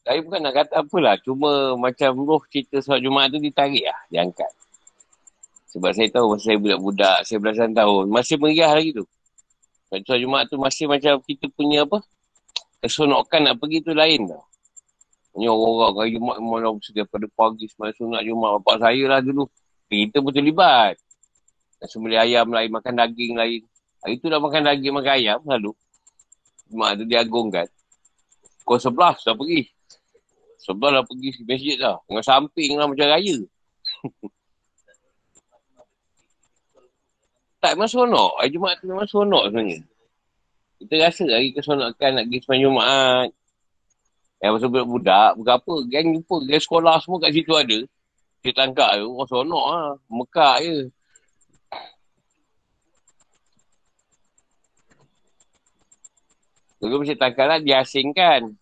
Saya 0.07 0.23
bukan 0.23 0.39
nak 0.39 0.55
kata 0.55 0.87
apalah. 0.87 1.19
Cuma 1.19 1.75
macam 1.75 2.23
roh 2.23 2.39
cerita 2.47 2.79
soal 2.79 3.03
Jumaat 3.03 3.35
tu 3.35 3.43
ditarik 3.43 3.83
lah. 3.83 3.99
Diangkat. 4.07 4.53
Sebab 5.75 5.91
saya 5.91 6.09
tahu 6.15 6.39
masa 6.39 6.47
saya 6.47 6.59
budak-budak, 6.63 7.19
saya 7.27 7.39
belasan 7.43 7.75
tahun. 7.75 8.07
Masih 8.15 8.39
meriah 8.39 8.71
lagi 8.71 8.95
tu. 8.95 9.03
Soal 9.91 10.23
Jumaat 10.23 10.47
tu 10.47 10.63
masih 10.63 10.87
macam 10.87 11.19
kita 11.27 11.51
punya 11.51 11.83
apa. 11.83 12.07
Kesonokan 12.87 13.51
nak 13.51 13.59
pergi 13.59 13.83
tu 13.83 13.99
lain 13.99 14.31
tau. 14.31 14.46
Hanya 15.37 15.53
orang-orang 15.53 15.93
kaya 15.93 16.09
Jumaat 16.17 16.39
malam 16.41 16.81
daripada 16.81 17.27
pagi 17.37 17.69
semalam 17.69 17.93
sunat 17.93 18.23
Jumaat. 18.25 18.53
Bapak 18.65 18.77
saya 18.89 19.05
lah 19.05 19.21
dulu. 19.21 19.45
Kita 19.93 20.25
pun 20.25 20.33
terlibat. 20.33 20.97
Dan 21.77 21.87
sembelih 21.93 22.17
ayam 22.25 22.49
lain, 22.49 22.73
makan 22.73 22.97
daging 22.97 23.37
lain. 23.37 23.61
Hari 24.01 24.17
tu 24.17 24.33
dah 24.33 24.41
makan 24.41 24.65
daging, 24.65 24.97
makan 24.97 25.13
ayam 25.13 25.45
lalu. 25.45 25.77
Jumaat 26.73 26.97
tu 26.97 27.05
diagungkan. 27.05 27.69
Kau 28.65 28.81
sebelah 28.81 29.13
dah 29.13 29.37
pergi. 29.37 29.69
Sebelah 30.57 30.99
dah 30.99 31.05
pergi 31.05 31.29
masjid 31.45 31.77
dah. 31.77 32.01
Dengan 32.09 32.25
samping 32.25 32.81
lah 32.81 32.89
macam 32.89 33.05
raya. 33.05 33.37
tak 37.67 37.75
memang 37.77 37.91
seronok. 37.91 38.33
Hari 38.41 38.51
Jumaat 38.55 38.77
tu 38.81 38.87
memang 38.89 39.05
seronok 39.05 39.45
sebenarnya. 39.53 39.79
Kita 40.77 40.95
rasa 41.03 41.25
hari 41.29 41.51
keseronokan 41.51 42.11
nak 42.15 42.25
pergi 42.31 42.39
sembahyang 42.41 42.65
Jumaat. 42.65 43.29
Yang 44.37 44.53
masa 44.53 44.67
budak-budak, 44.69 45.31
berapa? 45.41 45.75
Gang 45.89 46.07
jumpa, 46.13 46.37
gang 46.45 46.63
sekolah 46.63 46.95
semua 47.01 47.19
kat 47.25 47.33
situ 47.33 47.53
ada. 47.57 47.79
Kita 48.45 48.63
tangkap 48.63 48.91
tu, 49.01 49.09
orang 49.17 49.29
seronok 49.33 49.65
lah. 49.73 49.89
Mekak 50.13 50.57
je. 50.61 50.77
Dulu 56.77 56.95
mesti 57.01 57.17
tangkap 57.17 57.47
lah, 57.49 57.59
diasingkan 57.65 58.53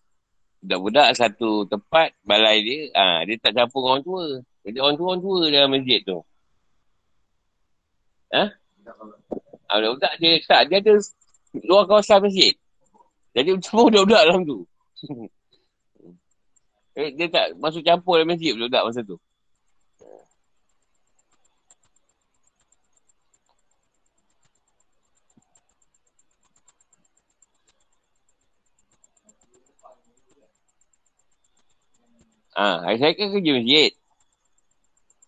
budak-budak 0.65 1.13
satu 1.13 1.69
tempat 1.69 2.17
balai 2.25 2.65
dia, 2.65 2.81
ah 2.97 3.21
ha, 3.21 3.25
dia 3.29 3.37
tak 3.37 3.53
campur 3.53 3.85
orang 3.85 4.01
tua. 4.01 4.41
Jadi 4.65 4.81
orang 4.81 4.97
tua 4.97 5.07
orang 5.13 5.21
tua 5.21 5.39
dalam 5.53 5.71
masjid 5.77 6.01
tu. 6.01 6.19
Ha? 8.33 8.45
Ah, 9.69 9.77
budak-budak 9.77 10.13
dia 10.17 10.33
tak, 10.49 10.63
dia 10.73 10.81
ada 10.81 10.95
luar 11.69 11.85
kawasan 11.85 12.25
masjid. 12.25 12.57
Jadi 13.37 13.61
semua 13.61 13.93
budak-budak 13.93 14.23
dalam 14.25 14.41
tu. 14.49 14.59
eh, 16.99 17.11
dia 17.17 17.27
tak 17.31 17.45
masuk 17.59 17.83
campur 17.87 18.19
dalam 18.19 18.31
masjid 18.31 18.55
budak-budak 18.55 18.83
masa 18.87 19.01
tu. 19.03 19.17
Ha, 32.55 32.87
saya 32.95 33.13
kan 33.19 33.35
kerja 33.35 33.51
masjid. 33.59 33.91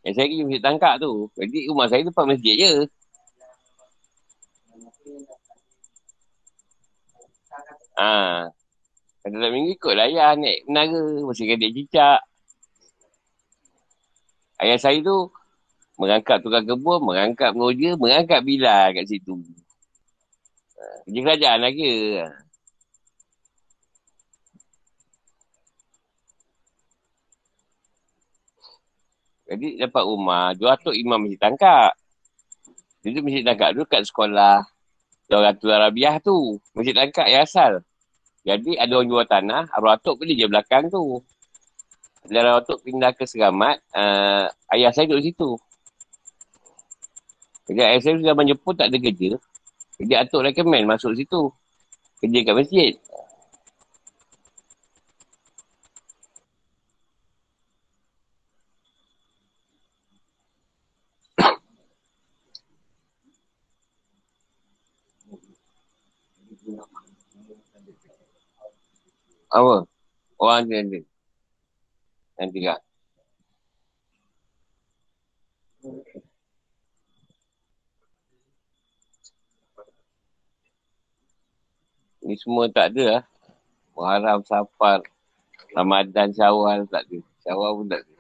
Yang 0.07 0.15
saya 0.15 0.27
kerja 0.31 0.45
masjid 0.47 0.63
tangkap 0.63 0.95
tu. 1.03 1.13
Jadi 1.35 1.59
rumah 1.67 1.87
saya 1.91 2.07
depan 2.07 2.25
masjid 2.31 2.55
je. 2.55 2.73
Ha. 7.99 8.56
Kalau 9.27 9.43
dalam 9.43 9.59
minggu 9.59 9.75
ikut 9.75 9.95
lah 9.99 10.07
ayah 10.07 10.39
naik 10.39 10.71
menara. 10.71 11.03
Masih 11.27 11.51
kadek 11.51 11.75
cicak. 11.75 12.23
Ayah 14.63 14.79
saya 14.79 15.03
tu 15.03 15.35
mengangkat 15.99 16.39
tukang 16.47 16.63
kebun, 16.63 17.03
mengangkat 17.03 17.51
mengoja, 17.51 17.99
mengangkat 17.99 18.41
bila 18.47 18.95
kat 18.95 19.03
situ. 19.11 19.35
Ha. 20.79 21.11
Kerja 21.11 21.21
kerajaan 21.27 21.59
lagi. 21.59 22.23
Ha. 22.23 22.27
Jadi 29.51 29.69
dapat 29.83 30.03
rumah, 30.07 30.55
dua 30.55 30.79
atuk 30.79 30.95
imam 30.95 31.19
mesti 31.19 31.35
tangkap. 31.35 31.99
Jadi 33.03 33.19
mesti 33.27 33.43
tangkap 33.43 33.75
dulu 33.75 33.91
kat 33.91 34.07
sekolah 34.07 34.63
Doratul 35.27 35.75
Arabiah 35.75 36.23
tu. 36.23 36.63
Mesti 36.79 36.95
tangkap 36.95 37.27
yang 37.27 37.43
asal. 37.43 37.83
Jadi 38.47 38.79
ada 38.79 38.93
orang 38.95 39.11
jual 39.11 39.27
tanah, 39.27 39.67
arwah 39.75 39.99
atuk 39.99 40.23
pergi 40.23 40.39
je 40.39 40.47
belakang 40.47 40.87
tu. 40.87 41.19
Dan 42.31 42.47
arwah 42.47 42.63
atuk 42.63 42.79
pindah 42.87 43.11
ke 43.19 43.27
Seramat, 43.27 43.83
uh, 43.91 44.47
ayah 44.71 44.95
saya 44.95 45.11
duduk 45.11 45.27
situ. 45.27 45.51
Jadi 47.67 47.81
ayah 47.83 47.99
saya 47.99 48.15
sudah 48.23 48.35
menjemput 48.39 48.79
tak 48.79 48.95
ada 48.95 48.99
kerja. 49.03 49.35
Jadi 49.99 50.13
atuk 50.15 50.47
recommend 50.47 50.87
masuk 50.87 51.19
situ. 51.19 51.51
Kerja 52.23 52.39
kat 52.47 52.55
masjid. 52.55 52.95
Apa? 69.57 69.89
Orang 70.37 70.69
dia 70.69 70.85
ada. 70.85 71.01
Nanti 72.37 72.61
lah. 72.61 72.77
Ni 82.21 82.37
semua 82.37 82.69
tak 82.69 82.93
ada 82.93 83.05
lah. 83.17 83.25
Muharram, 83.97 84.45
Safar, 84.45 85.01
Ramadan, 85.73 86.37
Syawal 86.37 86.85
tak 86.93 87.09
ada. 87.09 87.17
Syawal 87.41 87.81
pun 87.81 87.89
tak 87.89 88.05
ada. 88.05 88.15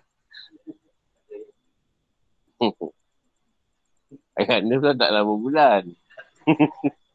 Ayat 4.41 4.65
ni 4.65 4.81
pula 4.81 4.97
tak 4.97 5.13
lama 5.13 5.37
bulan. 5.37 5.85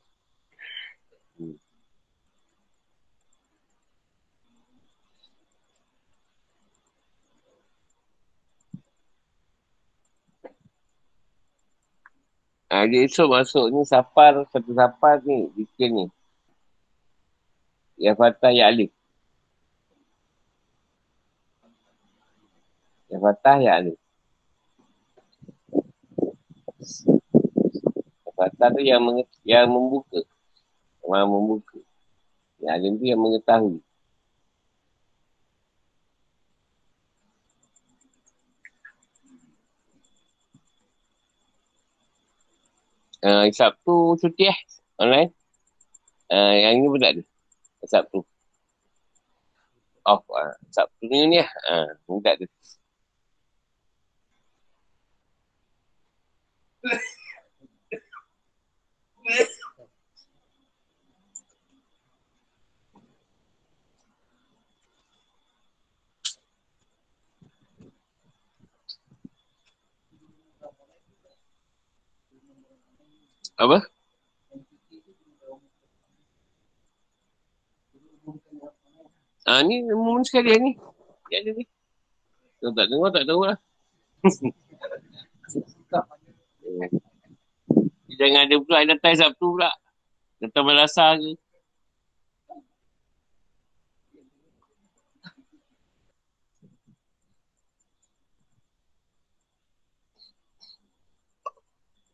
Ha, 12.72 12.88
dia 12.88 13.04
esok 13.04 13.36
masuk 13.36 13.68
ni 13.68 13.84
safar, 13.84 14.48
satu 14.48 14.72
safar 14.72 15.20
ni, 15.28 15.52
dikir 15.60 15.92
ni. 15.92 16.08
Yang 18.00 18.16
Fatah, 18.16 18.48
Ya 18.56 18.72
Alif. 18.72 18.96
Yang 23.12 23.22
Fatah, 23.28 23.58
Ya 23.60 23.72
Alif. 23.76 24.00
Yang 28.24 28.36
Fatah 28.40 28.68
tu 28.72 28.80
yang, 28.80 29.04
menge- 29.04 29.36
yang 29.44 29.68
membuka. 29.68 30.24
Yang 31.04 31.28
membuka. 31.28 31.80
Yang 32.64 32.72
Alif 32.72 32.92
tu 32.96 33.04
yang 33.04 33.20
mengetahui. 33.20 33.78
Uh, 43.22 43.46
Sabtu 43.54 44.18
cuti 44.18 44.50
eh. 44.50 44.58
Online. 44.98 45.30
Uh, 46.32 46.54
yang 46.58 46.82
ni 46.82 46.88
pun 46.90 46.98
tak 46.98 47.14
ada. 47.18 47.24
Sabtu. 47.86 48.26
Off. 50.10 50.26
Uh, 50.26 50.58
Sabtu 50.74 51.06
ni 51.06 51.30
ni 51.30 51.38
lah. 51.38 51.52
Uh, 51.70 51.90
ni 52.10 52.22
tak 52.26 52.42
ada. 52.42 52.46
Apa? 73.62 73.78
Ah 79.46 79.62
ni 79.62 79.86
umum 79.86 80.26
sekali 80.26 80.58
ni. 80.58 80.74
Dia 81.30 81.46
ada 81.46 81.54
ni. 81.54 81.70
Kalau 82.58 82.74
tak 82.74 82.90
dengar 82.90 83.14
tak 83.14 83.30
tahu 83.30 83.46
lah. 83.46 83.58
Jangan 88.22 88.46
ada 88.50 88.56
pula 88.62 88.86
datang 88.86 89.18
Sabtu 89.18 89.58
pula. 89.58 89.70
Datang 90.42 90.66
malasah 90.66 91.18
ke. 91.22 91.38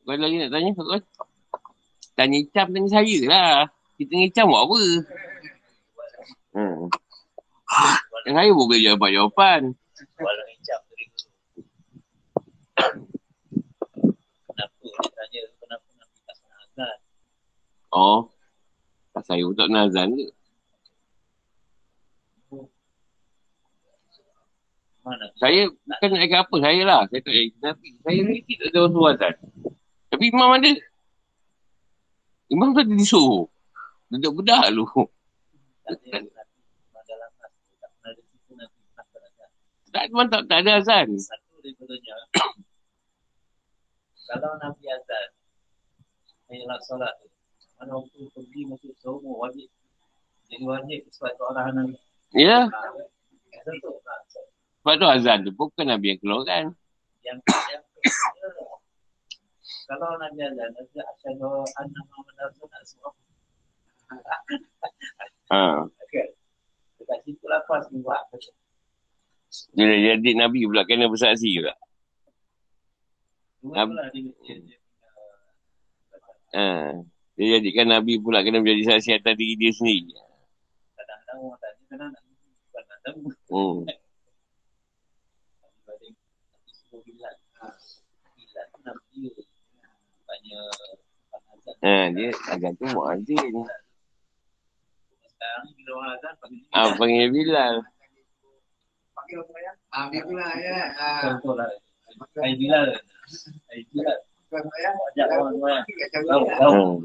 Kau 0.07 0.15
ada 0.15 0.24
lagi 0.24 0.40
nak 0.40 0.52
tanya? 0.56 0.72
Kau 0.72 1.27
Tanya 2.18 2.38
Icam, 2.41 2.73
tanya 2.73 2.89
saya 2.89 3.18
lah. 3.30 3.56
Kita 4.02 4.10
dengan 4.10 4.26
Icam 4.34 4.49
buat 4.49 4.65
apa? 4.65 4.81
Hmm. 6.57 6.89
Yang 8.26 8.35
saya 8.41 8.52
boleh 8.57 8.80
jawab 8.81 9.10
jawapan. 9.14 9.61
Walau 10.18 10.45
hijab 10.49 10.81
tadi. 10.89 11.06
Kenapa 14.49 14.73
dia 14.81 15.10
tanya 15.14 15.41
kenapa 15.61 15.88
Nabi 15.94 16.18
tak 16.26 16.35
senang 16.41 16.61
azan? 16.65 16.98
Oh. 17.94 18.19
Tak 19.14 19.23
saya 19.30 19.41
pun 19.45 19.53
tak 19.53 19.69
nak 19.69 19.84
azan 19.94 20.10
ke? 20.18 20.27
Mana? 25.06 25.26
Saya 25.38 25.61
bukan 25.72 26.07
nak 26.10 26.22
cakap 26.26 26.39
apa 26.49 26.56
saya 26.65 26.81
lah. 26.81 27.02
Saya 27.14 27.22
tak 27.22 27.34
Nabi. 27.61 27.89
Saya 28.02 28.19
ni 28.26 28.41
tak 28.41 28.69
ada 28.73 28.81
suruh 28.89 29.07
azan. 29.14 29.34
Tapi 30.10 30.23
imam 30.34 30.57
ada. 30.57 30.72
Imam 32.48 32.72
tu 32.72 32.82
disuruh. 32.88 33.45
Duduk 34.07 34.40
bedah 34.44 34.72
lu. 34.72 34.88
Tak 35.84 35.99
ada. 35.99 36.19
Tak 36.95 37.03
tak 39.07 39.22
azan. 39.24 39.49
Tak, 39.91 40.03
memang 40.11 40.28
tak, 40.32 40.41
tak 40.48 40.60
ada 40.64 40.72
azan. 40.80 41.07
Satu 41.19 41.60
daripadanya. 41.60 42.15
kalau 44.28 44.52
Nabi 44.60 44.86
azan, 44.91 45.28
Ayalah 46.48 46.80
solat 46.88 47.11
tu. 47.19 47.28
Mana 47.76 47.99
waktu 47.99 48.24
pergi 48.32 48.61
masuk 48.72 48.95
semua 49.03 49.36
wajib. 49.48 49.68
Jadi 50.48 50.64
wajib 50.64 50.99
sebab 51.11 51.32
tu 51.36 51.44
arahan 51.52 51.74
Nabi. 51.76 51.95
Ya. 52.32 52.72
Sebab 54.80 54.94
tu 54.95 55.07
azan 55.11 55.44
tu 55.44 55.52
bukan 55.52 55.86
Nabi 55.91 56.15
yang 56.15 56.19
keluar 56.24 56.44
kan. 56.48 56.65
yang 57.28 57.44
yang 57.44 57.84
kalau 59.88 60.19
Nabi 60.19 60.43
Azan, 60.43 60.68
Nabi 60.76 60.99
Asyadu 60.99 61.64
Anna 61.80 61.99
Muhammad 62.11 62.35
Rasulullah 62.43 62.84
semua. 62.84 63.11
Ha. 65.47 65.88
Okay. 66.07 66.31
Dekat 66.99 67.19
situ 67.23 67.45
lah 67.47 67.64
pas 67.68 67.84
ni 67.91 67.99
buat. 68.03 68.19
Dia 69.76 69.85
dah 69.88 69.99
jadi 70.11 70.30
Nabi 70.35 70.68
pula 70.68 70.84
kena 70.84 71.07
bersaksi 71.07 71.55
dia, 71.59 71.72
dia, 73.64 73.72
dia 73.72 73.85
punya 73.88 74.76
Ha. 76.55 76.95
Dia 77.35 77.59
jadikan 77.59 77.91
Nabi 77.91 78.23
pula 78.23 78.39
kena 78.43 78.59
menjadi 78.64 78.84
saksi 78.95 79.19
atas 79.19 79.35
diri 79.35 79.55
dia 79.59 79.72
sendiri. 79.76 80.15
kadang-kadang 80.95 81.39
orang 81.43 81.59
tanya 81.59 81.84
kadang 81.91 82.09
nak 82.15 82.23
bukan 82.27 82.84
nak 82.84 82.99
tahu. 83.03 83.19
Hmm. 83.51 83.84
Nabi 85.88 86.07
tu 86.11 86.19
Nabi 86.91 87.11
dia. 87.19 87.31
Azan. 87.61 88.97
Ha, 91.84 92.10
dia 92.16 92.30
azan 92.52 92.74
tu 92.80 92.86
orang 92.88 93.24
Azan 96.18 96.34
panggil 96.41 96.64
dia. 96.64 96.74
Ah, 96.74 96.90
panggil 96.95 97.28
Bilal. 97.32 97.76
Panggil 99.14 99.38
apa 99.44 99.58
ya? 99.60 99.72
Ah, 99.94 100.06
dia 100.10 100.22
pula 100.24 100.48
ya. 100.58 100.78
Ah, 100.98 101.22
Contoh 101.32 101.54
lah. 101.56 101.70
Hai 102.40 102.54
Bilal. 102.58 102.88
Hai 103.70 103.80
Bilal. 103.91 104.18
Ajak 104.48 105.28
Tahu, 105.28 105.44
dia. 105.54 106.56
tahu. 106.56 106.72
Hmm. 106.72 106.98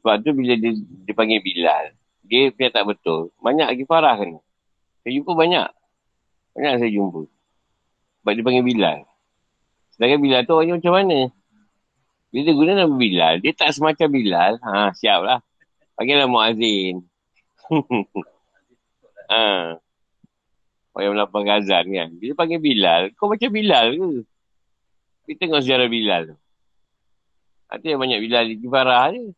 Sebab 0.00 0.16
tu 0.24 0.30
bila 0.32 0.54
dia 0.56 0.72
dipanggil 1.04 1.40
Bilal, 1.44 1.92
dia 2.24 2.48
punya 2.52 2.70
tak 2.72 2.84
betul. 2.88 3.32
Banyak 3.40 3.68
lagi 3.72 3.84
parah 3.84 4.16
kan. 4.16 4.36
Saya 5.04 5.12
jumpa 5.16 5.32
banyak. 5.32 5.68
Banyak 6.56 6.72
saya 6.80 6.90
jumpa. 6.92 7.24
Sebab 8.20 8.32
dia 8.36 8.44
panggil 8.44 8.64
Bilal. 8.64 8.98
Sedangkan 10.00 10.24
Bilal 10.24 10.48
tu 10.48 10.56
orangnya 10.56 10.80
macam 10.80 10.96
mana? 10.96 11.28
Bila 12.32 12.40
dia 12.40 12.54
guna 12.56 12.72
nama 12.72 12.94
Bilal, 12.96 13.34
dia 13.44 13.52
tak 13.52 13.76
semacam 13.76 14.08
Bilal. 14.08 14.52
Ha, 14.64 14.96
siap 14.96 15.20
lah. 15.20 15.44
Panggillah 15.92 16.24
Muazzin. 16.24 17.04
ha. 19.28 19.76
Orang 20.96 21.12
melapang 21.12 21.44
azan 21.52 21.84
kan. 21.84 22.08
Bila 22.16 22.32
panggil 22.32 22.64
Bilal, 22.64 23.12
kau 23.12 23.28
macam 23.28 23.52
Bilal 23.52 23.92
ke? 23.92 24.10
Kita 25.28 25.36
tengok 25.44 25.60
sejarah 25.68 25.88
Bilal 25.92 26.32
tu. 26.32 26.36
Ada 27.68 27.84
yang 27.84 28.00
banyak 28.00 28.24
Bilal 28.24 28.44
di 28.48 28.56
Kifarah 28.56 29.12
je. 29.12 29.36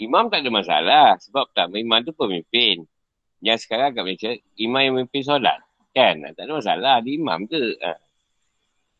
Imam 0.00 0.32
tak 0.32 0.40
ada 0.40 0.48
masalah. 0.48 1.20
Sebab 1.20 1.52
pertama 1.52 1.76
imam 1.76 2.00
tu 2.00 2.16
pemimpin. 2.16 2.88
Yang 3.38 3.58
sekarang 3.66 3.94
kat 3.94 4.02
Malaysia, 4.02 4.30
imam 4.58 4.80
yang 4.82 4.94
memimpin 4.98 5.22
solat. 5.22 5.58
Kan? 5.94 6.22
Tak 6.34 6.42
ada 6.42 6.52
masalah. 6.58 6.94
Dia 7.02 7.12
imam 7.14 7.46
ke? 7.46 7.62
Ha. 7.82 7.94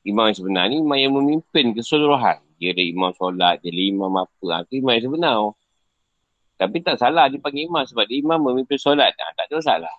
Imam 0.06 0.31
yang 0.31 0.36
sebenar 0.39 0.65
ni 0.70 0.78
imam 0.78 0.98
yang 0.98 1.15
memimpin 1.15 1.74
keseluruhan. 1.74 2.39
Dia 2.59 2.74
ada 2.74 2.82
imam 2.82 3.10
solat, 3.19 3.62
dia 3.62 3.70
ada 3.70 3.82
imam 3.82 4.12
apa. 4.15 4.47
Ha, 4.55 4.65
tu 4.66 4.78
imam 4.78 4.94
yang 4.94 5.05
sebenar. 5.10 5.39
Tapi 6.59 6.77
tak 6.82 6.98
salah 6.98 7.31
dia 7.31 7.39
panggil 7.39 7.70
imam 7.70 7.86
sebab 7.86 8.06
dia 8.06 8.19
imam 8.19 8.39
memimpin 8.39 8.78
solat. 8.78 9.15
Ha, 9.15 9.35
tak 9.35 9.47
ada 9.51 9.55
masalah. 9.59 9.97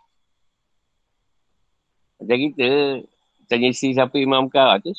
Macam 2.20 2.36
kita, 2.36 2.68
tanya 3.48 3.68
isteri 3.72 3.95
siapa 3.95 4.16
imam 4.20 4.52
kau. 4.52 4.60
Ah, 4.60 4.80
tu 4.80 4.91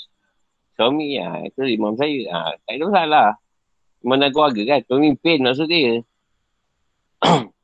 suami 0.77 1.21
ya, 1.21 1.45
itu 1.45 1.65
imam 1.65 1.97
saya. 1.97 2.21
Ha, 2.33 2.57
tak 2.65 2.73
ada 2.77 2.85
masalah. 2.89 3.29
Mana 4.01 4.33
keluarga 4.33 4.63
kan, 4.65 4.81
pemimpin 4.89 5.45
maksud 5.45 5.69
dia. 5.69 6.01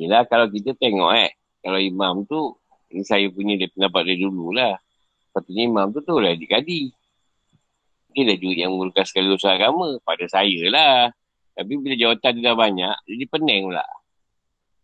Yelah 0.00 0.24
kalau 0.24 0.48
kita 0.48 0.72
tengok 0.80 1.12
eh. 1.12 1.36
Kalau 1.60 1.76
imam 1.76 2.24
tu, 2.24 2.56
ini 2.88 3.04
saya 3.04 3.28
punya 3.28 3.60
dia 3.60 3.68
pendapat 3.68 4.08
dia 4.08 4.16
dululah. 4.24 4.80
Patutnya 5.28 5.68
imam 5.68 5.92
tu 5.92 6.00
tu 6.00 6.16
lah 6.16 6.32
adik-adik. 6.32 6.96
Dia 8.16 8.22
lah 8.24 8.36
juga 8.40 8.54
yang 8.64 8.72
menguruskan 8.72 9.04
sekali 9.04 9.28
usaha 9.28 9.52
agama. 9.60 10.00
Pada 10.00 10.24
saya 10.24 10.60
lah. 10.72 11.12
Tapi 11.52 11.76
bila 11.76 11.94
jawatan 12.00 12.32
dia 12.40 12.44
dah 12.48 12.56
banyak, 12.56 12.96
jadi 13.04 13.24
pening 13.28 13.68
pula. 13.68 13.84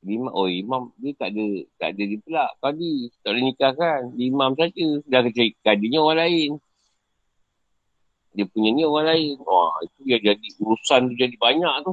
Imam, 0.07 0.31
oh 0.37 0.47
imam 0.47 0.93
dia 1.01 1.17
tak 1.17 1.33
ada, 1.33 1.47
tak 1.81 1.89
ada 1.97 2.03
dia 2.05 2.19
pula. 2.21 2.45
Kadi, 2.61 2.95
tak 3.25 3.31
boleh 3.33 3.45
nikahkan. 3.49 4.01
Imam 4.21 4.53
saja. 4.53 4.89
Dah 5.09 5.21
kecil 5.25 5.57
kadinya 5.65 6.05
orang 6.05 6.29
lain. 6.29 6.51
Dia 8.37 8.45
punya 8.53 8.69
ni 8.77 8.85
orang 8.85 9.17
lain. 9.17 9.41
Wah, 9.41 9.81
itu 9.81 9.99
dia 10.05 10.21
jadi 10.21 10.49
urusan 10.61 11.09
tu 11.09 11.15
jadi 11.17 11.37
banyak 11.41 11.75
tu. 11.89 11.93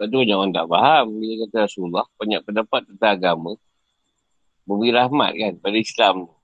Lepas 0.00 0.16
tu 0.16 0.16
orang 0.32 0.48
tak 0.48 0.64
faham. 0.64 1.06
Bila 1.20 1.44
kata 1.44 1.56
Rasulullah, 1.68 2.06
banyak 2.16 2.40
pendapat 2.48 2.88
tentang 2.88 3.12
agama. 3.20 3.52
Memberi 4.64 4.96
rahmat 4.96 5.30
kan 5.36 5.52
pada 5.60 5.76
Islam 5.76 6.14
tu. 6.24 6.39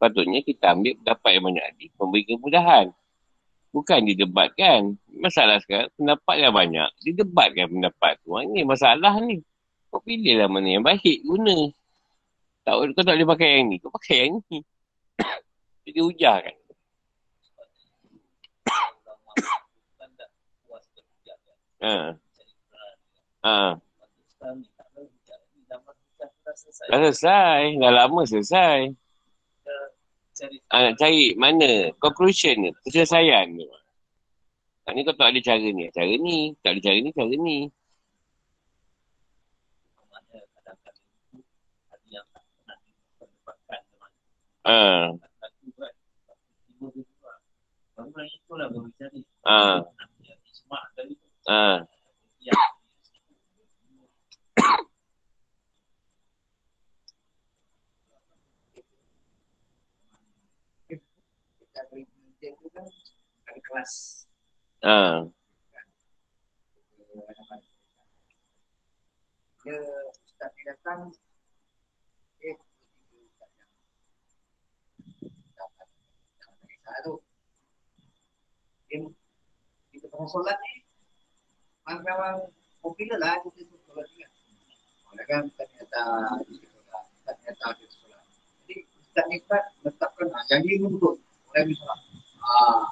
Patutnya 0.00 0.40
kita 0.40 0.72
ambil 0.72 0.96
pendapat 0.96 1.30
yang 1.36 1.44
banyak 1.44 1.66
ni. 1.76 1.86
Memberi 2.00 2.24
kemudahan. 2.24 2.86
Bukan 3.68 4.00
didebatkan. 4.08 4.96
Masalah 5.12 5.60
sekarang, 5.60 5.92
pendapat 6.00 6.36
yang 6.40 6.56
banyak. 6.56 6.88
Didebatkan 7.04 7.68
pendapat 7.68 8.16
tu. 8.24 8.32
Ini 8.40 8.64
masalah 8.64 9.20
ni. 9.20 9.44
Kau 9.92 10.00
pilihlah 10.00 10.48
mana 10.48 10.80
yang 10.80 10.80
baik 10.80 11.20
guna. 11.20 11.68
Tak, 12.64 12.96
kau 12.96 13.04
tak 13.04 13.12
boleh 13.12 13.28
pakai 13.28 13.60
yang 13.60 13.68
ni. 13.68 13.76
Kau 13.76 13.92
pakai 13.92 14.16
yang 14.24 14.40
ni. 14.48 14.64
Jadi 15.84 16.00
hujah 16.00 16.48
kan. 16.48 16.56
Ha. 21.80 22.12
Ha. 23.40 23.80
Dah 26.92 26.98
selesai. 27.00 27.80
Dah 27.80 27.88
lama 27.88 28.20
selesai. 28.28 28.92
Ha, 30.40 30.76
nak 30.88 30.94
cari 30.96 31.36
mana 31.36 31.92
conclusion 32.00 32.56
ni. 32.64 32.70
Keselesaian 32.88 33.52
ni. 33.52 33.68
Ha, 34.88 34.96
ni 34.96 35.04
kau 35.04 35.12
tak 35.12 35.36
ada 35.36 35.40
cara 35.44 35.68
ni. 35.68 35.84
Cara 35.92 36.14
ni. 36.16 36.56
Tak 36.64 36.70
ada 36.76 36.80
cara 36.80 36.98
ni, 36.98 37.10
cara 37.12 37.34
ni. 37.36 37.58
Ha. 44.64 45.12
Ha. 49.44 49.60
Ha. 51.48 51.64
Kita 61.80 61.80
beri 61.88 62.04
penelitian 62.08 62.52
tu 62.60 62.68
kan 62.72 62.84
ada 63.48 63.59
kelas. 63.70 64.26
Ha. 64.82 65.22
Dia 69.60 69.76
ustaz 70.10 70.50
ni 70.56 70.62
datang, 70.66 71.00
eh, 72.40 72.56
tu. 77.04 77.14
Dia 78.88 78.98
kita 79.94 80.06
tengah 80.10 80.28
solat 80.32 80.56
ni, 80.58 80.74
kawan-kawan 81.84 82.50
popular 82.80 83.18
lah 83.20 83.36
kita 83.44 83.68
tu 83.68 83.76
solat 83.84 84.08
kan. 84.08 84.30
Orang 85.12 85.26
kan 85.28 85.44
ternyata 85.54 86.02
dia 86.48 86.68
solat, 86.72 87.04
ternyata 87.28 87.66
dia 87.76 87.88
solat. 87.94 88.24
Jadi 88.64 88.74
ustaz 88.96 89.24
ni 89.28 89.36
kan 89.44 89.62
letakkan, 89.84 90.26
ah, 90.32 90.42
yang 90.50 90.64
ini 90.64 90.88
betul. 90.88 91.20
Orang 91.52 91.64
ni 91.68 91.74
solat. 91.76 92.00
Ah, 92.40 92.88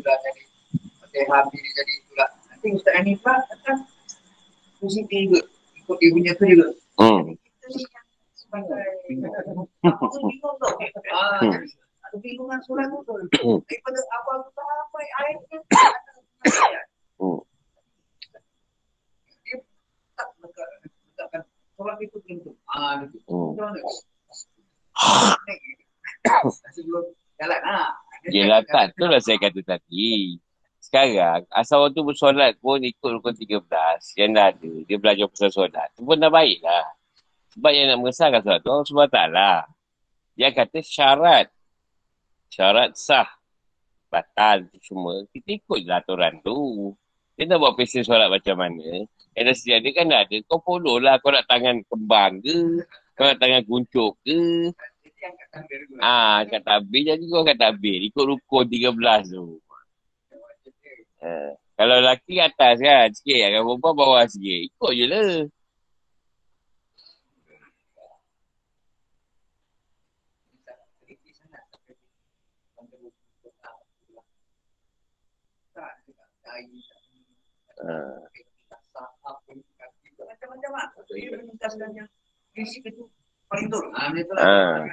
itu 0.00 0.08
sudah 0.08 0.16
jadi 0.24 0.42
Fatihah 0.96 1.42
diri 1.52 1.70
jadi 1.76 1.92
itulah. 2.00 2.30
Nanti 2.48 2.66
Ustaz 2.72 2.92
Hanifah 2.96 3.38
akan 3.52 3.76
positif 4.80 5.20
juga. 5.28 5.44
Ikut 5.76 5.96
dia 6.00 6.08
punya 6.16 6.32
tu 6.40 6.44
juga. 6.48 6.66
Hmm. 6.96 7.36
Aku 9.84 10.16
bingung 10.24 10.56
tau. 10.56 10.72
Hmm. 11.44 11.52
jadi 11.52 11.68
ada 12.00 12.16
bingungan 12.18 12.58
solat 12.64 12.88
tu 12.88 12.98
tu. 13.04 13.12
Daripada 13.68 14.00
tu 14.00 14.50
sampai 14.56 15.06
dia 19.44 19.56
tak 20.16 20.28
lekat 20.40 20.68
letakkan 20.88 21.42
solat 21.76 21.96
itu 22.00 22.16
tu. 22.24 22.56
Ah, 22.64 23.04
gitu. 23.04 23.20
Hmm. 23.28 23.52
Macam 23.60 23.76
mana? 23.76 23.80
Nasi 26.40 26.80
belum 26.84 27.04
jalan 27.38 27.60
ah. 27.64 27.94
Yelah 28.28 28.60
tak, 28.68 28.92
tu 28.98 29.08
lah 29.08 29.20
saya 29.22 29.40
kata 29.40 29.64
tadi. 29.64 30.36
Sekarang, 30.80 31.44
asal 31.52 31.84
orang 31.84 31.92
tu 31.92 32.02
bersolat 32.04 32.56
pun 32.56 32.80
ikut 32.80 33.10
rukun 33.20 33.36
13 33.36 33.60
yang 34.16 34.32
dah 34.32 34.48
ada. 34.48 34.72
Dia 34.88 34.96
belajar 34.96 35.28
pasal 35.28 35.52
solat. 35.52 35.88
Tu 35.92 36.00
pun 36.00 36.16
dah 36.16 36.32
baik 36.32 36.64
lah. 36.64 36.88
Sebab 37.52 37.70
yang 37.76 37.92
nak 37.92 37.98
mengesahkan 38.00 38.40
solat 38.40 38.60
tu 38.64 38.70
Allah 38.72 38.88
SWT 38.88 39.20
lah. 39.28 39.58
Dia 40.40 40.48
kata 40.56 40.80
syarat. 40.80 41.46
Syarat 42.48 42.96
sah. 42.96 43.28
Batal 44.08 44.66
tu 44.72 44.80
semua. 44.80 45.20
Kita 45.28 45.60
ikut 45.60 45.78
je 45.84 45.88
lah 45.88 46.00
aturan 46.00 46.40
tu. 46.40 46.90
Dia 47.36 47.44
nak 47.44 47.60
buat 47.60 47.76
pesen 47.76 48.00
solat 48.00 48.32
macam 48.32 48.56
mana. 48.56 49.04
Yang 49.36 49.44
dah 49.46 49.54
sedia 49.54 49.76
dia 49.84 49.92
kan 49.92 50.08
dah 50.08 50.24
ada. 50.24 50.36
Kau 50.48 50.64
follow 50.64 50.96
lah. 50.96 51.20
Kau 51.20 51.28
nak 51.28 51.44
tangan 51.44 51.84
kembang 51.86 52.40
ke. 52.40 52.88
Kau 53.14 53.28
nak 53.28 53.36
tangan 53.36 53.62
kuncuk 53.68 54.16
ke. 54.24 54.72
Ah, 56.00 56.40
kat 56.48 56.62
tabir 56.64 57.02
jadi 57.04 57.24
kau 57.28 57.44
kat 57.44 57.58
tabir. 57.60 58.00
Ikut 58.08 58.24
rukun 58.24 58.64
13 58.64 59.28
tu. 59.28 59.60
Ha. 61.20 61.52
Kalau 61.76 61.96
lelaki 62.00 62.40
atas 62.40 62.76
kan 62.80 63.08
sikit. 63.12 63.40
Kalau 63.52 63.76
perempuan 63.76 63.94
bawah 63.96 64.24
sikit. 64.28 64.60
Ikut 64.68 64.92
je 64.96 65.06
lah. 65.08 65.32
Macam-macam. 80.40 81.04
Dia 81.10 81.30
menuntaskan 81.32 81.90
yang 81.96 82.08
prinsip 82.52 82.82
itu 82.84 83.02
paling 83.02 83.08
betul. 83.08 83.19
Ha, 83.50 84.86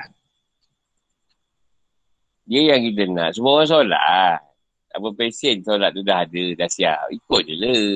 dia 2.50 2.62
yang 2.74 2.82
kita 2.90 3.04
nak. 3.14 3.38
Semua 3.38 3.62
orang 3.62 3.70
solat. 3.70 4.42
Apa 4.98 5.08
pesen 5.14 5.62
solat 5.62 5.94
tu 5.94 6.02
dah 6.02 6.26
ada, 6.26 6.44
dah 6.58 6.66
siap. 6.66 7.06
Ikut 7.14 7.42
je 7.46 7.56
lah. 7.60 7.88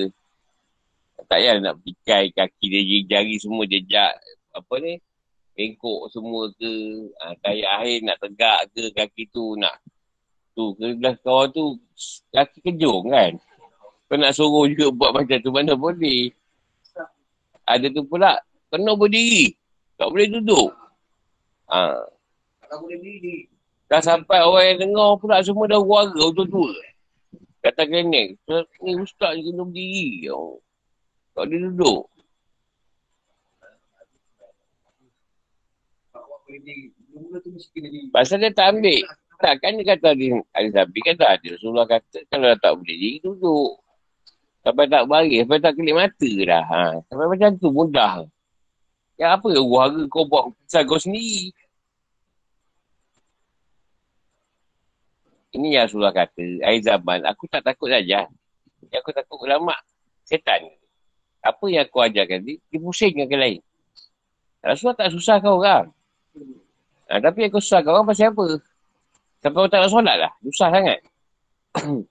Tak 1.17 1.25
payah 1.25 1.57
nak 1.57 1.81
pikai 1.81 2.29
kaki 2.29 2.65
dia, 2.69 2.99
jari 3.09 3.41
semua 3.41 3.65
jejak. 3.65 4.13
Apa 4.53 4.73
ni? 4.83 5.01
Bengkok 5.57 6.13
semua 6.13 6.51
ke. 6.53 6.73
Ha, 7.23 7.33
kayak 7.41 7.71
air 7.81 7.97
nak 8.05 8.21
tegak 8.21 8.59
ke 8.75 8.93
kaki 8.93 9.23
tu 9.33 9.57
nak. 9.57 9.81
Tu, 10.53 10.77
ke 10.77 10.99
belah 10.99 11.15
kawan 11.25 11.47
tu 11.49 11.79
kaki 12.29 12.59
kejung 12.69 13.09
kan. 13.09 13.33
Kau 14.11 14.19
nak 14.19 14.35
suruh 14.35 14.67
juga 14.67 14.91
buat 14.91 15.11
macam 15.15 15.39
tu, 15.39 15.49
mana 15.49 15.73
boleh. 15.73 16.35
Ada 17.63 17.87
tu 17.87 18.03
pula, 18.03 18.35
kena 18.67 18.91
berdiri. 18.93 19.55
Tak 20.01 20.09
boleh 20.09 20.33
duduk. 20.33 20.73
Ha. 21.69 21.93
Tak 22.65 22.77
boleh 22.81 22.97
diri. 23.05 23.45
Dah 23.85 24.01
sampai 24.01 24.41
orang 24.41 24.73
yang 24.73 24.89
dengar 24.89 25.13
pula 25.21 25.45
semua 25.45 25.69
dah 25.69 25.77
warga 25.77 26.33
betul-betul. 26.33 26.73
Kata 27.61 27.85
kenek. 27.85 28.41
Ni 28.81 28.97
ustaz 28.97 29.37
ni 29.37 29.45
kena 29.45 29.61
berdiri. 29.61 30.25
Oh. 30.33 30.57
Tak 31.37 31.45
boleh 31.45 31.69
duduk. 31.69 32.01
Kena. 36.49 37.99
Pasal 38.09 38.41
dia 38.41 38.49
tak 38.57 38.73
ambil. 38.73 39.05
Tak 39.37 39.53
kan 39.61 39.77
dia 39.77 39.85
kata 39.85 40.17
ada 40.17 40.25
ada 40.57 40.69
sabi 40.81 40.99
kan 41.05 41.13
tak 41.13 41.29
ada. 41.37 41.47
Rasulullah 41.53 41.85
kata 41.85 42.17
kalau 42.25 42.49
dah 42.49 42.57
tak 42.57 42.73
boleh 42.73 42.95
diri 42.97 43.21
duduk. 43.21 43.77
Sampai 44.65 44.89
tak 44.89 45.05
baris, 45.05 45.45
sampai 45.45 45.61
tak 45.61 45.73
kelip 45.77 45.93
mata 45.93 46.31
dah. 46.49 46.63
Ha. 46.65 46.81
Sampai 47.05 47.25
macam 47.29 47.49
tu 47.61 47.69
mudah. 47.69 48.25
Ya 49.21 49.37
apa 49.37 49.53
warga 49.53 50.01
kau 50.09 50.25
buat 50.25 50.49
keputusan 50.49 50.81
kau 50.89 50.97
sendiri. 50.97 51.53
Ini 55.53 55.77
yang 55.77 55.85
Rasulullah 55.85 56.09
kata, 56.09 56.41
air 56.65 56.81
zaman, 56.81 57.21
aku 57.29 57.45
tak 57.45 57.61
takut 57.61 57.93
saja. 57.93 58.25
Yang 58.89 58.99
aku 59.05 59.13
takut 59.13 59.37
ulama, 59.45 59.77
setan. 60.25 60.73
Apa 61.45 61.69
yang 61.69 61.85
aku 61.85 62.01
ajarkan 62.01 62.41
dia, 62.41 62.57
dia 62.73 62.79
pusingkan 62.81 63.29
ke 63.29 63.37
lain. 63.37 63.61
Rasulullah 64.65 65.05
tak 65.05 65.13
susahkan 65.13 65.53
orang. 65.53 65.85
Ha, 67.13 67.21
tapi 67.21 67.45
yang 67.45 67.53
kau 67.53 67.61
susahkan 67.61 67.93
orang 67.93 68.09
pasal 68.09 68.33
apa? 68.33 68.57
Sampai 69.37 69.57
orang 69.61 69.69
tak 69.69 69.79
nak 69.85 69.91
solat 69.93 70.15
lah. 70.17 70.31
Susah 70.49 70.69
sangat. 70.73 70.99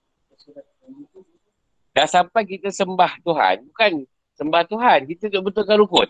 Dah 1.99 2.07
sampai 2.07 2.47
kita 2.47 2.71
sembah 2.71 3.19
Tuhan. 3.27 3.67
Bukan 3.67 3.91
sembah 4.39 4.63
Tuhan. 4.71 4.99
Kita 5.11 5.27
duduk 5.27 5.51
betulkan 5.51 5.75
rukun. 5.83 6.07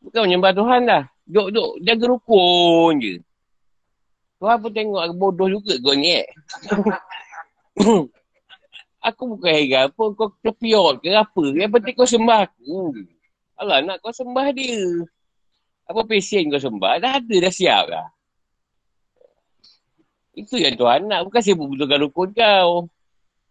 Bukan 0.00 0.20
menyembah 0.26 0.52
Tuhan 0.56 0.80
dah. 0.88 1.04
Duduk-duduk 1.28 1.70
jaga 1.84 2.04
rukun 2.08 2.92
je. 2.98 3.14
Tuhan 4.40 4.56
pun 4.56 4.72
tengok 4.72 5.04
bodoh 5.20 5.48
juga 5.52 5.76
kau 5.84 5.92
ni 5.92 6.16
eh. 6.16 6.28
aku 9.06 9.36
bukan 9.36 9.52
heran 9.52 9.92
pun 9.92 10.16
kau 10.16 10.32
kepiot 10.40 11.04
ke 11.04 11.12
apa. 11.12 11.44
Yang 11.52 11.70
penting 11.76 11.94
kau 11.94 12.08
sembah 12.08 12.40
aku. 12.48 12.96
Alah 13.60 13.84
nak 13.84 14.00
kau 14.00 14.08
sembah 14.08 14.48
dia. 14.56 15.04
Apa 15.84 16.08
pesen 16.08 16.48
kau 16.48 16.56
sembah? 16.56 17.04
Dah 17.04 17.20
ada 17.20 17.36
dah 17.36 17.52
siap 17.52 17.84
dah. 17.92 18.08
Itu 20.32 20.56
yang 20.56 20.80
Tuhan 20.80 21.04
nak. 21.04 21.28
Bukan 21.28 21.40
sibuk 21.44 21.76
betulkan 21.76 22.00
rukun 22.00 22.28
kau. 22.32 22.88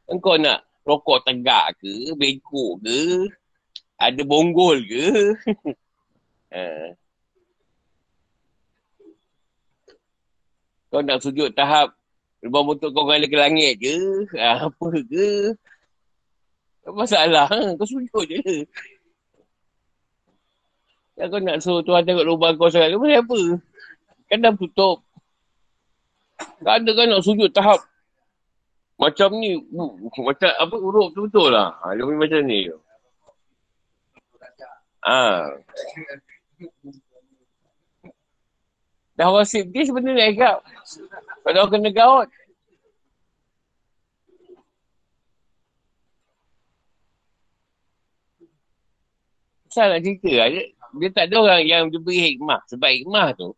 Engkau 0.10 0.42
nak 0.42 0.66
rokok 0.90 1.22
tegak 1.22 1.78
ke? 1.78 2.18
Bengkok 2.18 2.82
ke? 2.82 3.30
Ada 4.02 4.26
bonggol 4.26 4.82
ke? 4.90 5.06
ha. 6.54 6.64
Kau 10.90 11.06
nak 11.06 11.22
sujud 11.22 11.54
tahap 11.54 12.00
Lepas 12.40 12.62
motor 12.64 12.90
kau 12.96 13.04
ngala 13.04 13.28
ke 13.28 13.36
langit 13.36 13.74
je. 13.84 14.24
Ha, 14.40 14.64
apa 14.72 14.88
ke? 15.12 15.52
Tak 16.88 16.94
masalah. 16.96 17.52
Kau 17.76 17.88
sujud 17.88 18.24
je. 18.32 18.64
Ya, 21.20 21.28
kau 21.28 21.44
nak 21.44 21.60
suruh 21.60 21.84
Tuhan 21.84 22.08
tengok 22.08 22.24
lubang 22.24 22.56
kau 22.56 22.72
sangat. 22.72 22.96
Kau 22.96 23.04
apa? 23.04 23.40
Kan 24.32 24.40
dah 24.40 24.56
tutup. 24.56 25.04
Tak 26.64 26.80
ada 26.80 26.92
kan 26.96 27.06
nak 27.12 27.24
sujud 27.28 27.52
tahap. 27.52 27.84
Macam 28.96 29.36
ni. 29.36 29.60
Uh, 29.76 29.92
macam 30.24 30.48
apa 30.48 30.76
huruf 30.80 31.12
tu 31.12 31.28
betul 31.28 31.52
lah. 31.52 31.76
Ha, 31.84 31.92
dia 31.92 32.08
macam 32.08 32.40
ni. 32.48 32.72
Ha. 35.04 35.52
Dah 39.20 39.28
wasip 39.36 39.68
dia 39.76 39.84
sebenarnya 39.84 40.32
agak. 40.32 40.58
Kalau 41.44 41.68
kena 41.68 41.92
gaut. 41.92 42.32
Salah 49.68 50.00
cerita 50.00 50.32
lah. 50.32 50.48
Dia, 50.48 50.64
dia 50.72 51.10
tak 51.12 51.26
ada 51.28 51.36
orang 51.44 51.62
yang 51.68 51.84
dia 51.92 52.00
beri 52.00 52.32
hikmah. 52.32 52.64
Sebab 52.72 52.90
hikmah 52.90 53.28
tu. 53.36 53.52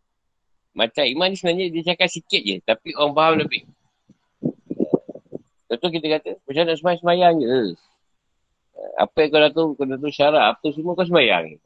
Macam 0.74 1.04
hikmah 1.06 1.26
ni 1.30 1.36
sebenarnya 1.38 1.66
dia 1.70 1.94
cakap 1.94 2.10
sikit 2.10 2.42
je. 2.42 2.58
Tapi 2.66 2.98
orang 2.98 3.14
faham 3.14 3.34
lebih. 3.46 3.62
Contoh 5.70 5.90
kita 5.94 6.08
kata. 6.20 6.30
Macam 6.42 6.62
nak 6.68 6.78
semayang-semayang 6.82 7.34
je. 7.38 7.78
Apa 8.98 9.16
yang 9.24 9.30
kau 9.30 9.42
dah 9.46 9.52
tahu. 9.54 9.68
Kau 9.78 9.86
dah 9.86 10.00
tahu 10.02 10.10
syarat. 10.10 10.44
Apa 10.58 10.66
semua 10.74 10.98
kau 10.98 11.06
semayang 11.06 11.54
je. 11.54 11.58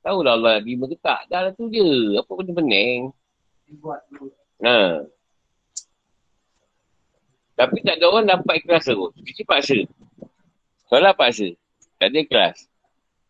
Tahu 0.00 0.18
lah 0.24 0.32
Allah 0.36 0.64
terima 0.64 0.88
ke 0.88 0.96
tak. 0.96 1.28
Dah 1.28 1.44
lah 1.44 1.52
tu 1.52 1.68
je. 1.68 2.16
Apa 2.16 2.30
benda 2.40 2.52
pening. 2.56 3.12
Ha. 4.64 5.04
Tapi 7.60 7.76
tak 7.84 8.00
ada 8.00 8.06
orang 8.08 8.24
dapat 8.24 8.64
ikhlas 8.64 8.88
terus. 8.88 9.12
Mesti 9.20 9.44
paksa. 9.44 9.78
Solat 10.88 11.12
paksa. 11.12 11.52
Tak 12.00 12.08
ada 12.08 12.18
ikhlas. 12.24 12.56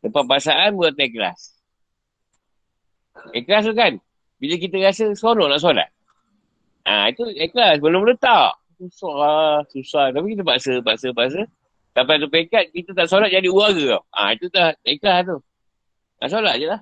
Lepas 0.06 0.22
paksaan 0.30 0.78
buat 0.78 0.94
ikhlas. 0.94 1.58
Ikhlas 3.34 3.66
tu 3.66 3.74
kan. 3.74 3.98
Bila 4.38 4.54
kita 4.54 4.78
rasa 4.78 5.10
seronok 5.18 5.50
nak 5.50 5.60
solat. 5.60 5.90
Ha, 6.86 7.10
itu 7.10 7.26
ikhlas. 7.34 7.82
Belum 7.82 8.06
letak. 8.06 8.54
Susah 8.78 9.12
lah. 9.18 9.54
Susah. 9.74 10.14
Tapi 10.14 10.38
kita 10.38 10.46
paksa, 10.46 10.78
paksa, 10.78 11.10
paksa. 11.10 11.42
Sampai 11.90 12.22
tu 12.22 12.30
pekat, 12.30 12.70
kita 12.70 12.94
tak 12.94 13.10
solat 13.10 13.34
jadi 13.34 13.50
uara 13.50 13.98
tau. 13.98 14.02
Ha, 14.14 14.38
itu 14.38 14.46
dah 14.46 14.70
ikhlas 14.86 15.26
tu. 15.26 15.36
Nak 16.20 16.28
solat 16.28 16.54
je 16.60 16.66
lah. 16.68 16.80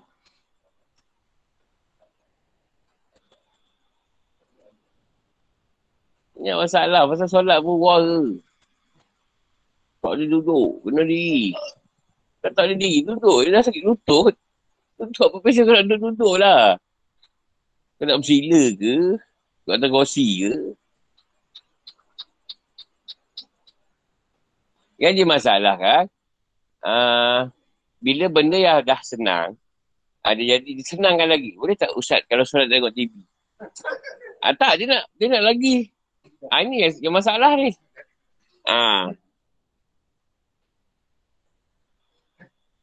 Ini 6.42 6.54
masalah. 6.58 7.06
Pasal 7.06 7.28
solat 7.30 7.58
pun 7.62 7.78
wara. 7.78 8.22
Tak 10.02 10.10
boleh 10.14 10.26
duduk. 10.26 10.70
Kena 10.82 11.02
diri. 11.06 11.54
Tak 12.42 12.50
tak 12.54 12.66
boleh 12.66 12.78
diri. 12.78 12.98
Duduk. 13.06 13.38
Dia 13.46 13.54
dah 13.54 13.62
sakit 13.62 13.82
lutut. 13.86 14.34
Duduk 14.98 15.26
apa 15.30 15.36
pasal 15.38 15.64
nak 15.70 15.82
duduk-duduk 15.86 16.34
lah. 16.42 16.62
Kau 17.98 18.06
nak 18.06 18.18
bersila 18.22 18.62
ke? 18.78 18.94
Kau 19.66 19.74
atas 19.74 19.90
kursi 19.90 20.26
ke? 20.46 20.52
Yang 24.98 25.12
dia 25.14 25.26
masalah 25.26 25.74
kan? 25.78 26.04
Uh, 26.82 27.40
bila 27.98 28.30
benda 28.30 28.58
yang 28.58 28.82
dah 28.86 29.00
senang, 29.02 29.58
ada 30.22 30.42
jadi 30.42 30.70
disenangkan 30.74 31.28
lagi. 31.30 31.54
Boleh 31.58 31.74
tak 31.74 31.94
Ustaz 31.94 32.22
kalau 32.30 32.46
solat 32.46 32.70
tengok 32.70 32.94
TV? 32.94 33.10
Ah, 34.38 34.54
tak, 34.54 34.78
dia 34.78 34.86
nak, 34.86 35.04
dia 35.18 35.26
nak 35.34 35.42
lagi. 35.42 35.90
Ah, 36.46 36.62
ini 36.62 36.86
yang, 36.86 37.10
yang 37.10 37.14
masalah 37.14 37.58
ni. 37.58 37.74
Ah. 38.62 39.10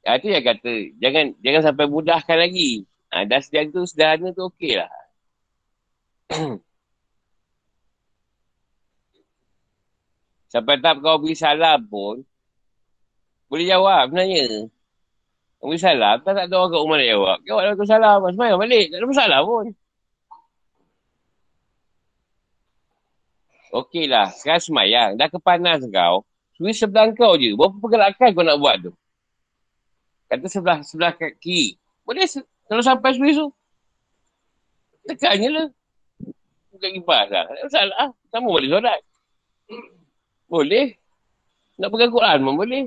Ah, 0.06 0.22
itu 0.22 0.30
yang 0.30 0.46
kata, 0.46 0.74
jangan 1.02 1.34
jangan 1.42 1.62
sampai 1.72 1.86
mudahkan 1.90 2.38
lagi. 2.38 2.86
Ah, 3.10 3.24
dah 3.24 3.40
sejak 3.40 3.72
tu, 3.72 3.88
sederhana 3.88 4.36
tu 4.36 4.44
okey 4.52 4.78
lah. 4.78 4.92
sampai 10.52 10.80
tak 10.80 11.04
kau 11.04 11.20
beri 11.20 11.36
salam 11.36 11.84
pun, 11.88 12.24
boleh 13.50 13.66
jawab 13.68 14.08
sebenarnya. 14.08 14.72
Bagi 15.66 15.82
salam, 15.82 16.22
tak, 16.22 16.38
tak 16.38 16.46
ada 16.46 16.56
orang 16.62 16.70
kat 16.70 16.80
rumah 16.86 16.98
nak 17.02 17.10
jawab. 17.10 17.38
Lah 17.42 17.88
salam. 17.90 18.18
Semayang 18.30 18.60
balik. 18.62 18.86
Tak 18.94 18.98
ada 19.02 19.06
masalah 19.10 19.40
pun. 19.42 19.66
Okey 23.74 24.06
lah. 24.06 24.30
Sekarang 24.30 24.62
semayang. 24.62 25.10
Dah 25.18 25.28
kepanas 25.28 25.82
kau. 25.90 26.22
Suri 26.54 26.72
sebelah 26.72 27.10
kau 27.18 27.34
je. 27.36 27.58
Berapa 27.58 27.76
pergerakan 27.82 28.30
kau 28.32 28.46
nak 28.46 28.62
buat 28.62 28.76
tu? 28.86 28.92
Kata 30.30 30.46
sebelah 30.48 30.80
sebelah 30.86 31.12
kaki. 31.18 31.76
Boleh 32.06 32.30
kalau 32.70 32.84
sampai 32.86 33.18
suri 33.18 33.34
tu. 33.34 33.50
Tekan 35.10 35.42
je 35.42 35.50
lah. 35.50 35.68
Bukan 36.72 36.90
kipas 37.02 37.26
lah. 37.34 37.44
Tak 37.50 37.54
ada 37.58 37.62
masalah. 37.66 38.08
Sama 38.30 38.48
boleh 38.54 38.70
solat. 38.70 39.00
Boleh. 40.46 40.88
Nak 41.82 41.90
pegang 41.90 42.14
Quran 42.14 42.38
pun 42.46 42.56
boleh. 42.56 42.84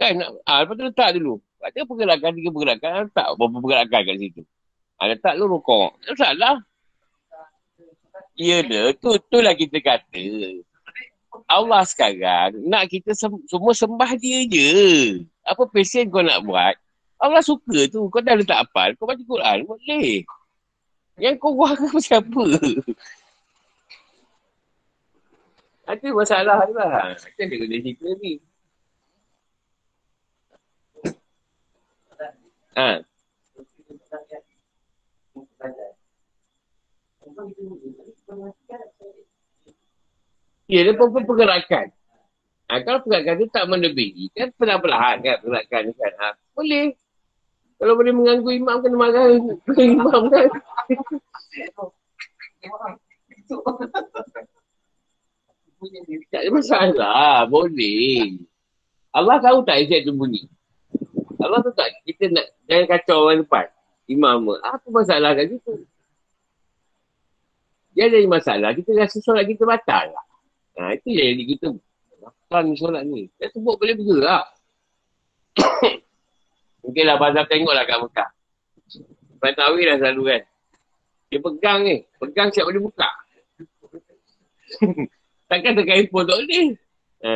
Kan? 0.00 0.24
Ah, 0.48 0.64
lepas 0.64 0.74
tu 0.74 0.84
letak 0.88 1.20
dulu. 1.20 1.36
Ada 1.60 1.84
pergerakan, 1.84 2.30
tiga 2.36 2.50
pergerakan. 2.52 3.00
Tak 3.12 3.28
berapa 3.36 3.56
pergerakan 3.60 4.00
kat 4.08 4.16
situ. 4.16 4.42
Ha, 5.00 5.08
letak 5.08 5.34
lu 5.36 5.48
rokok. 5.48 5.96
Tak 6.04 6.16
salah. 6.16 6.56
Ya 8.36 8.64
dah, 8.64 8.96
tu, 8.96 9.16
tu 9.28 9.38
lah 9.44 9.52
kita 9.52 9.80
kata. 9.84 10.24
Allah 11.50 11.82
sekarang 11.86 12.56
nak 12.66 12.86
kita 12.88 13.12
sem- 13.12 13.44
semua 13.50 13.72
sembah 13.74 14.10
dia 14.16 14.46
je. 14.46 14.72
Apa 15.44 15.66
pesen 15.68 16.08
kau 16.08 16.22
nak 16.24 16.42
buat? 16.46 16.74
Allah 17.20 17.42
suka 17.44 17.84
tu. 17.92 18.08
Kau 18.08 18.24
dah 18.24 18.38
letak 18.38 18.64
apa? 18.64 18.96
Kau 18.96 19.04
baca 19.04 19.20
Quran, 19.20 19.68
boleh. 19.68 20.24
Yang 21.20 21.34
kau 21.36 21.52
buat 21.52 21.76
kau 21.80 22.00
siapa? 22.00 22.44
Ada 25.84 26.08
masalah 26.14 26.64
lah. 26.70 27.12
Macam 27.18 27.44
dia 27.44 27.56
kena 27.60 27.76
cerita 27.82 28.08
ni. 28.22 28.32
Ha. 32.78 33.02
Ya, 40.70 40.80
dia 40.86 40.94
pun 40.94 41.10
pergerakan. 41.10 41.90
Ha, 42.70 42.78
kalau 42.86 43.02
pergerakan 43.02 43.42
tu 43.42 43.46
tak 43.50 43.66
melebihi, 43.66 44.30
kan 44.30 44.54
perlahan-lahan 44.54 45.16
kan 45.18 45.36
pergerakan 45.42 45.80
ni 45.90 45.92
kan. 45.98 46.12
Ha, 46.14 46.28
boleh. 46.54 46.94
Kalau 47.80 47.96
boleh 47.96 48.12
mengganggu 48.12 48.50
imam, 48.60 48.76
kena 48.84 48.96
marah 49.00 49.24
imam 49.74 50.22
kan. 50.30 50.48
tak 56.30 56.40
ada 56.44 56.50
masalah. 56.52 57.48
Boleh. 57.50 58.38
Allah 59.10 59.42
tahu 59.42 59.66
tak 59.66 59.82
isi 59.82 60.06
tu 60.06 60.14
bunyi. 60.14 60.46
Allah 61.40 61.58
tahu 61.64 61.74
tak 61.74 61.88
kita 62.04 62.28
nak 62.32 62.46
jangan 62.68 62.86
kacau 62.86 63.16
orang 63.28 63.40
depan. 63.44 63.66
Imam. 64.10 64.42
Apa 64.60 64.86
masalah 64.90 65.32
kat 65.38 65.54
situ? 65.54 65.86
Dia 67.94 68.06
ada 68.06 68.18
masalah, 68.26 68.70
kita 68.74 68.94
rasa 68.94 69.18
solat 69.18 69.46
kita 69.46 69.66
batal 69.66 70.14
lah. 70.14 70.26
Ha, 70.78 70.94
itu 70.94 71.10
yang 71.10 71.36
kita 71.42 71.74
Batal 72.20 72.68
ni 72.68 72.76
solat 72.76 73.02
ni. 73.08 73.26
Dia 73.40 73.48
sebut 73.48 73.80
boleh 73.80 73.96
bergerak. 73.96 74.44
Mungkin 76.84 77.04
lah 77.08 77.16
Bazab 77.16 77.48
tengok 77.48 77.72
lah 77.72 77.84
kat 77.88 77.96
Mekah. 77.96 78.30
Tuan 79.40 79.54
Tawi 79.56 79.88
dah 79.88 79.96
selalu 79.96 80.22
kan. 80.28 80.42
Dia 81.32 81.38
pegang 81.40 81.80
ni. 81.86 81.96
Pegang 82.20 82.48
siap 82.52 82.68
boleh 82.68 82.82
buka. 82.82 83.08
Takkan 85.50 85.72
tekan 85.78 85.96
handphone 86.04 86.26
tak 86.28 86.36
boleh. 86.44 86.68
Ha. 87.24 87.32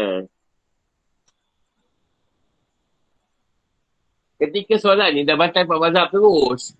Ketika 4.34 4.76
solat 4.82 5.14
ni 5.14 5.22
dah 5.22 5.38
batal 5.38 5.64
Pak 5.64 5.78
Bazab 5.78 6.06
terus. 6.10 6.74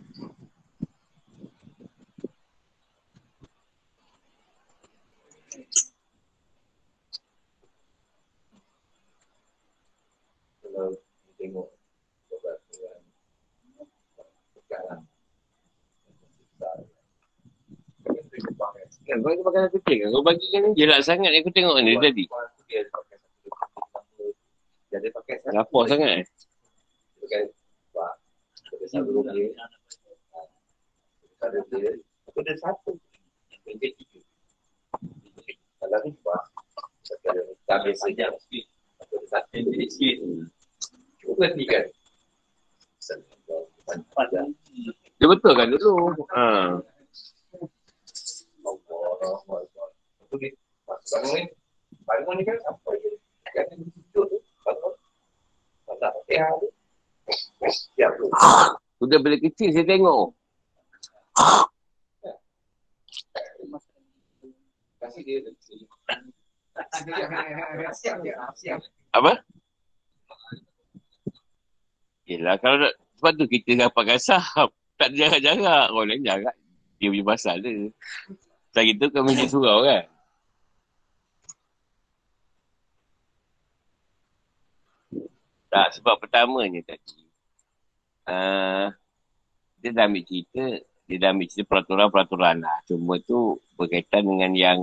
kalau 10.74 10.90
tengok 11.38 11.68
beberapa 12.26 12.66
orang 12.82 13.02
sekarang 14.58 15.00
Kan, 19.04 19.20
kau 19.20 19.28
ada 19.28 19.44
makanan 19.44 19.68
kucing 19.68 19.98
kan? 20.00 20.08
Kau 20.16 20.24
bagi 20.24 20.46
kan 20.48 20.64
jelak 20.72 21.00
sangat 21.04 21.30
aku 21.36 21.52
tengok 21.52 21.76
ni 21.84 21.92
tadi. 22.00 22.24
dia 22.64 22.88
pakai 22.88 23.16
satu 23.20 23.44
ada 24.96 25.08
pakai 25.12 25.34
satu 25.44 25.52
Lapar 25.52 25.84
sangat 25.92 26.10
eh. 26.24 26.24
Pakai 27.24 27.48
buat 27.96 28.14
pakai 28.68 28.88
satu 28.92 29.10
dia 29.32 29.50
ada 31.40 31.60
dia 31.72 31.92
aku 32.28 32.38
ada 32.44 32.54
satu 32.60 32.90
yang 33.64 33.76
dia 33.80 33.90
tiga 33.96 34.20
kalau 35.80 35.98
ni 36.04 36.10
buat 36.20 36.44
dah 37.64 37.78
biasa 37.80 38.12
je 38.12 38.24
aku 38.28 39.12
ada 39.16 39.26
satu 39.28 39.50
yang 39.56 39.66
dia 39.72 39.88
sikit 39.88 40.18
cuba 41.20 41.32
perhatikan 41.48 41.88
Pada 44.16 44.48
Dia 45.20 45.26
betul 45.28 45.52
kan 45.52 45.68
dulu. 45.68 46.24
Ha. 46.32 46.80
Allah 48.64 49.16
Allah. 49.44 49.88
Okey. 50.32 50.56
Bangun 50.88 51.30
ni. 51.36 51.44
Bangun 52.08 52.34
ni 52.40 52.42
kan 52.48 52.56
apa 52.64 52.90
je. 52.96 53.12
Kan 53.52 53.64
dia 53.76 53.76
duduk 53.76 54.24
tu. 54.32 54.38
Bangun. 54.64 54.92
Tak 56.00 56.10
pakai 56.16 56.36
hal 56.40 56.58
Ya, 57.96 58.08
tu. 58.14 58.28
Sudah 59.00 59.18
bila 59.20 59.36
kecil 59.40 59.72
saya 59.72 59.86
tengok. 59.88 60.36
Siap. 67.94 68.16
Siap. 68.58 68.78
Apa? 69.14 69.32
Yelah 72.24 72.56
kalau 72.56 72.80
nak, 72.80 72.92
sebab 73.20 73.32
tu 73.36 73.44
kita 73.48 73.88
dapat 73.88 74.16
gasap. 74.16 74.70
Tak 74.94 75.10
ada 75.10 75.26
jarak-jarak. 75.26 75.86
Orang 75.90 76.06
lain 76.06 76.22
jarak. 76.22 76.54
Dia 77.02 77.10
punya 77.10 77.26
pasal 77.26 77.58
dia. 77.58 77.90
Tak 78.70 78.86
gitu 78.86 79.10
kan 79.10 79.26
macam 79.26 79.46
surau 79.50 79.82
kan. 79.82 80.06
Tak, 85.74 85.98
sebab 85.98 86.22
pertamanya 86.22 86.86
tadi. 86.86 87.26
Uh, 88.30 88.94
dia 89.82 89.90
dah 89.90 90.06
ambil 90.06 90.22
cerita, 90.22 90.78
dia 91.10 91.16
dah 91.18 91.34
ambil 91.34 91.50
cerita 91.50 91.66
peraturan-peraturan 91.66 92.62
lah. 92.62 92.78
Cuma 92.86 93.18
tu 93.18 93.58
berkaitan 93.74 94.22
dengan 94.22 94.54
yang 94.54 94.80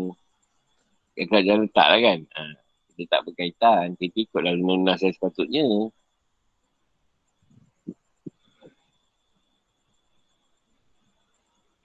yang 1.15 1.27
kerajaan 1.31 1.63
letak 1.63 1.87
lah 1.87 1.99
kan. 2.03 2.19
Uh, 2.35 2.55
dia 2.99 3.07
tak 3.07 3.23
berkaitan. 3.23 3.95
Kita 3.95 4.17
ikut 4.19 4.41
dalam 4.43 4.59
undang-undang 4.59 4.99
saya 4.99 5.15
sepatutnya. 5.15 5.63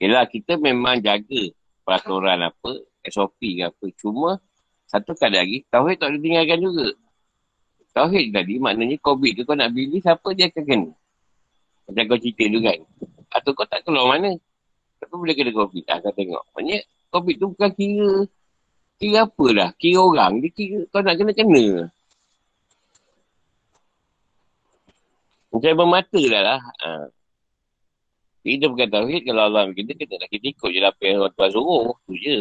Yelah, 0.03 0.27
kita 0.27 0.59
memang 0.59 0.99
jaga 0.99 1.55
peraturan 1.87 2.43
apa, 2.43 2.71
SOP 3.07 3.39
ke 3.39 3.71
apa. 3.71 3.85
Cuma, 3.95 4.43
satu 4.83 5.15
kali 5.15 5.39
lagi, 5.39 5.57
Tauhid 5.71 5.95
tak 5.95 6.11
boleh 6.11 6.21
tinggalkan 6.21 6.59
juga. 6.59 7.06
Tauhid 7.97 8.29
tadi, 8.29 8.61
maknanya 8.61 8.93
COVID 9.01 9.31
tu 9.33 9.41
kau 9.41 9.57
nak 9.57 9.73
pilih, 9.73 9.97
siapa 9.97 10.29
dia 10.37 10.53
akan 10.53 10.63
kena. 10.69 10.89
Macam 11.89 12.03
kau 12.13 12.19
cerita 12.21 12.45
tu 12.45 12.59
kan. 12.61 12.79
Atau 13.33 13.51
kau 13.57 13.65
tak 13.65 13.81
keluar 13.81 14.05
mana. 14.13 14.37
Tapi 15.01 15.13
boleh 15.17 15.33
kena 15.33 15.49
COVID. 15.49 15.83
Ah, 15.89 15.97
kau 16.05 16.13
tengok. 16.13 16.45
Maksudnya, 16.53 16.77
COVID 17.09 17.35
tu 17.41 17.45
bukan 17.57 17.71
kira, 17.73 18.11
kira 19.01 19.17
apa 19.25 19.47
lah. 19.49 19.69
Kira 19.81 19.99
orang. 20.05 20.45
Dia 20.45 20.49
kira 20.53 20.79
kau 20.93 21.01
nak 21.01 21.17
kena-kena. 21.17 21.89
Macam 25.49 25.73
bermata 25.73 26.21
dah 26.21 26.41
lah. 26.45 26.61
Ha. 26.85 26.89
Kita 28.45 28.69
bukan 28.69 28.87
tauhid 28.93 29.25
kalau 29.25 29.41
Allah 29.49 29.73
kita 29.73 29.97
kita 29.97 30.21
nak 30.21 30.29
kita 30.29 30.45
ikut 30.53 30.69
je 30.69 30.79
lah 30.85 30.93
apa 30.93 31.01
yang 31.01 31.17
orang 31.25 31.33
Tuhan 31.33 31.49
suruh. 31.49 31.97
Tu 32.05 32.13
je. 32.21 32.37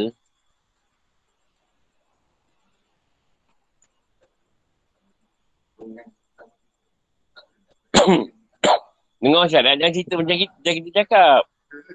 Dengar 9.22 9.44
syarat 9.48 9.80
jangan 9.80 9.94
cerita 9.94 10.14
macam 10.20 10.36
kita, 10.38 10.54
macam 10.54 10.74
kita 10.76 10.90
cakap. 11.02 11.40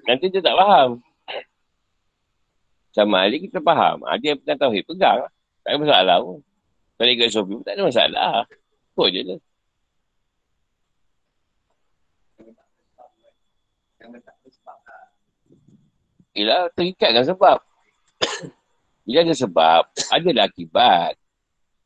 Nanti 0.10 0.26
dia 0.28 0.42
tak 0.44 0.56
faham. 0.58 0.90
Sama 2.92 3.24
ada 3.24 3.36
kita 3.40 3.60
faham. 3.64 4.04
Ada 4.04 4.24
yang 4.36 4.38
pegang 4.44 4.60
tauhid, 4.60 4.84
pegang. 4.84 5.20
Tak 5.64 5.70
ada 5.72 5.78
masalah 5.80 6.18
pun. 6.20 6.38
Kalau 7.00 7.12
ikut 7.16 7.28
SOP 7.32 7.48
pun 7.50 7.64
tak 7.64 7.74
ada 7.80 7.84
masalah. 7.88 8.34
Ikut 8.94 9.08
je 9.16 9.22
lah. 9.24 9.40
Yelah, 16.32 16.72
terikat 16.76 17.12
dengan 17.12 17.28
sebab. 17.28 17.58
Bila 19.04 19.20
ada 19.24 19.36
sebab, 19.36 19.82
adalah 20.16 20.48
akibat. 20.48 21.20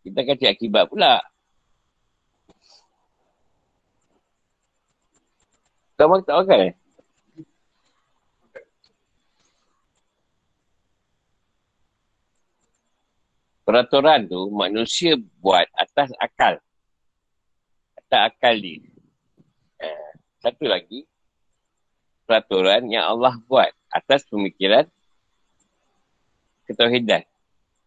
Kita 0.05 0.21
akan 0.21 0.35
cari 0.37 0.51
akibat 0.53 0.85
pula. 0.85 1.17
Kamu 5.95 6.27
tak 6.27 6.35
makan 6.43 6.59
eh? 6.71 6.73
Peraturan 13.65 14.29
tu 14.29 14.53
manusia 14.53 15.17
buat 15.41 15.65
atas 15.73 16.13
akal. 16.21 16.61
Atas 17.97 18.21
akal 18.29 18.55
dia. 18.61 18.85
Eh, 19.81 20.11
satu 20.43 20.69
lagi. 20.69 21.07
Peraturan 22.29 22.85
yang 22.91 23.09
Allah 23.09 23.39
buat 23.49 23.73
atas 23.89 24.27
pemikiran 24.29 24.85
ketauhidan. 26.69 27.23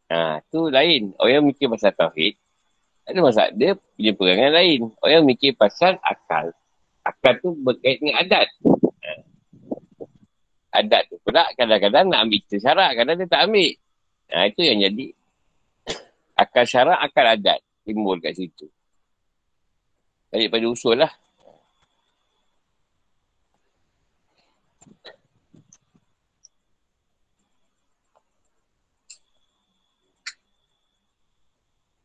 Ha, 0.09 0.41
tu 0.49 0.73
lain. 0.73 1.13
Orang 1.21 1.47
mikir 1.47 1.69
pasal 1.69 1.93
tauhid, 1.93 2.35
ada 3.05 3.19
masalah. 3.21 3.53
Dia 3.53 3.77
punya 3.77 4.13
perangan 4.17 4.53
lain. 4.55 4.81
Orang 4.99 5.23
mikir 5.29 5.53
pasal 5.55 6.01
akal. 6.01 6.55
Akal 7.09 7.41
tu 7.41 7.57
berkait 7.57 7.97
dengan 8.05 8.21
adat. 8.21 8.49
Ha. 9.01 9.13
adat 10.85 11.09
tu 11.09 11.17
pula 11.25 11.49
kadang-kadang 11.57 12.13
nak 12.13 12.29
ambil 12.29 12.41
syarak, 12.53 12.91
kadang 13.01 13.17
dia 13.17 13.27
tak 13.27 13.49
ambil. 13.49 13.73
Nah, 14.29 14.45
itu 14.45 14.61
yang 14.61 14.79
jadi 14.85 15.07
akal 16.37 16.65
syarak, 16.69 17.01
akal 17.01 17.25
adat 17.25 17.65
timbul 17.89 18.21
kat 18.21 18.37
situ. 18.37 18.69
Balik 20.29 20.53
pada 20.53 20.67
usul 20.69 21.01
lah. 21.01 21.13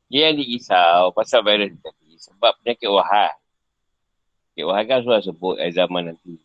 Dia 0.07 0.29
yang 0.29 0.37
dirisau 0.39 1.09
pasal 1.11 1.41
virus 1.41 1.73
tadi. 1.81 2.15
Sebab 2.21 2.61
penyakit 2.61 2.85
wahai. 2.85 3.42
Wahai 4.61 4.85
kan 4.85 5.01
sudah 5.01 5.21
sebut 5.25 5.57
eh, 5.57 5.73
zaman 5.73 6.13
nanti. 6.13 6.37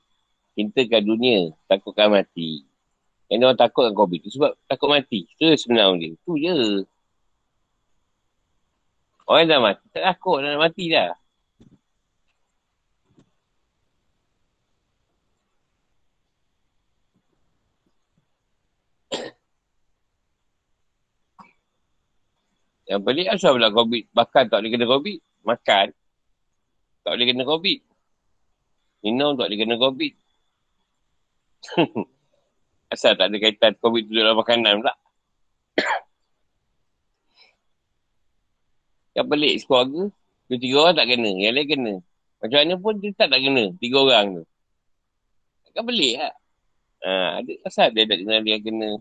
Cintakan 0.56 1.04
dunia, 1.04 1.52
takutkan 1.68 2.08
mati. 2.08 2.64
Yang 3.28 3.52
orang 3.52 3.60
takut 3.60 3.84
dengan 3.84 3.98
COVID 4.00 4.18
tu 4.24 4.30
sebab 4.32 4.52
takut 4.64 4.88
mati. 4.88 5.28
Itu 5.36 5.52
sebenarnya. 5.60 6.16
Itu 6.16 6.32
je. 6.40 6.88
Orang 9.28 9.44
dah 9.44 9.60
mati, 9.60 9.84
tak 9.92 10.02
takut 10.08 10.40
nak 10.40 10.56
mati 10.56 10.88
dah. 10.88 11.12
Yang 22.88 23.00
pelik 23.04 23.28
asal 23.28 23.52
pula 23.52 23.68
COVID. 23.68 24.04
Bahkan 24.16 24.42
tak 24.48 24.58
boleh 24.64 24.72
kena 24.72 24.86
COVID. 24.88 25.18
Makan. 25.44 25.86
Tak 27.04 27.10
boleh 27.12 27.26
kena 27.28 27.44
COVID. 27.44 27.87
Minum 29.02 29.38
tak 29.38 29.46
boleh 29.46 29.58
kena 29.58 29.76
COVID. 29.78 30.12
asal 32.94 33.12
tak 33.14 33.28
ada 33.28 33.36
kaitan 33.36 33.76
COVID 33.78 34.04
tu 34.08 34.14
dalam 34.16 34.34
makanan 34.38 34.82
pula. 34.82 34.94
Yang 39.16 39.26
pelik 39.28 39.54
sekeluarga. 39.62 40.02
Dua 40.48 40.58
tiga 40.58 40.76
orang 40.82 40.96
tak 40.96 41.06
kena. 41.12 41.30
Yang 41.36 41.54
lain 41.54 41.68
kena. 41.68 41.94
Macam 42.38 42.58
mana 42.62 42.74
pun 42.78 42.94
dia 43.02 43.10
tak 43.14 43.28
tak 43.34 43.40
kena. 43.44 43.64
Tiga 43.76 43.96
orang 44.02 44.26
tu. 44.40 44.44
Kan 45.74 45.84
pelik 45.86 46.14
lah. 46.18 46.34
Ha, 46.98 47.38
ada 47.38 47.52
asal 47.62 47.94
dia 47.94 48.02
tak 48.10 48.18
kena 48.24 48.42
dia 48.42 48.58
kena. 48.58 48.98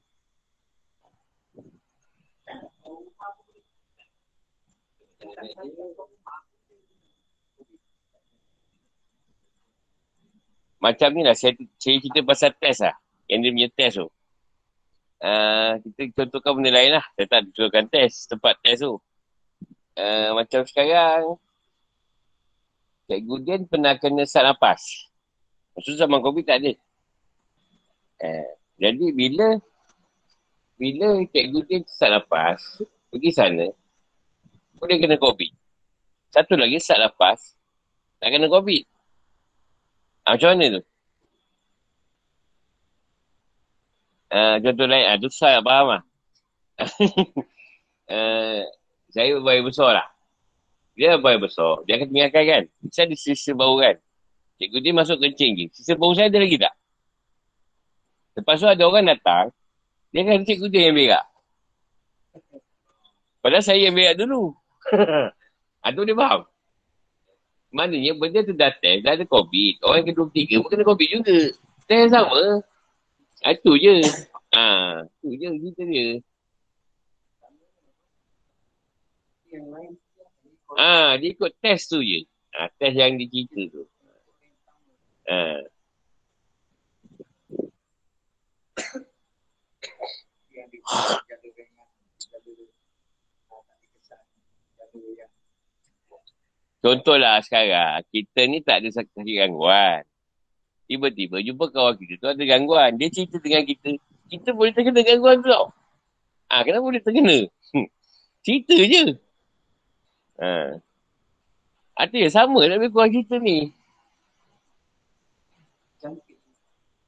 Macam 10.88 11.12
ni 11.12 11.22
lah, 11.28 11.36
saya, 11.36 11.52
saya 11.76 12.00
cerita 12.00 12.24
pasal 12.24 12.56
test 12.56 12.80
lah. 12.80 12.96
Yang 13.28 13.40
dia 13.44 13.52
punya 13.52 13.70
test 13.76 13.96
tu. 14.00 14.08
Uh, 15.20 15.72
kita 15.84 16.02
contohkan 16.16 16.52
benda 16.56 16.72
lain 16.72 16.96
lah. 16.96 17.06
Saya 17.20 17.28
tak 17.28 17.40
contohkan 17.52 17.86
test, 17.92 18.32
tempat 18.32 18.56
test 18.64 18.88
tu. 18.88 18.96
Uh, 20.00 20.32
macam 20.32 20.64
sekarang, 20.64 21.36
Cikgu 23.12 23.36
Dian 23.44 23.62
pernah 23.68 24.00
kena 24.00 24.24
sak 24.24 24.48
nafas. 24.48 25.12
Maksud 25.76 26.00
zaman 26.00 26.24
COVID 26.24 26.46
tak 26.48 26.64
ada. 26.64 26.72
Uh, 28.24 28.52
jadi 28.80 29.12
bila 29.12 29.60
bila 30.80 31.20
Cikgu 31.36 31.60
Dian 31.68 31.84
sak 31.84 32.16
nafas, 32.16 32.80
pergi 33.12 33.32
sana, 33.36 33.68
boleh 34.80 34.98
kena 35.04 35.20
COVID. 35.20 35.52
Satu 36.32 36.56
lagi 36.56 36.80
sak 36.80 37.04
nafas, 37.04 37.60
tak 38.24 38.32
kena 38.32 38.48
COVID. 38.48 38.97
Ha, 40.28 40.36
macam 40.36 40.60
mana 40.60 40.66
tu? 40.76 40.82
Uh, 44.28 44.56
contoh 44.60 44.86
lain, 44.91 45.08
uh, 45.08 45.16
tu 45.24 45.32
saya 45.40 45.64
faham 45.64 45.88
lah. 45.95 46.04
uh, 48.12 48.62
saya 49.08 49.40
berbayar 49.40 49.64
besar 49.64 49.90
lah. 49.95 50.08
Dia 50.99 51.16
berbayar 51.16 51.48
besar. 51.48 51.80
Dia 51.88 51.95
akan 51.95 52.08
tinggalkan 52.12 52.44
kan. 52.44 52.64
Saya 52.91 53.08
ada 53.08 53.16
sisa 53.16 53.56
bau 53.56 53.80
kan. 53.80 53.95
Cikgu 54.60 54.78
dia 54.84 54.91
masuk 54.91 55.24
kencing 55.24 55.52
je. 55.56 55.66
Sisa 55.72 55.95
bau 55.95 56.12
saya 56.12 56.28
ada 56.28 56.44
lagi 56.44 56.60
tak? 56.60 56.76
Lepas 58.36 58.60
tu 58.60 58.68
ada 58.68 58.84
orang 58.84 59.08
datang. 59.08 59.56
Dia 60.12 60.28
akan 60.28 60.44
cikgu 60.44 60.68
dia 60.68 60.91
yang 60.91 60.95
berak. 60.99 61.26
Padahal 63.40 63.64
saya 63.64 63.80
yang 63.80 63.95
berak 63.95 64.20
dulu. 64.20 64.52
Atau 65.88 66.04
dia 66.04 66.20
faham? 66.20 66.44
Maknanya 67.68 68.15
benda 68.15 68.39
tu 68.48 68.56
dah 68.56 68.72
test, 68.80 69.03
dah 69.03 69.14
ada 69.19 69.26
COVID. 69.27 69.84
Orang 69.84 69.98
yang 70.03 70.07
kedua 70.15 70.27
tiga 70.31 70.56
pun 70.64 70.69
kena 70.72 70.88
COVID 70.88 71.10
juga. 71.19 71.38
Test 71.84 72.10
sama. 72.15 72.64
Itu 73.44 73.72
je. 73.76 73.95
Ha, 74.56 75.03
itu 75.03 75.27
je 75.35 75.48
cerita 75.60 75.84
dia. 75.84 76.07
Ah, 80.77 81.19
dia 81.19 81.30
ikut 81.35 81.52
test 81.60 81.91
tu 81.91 81.99
je. 81.99 82.23
Ah, 82.56 82.72
test 82.80 82.95
yang 82.95 83.19
dia 83.19 83.27
cerita 83.27 83.61
tu. 83.68 83.84
Ah. 85.27 85.60
Contohlah 96.78 97.41
sekarang, 97.41 98.06
kita 98.14 98.45
ni 98.45 98.62
tak 98.62 98.86
ada 98.86 98.90
sakit 98.94 99.26
gangguan. 99.26 100.06
Tiba-tiba 100.88 101.44
jumpa 101.44 101.74
kawan 101.74 101.99
kita 101.99 102.14
tu 102.22 102.28
ada 102.32 102.44
gangguan. 102.48 102.95
Dia 102.95 103.12
cerita 103.12 103.41
dengan 103.44 103.66
kita, 103.68 103.98
kita 104.30 104.49
boleh 104.56 104.72
terkena 104.72 105.02
gangguan 105.04 105.44
tau. 105.44 105.74
Ah, 106.48 106.64
kenapa 106.64 106.86
boleh 106.86 107.04
terkena? 107.04 107.44
cerita 108.48 108.76
je. 108.80 109.04
Ha. 110.40 110.80
Artinya 111.98 112.30
sama 112.30 112.64
lebih 112.64 112.94
kurang 112.94 113.12
kita 113.12 113.41
ni. 113.41 113.74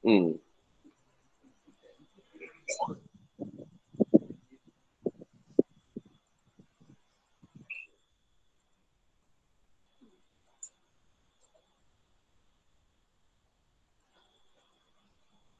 Hmm. 0.00 0.36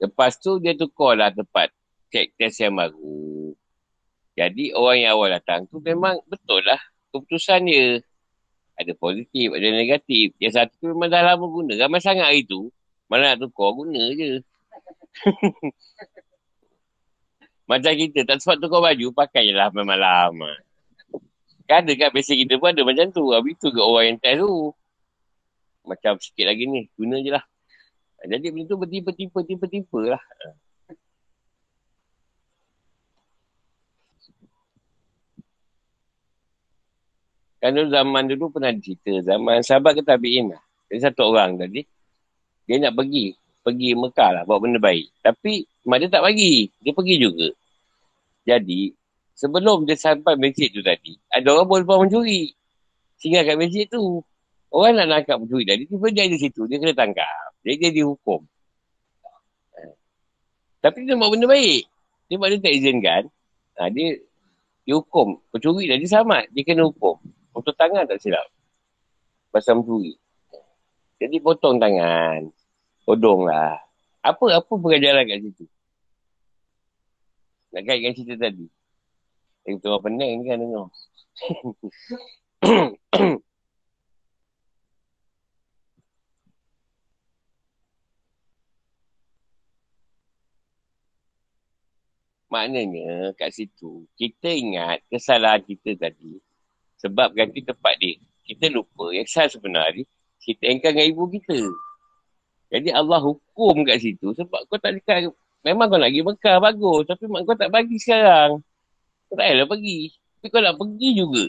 Lepas 0.00 0.40
tu 0.40 0.56
dia 0.56 0.72
tukar 0.72 1.12
lah 1.14 1.28
tempat 1.28 1.68
check 2.08 2.32
test 2.40 2.64
yang 2.64 2.74
baru. 2.80 3.52
Jadi 4.34 4.72
orang 4.72 4.96
yang 5.04 5.12
awal 5.20 5.28
datang 5.36 5.68
tu 5.68 5.84
memang 5.84 6.16
betul 6.24 6.64
lah 6.64 6.80
keputusan 7.12 7.68
dia. 7.68 8.00
Ada 8.80 8.96
positif, 8.96 9.52
ada 9.52 9.68
negatif. 9.76 10.32
Yang 10.40 10.52
satu 10.56 10.72
tu 10.80 10.86
memang 10.96 11.12
dah 11.12 11.20
lama 11.20 11.44
guna. 11.44 11.76
Ramai 11.76 12.00
sangat 12.00 12.32
hari 12.32 12.48
tu. 12.48 12.72
Mana 13.12 13.36
nak 13.36 13.44
tukar, 13.44 13.76
guna 13.76 14.00
je. 14.16 14.40
macam 17.70 17.92
kita, 17.92 18.24
tak 18.24 18.40
sempat 18.40 18.56
tukar 18.64 18.80
baju, 18.80 19.06
pakai 19.12 19.50
je 19.50 19.52
lah 19.52 19.68
lama. 19.68 20.50
Kan 21.68 21.84
ada 21.84 21.92
kat 21.92 22.10
basic 22.16 22.48
kita 22.48 22.56
pun 22.56 22.72
ada 22.72 22.82
macam 22.82 23.12
tu. 23.12 23.36
Habis 23.36 23.60
tu 23.60 23.68
ke 23.68 23.82
orang 23.84 24.16
yang 24.16 24.18
test 24.18 24.40
tu. 24.40 24.72
Macam 25.84 26.12
sikit 26.16 26.48
lagi 26.48 26.64
ni, 26.64 26.88
guna 26.96 27.20
je 27.20 27.30
lah. 27.36 27.44
Jadi 28.20 28.46
benda 28.52 28.68
tu 28.68 28.76
bertipa-tipa, 28.76 29.38
tipa-tipa 29.42 30.00
lah. 30.16 30.22
Kan 37.60 37.76
dulu 37.76 37.88
zaman 37.92 38.22
dulu 38.24 38.44
pernah 38.56 38.72
cerita. 38.72 39.20
Zaman 39.20 39.60
sahabat 39.60 40.00
ke 40.00 40.02
tabi'in 40.04 40.52
lah. 40.52 40.62
Jadi 40.88 41.00
satu 41.04 41.28
orang 41.28 41.60
tadi. 41.60 41.84
Dia 42.64 42.80
nak 42.80 42.96
pergi. 42.96 43.36
Pergi 43.60 43.92
Mekah 43.92 44.30
lah. 44.32 44.42
Bawa 44.48 44.64
benda 44.64 44.80
baik. 44.80 45.12
Tapi 45.20 45.68
mak 45.84 46.00
dia 46.00 46.08
tak 46.08 46.24
bagi. 46.24 46.72
Dia 46.80 46.92
pergi 46.96 47.14
juga. 47.20 47.48
Jadi. 48.48 48.96
Sebelum 49.36 49.84
dia 49.84 49.96
sampai 49.96 50.40
masjid 50.40 50.72
tu 50.72 50.80
tadi. 50.80 51.16
Ada 51.28 51.52
orang 51.52 51.84
bawa 51.84 52.04
mencuri. 52.04 52.52
Singgah 53.20 53.44
kat 53.44 53.56
masjid 53.60 53.84
tu. 53.84 54.24
Orang 54.70 54.94
nak 54.94 55.06
nakap 55.10 55.42
mencuri 55.42 55.66
tadi. 55.66 55.82
Tiba 55.90 56.06
dia 56.14 56.30
di 56.30 56.38
situ. 56.38 56.62
Dia 56.70 56.78
kena 56.78 56.94
tangkap. 56.94 57.58
Jadi 57.66 57.76
dia 57.82 57.90
dihukum. 57.90 58.46
Tapi 60.80 60.98
dia 61.04 61.18
bawa 61.18 61.34
benda 61.34 61.50
baik. 61.50 61.84
Buat 62.30 62.48
dia 62.54 62.62
tak 62.62 62.74
izinkan. 62.78 63.22
Ha, 63.82 63.90
dia 63.90 64.14
dihukum. 64.86 65.42
Pencuri 65.50 65.90
dah 65.90 65.98
dia 65.98 66.06
selamat. 66.06 66.54
Dia 66.54 66.62
kena 66.62 66.86
hukum. 66.86 67.18
Potong 67.50 67.74
tangan 67.74 68.06
tak 68.06 68.22
silap. 68.22 68.46
Pasal 69.50 69.82
mencuri. 69.82 70.14
Jadi 71.18 71.36
potong 71.42 71.82
tangan. 71.82 72.46
Podong 73.02 73.50
lah. 73.50 73.74
Apa-apa 74.22 74.70
pengajaran 74.70 75.26
kat 75.26 75.42
situ. 75.50 75.66
Nak 77.74 77.82
kaitkan 77.82 78.14
cerita 78.14 78.34
tadi. 78.38 78.66
Yang 79.66 79.74
tu 79.82 79.88
orang 79.90 80.02
pening 80.06 80.30
ni 80.38 80.44
kan 80.46 80.58
dengar. 80.62 80.86
Maknanya 92.50 93.30
kat 93.38 93.54
situ, 93.54 94.10
kita 94.18 94.50
ingat 94.50 95.06
kesalahan 95.06 95.62
kita 95.62 95.94
tadi 95.94 96.42
sebab 96.98 97.30
ganti 97.32 97.62
tempat 97.62 97.94
dia. 98.02 98.18
Kita 98.42 98.66
lupa 98.74 99.14
yang 99.14 99.24
salah 99.30 99.54
sebenarnya 99.54 100.02
kita 100.42 100.66
engkau 100.66 100.90
dengan 100.90 101.06
ibu 101.06 101.24
kita. 101.30 101.60
Jadi 102.74 102.90
Allah 102.90 103.22
hukum 103.22 103.86
kat 103.86 104.02
situ 104.02 104.34
sebab 104.34 104.66
kau 104.66 104.82
tak 104.82 104.98
dekat. 104.98 105.30
Memang 105.62 105.86
kau 105.92 106.00
nak 106.00 106.10
pergi 106.10 106.26
Mekah, 106.26 106.56
bagus. 106.58 107.02
Tapi 107.06 107.24
mak 107.30 107.46
kau 107.46 107.54
tak 107.54 107.70
bagi 107.70 107.96
sekarang. 108.02 108.58
Kau 109.30 109.34
tak 109.38 109.46
payahlah 109.46 109.68
pergi. 109.70 110.00
Tapi 110.10 110.46
kau 110.50 110.62
nak 110.64 110.74
pergi 110.74 111.10
juga. 111.14 111.44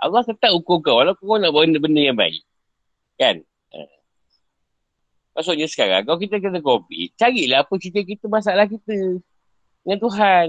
Allah 0.00 0.22
tetap 0.24 0.50
hukum 0.56 0.78
kau 0.80 0.96
walaupun 1.04 1.24
kau 1.24 1.36
nak 1.36 1.52
buat 1.52 1.68
benda 1.68 2.00
yang 2.00 2.16
baik. 2.16 2.40
Kan? 3.20 3.44
Ha. 3.76 3.80
Maksudnya 5.36 5.68
sekarang, 5.68 6.04
kalau 6.08 6.16
kita 6.20 6.40
kena 6.40 6.60
kopi, 6.64 7.12
carilah 7.16 7.64
apa 7.64 7.72
cerita 7.76 8.00
kita, 8.04 8.24
masalah 8.28 8.64
kita 8.64 9.20
dengan 9.86 10.02
Tuhan. 10.02 10.46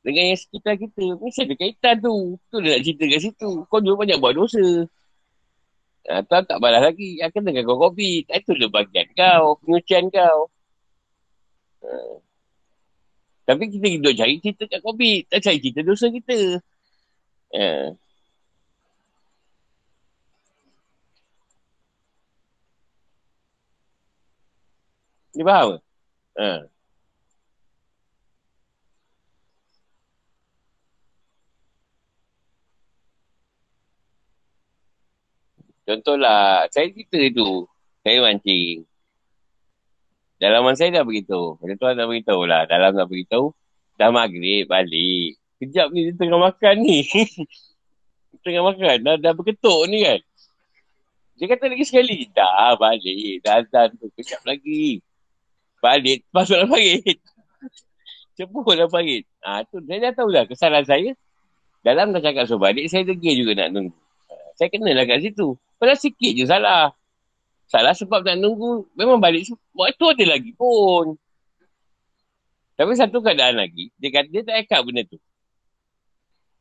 Dengan 0.00 0.24
yang 0.32 0.40
sekitar 0.40 0.80
kita. 0.80 1.04
Mesti 1.20 1.44
ada 1.44 1.54
kaitan 1.60 1.96
tu. 2.00 2.40
Tu 2.48 2.56
dia 2.64 2.80
nak 2.80 2.82
cerita 2.82 3.04
kat 3.04 3.20
situ. 3.20 3.50
Kau 3.68 3.78
juga 3.84 4.08
banyak 4.08 4.18
buat 4.24 4.32
dosa. 4.32 4.64
Ha, 6.08 6.24
tuan 6.24 6.42
tak 6.48 6.58
balas 6.58 6.80
lagi. 6.80 7.20
Akan 7.20 7.44
dengan 7.44 7.68
kau 7.68 7.76
kopi. 7.76 8.24
Itu 8.24 8.56
dia 8.56 8.72
bagian 8.72 9.06
kau. 9.12 9.60
Pengucian 9.60 10.08
kau. 10.08 10.48
Ha. 11.84 11.92
Tapi 13.52 13.68
kita 13.68 13.86
hidup 14.00 14.16
cari 14.16 14.40
cerita 14.40 14.64
kat 14.64 14.80
kopi. 14.80 15.28
Tak 15.28 15.38
cari 15.44 15.58
cerita 15.60 15.80
dosa 15.84 16.08
kita. 16.08 16.56
Ha. 17.52 17.92
Dia 25.36 25.44
faham 25.44 25.66
ke? 25.76 25.78
Ha. 26.40 26.71
Contohlah, 35.82 36.70
saya 36.70 36.90
cerita 36.94 37.18
tu. 37.34 37.66
Saya 38.02 38.18
mancing. 38.22 38.86
Dalaman 40.42 40.74
saya 40.74 40.90
dah 40.90 41.04
beritahu. 41.06 41.58
Macam 41.62 41.76
tuan 41.78 41.94
dah 41.94 42.06
beritahu 42.06 42.42
lah. 42.46 42.66
Dalam 42.66 42.98
dah 42.98 43.06
beritahu. 43.06 43.54
Dah 43.94 44.10
maghrib, 44.10 44.66
balik. 44.66 45.38
Kejap 45.62 45.94
ni 45.94 46.10
dia 46.10 46.18
tengah 46.18 46.38
makan 46.42 46.74
ni. 46.82 47.06
tengah 48.46 48.66
makan. 48.66 48.96
Dah, 49.06 49.14
dah 49.18 49.32
berketuk 49.38 49.86
ni 49.86 50.02
kan. 50.02 50.18
Dia 51.38 51.46
kata 51.46 51.70
lagi 51.70 51.84
sekali. 51.86 52.26
Dah 52.34 52.74
balik. 52.74 53.42
Dah 53.46 53.62
azan 53.62 53.94
tu. 53.98 54.10
Kejap 54.18 54.42
lagi. 54.42 54.98
Balik. 55.78 56.26
Masuk 56.34 56.58
dalam 56.58 56.70
parit. 56.74 57.18
Cepuk 58.38 58.66
dalam 58.74 58.90
parit. 58.90 59.22
Ha, 59.46 59.62
tu, 59.66 59.78
saya 59.86 60.10
dah 60.10 60.12
tahu 60.14 60.28
lah 60.30 60.42
kesalahan 60.46 60.86
saya. 60.86 61.10
Dalam 61.86 62.10
dah 62.10 62.22
cakap 62.22 62.50
so 62.50 62.58
balik. 62.58 62.90
Saya 62.90 63.06
degil 63.06 63.46
juga 63.46 63.62
nak 63.62 63.78
nunggu. 63.78 63.94
Ha, 64.52 64.58
saya 64.60 64.68
kenalah 64.68 65.08
kat 65.08 65.24
situ. 65.24 65.56
Padahal 65.80 65.96
sikit 65.96 66.32
je 66.36 66.44
salah. 66.44 66.92
Salah 67.64 67.96
sebab 67.96 68.20
nak 68.20 68.36
nunggu. 68.36 68.84
Memang 68.92 69.16
balik. 69.16 69.48
Waktu 69.72 70.04
ada 70.12 70.24
lagi 70.36 70.52
pun. 70.52 71.16
Tapi 72.76 72.92
satu 72.92 73.24
keadaan 73.24 73.56
lagi. 73.56 73.88
Dia 73.96 74.12
kata 74.12 74.28
dia 74.28 74.44
tak 74.44 74.68
ikat 74.68 74.80
benda 74.84 75.02
tu. 75.08 75.16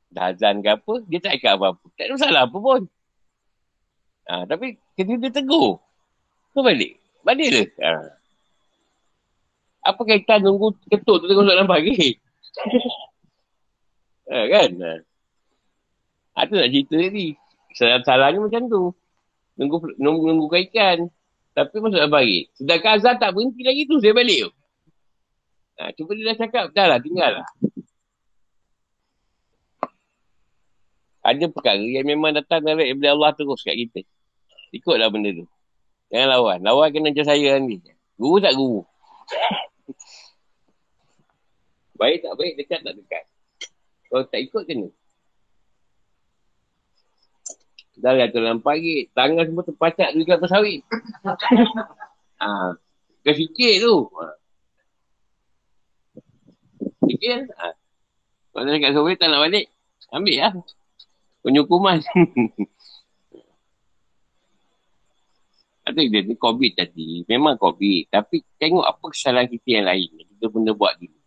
Dah 0.07 0.31
azan 0.31 0.63
ke 0.63 0.71
apa. 0.71 0.93
Dia 1.11 1.19
tak 1.19 1.35
ikat 1.35 1.59
apa-apa. 1.59 1.85
Tak 1.99 2.03
ada 2.07 2.11
masalah 2.15 2.41
apa 2.47 2.57
pun. 2.57 2.81
Ha, 4.31 4.47
tapi 4.47 4.79
kena 4.95 5.19
dia 5.19 5.31
tegur. 5.35 5.83
Kau 6.55 6.63
balik. 6.63 6.95
Balik 7.27 7.47
dia. 7.51 7.65
Ha. 7.83 7.91
Apa 9.91 10.01
kaitan 10.07 10.45
nunggu 10.45 10.77
ketuk 10.87 11.19
tu 11.19 11.25
tengok 11.27 11.47
dalam 11.47 11.67
pagi? 11.67 12.15
ha, 14.31 14.45
kan? 14.47 14.69
Ha. 14.79 16.39
tu 16.47 16.55
nak 16.55 16.69
cerita 16.71 16.95
tadi. 16.95 17.40
Salah-salahnya 17.75 18.43
macam 18.43 18.67
tu 18.67 18.91
nunggu, 19.61 19.77
nunggu, 20.01 20.25
nunggu 20.33 20.47
kaitan. 20.49 21.13
Tapi 21.51 21.83
masuk 21.83 21.99
dalam 21.99 22.11
baik. 22.11 22.47
Sedangkan 22.55 22.91
azan 22.95 23.15
tak 23.19 23.35
berhenti 23.35 23.61
lagi 23.67 23.83
tu, 23.83 23.99
saya 23.99 24.15
balik 24.15 24.47
tu. 24.47 24.51
Ha, 25.81 25.91
cuba 25.97 26.15
dia 26.15 26.31
dah 26.31 26.37
cakap, 26.39 26.65
dah 26.71 26.85
lah, 26.87 26.99
tinggal 27.03 27.31
lah. 27.41 27.47
Ada 31.21 31.45
perkara 31.53 31.83
yang 31.83 32.07
memang 32.07 32.33
datang 32.33 32.65
dari 32.65 32.95
Ibn 32.95 33.05
Allah 33.13 33.31
terus 33.35 33.61
kat 33.61 33.77
kita. 33.77 34.01
Ikutlah 34.73 35.11
benda 35.11 35.29
tu. 35.35 35.45
Jangan 36.09 36.27
lawan. 36.33 36.57
Lawan 36.65 36.89
kena 36.89 37.13
macam 37.13 37.27
saya 37.27 37.61
ni. 37.61 37.77
Guru 38.17 38.41
tak 38.41 38.57
guru. 38.57 38.81
baik 41.99 42.25
tak 42.25 42.33
baik, 42.33 42.53
dekat 42.57 42.79
tak 42.81 42.95
dekat. 42.97 43.23
Kalau 44.09 44.23
tak 44.25 44.41
ikut 44.41 44.63
kena. 44.65 44.89
Dah 47.99 48.15
lah 48.15 48.31
dalam 48.31 48.63
pagi. 48.63 49.11
Tangan 49.11 49.43
semua 49.43 49.63
terpacak 49.67 50.15
di 50.15 50.23
kelapa 50.23 50.47
sawit. 50.47 50.79
ha. 52.41 52.71
Kau 53.21 53.35
fikir 53.35 53.83
tu. 53.83 54.07
Ha. 54.15 54.25
Fikir. 57.11 57.51
Ha. 57.51 57.75
Kalau 58.51 58.63
dah 58.63 58.71
dekat 58.71 58.91
sawit 58.95 59.19
tak 59.19 59.27
nak 59.27 59.43
balik. 59.43 59.67
Ambil 60.11 60.35
lah. 60.39 60.53
Penyukuman. 61.43 61.99
Ada 65.81 65.97
dia 66.07 66.21
ni 66.23 66.37
COVID 66.37 66.71
tadi. 66.77 67.25
Memang 67.27 67.59
COVID. 67.59 68.07
Tapi 68.07 68.39
tengok 68.55 68.85
apa 68.85 69.05
kesalahan 69.11 69.49
kita 69.51 69.81
yang 69.81 69.85
lain. 69.89 70.07
Kita 70.37 70.47
benda 70.47 70.71
buat 70.71 70.95
dulu. 70.95 71.19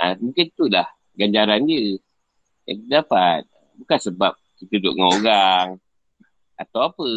Ha, 0.00 0.16
mungkin 0.18 0.46
tu 0.56 0.70
lah 0.70 0.88
ganjaran 1.12 1.66
dia. 1.68 1.98
Yang 2.64 2.76
kita 2.80 2.88
dapat. 3.02 3.44
Bukan 3.74 3.98
sebab 3.98 4.32
kita 4.58 4.78
duduk 4.78 4.94
dengan 4.94 5.10
orang. 5.18 5.66
Atau 6.54 6.80
apa. 6.86 7.08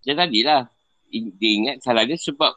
Macam 0.00 0.16
tadi 0.16 0.40
lah. 0.42 0.62
Dia 1.12 1.50
ingat 1.62 1.76
salah 1.84 2.02
dia 2.02 2.18
sebab 2.18 2.52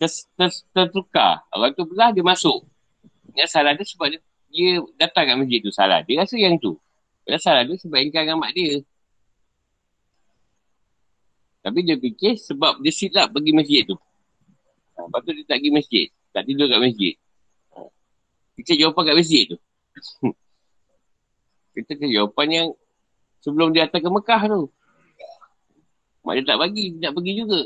ter, 0.00 0.10
ter, 0.10 0.50
tertukar. 0.74 1.44
Orang 1.52 1.74
tu 1.76 1.84
belah 1.84 2.10
dia 2.10 2.24
masuk. 2.24 2.64
Ingat 3.34 3.48
salah 3.50 3.72
dia 3.76 3.84
sebab 3.84 4.10
dia, 4.10 4.20
dia 4.50 4.82
datang 4.98 5.28
kat 5.28 5.36
masjid 5.36 5.60
tu 5.60 5.70
salah. 5.70 6.00
Dia 6.02 6.24
rasa 6.24 6.34
yang 6.40 6.56
tu. 6.58 6.74
Padahal 7.22 7.42
salah 7.44 7.62
dia 7.68 7.76
sebab 7.76 7.98
ingkar 8.00 8.24
dengan 8.24 8.40
mak 8.40 8.56
dia. 8.56 8.80
Tapi 11.60 11.84
dia 11.84 12.00
fikir 12.00 12.40
sebab 12.40 12.80
dia 12.80 12.92
silap 12.94 13.28
pergi 13.28 13.52
masjid 13.52 13.82
tu. 13.84 13.96
Ha, 14.96 15.04
lepas 15.04 15.20
tu 15.20 15.30
dia 15.36 15.44
tak 15.44 15.60
pergi 15.60 15.72
masjid. 15.74 16.06
Tak 16.32 16.42
tidur 16.48 16.66
kat 16.72 16.80
masjid. 16.80 17.14
Ha. 17.76 17.78
Kita 18.56 18.72
jawapan 18.80 19.02
kat 19.12 19.16
masjid 19.20 19.44
tu. 19.44 19.58
Kita 21.78 21.94
ke 21.94 22.10
jawapan 22.10 22.48
yang 22.50 22.66
sebelum 23.38 23.70
dia 23.70 23.86
datang 23.86 24.02
ke 24.02 24.10
Mekah 24.10 24.42
tu. 24.50 24.62
Mak 26.26 26.34
dia 26.34 26.44
tak 26.44 26.58
bagi, 26.58 26.98
dia 26.98 27.08
nak 27.08 27.14
pergi 27.14 27.32
juga. 27.38 27.60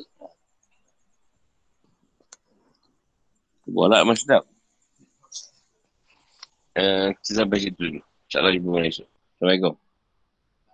Bola 3.72 4.04
masih 4.04 4.28
tak. 4.28 4.44
Uh, 6.76 7.16
kita 7.20 7.30
sampai 7.40 7.58
situ 7.60 7.80
dulu. 7.80 8.00
InsyaAllah 8.28 8.52
jumpa 8.52 8.80
esok. 8.84 9.08
Assalamualaikum. 9.08 9.74